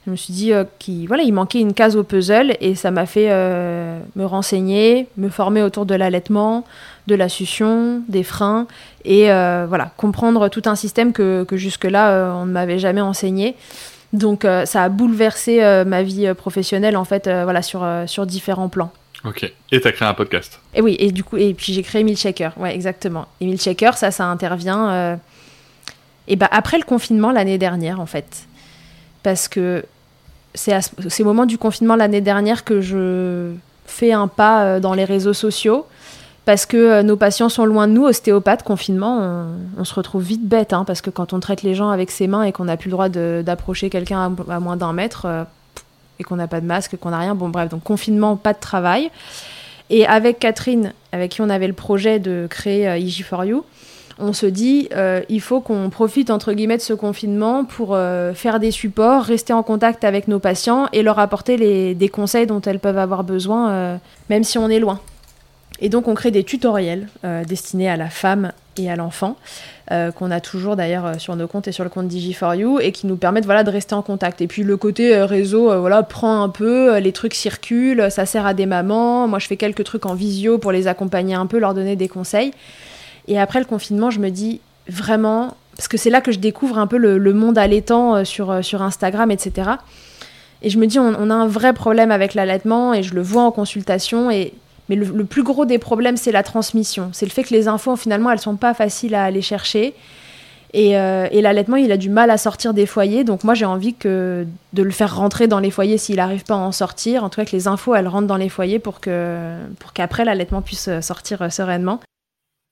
Je 0.06 0.10
me 0.10 0.16
suis 0.16 0.34
dit 0.34 0.52
euh, 0.52 0.64
qu'il 0.78 1.06
voilà, 1.06 1.22
il 1.22 1.32
manquait 1.32 1.60
une 1.60 1.72
case 1.72 1.96
au 1.96 2.04
puzzle 2.04 2.56
et 2.60 2.74
ça 2.74 2.90
m'a 2.90 3.06
fait 3.06 3.28
euh, 3.30 3.98
me 4.16 4.26
renseigner, 4.26 5.08
me 5.16 5.30
former 5.30 5.62
autour 5.62 5.86
de 5.86 5.94
l'allaitement, 5.94 6.64
de 7.06 7.14
la 7.14 7.30
succion, 7.30 8.02
des 8.08 8.22
freins 8.22 8.66
et 9.06 9.32
euh, 9.32 9.64
voilà, 9.66 9.92
comprendre 9.96 10.48
tout 10.48 10.62
un 10.66 10.74
système 10.74 11.12
que, 11.12 11.44
que 11.44 11.56
jusque-là 11.56 12.34
on 12.36 12.44
ne 12.44 12.52
m'avait 12.52 12.78
jamais 12.78 13.00
enseigné. 13.00 13.56
Donc 14.12 14.46
ça 14.64 14.84
a 14.84 14.88
bouleversé 14.90 15.58
ma 15.86 16.04
vie 16.04 16.32
professionnelle 16.34 16.96
en 16.96 17.04
fait, 17.04 17.28
voilà, 17.28 17.62
sur, 17.62 17.84
sur 18.06 18.26
différents 18.26 18.68
plans. 18.68 18.92
Ok. 19.24 19.50
Et 19.72 19.80
t'as 19.80 19.90
créé 19.90 20.06
un 20.06 20.14
podcast. 20.14 20.60
Et 20.74 20.82
oui, 20.82 20.96
et 21.00 21.10
du 21.10 21.24
coup, 21.24 21.36
et 21.36 21.52
puis 21.54 21.72
j'ai 21.72 21.82
créé 21.82 22.04
Milkshaker, 22.04 22.52
ouais, 22.58 22.72
exactement. 22.74 23.26
Et 23.40 23.46
Milkshaker, 23.46 23.96
ça, 23.96 24.12
ça 24.12 24.26
intervient 24.26 25.18
et 26.28 26.36
bah, 26.36 26.48
après 26.50 26.78
le 26.78 26.84
confinement 26.84 27.32
l'année 27.32 27.58
dernière, 27.58 28.00
en 28.00 28.06
fait. 28.06 28.44
Parce 29.22 29.48
que 29.48 29.84
c'est 30.54 30.72
à 30.72 30.80
ce- 30.82 31.22
moment 31.22 31.46
du 31.46 31.58
confinement 31.58 31.96
l'année 31.96 32.20
dernière 32.20 32.64
que 32.64 32.80
je 32.80 33.52
fais 33.86 34.12
un 34.12 34.28
pas 34.28 34.64
euh, 34.64 34.80
dans 34.80 34.94
les 34.94 35.04
réseaux 35.04 35.32
sociaux. 35.32 35.86
parce 36.44 36.66
que 36.66 37.00
nos 37.00 37.16
patients 37.16 37.48
sont 37.48 37.64
loin 37.64 37.88
de 37.88 37.94
nous, 37.94 38.04
ostéopathes, 38.04 38.62
confinement, 38.62 39.46
on, 39.78 39.84
se 39.84 39.94
retrouve 39.94 40.22
vite 40.22 40.46
bête, 40.46 40.74
hein, 40.74 40.84
parce 40.84 41.00
que 41.00 41.08
quand 41.08 41.32
on 41.32 41.40
traite 41.40 41.62
les 41.62 41.74
gens 41.74 41.88
avec 41.88 42.10
ses 42.10 42.26
mains 42.26 42.42
et 42.42 42.52
qu'on 42.52 42.66
n'a 42.66 42.76
plus 42.76 42.88
le 42.88 42.92
droit 42.92 43.08
d'approcher 43.08 43.88
quelqu'un 43.88 44.30
à, 44.50 44.60
moins 44.60 44.76
d'un 44.76 44.92
mètre, 44.92 45.26
et 46.18 46.22
qu'on 46.22 46.36
n'a 46.36 46.46
pas 46.46 46.60
de 46.60 46.66
masque, 46.66 46.98
qu'on 46.98 47.10
n'a 47.10 47.18
rien, 47.18 47.34
bon 47.34 47.48
bref, 47.48 47.70
donc 47.70 47.82
confinement, 47.82 48.36
pas 48.36 48.52
de 48.52 48.60
travail. 48.60 49.10
Et 49.88 50.06
avec 50.06 50.38
Catherine, 50.38 50.92
avec 51.12 51.30
qui 51.30 51.40
on 51.40 51.48
avait 51.48 51.66
le 51.66 51.72
projet 51.72 52.18
de 52.18 52.46
créer 52.50 52.88
IG4U, 52.88 53.62
on 54.18 54.32
se 54.32 54.46
dit 54.46 54.88
euh, 54.94 55.22
il 55.28 55.40
faut 55.40 55.60
qu'on 55.60 55.90
profite 55.90 56.30
entre 56.30 56.52
guillemets 56.52 56.76
de 56.76 56.82
ce 56.82 56.92
confinement 56.92 57.64
pour 57.64 57.94
euh, 57.94 58.32
faire 58.34 58.60
des 58.60 58.70
supports, 58.70 59.22
rester 59.22 59.52
en 59.52 59.62
contact 59.62 60.04
avec 60.04 60.28
nos 60.28 60.38
patients 60.38 60.88
et 60.92 61.02
leur 61.02 61.18
apporter 61.18 61.56
les, 61.56 61.94
des 61.94 62.08
conseils 62.08 62.46
dont 62.46 62.60
elles 62.60 62.78
peuvent 62.78 62.98
avoir 62.98 63.24
besoin, 63.24 63.70
euh, 63.70 63.96
même 64.30 64.44
si 64.44 64.58
on 64.58 64.68
est 64.68 64.78
loin. 64.78 65.00
Et 65.80 65.88
donc 65.88 66.06
on 66.06 66.14
crée 66.14 66.30
des 66.30 66.44
tutoriels 66.44 67.08
destinés 67.48 67.90
à 67.90 67.96
la 67.96 68.08
femme 68.08 68.52
et 68.76 68.88
à 68.88 68.94
l'enfant, 68.94 69.36
qu'on 69.90 70.30
a 70.30 70.40
toujours 70.40 70.76
d'ailleurs 70.76 71.20
sur 71.20 71.34
nos 71.34 71.48
comptes 71.48 71.66
et 71.66 71.72
sur 71.72 71.82
le 71.82 71.90
compte 71.90 72.06
Digi4You, 72.06 72.80
et 72.80 72.92
qui 72.92 73.08
nous 73.08 73.16
permettent 73.16 73.44
voilà, 73.44 73.64
de 73.64 73.70
rester 73.70 73.96
en 73.96 74.00
contact. 74.00 74.40
Et 74.40 74.46
puis 74.46 74.62
le 74.62 74.76
côté 74.76 75.20
réseau 75.24 75.76
voilà, 75.80 76.04
prend 76.04 76.44
un 76.44 76.48
peu, 76.48 76.96
les 76.98 77.10
trucs 77.10 77.34
circulent, 77.34 78.06
ça 78.10 78.24
sert 78.24 78.46
à 78.46 78.54
des 78.54 78.66
mamans, 78.66 79.26
moi 79.26 79.40
je 79.40 79.48
fais 79.48 79.56
quelques 79.56 79.82
trucs 79.82 80.06
en 80.06 80.14
visio 80.14 80.58
pour 80.58 80.70
les 80.70 80.86
accompagner 80.86 81.34
un 81.34 81.46
peu, 81.46 81.58
leur 81.58 81.74
donner 81.74 81.96
des 81.96 82.08
conseils. 82.08 82.52
Et 83.28 83.38
après 83.38 83.58
le 83.58 83.64
confinement, 83.64 84.10
je 84.10 84.20
me 84.20 84.30
dis 84.30 84.60
vraiment, 84.88 85.56
parce 85.76 85.88
que 85.88 85.96
c'est 85.96 86.10
là 86.10 86.20
que 86.20 86.32
je 86.32 86.38
découvre 86.38 86.78
un 86.78 86.86
peu 86.86 86.96
le, 86.96 87.32
monde 87.32 87.58
allaitant 87.58 88.16
euh, 88.16 88.24
sur, 88.24 88.50
euh, 88.50 88.62
sur 88.62 88.82
Instagram, 88.82 89.30
etc. 89.30 89.70
Et 90.62 90.70
je 90.70 90.78
me 90.78 90.86
dis, 90.86 90.98
on, 90.98 91.30
a 91.30 91.34
un 91.34 91.46
vrai 91.46 91.72
problème 91.72 92.10
avec 92.10 92.34
l'allaitement 92.34 92.94
et 92.94 93.02
je 93.02 93.14
le 93.14 93.22
vois 93.22 93.42
en 93.42 93.50
consultation. 93.50 94.30
Et, 94.30 94.54
mais 94.88 94.96
le, 94.96 95.24
plus 95.24 95.42
gros 95.42 95.66
des 95.66 95.78
problèmes, 95.78 96.16
c'est 96.16 96.32
la 96.32 96.42
transmission. 96.42 97.10
C'est 97.12 97.26
le 97.26 97.30
fait 97.30 97.44
que 97.44 97.52
les 97.52 97.68
infos, 97.68 97.96
finalement, 97.96 98.30
elles 98.30 98.38
sont 98.38 98.56
pas 98.56 98.72
faciles 98.72 99.14
à 99.14 99.24
aller 99.24 99.42
chercher. 99.42 99.94
Et, 100.72 100.98
euh, 100.98 101.28
et 101.30 101.42
l'allaitement, 101.42 101.76
il 101.76 101.92
a 101.92 101.96
du 101.96 102.08
mal 102.08 102.30
à 102.30 102.38
sortir 102.38 102.72
des 102.72 102.86
foyers. 102.86 103.24
Donc 103.24 103.44
moi, 103.44 103.52
j'ai 103.54 103.66
envie 103.66 103.94
que 103.94 104.46
de 104.72 104.82
le 104.82 104.90
faire 104.90 105.14
rentrer 105.14 105.48
dans 105.48 105.60
les 105.60 105.70
foyers 105.70 105.98
s'il 105.98 106.16
n'arrive 106.16 106.44
pas 106.44 106.54
à 106.54 106.58
en 106.58 106.72
sortir. 106.72 107.24
En 107.24 107.28
tout 107.28 107.40
cas, 107.40 107.44
que 107.44 107.54
les 107.54 107.68
infos, 107.68 107.94
elles 107.94 108.08
rentrent 108.08 108.26
dans 108.26 108.36
les 108.36 108.48
foyers 108.48 108.78
pour 108.78 109.00
que 109.00 109.56
pour 109.80 109.92
qu'après, 109.92 110.24
l'allaitement 110.24 110.62
puisse 110.62 110.88
sortir 111.00 111.52
sereinement. 111.52 112.00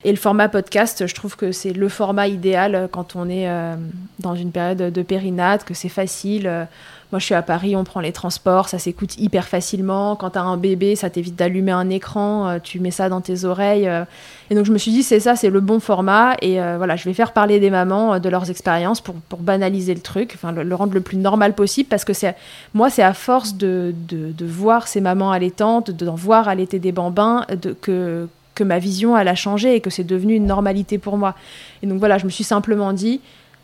Et 0.05 0.11
le 0.11 0.16
format 0.16 0.48
podcast, 0.48 1.07
je 1.07 1.14
trouve 1.14 1.36
que 1.36 1.53
c'est 1.53 1.72
le 1.72 1.88
format 1.88 2.26
idéal 2.26 2.88
quand 2.90 3.14
on 3.14 3.28
est 3.28 3.48
euh, 3.48 3.76
dans 4.18 4.34
une 4.34 4.50
période 4.50 4.92
de 4.92 5.03
périnate, 5.03 5.64
que 5.64 5.74
c'est 5.74 5.88
facile. 5.88 6.66
Moi, 7.12 7.20
je 7.20 7.26
suis 7.26 7.34
à 7.34 7.42
Paris, 7.42 7.76
on 7.76 7.84
prend 7.84 8.00
les 8.00 8.11
transports, 8.11 8.68
ça 8.68 8.80
s'écoute 8.80 9.16
hyper 9.16 9.46
facilement. 9.46 10.16
Quand 10.16 10.30
tu 10.30 10.38
as 10.38 10.42
un 10.42 10.57
bébé, 10.57 10.96
ça 10.96 11.09
t'évite 11.09 11.36
d'allumer 11.36 11.70
un 11.70 11.88
écran, 11.88 12.48
euh, 12.48 12.59
tu 12.61 12.80
mets 12.80 12.90
ça 12.90 13.09
dans 13.09 13.20
tes 13.20 13.44
oreilles. 13.44 13.86
Euh. 13.86 14.05
Et 14.50 14.57
donc, 14.57 14.64
je 14.64 14.72
me 14.72 14.78
suis 14.78 14.90
dit, 14.90 15.05
c'est 15.05 15.20
ça, 15.20 15.36
c'est 15.36 15.50
le 15.50 15.61
bon 15.61 15.78
format. 15.78 16.34
Et 16.42 16.57
voilà, 16.57 16.96
je 16.96 17.05
vais 17.05 17.14
faire 17.14 17.32
parler 17.32 17.61
des 17.61 17.70
mamans 17.70 18.18
de 18.18 18.28
leurs 18.28 18.50
expériences 18.50 19.00
pour, 19.00 19.14
banaliser 19.38 19.94
le 19.94 20.00
truc, 20.00 20.32
enfin, 20.34 20.53
le, 20.53 20.74
rendre 20.74 20.94
le 20.94 21.00
plus 21.00 21.16
normal 21.16 21.55
possible. 21.55 21.88
Parce 21.88 22.05
que 22.05 22.12
c'est 22.12 22.34
moi, 22.74 22.90
c'est 22.90 23.03
à 23.03 23.14
force 23.14 23.55
de, 23.55 23.94
voir 24.40 24.88
ces 24.88 25.00
mamans 25.00 25.30
allaitantes, 25.30 25.90
d'en 25.90 26.14
voir 26.16 26.48
allaiter 26.48 26.80
des 26.80 26.92
bambins, 26.92 27.46
de, 27.50 27.72
que 27.72 28.26
que 28.55 28.64
ma 28.64 28.78
vision, 28.78 29.16
elle 29.16 29.28
a 29.28 29.34
changé 29.34 29.74
et 29.74 29.80
que 29.80 29.90
c'est 29.90 30.05
devenu 30.05 30.34
une 30.34 30.46
normalité 30.46 30.98
pour 30.98 31.16
moi. 31.16 31.34
Et 31.82 31.86
donc 31.86 31.98
voilà, 31.98 32.18
je 32.18 32.24
me 32.24 32.30
suis 32.30 32.44
simplement 32.44 32.92
dit, 32.92 33.20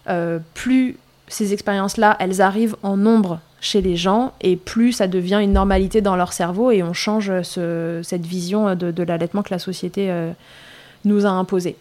euh, 0.09 0.39
plus 0.55 0.97
ces 1.29 1.53
expériences-là, 1.53 2.17
elles 2.21 2.41
arrivent 2.41 2.77
en 2.83 2.97
nombre 2.97 3.41
chez 3.61 3.83
les 3.83 3.97
gens 3.97 4.33
et 4.41 4.57
plus 4.57 4.93
ça 4.93 5.09
devient 5.09 5.41
une 5.43 5.53
normalité 5.53 6.01
dans 6.01 6.17
leur 6.17 6.33
cerveau 6.33 6.71
et 6.71 6.83
on 6.83 6.93
change 6.93 7.33
cette 7.43 8.25
vision 8.25 8.75
de, 8.75 9.03
l'allaitement 9.03 9.43
que 9.43 9.51
la 9.51 9.59
société 9.59 10.11
euh, 10.11 10.31
nous 11.05 11.27
a 11.27 11.31
imposée. 11.31 11.77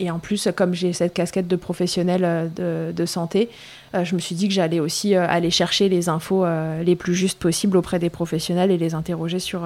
Et 0.00 0.12
en 0.12 0.20
plus, 0.20 0.48
comme 0.54 0.74
j'ai 0.74 0.92
cette 0.92 1.12
casquette 1.12 1.48
de 1.48 1.56
professionnel 1.56 2.22
euh, 2.24 2.92
de, 2.92 3.04
santé, 3.04 3.50
je 3.92 4.14
me 4.14 4.20
suis 4.20 4.36
dit 4.36 4.46
que 4.46 4.54
j'allais 4.54 4.80
aussi 4.80 5.14
aller 5.14 5.50
chercher 5.50 5.88
les 5.88 6.08
infos 6.08 6.46
les 6.84 6.94
plus 6.94 7.14
justes 7.14 7.38
possibles 7.38 7.76
auprès 7.76 7.98
des 7.98 8.10
professionnels 8.10 8.70
et 8.70 8.76
les 8.76 8.94
interroger 8.94 9.38
sur, 9.38 9.62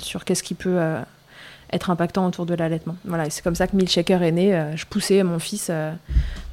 sur 0.00 0.24
qu'est-ce 0.24 0.42
qui 0.42 0.54
peut 0.54 0.78
être 1.72 1.90
impactant 1.90 2.26
autour 2.26 2.46
de 2.46 2.54
l'allaitement. 2.54 2.96
Voilà, 3.04 3.30
c'est 3.30 3.42
comme 3.42 3.54
ça 3.54 3.66
que 3.66 3.76
Milkshaker 3.76 4.22
est 4.22 4.32
né. 4.32 4.54
Euh, 4.54 4.76
je 4.76 4.84
poussais 4.86 5.22
mon 5.22 5.38
fils 5.38 5.68
euh, 5.70 5.92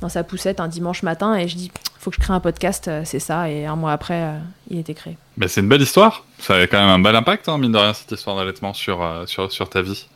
dans 0.02 0.10
sa 0.10 0.24
poussette 0.24 0.60
un 0.60 0.68
dimanche 0.68 1.04
matin 1.04 1.36
et 1.36 1.48
je 1.48 1.56
dis 1.56 1.72
faut 2.00 2.10
que 2.12 2.16
je 2.16 2.22
crée 2.22 2.34
un 2.34 2.40
podcast, 2.40 2.88
euh, 2.88 3.02
c'est 3.04 3.20
ça. 3.20 3.50
Et 3.50 3.66
un 3.66 3.76
mois 3.76 3.92
après, 3.92 4.34
il 4.70 4.80
était 4.80 4.94
créé. 4.94 5.18
Mais 5.38 5.48
c'est 5.48 5.62
une 5.62 5.68
belle 5.68 5.82
histoire. 5.82 6.24
Ça 6.40 6.56
a 6.56 6.68
quand 6.68 6.80
même 6.80 6.90
un 6.90 7.00
bel 7.00 7.16
impact, 7.16 7.50
hein, 7.50 7.58
mine 7.58 7.74
de 7.74 7.78
rien, 7.78 7.94
cette 7.94 8.12
histoire 8.12 8.38
d'allaitement 8.38 8.74
sur, 8.74 9.06
sur, 9.26 9.52
sur 9.52 9.70
ta 9.70 9.82
vie. 9.82 10.08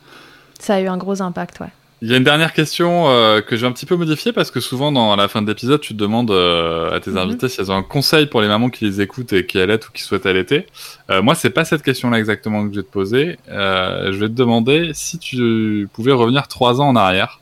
Ça 0.58 0.76
a 0.76 0.80
eu 0.80 0.86
un 0.86 0.96
gros 0.96 1.20
impact, 1.20 1.60
ouais. 1.60 1.68
Il 2.02 2.10
y 2.10 2.14
a 2.14 2.16
une 2.16 2.24
dernière 2.24 2.52
question 2.52 3.08
euh, 3.08 3.40
que 3.40 3.56
je 3.56 3.62
vais 3.62 3.66
un 3.66 3.72
petit 3.72 3.86
peu 3.86 3.96
modifier 3.96 4.32
parce 4.32 4.50
que 4.50 4.60
souvent 4.60 4.92
dans 4.92 5.14
la 5.16 5.28
fin 5.28 5.42
de 5.42 5.46
l'épisode, 5.46 5.80
tu 5.80 5.94
te 5.94 5.98
demandes 5.98 6.30
euh, 6.30 6.94
à 6.94 7.00
tes 7.00 7.12
mhm. 7.12 7.18
invités 7.18 7.48
si 7.48 7.60
elles 7.60 7.70
ont 7.70 7.76
un 7.76 7.82
conseil 7.82 8.26
pour 8.26 8.42
les 8.42 8.48
mamans 8.48 8.68
qui 8.68 8.84
les 8.84 9.00
écoutent 9.00 9.32
et 9.32 9.46
qui 9.46 9.58
allaitent 9.58 9.88
ou 9.88 9.92
qui 9.92 10.02
souhaitent 10.02 10.26
allaiter. 10.26 10.66
Euh, 11.10 11.22
moi, 11.22 11.34
c'est 11.34 11.50
pas 11.50 11.64
cette 11.64 11.82
question-là 11.82 12.18
exactement 12.18 12.66
que 12.66 12.74
je 12.74 12.80
vais 12.80 12.86
te 12.86 12.92
poser. 12.92 13.38
Euh, 13.48 14.12
je 14.12 14.18
vais 14.18 14.28
te 14.28 14.34
demander 14.34 14.90
si 14.92 15.18
tu 15.18 15.88
pouvais 15.92 16.12
revenir 16.12 16.48
trois 16.48 16.80
ans 16.80 16.88
en 16.88 16.96
arrière 16.96 17.40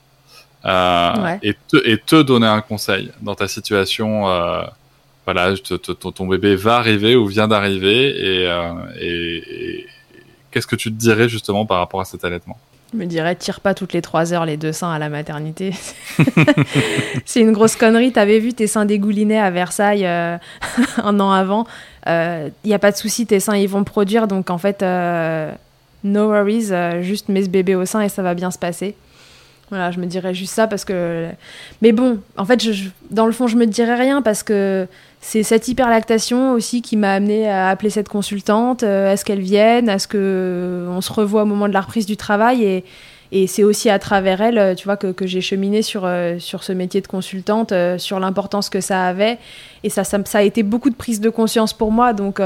et, 0.64 1.56
te, 1.68 1.76
et 1.84 1.98
te 1.98 2.22
donner 2.22 2.46
un 2.46 2.60
conseil 2.60 3.10
dans 3.20 3.34
ta 3.34 3.48
situation. 3.48 4.26
voilà, 5.24 5.54
ton 6.14 6.26
bébé 6.26 6.54
va 6.54 6.76
arriver 6.76 7.16
ou 7.16 7.26
vient 7.26 7.48
d'arriver 7.48 8.10
et, 8.10 8.44
et, 9.00 9.36
et 9.36 9.86
qu'est-ce 10.52 10.68
que 10.68 10.76
tu 10.76 10.92
te 10.92 10.96
dirais 10.96 11.28
justement 11.28 11.66
par 11.66 11.78
rapport 11.78 12.00
à 12.00 12.04
cet 12.04 12.24
allaitement? 12.24 12.58
Je 12.92 12.98
me 12.98 13.06
dirais, 13.06 13.34
tire 13.34 13.60
pas 13.60 13.74
toutes 13.74 13.92
les 13.92 14.02
trois 14.02 14.32
heures 14.32 14.44
les 14.44 14.56
deux 14.56 14.72
seins 14.72 14.92
à 14.92 14.98
la 14.98 15.08
maternité. 15.08 15.72
c'est 17.24 17.40
une 17.40 17.52
grosse 17.52 17.74
connerie. 17.76 18.12
T'avais 18.12 18.38
vu 18.38 18.52
tes 18.52 18.66
seins 18.66 18.84
dégouliner 18.84 19.40
à 19.40 19.50
Versailles 19.50 20.06
euh, 20.06 20.36
un 21.02 21.18
an 21.18 21.30
avant. 21.30 21.66
Il 22.06 22.10
euh, 22.10 22.48
n'y 22.64 22.74
a 22.74 22.78
pas 22.78 22.92
de 22.92 22.96
souci, 22.96 23.26
tes 23.26 23.40
seins 23.40 23.56
ils 23.56 23.68
vont 23.68 23.84
produire. 23.84 24.28
Donc 24.28 24.50
en 24.50 24.58
fait, 24.58 24.82
euh, 24.82 25.50
no 26.04 26.28
worries, 26.28 26.70
juste 27.00 27.28
mets 27.28 27.44
ce 27.44 27.48
bébé 27.48 27.74
au 27.74 27.86
sein 27.86 28.02
et 28.02 28.08
ça 28.08 28.22
va 28.22 28.34
bien 28.34 28.50
se 28.50 28.58
passer. 28.58 28.94
Voilà, 29.70 29.90
je 29.90 29.98
me 29.98 30.04
dirais 30.04 30.34
juste 30.34 30.52
ça 30.52 30.66
parce 30.66 30.84
que. 30.84 31.28
Mais 31.80 31.92
bon, 31.92 32.18
en 32.36 32.44
fait, 32.44 32.62
je, 32.62 32.90
dans 33.10 33.24
le 33.24 33.32
fond, 33.32 33.46
je 33.46 33.56
me 33.56 33.64
dirais 33.64 33.94
rien 33.94 34.20
parce 34.20 34.42
que 34.42 34.86
c'est 35.24 35.44
cette 35.44 35.68
hyperlactation 35.68 36.52
aussi 36.52 36.82
qui 36.82 36.96
m'a 36.96 37.12
amené 37.12 37.48
à 37.48 37.68
appeler 37.68 37.90
cette 37.90 38.08
consultante. 38.08 38.82
Euh, 38.82 39.12
est-ce 39.12 39.24
qu'elle 39.24 39.40
vienne 39.40 39.88
Est-ce 39.88 40.08
qu'on 40.08 40.18
euh, 40.18 41.00
se 41.00 41.12
revoit 41.12 41.42
au 41.42 41.46
moment 41.46 41.68
de 41.68 41.72
la 41.72 41.80
reprise 41.80 42.06
du 42.06 42.16
travail 42.16 42.64
Et, 42.64 42.84
et 43.30 43.46
c'est 43.46 43.62
aussi 43.62 43.88
à 43.88 44.00
travers 44.00 44.42
elle, 44.42 44.58
euh, 44.58 44.74
tu 44.74 44.84
vois, 44.84 44.96
que, 44.96 45.12
que 45.12 45.28
j'ai 45.28 45.40
cheminé 45.40 45.82
sur, 45.82 46.10
sur 46.40 46.64
ce 46.64 46.72
métier 46.72 47.00
de 47.00 47.06
consultante, 47.06 47.72
sur 47.98 48.18
l'importance 48.18 48.68
que 48.68 48.80
ça 48.80 49.06
avait. 49.06 49.38
Et 49.84 49.90
ça, 49.90 50.02
ça, 50.02 50.18
a 50.34 50.42
été 50.42 50.64
beaucoup 50.64 50.90
de 50.90 50.96
prise 50.96 51.20
de 51.20 51.30
conscience 51.30 51.72
pour 51.72 51.92
moi. 51.92 52.12
Donc 52.14 52.40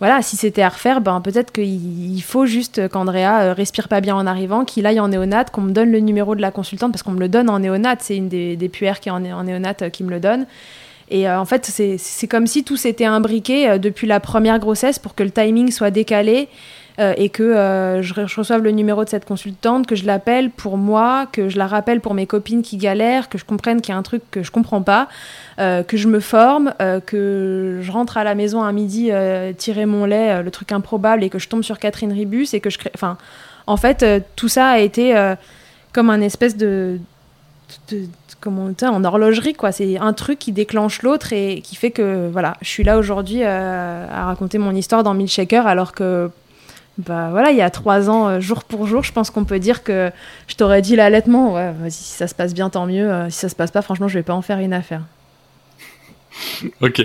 voilà, 0.00 0.20
si 0.20 0.36
c'était 0.36 0.62
à 0.62 0.68
refaire, 0.68 1.00
ben, 1.00 1.22
peut-être 1.22 1.50
qu'il 1.50 2.22
faut 2.22 2.44
juste 2.44 2.88
qu'Andrea 2.88 3.54
respire 3.54 3.88
pas 3.88 4.02
bien 4.02 4.14
en 4.14 4.26
arrivant, 4.26 4.66
qu'il 4.66 4.84
aille 4.84 5.00
en 5.00 5.08
néonate, 5.08 5.50
qu'on 5.50 5.62
me 5.62 5.72
donne 5.72 5.90
le 5.90 6.00
numéro 6.00 6.34
de 6.34 6.42
la 6.42 6.50
consultante, 6.50 6.92
parce 6.92 7.02
qu'on 7.02 7.12
me 7.12 7.20
le 7.20 7.30
donne 7.30 7.48
en 7.48 7.58
néonate. 7.58 8.02
C'est 8.02 8.18
une 8.18 8.28
des, 8.28 8.54
des 8.56 8.68
puères 8.68 9.00
qui 9.00 9.08
est 9.08 9.12
en, 9.12 9.24
en 9.24 9.44
néonate 9.44 9.88
qui 9.90 10.04
me 10.04 10.10
le 10.10 10.20
donne. 10.20 10.46
Et 11.10 11.28
euh, 11.28 11.38
en 11.38 11.44
fait, 11.44 11.66
c'est 11.66 12.28
comme 12.28 12.46
si 12.46 12.64
tout 12.64 12.76
s'était 12.76 13.04
imbriqué 13.04 13.68
euh, 13.68 13.78
depuis 13.78 14.06
la 14.06 14.20
première 14.20 14.58
grossesse 14.58 14.98
pour 14.98 15.14
que 15.14 15.22
le 15.22 15.30
timing 15.30 15.70
soit 15.70 15.90
décalé 15.90 16.48
euh, 16.98 17.12
et 17.16 17.28
que 17.28 18.00
je, 18.00 18.14
reçoive 18.14 18.62
le 18.62 18.70
numéro 18.70 19.04
de 19.04 19.08
cette 19.08 19.24
consultante, 19.24 19.86
que 19.86 19.96
je 19.96 20.06
l'appelle 20.06 20.50
pour 20.50 20.78
moi, 20.78 21.26
que 21.30 21.48
je 21.48 21.58
la 21.58 21.66
rappelle 21.66 22.00
pour 22.00 22.14
mes 22.14 22.26
copines 22.26 22.62
qui 22.62 22.76
galèrent, 22.76 23.28
que 23.28 23.36
je 23.36 23.44
comprenne 23.44 23.80
qu'il 23.80 23.92
y 23.92 23.96
a 23.96 23.98
un 23.98 24.02
truc 24.02 24.22
que 24.30 24.42
je 24.42 24.50
comprends 24.50 24.82
pas, 24.82 25.08
que 25.58 25.96
je 25.96 26.06
me 26.06 26.20
forme, 26.20 26.72
que 27.04 27.80
je 27.82 27.90
rentre 27.90 28.16
à 28.16 28.22
la 28.22 28.36
maison 28.36 28.62
à 28.62 28.70
midi 28.70 29.10
tirer 29.58 29.86
mon 29.86 30.04
lait, 30.04 30.40
le 30.40 30.50
truc 30.52 30.70
improbable, 30.70 31.24
et 31.24 31.30
que 31.30 31.40
je 31.40 31.48
tombe 31.48 31.64
sur 31.64 31.80
Catherine 31.80 32.12
Ribus 32.12 32.54
et 32.54 32.60
que 32.60 32.70
je 32.70 32.78
crée. 32.78 32.92
Enfin, 32.94 33.18
en 33.66 33.76
fait, 33.76 34.06
tout 34.36 34.48
ça 34.48 34.68
a 34.68 34.78
été 34.78 35.34
comme 35.92 36.10
un 36.10 36.20
espèce 36.20 36.56
de, 36.56 37.00
de 37.90 38.06
comment 38.44 38.70
en 38.82 39.04
horlogerie 39.04 39.54
quoi. 39.54 39.72
C'est 39.72 39.96
un 39.98 40.12
truc 40.12 40.38
qui 40.38 40.52
déclenche 40.52 41.02
l'autre 41.02 41.32
et 41.32 41.62
qui 41.62 41.76
fait 41.76 41.90
que 41.90 42.28
voilà 42.30 42.56
je 42.60 42.68
suis 42.68 42.84
là 42.84 42.98
aujourd'hui 42.98 43.40
euh, 43.42 44.06
à 44.10 44.26
raconter 44.26 44.58
mon 44.58 44.74
histoire 44.74 45.02
dans 45.02 45.14
Milkshaker 45.14 45.66
alors 45.66 45.92
que 45.92 46.30
bah 46.98 47.28
voilà 47.30 47.50
il 47.50 47.56
y 47.56 47.62
a 47.62 47.70
trois 47.70 48.10
ans 48.10 48.28
euh, 48.28 48.40
jour 48.40 48.62
pour 48.64 48.86
jour 48.86 49.02
je 49.02 49.12
pense 49.12 49.30
qu'on 49.30 49.44
peut 49.44 49.58
dire 49.58 49.82
que 49.82 50.10
je 50.46 50.54
t'aurais 50.56 50.82
dit 50.82 50.94
l'allaitement. 50.94 51.54
Ouais 51.54 51.72
vas-y 51.72 51.92
si 51.92 52.12
ça 52.12 52.28
se 52.28 52.34
passe 52.34 52.52
bien 52.52 52.68
tant 52.68 52.86
mieux. 52.86 53.10
Euh, 53.10 53.30
si 53.30 53.38
ça 53.38 53.48
se 53.48 53.56
passe 53.56 53.70
pas 53.70 53.82
franchement 53.82 54.08
je 54.08 54.18
vais 54.18 54.22
pas 54.22 54.34
en 54.34 54.42
faire 54.42 54.58
une 54.58 54.74
affaire. 54.74 55.02
Ok. 56.82 57.00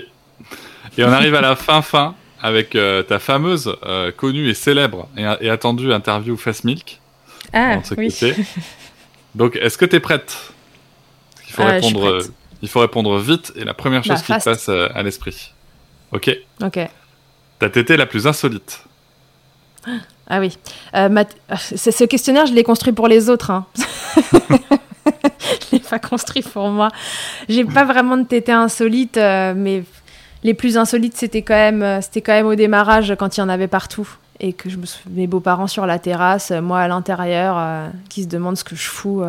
Et 0.98 1.04
on 1.04 1.12
arrive 1.12 1.36
à 1.36 1.42
la 1.42 1.56
fin 1.56 1.82
fin 1.82 2.16
avec 2.42 2.78
ta 3.08 3.20
fameuse 3.20 3.76
connue 4.18 4.50
et 4.50 4.54
célèbre 4.54 5.08
et, 5.16 5.50
attendue 5.50 5.94
interview 5.94 6.36
Fast 6.36 6.66
Milk. 6.66 7.00
Ah 7.54 7.78
oui 7.98 8.14
donc 9.36 9.56
est-ce 9.56 9.78
que 9.78 9.86
tu 9.86 9.96
es 9.96 10.00
prête 10.00 10.54
il 11.48 11.54
faut, 11.54 11.64
répondre, 11.64 12.08
euh, 12.08 12.22
il 12.62 12.70
faut 12.70 12.80
répondre 12.80 13.18
vite 13.18 13.52
et 13.56 13.64
la 13.64 13.74
première 13.74 14.04
chose 14.04 14.22
bah, 14.28 14.36
qui 14.36 14.40
te 14.40 14.44
passe 14.44 14.70
euh, 14.70 14.88
à 14.94 15.02
l'esprit. 15.02 15.54
Ok? 16.12 16.30
Ok. 16.64 16.80
Ta 17.60 17.70
tétée 17.70 17.98
la 17.98 18.06
plus 18.06 18.26
insolite 18.26 18.86
Ah 20.28 20.40
oui. 20.40 20.58
Euh, 20.96 21.24
ce 21.56 22.04
questionnaire, 22.06 22.46
je 22.46 22.54
l'ai 22.54 22.64
construit 22.64 22.94
pour 22.94 23.08
les 23.08 23.30
autres. 23.30 23.52
Hein. 23.52 23.66
je 25.06 25.74
l'ai 25.74 25.80
pas 25.80 26.00
construit 26.00 26.42
pour 26.42 26.70
moi. 26.70 26.90
J'ai 27.50 27.66
pas 27.66 27.84
vraiment 27.84 28.16
de 28.16 28.24
tétés 28.24 28.54
insolites, 28.54 29.18
euh, 29.18 29.54
mais 29.56 29.84
les 30.44 30.54
plus 30.54 30.78
insolites, 30.78 31.18
c'était 31.18 31.42
quand 31.42 31.56
même, 31.56 31.84
euh, 31.84 32.02
c'était 32.02 32.22
quand 32.22 32.34
même 32.34 32.48
au 32.48 32.56
démarrage 32.56 33.14
quand 33.20 33.36
il 33.36 33.42
y 33.42 33.44
en 33.44 33.50
avait 33.50 33.68
partout 33.68 34.08
et 34.40 34.54
que 34.54 34.70
je 34.70 34.78
me 34.78 34.86
mes 35.10 35.28
beaux-parents 35.28 35.68
sur 35.68 35.86
la 35.86 36.00
terrasse, 36.00 36.52
moi 36.52 36.80
à 36.80 36.88
l'intérieur, 36.88 37.92
qui 38.10 38.24
se 38.24 38.28
demandent 38.28 38.58
ce 38.58 38.64
que 38.64 38.76
je 38.76 38.88
fous 38.88 39.24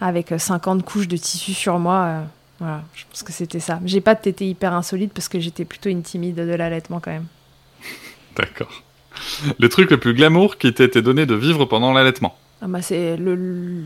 avec 0.00 0.32
50 0.36 0.84
couches 0.84 1.08
de 1.08 1.16
tissu 1.16 1.52
sur 1.52 1.78
moi. 1.78 2.22
voilà, 2.58 2.82
je 2.94 3.04
pense 3.10 3.22
que 3.22 3.32
c'était 3.32 3.60
ça. 3.60 3.80
J'ai 3.84 4.00
pas 4.00 4.14
de 4.14 4.42
hyper 4.42 4.72
insolites 4.72 5.12
parce 5.12 5.28
que 5.28 5.38
j'étais 5.38 5.64
plutôt 5.64 5.90
une 5.90 6.02
timide 6.02 6.36
de 6.36 6.54
l'allaitement 6.54 7.00
quand 7.00 7.10
même. 7.10 7.26
D'accord. 8.36 8.82
Le 9.58 9.68
truc 9.68 9.90
le 9.90 9.98
plus 9.98 10.14
glamour 10.14 10.56
qui 10.56 10.72
t'a 10.72 10.84
été 10.84 11.02
donné 11.02 11.26
de 11.26 11.34
vivre 11.34 11.64
pendant 11.64 11.92
l'allaitement? 11.92 12.36
Ah 12.62 12.66
bah 12.68 12.82
c'est 12.82 13.16
le 13.16 13.84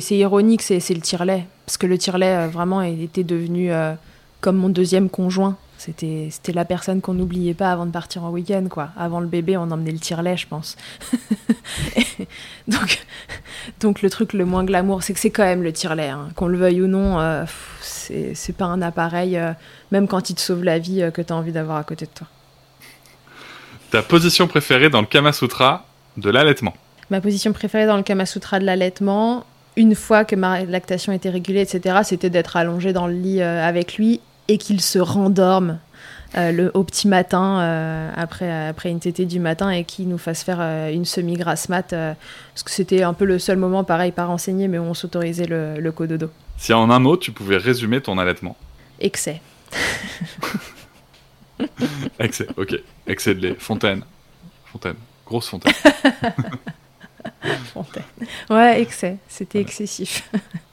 c'est 0.00 0.16
ironique, 0.16 0.62
c'est 0.62 0.78
le 0.90 1.00
tire-lait. 1.00 1.46
Parce 1.66 1.76
que 1.76 1.86
le 1.86 1.98
tire-lait, 1.98 2.36
euh, 2.36 2.48
vraiment, 2.48 2.82
était 2.82 3.24
devenu 3.24 3.72
euh, 3.72 3.94
comme 4.40 4.56
mon 4.56 4.68
deuxième 4.68 5.10
conjoint. 5.10 5.56
C'était 5.84 6.52
la 6.52 6.64
personne 6.64 7.00
qu'on 7.00 7.14
n'oubliait 7.14 7.54
pas 7.54 7.72
avant 7.72 7.86
de 7.86 7.90
partir 7.90 8.22
en 8.22 8.30
week-end, 8.30 8.66
quoi. 8.70 8.90
Avant 8.96 9.18
le 9.18 9.26
bébé, 9.26 9.56
on 9.56 9.62
emmenait 9.62 9.90
le 9.90 9.98
tire-lait, 9.98 10.36
je 10.36 10.46
pense. 10.46 10.76
donc, 12.68 13.04
donc, 13.80 14.02
le 14.02 14.08
truc 14.08 14.32
le 14.32 14.44
moins 14.44 14.62
glamour, 14.62 15.02
c'est 15.02 15.12
que 15.12 15.18
c'est 15.18 15.30
quand 15.30 15.42
même 15.42 15.64
le 15.64 15.72
tire-lait. 15.72 16.10
Hein. 16.10 16.28
Qu'on 16.36 16.46
le 16.46 16.56
veuille 16.56 16.82
ou 16.82 16.86
non, 16.86 17.18
euh, 17.18 17.44
c'est 17.80 18.56
pas 18.56 18.66
un 18.66 18.80
appareil, 18.80 19.40
même 19.90 20.06
quand 20.06 20.30
il 20.30 20.36
te 20.36 20.40
sauve 20.40 20.62
la 20.62 20.78
vie, 20.78 21.10
que 21.12 21.20
tu 21.20 21.32
as 21.32 21.36
envie 21.36 21.52
d'avoir 21.52 21.78
à 21.78 21.84
côté 21.84 22.06
de 22.06 22.12
toi. 22.14 22.28
Ta 23.90 24.02
position 24.02 24.46
préférée 24.46 24.88
dans 24.88 25.00
le 25.00 25.06
Kama 25.06 25.32
Sutra 25.32 25.84
de 26.16 26.30
l'allaitement? 26.30 26.74
Ma 27.10 27.20
position 27.20 27.52
préférée 27.52 27.86
dans 27.86 27.96
le 27.96 28.04
Kama 28.04 28.24
Sutra 28.24 28.60
de 28.60 28.64
l'allaitement, 28.64 29.44
une 29.76 29.96
fois 29.96 30.24
que 30.24 30.36
ma 30.36 30.64
lactation 30.64 31.12
était 31.12 31.30
régulée, 31.30 31.60
etc., 31.60 31.98
c'était 32.04 32.30
d'être 32.30 32.56
allongée 32.56 32.92
dans 32.92 33.06
le 33.08 33.14
lit 33.14 33.42
euh, 33.42 33.66
avec 33.66 33.96
lui 33.96 34.20
et 34.52 34.58
qu'il 34.58 34.80
se 34.80 34.98
rendorme 34.98 35.78
euh, 36.36 36.52
le, 36.52 36.70
au 36.74 36.84
petit 36.84 37.08
matin, 37.08 37.60
euh, 37.60 38.10
après, 38.14 38.68
après 38.68 38.90
une 38.90 39.00
tétée 39.00 39.24
du 39.24 39.40
matin, 39.40 39.70
et 39.70 39.84
qu'il 39.84 40.08
nous 40.08 40.18
fasse 40.18 40.42
faire 40.42 40.60
une 40.90 41.04
semi-grasse 41.04 41.68
mat, 41.68 41.90
parce 41.90 42.62
que 42.62 42.70
c'était 42.70 43.02
un 43.02 43.14
peu 43.14 43.24
le 43.24 43.38
seul 43.38 43.56
moment, 43.56 43.84
pareil, 43.84 44.12
pas 44.12 44.26
renseigné, 44.26 44.68
mais 44.68 44.78
où 44.78 44.82
on 44.82 44.94
s'autorisait 44.94 45.46
le, 45.46 45.78
le 45.78 45.92
cododo. 45.92 46.30
Si 46.58 46.72
en 46.72 46.90
un 46.90 46.98
mot, 46.98 47.16
tu 47.16 47.32
pouvais 47.32 47.56
résumer 47.56 48.00
ton 48.00 48.18
allaitement 48.18 48.56
Excès. 49.00 49.40
Excès, 52.18 52.46
ok. 52.56 52.74
Excès 53.06 53.34
de 53.34 53.40
lait. 53.40 53.56
Fontaine. 53.58 54.02
Fontaine. 54.66 54.96
Grosse 55.26 55.48
fontaine. 55.48 55.72
Ouais, 58.50 58.80
excès. 58.80 59.16
C'était 59.28 59.60
excessif. 59.60 60.28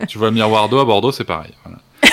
tu 0.08 0.18
vois 0.18 0.32
miroir 0.32 0.70
d'eau 0.70 0.80
à 0.80 0.86
Bordeaux, 0.86 1.12
c'est 1.12 1.24
pareil. 1.24 1.54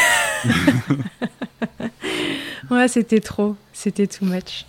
ouais, 2.70 2.88
c'était 2.88 3.20
trop. 3.20 3.56
C'était 3.72 4.06
too 4.06 4.24
much. 4.24 4.64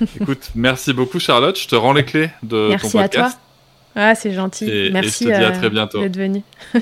Écoute, 0.20 0.50
merci 0.54 0.92
beaucoup 0.92 1.18
Charlotte. 1.18 1.58
Je 1.58 1.68
te 1.68 1.74
rends 1.74 1.92
les 1.92 2.04
clés 2.04 2.30
de 2.42 2.68
merci 2.68 2.92
ton 2.92 2.98
podcast. 2.98 3.16
Merci 3.16 3.18
à 3.18 3.30
toi. 3.30 3.38
Ah, 3.94 4.14
c'est 4.14 4.32
gentil. 4.32 4.90
merci 4.90 5.30
à 5.30 5.50
très 5.50 5.68
bientôt. 5.68 6.00
d'être 6.00 6.16
venu. 6.16 6.42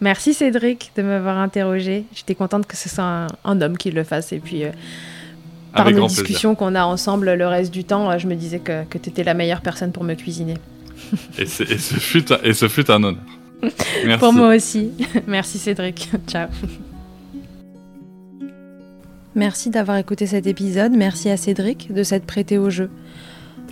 merci 0.00 0.32
Cédric 0.32 0.92
de 0.96 1.02
m'avoir 1.02 1.36
interrogé. 1.38 2.04
J'étais 2.14 2.34
contente 2.34 2.66
que 2.66 2.76
ce 2.76 2.88
soit 2.88 3.26
un, 3.44 3.60
homme 3.60 3.76
qui 3.76 3.90
le 3.90 4.04
fasse. 4.04 4.32
Et 4.32 4.38
puis, 4.38 4.64
euh, 4.64 4.70
par 5.74 5.90
nos 5.90 6.06
discussions 6.06 6.54
qu'on 6.54 6.74
a 6.74 6.84
ensemble 6.84 7.34
le 7.34 7.46
reste 7.46 7.72
du 7.72 7.84
temps, 7.84 8.10
euh, 8.10 8.18
je 8.18 8.26
me 8.26 8.36
disais 8.36 8.58
que, 8.58 8.84
que 8.84 8.96
tu 8.96 9.10
étais 9.10 9.22
la 9.22 9.34
meilleure 9.34 9.60
personne 9.60 9.92
pour 9.92 10.04
me 10.04 10.14
cuisiner. 10.14 10.54
Et, 11.38 11.46
ce 11.46 11.64
fut 11.64 12.32
un, 12.32 12.38
et 12.42 12.54
ce 12.54 12.68
fut 12.68 12.90
un 12.90 13.02
honneur. 13.02 13.20
Merci. 14.06 14.18
Pour 14.20 14.32
moi 14.32 14.54
aussi. 14.54 14.90
Merci 15.26 15.58
Cédric. 15.58 16.10
Ciao. 16.26 16.48
Merci 19.36 19.70
d'avoir 19.70 19.96
écouté 19.96 20.26
cet 20.26 20.46
épisode. 20.46 20.92
Merci 20.92 21.28
à 21.28 21.36
Cédric 21.36 21.92
de 21.92 22.04
s'être 22.04 22.24
prêté 22.24 22.56
au 22.56 22.70
jeu. 22.70 22.88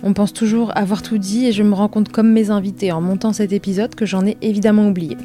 On 0.03 0.11
pense 0.11 0.33
toujours 0.33 0.75
avoir 0.75 1.01
tout 1.01 1.17
dit 1.17 1.45
et 1.45 1.53
je 1.53 1.63
me 1.63 1.73
rends 1.73 1.87
compte 1.87 2.09
comme 2.09 2.33
mes 2.33 2.49
invités 2.49 2.91
en 2.91 2.99
montant 2.99 3.31
cet 3.31 3.53
épisode 3.53 3.95
que 3.95 4.05
j'en 4.05 4.25
ai 4.25 4.35
évidemment 4.41 4.89
oublié. 4.89 5.15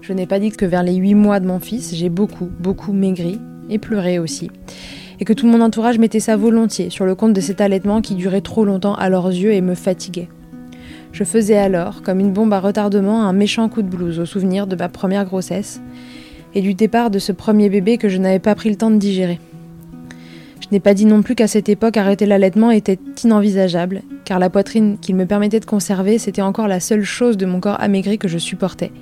Je 0.00 0.14
n'ai 0.14 0.24
pas 0.24 0.38
dit 0.38 0.50
que 0.50 0.64
vers 0.64 0.82
les 0.82 0.94
8 0.94 1.14
mois 1.14 1.40
de 1.40 1.46
mon 1.46 1.60
fils, 1.60 1.94
j'ai 1.94 2.08
beaucoup, 2.08 2.48
beaucoup 2.58 2.94
maigri 2.94 3.38
et 3.68 3.78
pleuré 3.78 4.18
aussi. 4.18 4.50
Et 5.20 5.26
que 5.26 5.34
tout 5.34 5.46
mon 5.46 5.60
entourage 5.60 5.98
mettait 5.98 6.20
ça 6.20 6.38
volontiers 6.38 6.88
sur 6.88 7.04
le 7.04 7.14
compte 7.14 7.34
de 7.34 7.42
cet 7.42 7.60
allaitement 7.60 8.00
qui 8.00 8.14
durait 8.14 8.40
trop 8.40 8.64
longtemps 8.64 8.94
à 8.94 9.10
leurs 9.10 9.28
yeux 9.28 9.52
et 9.52 9.60
me 9.60 9.74
fatiguait. 9.74 10.30
Je 11.12 11.24
faisais 11.24 11.58
alors, 11.58 12.00
comme 12.00 12.20
une 12.20 12.32
bombe 12.32 12.54
à 12.54 12.60
retardement, 12.60 13.24
un 13.24 13.34
méchant 13.34 13.68
coup 13.68 13.82
de 13.82 13.88
blues 13.88 14.20
au 14.20 14.24
souvenir 14.24 14.66
de 14.66 14.76
ma 14.76 14.88
première 14.88 15.26
grossesse 15.26 15.82
et 16.54 16.62
du 16.62 16.72
départ 16.72 17.10
de 17.10 17.18
ce 17.18 17.32
premier 17.32 17.68
bébé 17.68 17.98
que 17.98 18.08
je 18.08 18.16
n'avais 18.16 18.38
pas 18.38 18.54
pris 18.54 18.70
le 18.70 18.76
temps 18.76 18.90
de 18.90 18.96
digérer. 18.96 19.38
Je 20.70 20.76
n'ai 20.76 20.80
pas 20.80 20.94
dit 20.94 21.04
non 21.04 21.22
plus 21.22 21.34
qu'à 21.34 21.48
cette 21.48 21.68
époque 21.68 21.96
arrêter 21.96 22.26
l'allaitement 22.26 22.70
était 22.70 23.00
inenvisageable, 23.24 24.02
car 24.24 24.38
la 24.38 24.50
poitrine 24.50 24.98
qu'il 25.00 25.16
me 25.16 25.26
permettait 25.26 25.58
de 25.58 25.64
conserver, 25.64 26.16
c'était 26.18 26.42
encore 26.42 26.68
la 26.68 26.78
seule 26.78 27.02
chose 27.02 27.36
de 27.36 27.44
mon 27.44 27.58
corps 27.58 27.80
amaigri 27.80 28.18
que 28.18 28.28
je 28.28 28.38
supportais. 28.38 28.92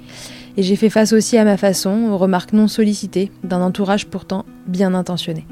Et 0.57 0.63
j'ai 0.63 0.77
fait 0.77 0.89
face 0.89 1.13
aussi 1.13 1.37
à 1.37 1.45
ma 1.45 1.59
façon, 1.59 2.09
aux 2.11 2.17
remarques 2.17 2.55
non 2.55 2.69
sollicitées 2.69 3.31
d'un 3.45 3.61
entourage 3.61 4.07
pourtant 4.07 4.47
bien 4.67 4.95
intentionné. 4.95 5.45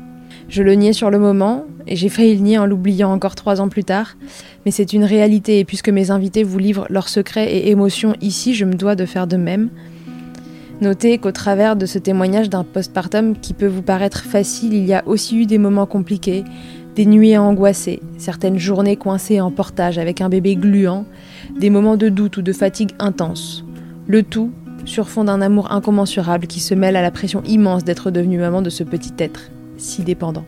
Je 0.48 0.62
le 0.62 0.72
niais 0.72 0.94
sur 0.94 1.10
le 1.10 1.18
moment, 1.18 1.66
et 1.86 1.96
j'ai 1.96 2.08
failli 2.08 2.34
le 2.34 2.40
nier 2.40 2.56
en 2.56 2.64
l'oubliant 2.64 3.12
encore 3.12 3.34
trois 3.34 3.60
ans 3.60 3.68
plus 3.68 3.84
tard, 3.84 4.16
mais 4.64 4.70
c'est 4.70 4.94
une 4.94 5.04
réalité, 5.04 5.58
et 5.58 5.64
puisque 5.66 5.90
mes 5.90 6.10
invités 6.10 6.44
vous 6.44 6.58
livrent 6.58 6.86
leurs 6.88 7.10
secrets 7.10 7.54
et 7.54 7.68
émotions 7.68 8.14
ici, 8.22 8.54
je 8.54 8.64
me 8.64 8.72
dois 8.72 8.96
de 8.96 9.04
faire 9.04 9.26
de 9.26 9.36
même. 9.36 9.68
Notez 10.82 11.16
qu'au 11.16 11.32
travers 11.32 11.74
de 11.74 11.86
ce 11.86 11.98
témoignage 11.98 12.50
d'un 12.50 12.62
postpartum 12.62 13.34
qui 13.38 13.54
peut 13.54 13.66
vous 13.66 13.80
paraître 13.80 14.24
facile, 14.24 14.74
il 14.74 14.84
y 14.84 14.92
a 14.92 15.02
aussi 15.06 15.38
eu 15.38 15.46
des 15.46 15.56
moments 15.56 15.86
compliqués, 15.86 16.44
des 16.94 17.06
nuits 17.06 17.38
angoissées, 17.38 18.02
certaines 18.18 18.58
journées 18.58 18.96
coincées 18.96 19.40
en 19.40 19.50
portage 19.50 19.96
avec 19.96 20.20
un 20.20 20.28
bébé 20.28 20.54
gluant, 20.54 21.06
des 21.58 21.70
moments 21.70 21.96
de 21.96 22.10
doute 22.10 22.36
ou 22.36 22.42
de 22.42 22.52
fatigue 22.52 22.92
intense. 22.98 23.64
Le 24.06 24.22
tout 24.22 24.50
sur 24.84 25.08
fond 25.08 25.24
d'un 25.24 25.40
amour 25.40 25.72
incommensurable 25.72 26.46
qui 26.46 26.60
se 26.60 26.74
mêle 26.74 26.96
à 26.96 27.02
la 27.02 27.10
pression 27.10 27.42
immense 27.44 27.82
d'être 27.82 28.10
devenue 28.10 28.38
maman 28.38 28.60
de 28.60 28.70
ce 28.70 28.84
petit 28.84 29.14
être 29.18 29.50
si 29.78 30.02
dépendant. 30.02 30.44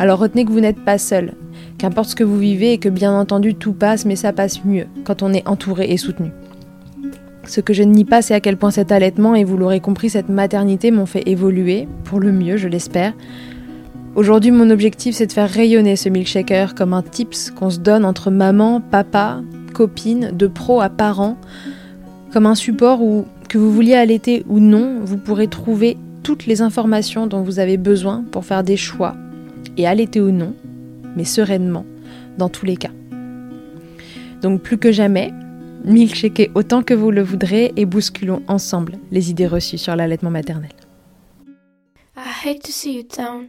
Alors 0.00 0.18
retenez 0.18 0.44
que 0.44 0.50
vous 0.50 0.60
n'êtes 0.60 0.84
pas 0.84 0.98
seul, 0.98 1.34
qu'importe 1.78 2.10
ce 2.10 2.16
que 2.16 2.24
vous 2.24 2.38
vivez 2.38 2.72
et 2.72 2.78
que 2.78 2.88
bien 2.88 3.16
entendu 3.16 3.54
tout 3.54 3.72
passe, 3.72 4.04
mais 4.04 4.16
ça 4.16 4.32
passe 4.32 4.64
mieux 4.64 4.86
quand 5.04 5.22
on 5.22 5.32
est 5.32 5.46
entouré 5.46 5.90
et 5.90 5.96
soutenu. 5.96 6.30
Ce 7.46 7.60
que 7.60 7.72
je 7.72 7.82
ne 7.82 7.92
nie 7.92 8.04
pas, 8.04 8.22
c'est 8.22 8.34
à 8.34 8.40
quel 8.40 8.56
point 8.56 8.70
cet 8.70 8.90
allaitement, 8.90 9.34
et 9.34 9.44
vous 9.44 9.56
l'aurez 9.56 9.80
compris, 9.80 10.10
cette 10.10 10.28
maternité 10.28 10.90
m'ont 10.90 11.06
fait 11.06 11.28
évoluer, 11.28 11.86
pour 12.04 12.20
le 12.20 12.32
mieux, 12.32 12.56
je 12.56 12.68
l'espère. 12.68 13.12
Aujourd'hui, 14.14 14.50
mon 14.50 14.70
objectif, 14.70 15.16
c'est 15.16 15.26
de 15.26 15.32
faire 15.32 15.50
rayonner 15.50 15.96
ce 15.96 16.08
milkshaker 16.08 16.74
comme 16.74 16.92
un 16.92 17.02
tips 17.02 17.50
qu'on 17.50 17.70
se 17.70 17.80
donne 17.80 18.04
entre 18.04 18.30
maman, 18.30 18.80
papa, 18.80 19.42
copine, 19.72 20.30
de 20.32 20.46
pro 20.46 20.80
à 20.80 20.88
parents, 20.88 21.36
comme 22.32 22.46
un 22.46 22.54
support 22.54 23.02
où, 23.02 23.26
que 23.48 23.58
vous 23.58 23.72
vouliez 23.72 23.94
allaiter 23.94 24.44
ou 24.48 24.60
non, 24.60 25.00
vous 25.02 25.18
pourrez 25.18 25.48
trouver 25.48 25.98
toutes 26.22 26.46
les 26.46 26.62
informations 26.62 27.26
dont 27.26 27.42
vous 27.42 27.58
avez 27.58 27.76
besoin 27.76 28.24
pour 28.30 28.44
faire 28.44 28.64
des 28.64 28.76
choix, 28.76 29.16
et 29.76 29.86
allaiter 29.86 30.20
ou 30.20 30.30
non, 30.30 30.54
mais 31.16 31.24
sereinement, 31.24 31.84
dans 32.38 32.48
tous 32.48 32.64
les 32.66 32.76
cas. 32.76 32.90
Donc 34.42 34.62
plus 34.62 34.78
que 34.78 34.92
jamais, 34.92 35.32
milkshakez 35.84 36.50
autant 36.54 36.82
que 36.82 36.94
vous 36.94 37.10
le 37.10 37.22
voudrez 37.22 37.72
et 37.76 37.86
bousculons 37.86 38.42
ensemble 38.48 38.98
les 39.10 39.30
idées 39.30 39.46
reçues 39.46 39.78
sur 39.78 39.94
l'allaitement 39.96 40.30
maternel. 40.30 40.70
I 42.16 42.46
hate 42.46 42.62
to 42.62 42.72
see 42.72 42.96
you 42.96 43.02
down. 43.02 43.48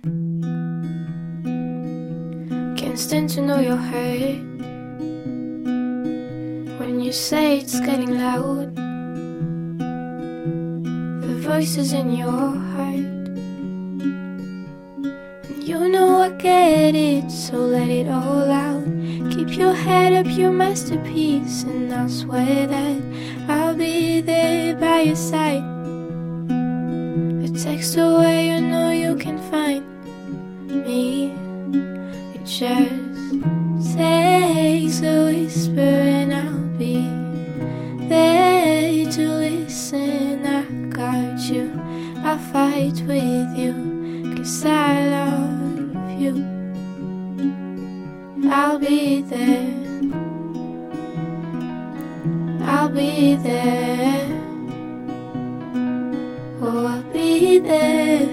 Can't 2.76 2.98
stand 2.98 3.30
to 3.36 3.42
know 3.42 3.60
your 3.60 3.78
hurt. 3.78 4.42
When 6.80 7.00
you 7.00 7.12
say 7.12 7.60
it's 7.60 7.80
getting 7.80 8.18
loud. 8.18 8.86
voices 11.46 11.94
in 11.94 12.12
your 12.12 12.28
heart. 12.28 13.15
You 15.66 15.90
know 15.90 16.22
I 16.22 16.30
get 16.30 16.94
it, 16.94 17.32
so 17.32 17.58
let 17.58 17.90
it 17.90 18.08
all 18.08 18.52
out. 18.52 18.86
Keep 19.32 19.58
your 19.58 19.74
head 19.74 20.14
up, 20.14 20.28
your 20.38 20.52
masterpiece, 20.52 21.64
and 21.64 21.92
I 21.92 22.08
swear 22.08 22.68
that 22.68 23.02
I'll 23.50 23.74
be 23.76 24.22
there 24.22 24.76
by 24.76 25.02
your 25.02 25.16
side. 25.16 25.64
A 27.44 27.50
text 27.50 27.98
away, 27.98 28.50
you 28.50 28.62
know 28.62 28.92
you 28.92 29.16
can 29.16 29.40
find 29.50 29.84
me. 30.86 31.34
It 32.36 32.46
just 32.46 33.98
takes 33.98 35.02
a 35.02 35.26
whisper, 35.26 35.80
and 35.80 36.32
I'll 36.32 36.78
be 36.78 37.10
there 38.08 39.10
to 39.14 39.30
listen. 39.30 40.46
I 40.46 40.62
got 40.94 41.40
you. 41.50 41.72
I'll 42.24 42.38
fight 42.38 43.02
with 43.08 43.58
you, 43.58 43.74
cause 44.46 44.64
I 44.66 45.10
love 45.10 46.22
you. 46.22 46.34
I'll 48.48 48.78
be 48.78 49.24
there 49.24 49.74
I'll 52.62 52.90
be 52.90 53.36
there. 53.38 54.28
Oh, 56.62 56.86
I'll 56.86 57.04
be 57.12 57.58
there. 57.58 58.30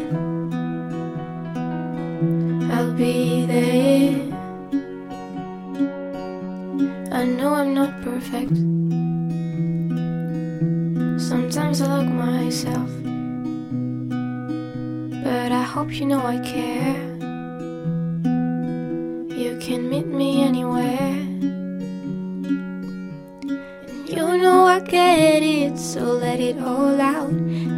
I'll 2.72 2.92
be 2.92 3.46
there. 3.46 4.12
I 7.12 7.24
know 7.24 7.54
I'm 7.54 7.72
not 7.72 8.02
perfect. 8.02 8.56
Sometimes 11.20 11.80
I 11.80 11.96
look 11.96 12.08
myself. 12.12 13.01
But 15.22 15.52
I 15.52 15.62
hope 15.62 15.92
you 15.92 16.06
know 16.06 16.24
I 16.26 16.38
care. 16.38 16.96
You 19.42 19.56
can 19.60 19.88
meet 19.88 20.06
me 20.06 20.42
anywhere. 20.42 21.14
You 24.06 24.36
know 24.38 24.66
I 24.66 24.80
get 24.80 25.42
it, 25.42 25.78
so 25.78 26.00
let 26.00 26.40
it 26.40 26.58
all 26.58 27.00
out. 27.00 27.30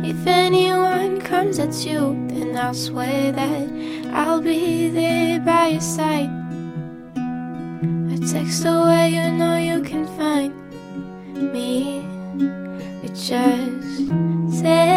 If 0.04 0.26
anyone 0.26 1.20
comes 1.20 1.58
at 1.58 1.74
you, 1.86 2.16
then 2.28 2.56
I'll 2.56 2.74
swear 2.74 3.30
that 3.32 3.68
I'll 4.12 4.40
be 4.40 4.88
there 4.88 5.40
by 5.40 5.68
your 5.68 5.80
side. 5.80 6.30
A 7.16 8.18
text 8.26 8.64
away, 8.64 9.10
you 9.10 9.32
know 9.32 9.56
you 9.56 9.82
can 9.82 10.06
find 10.16 10.52
me. 11.52 12.04
It 13.02 13.14
just 13.14 14.08
takes 14.62 14.93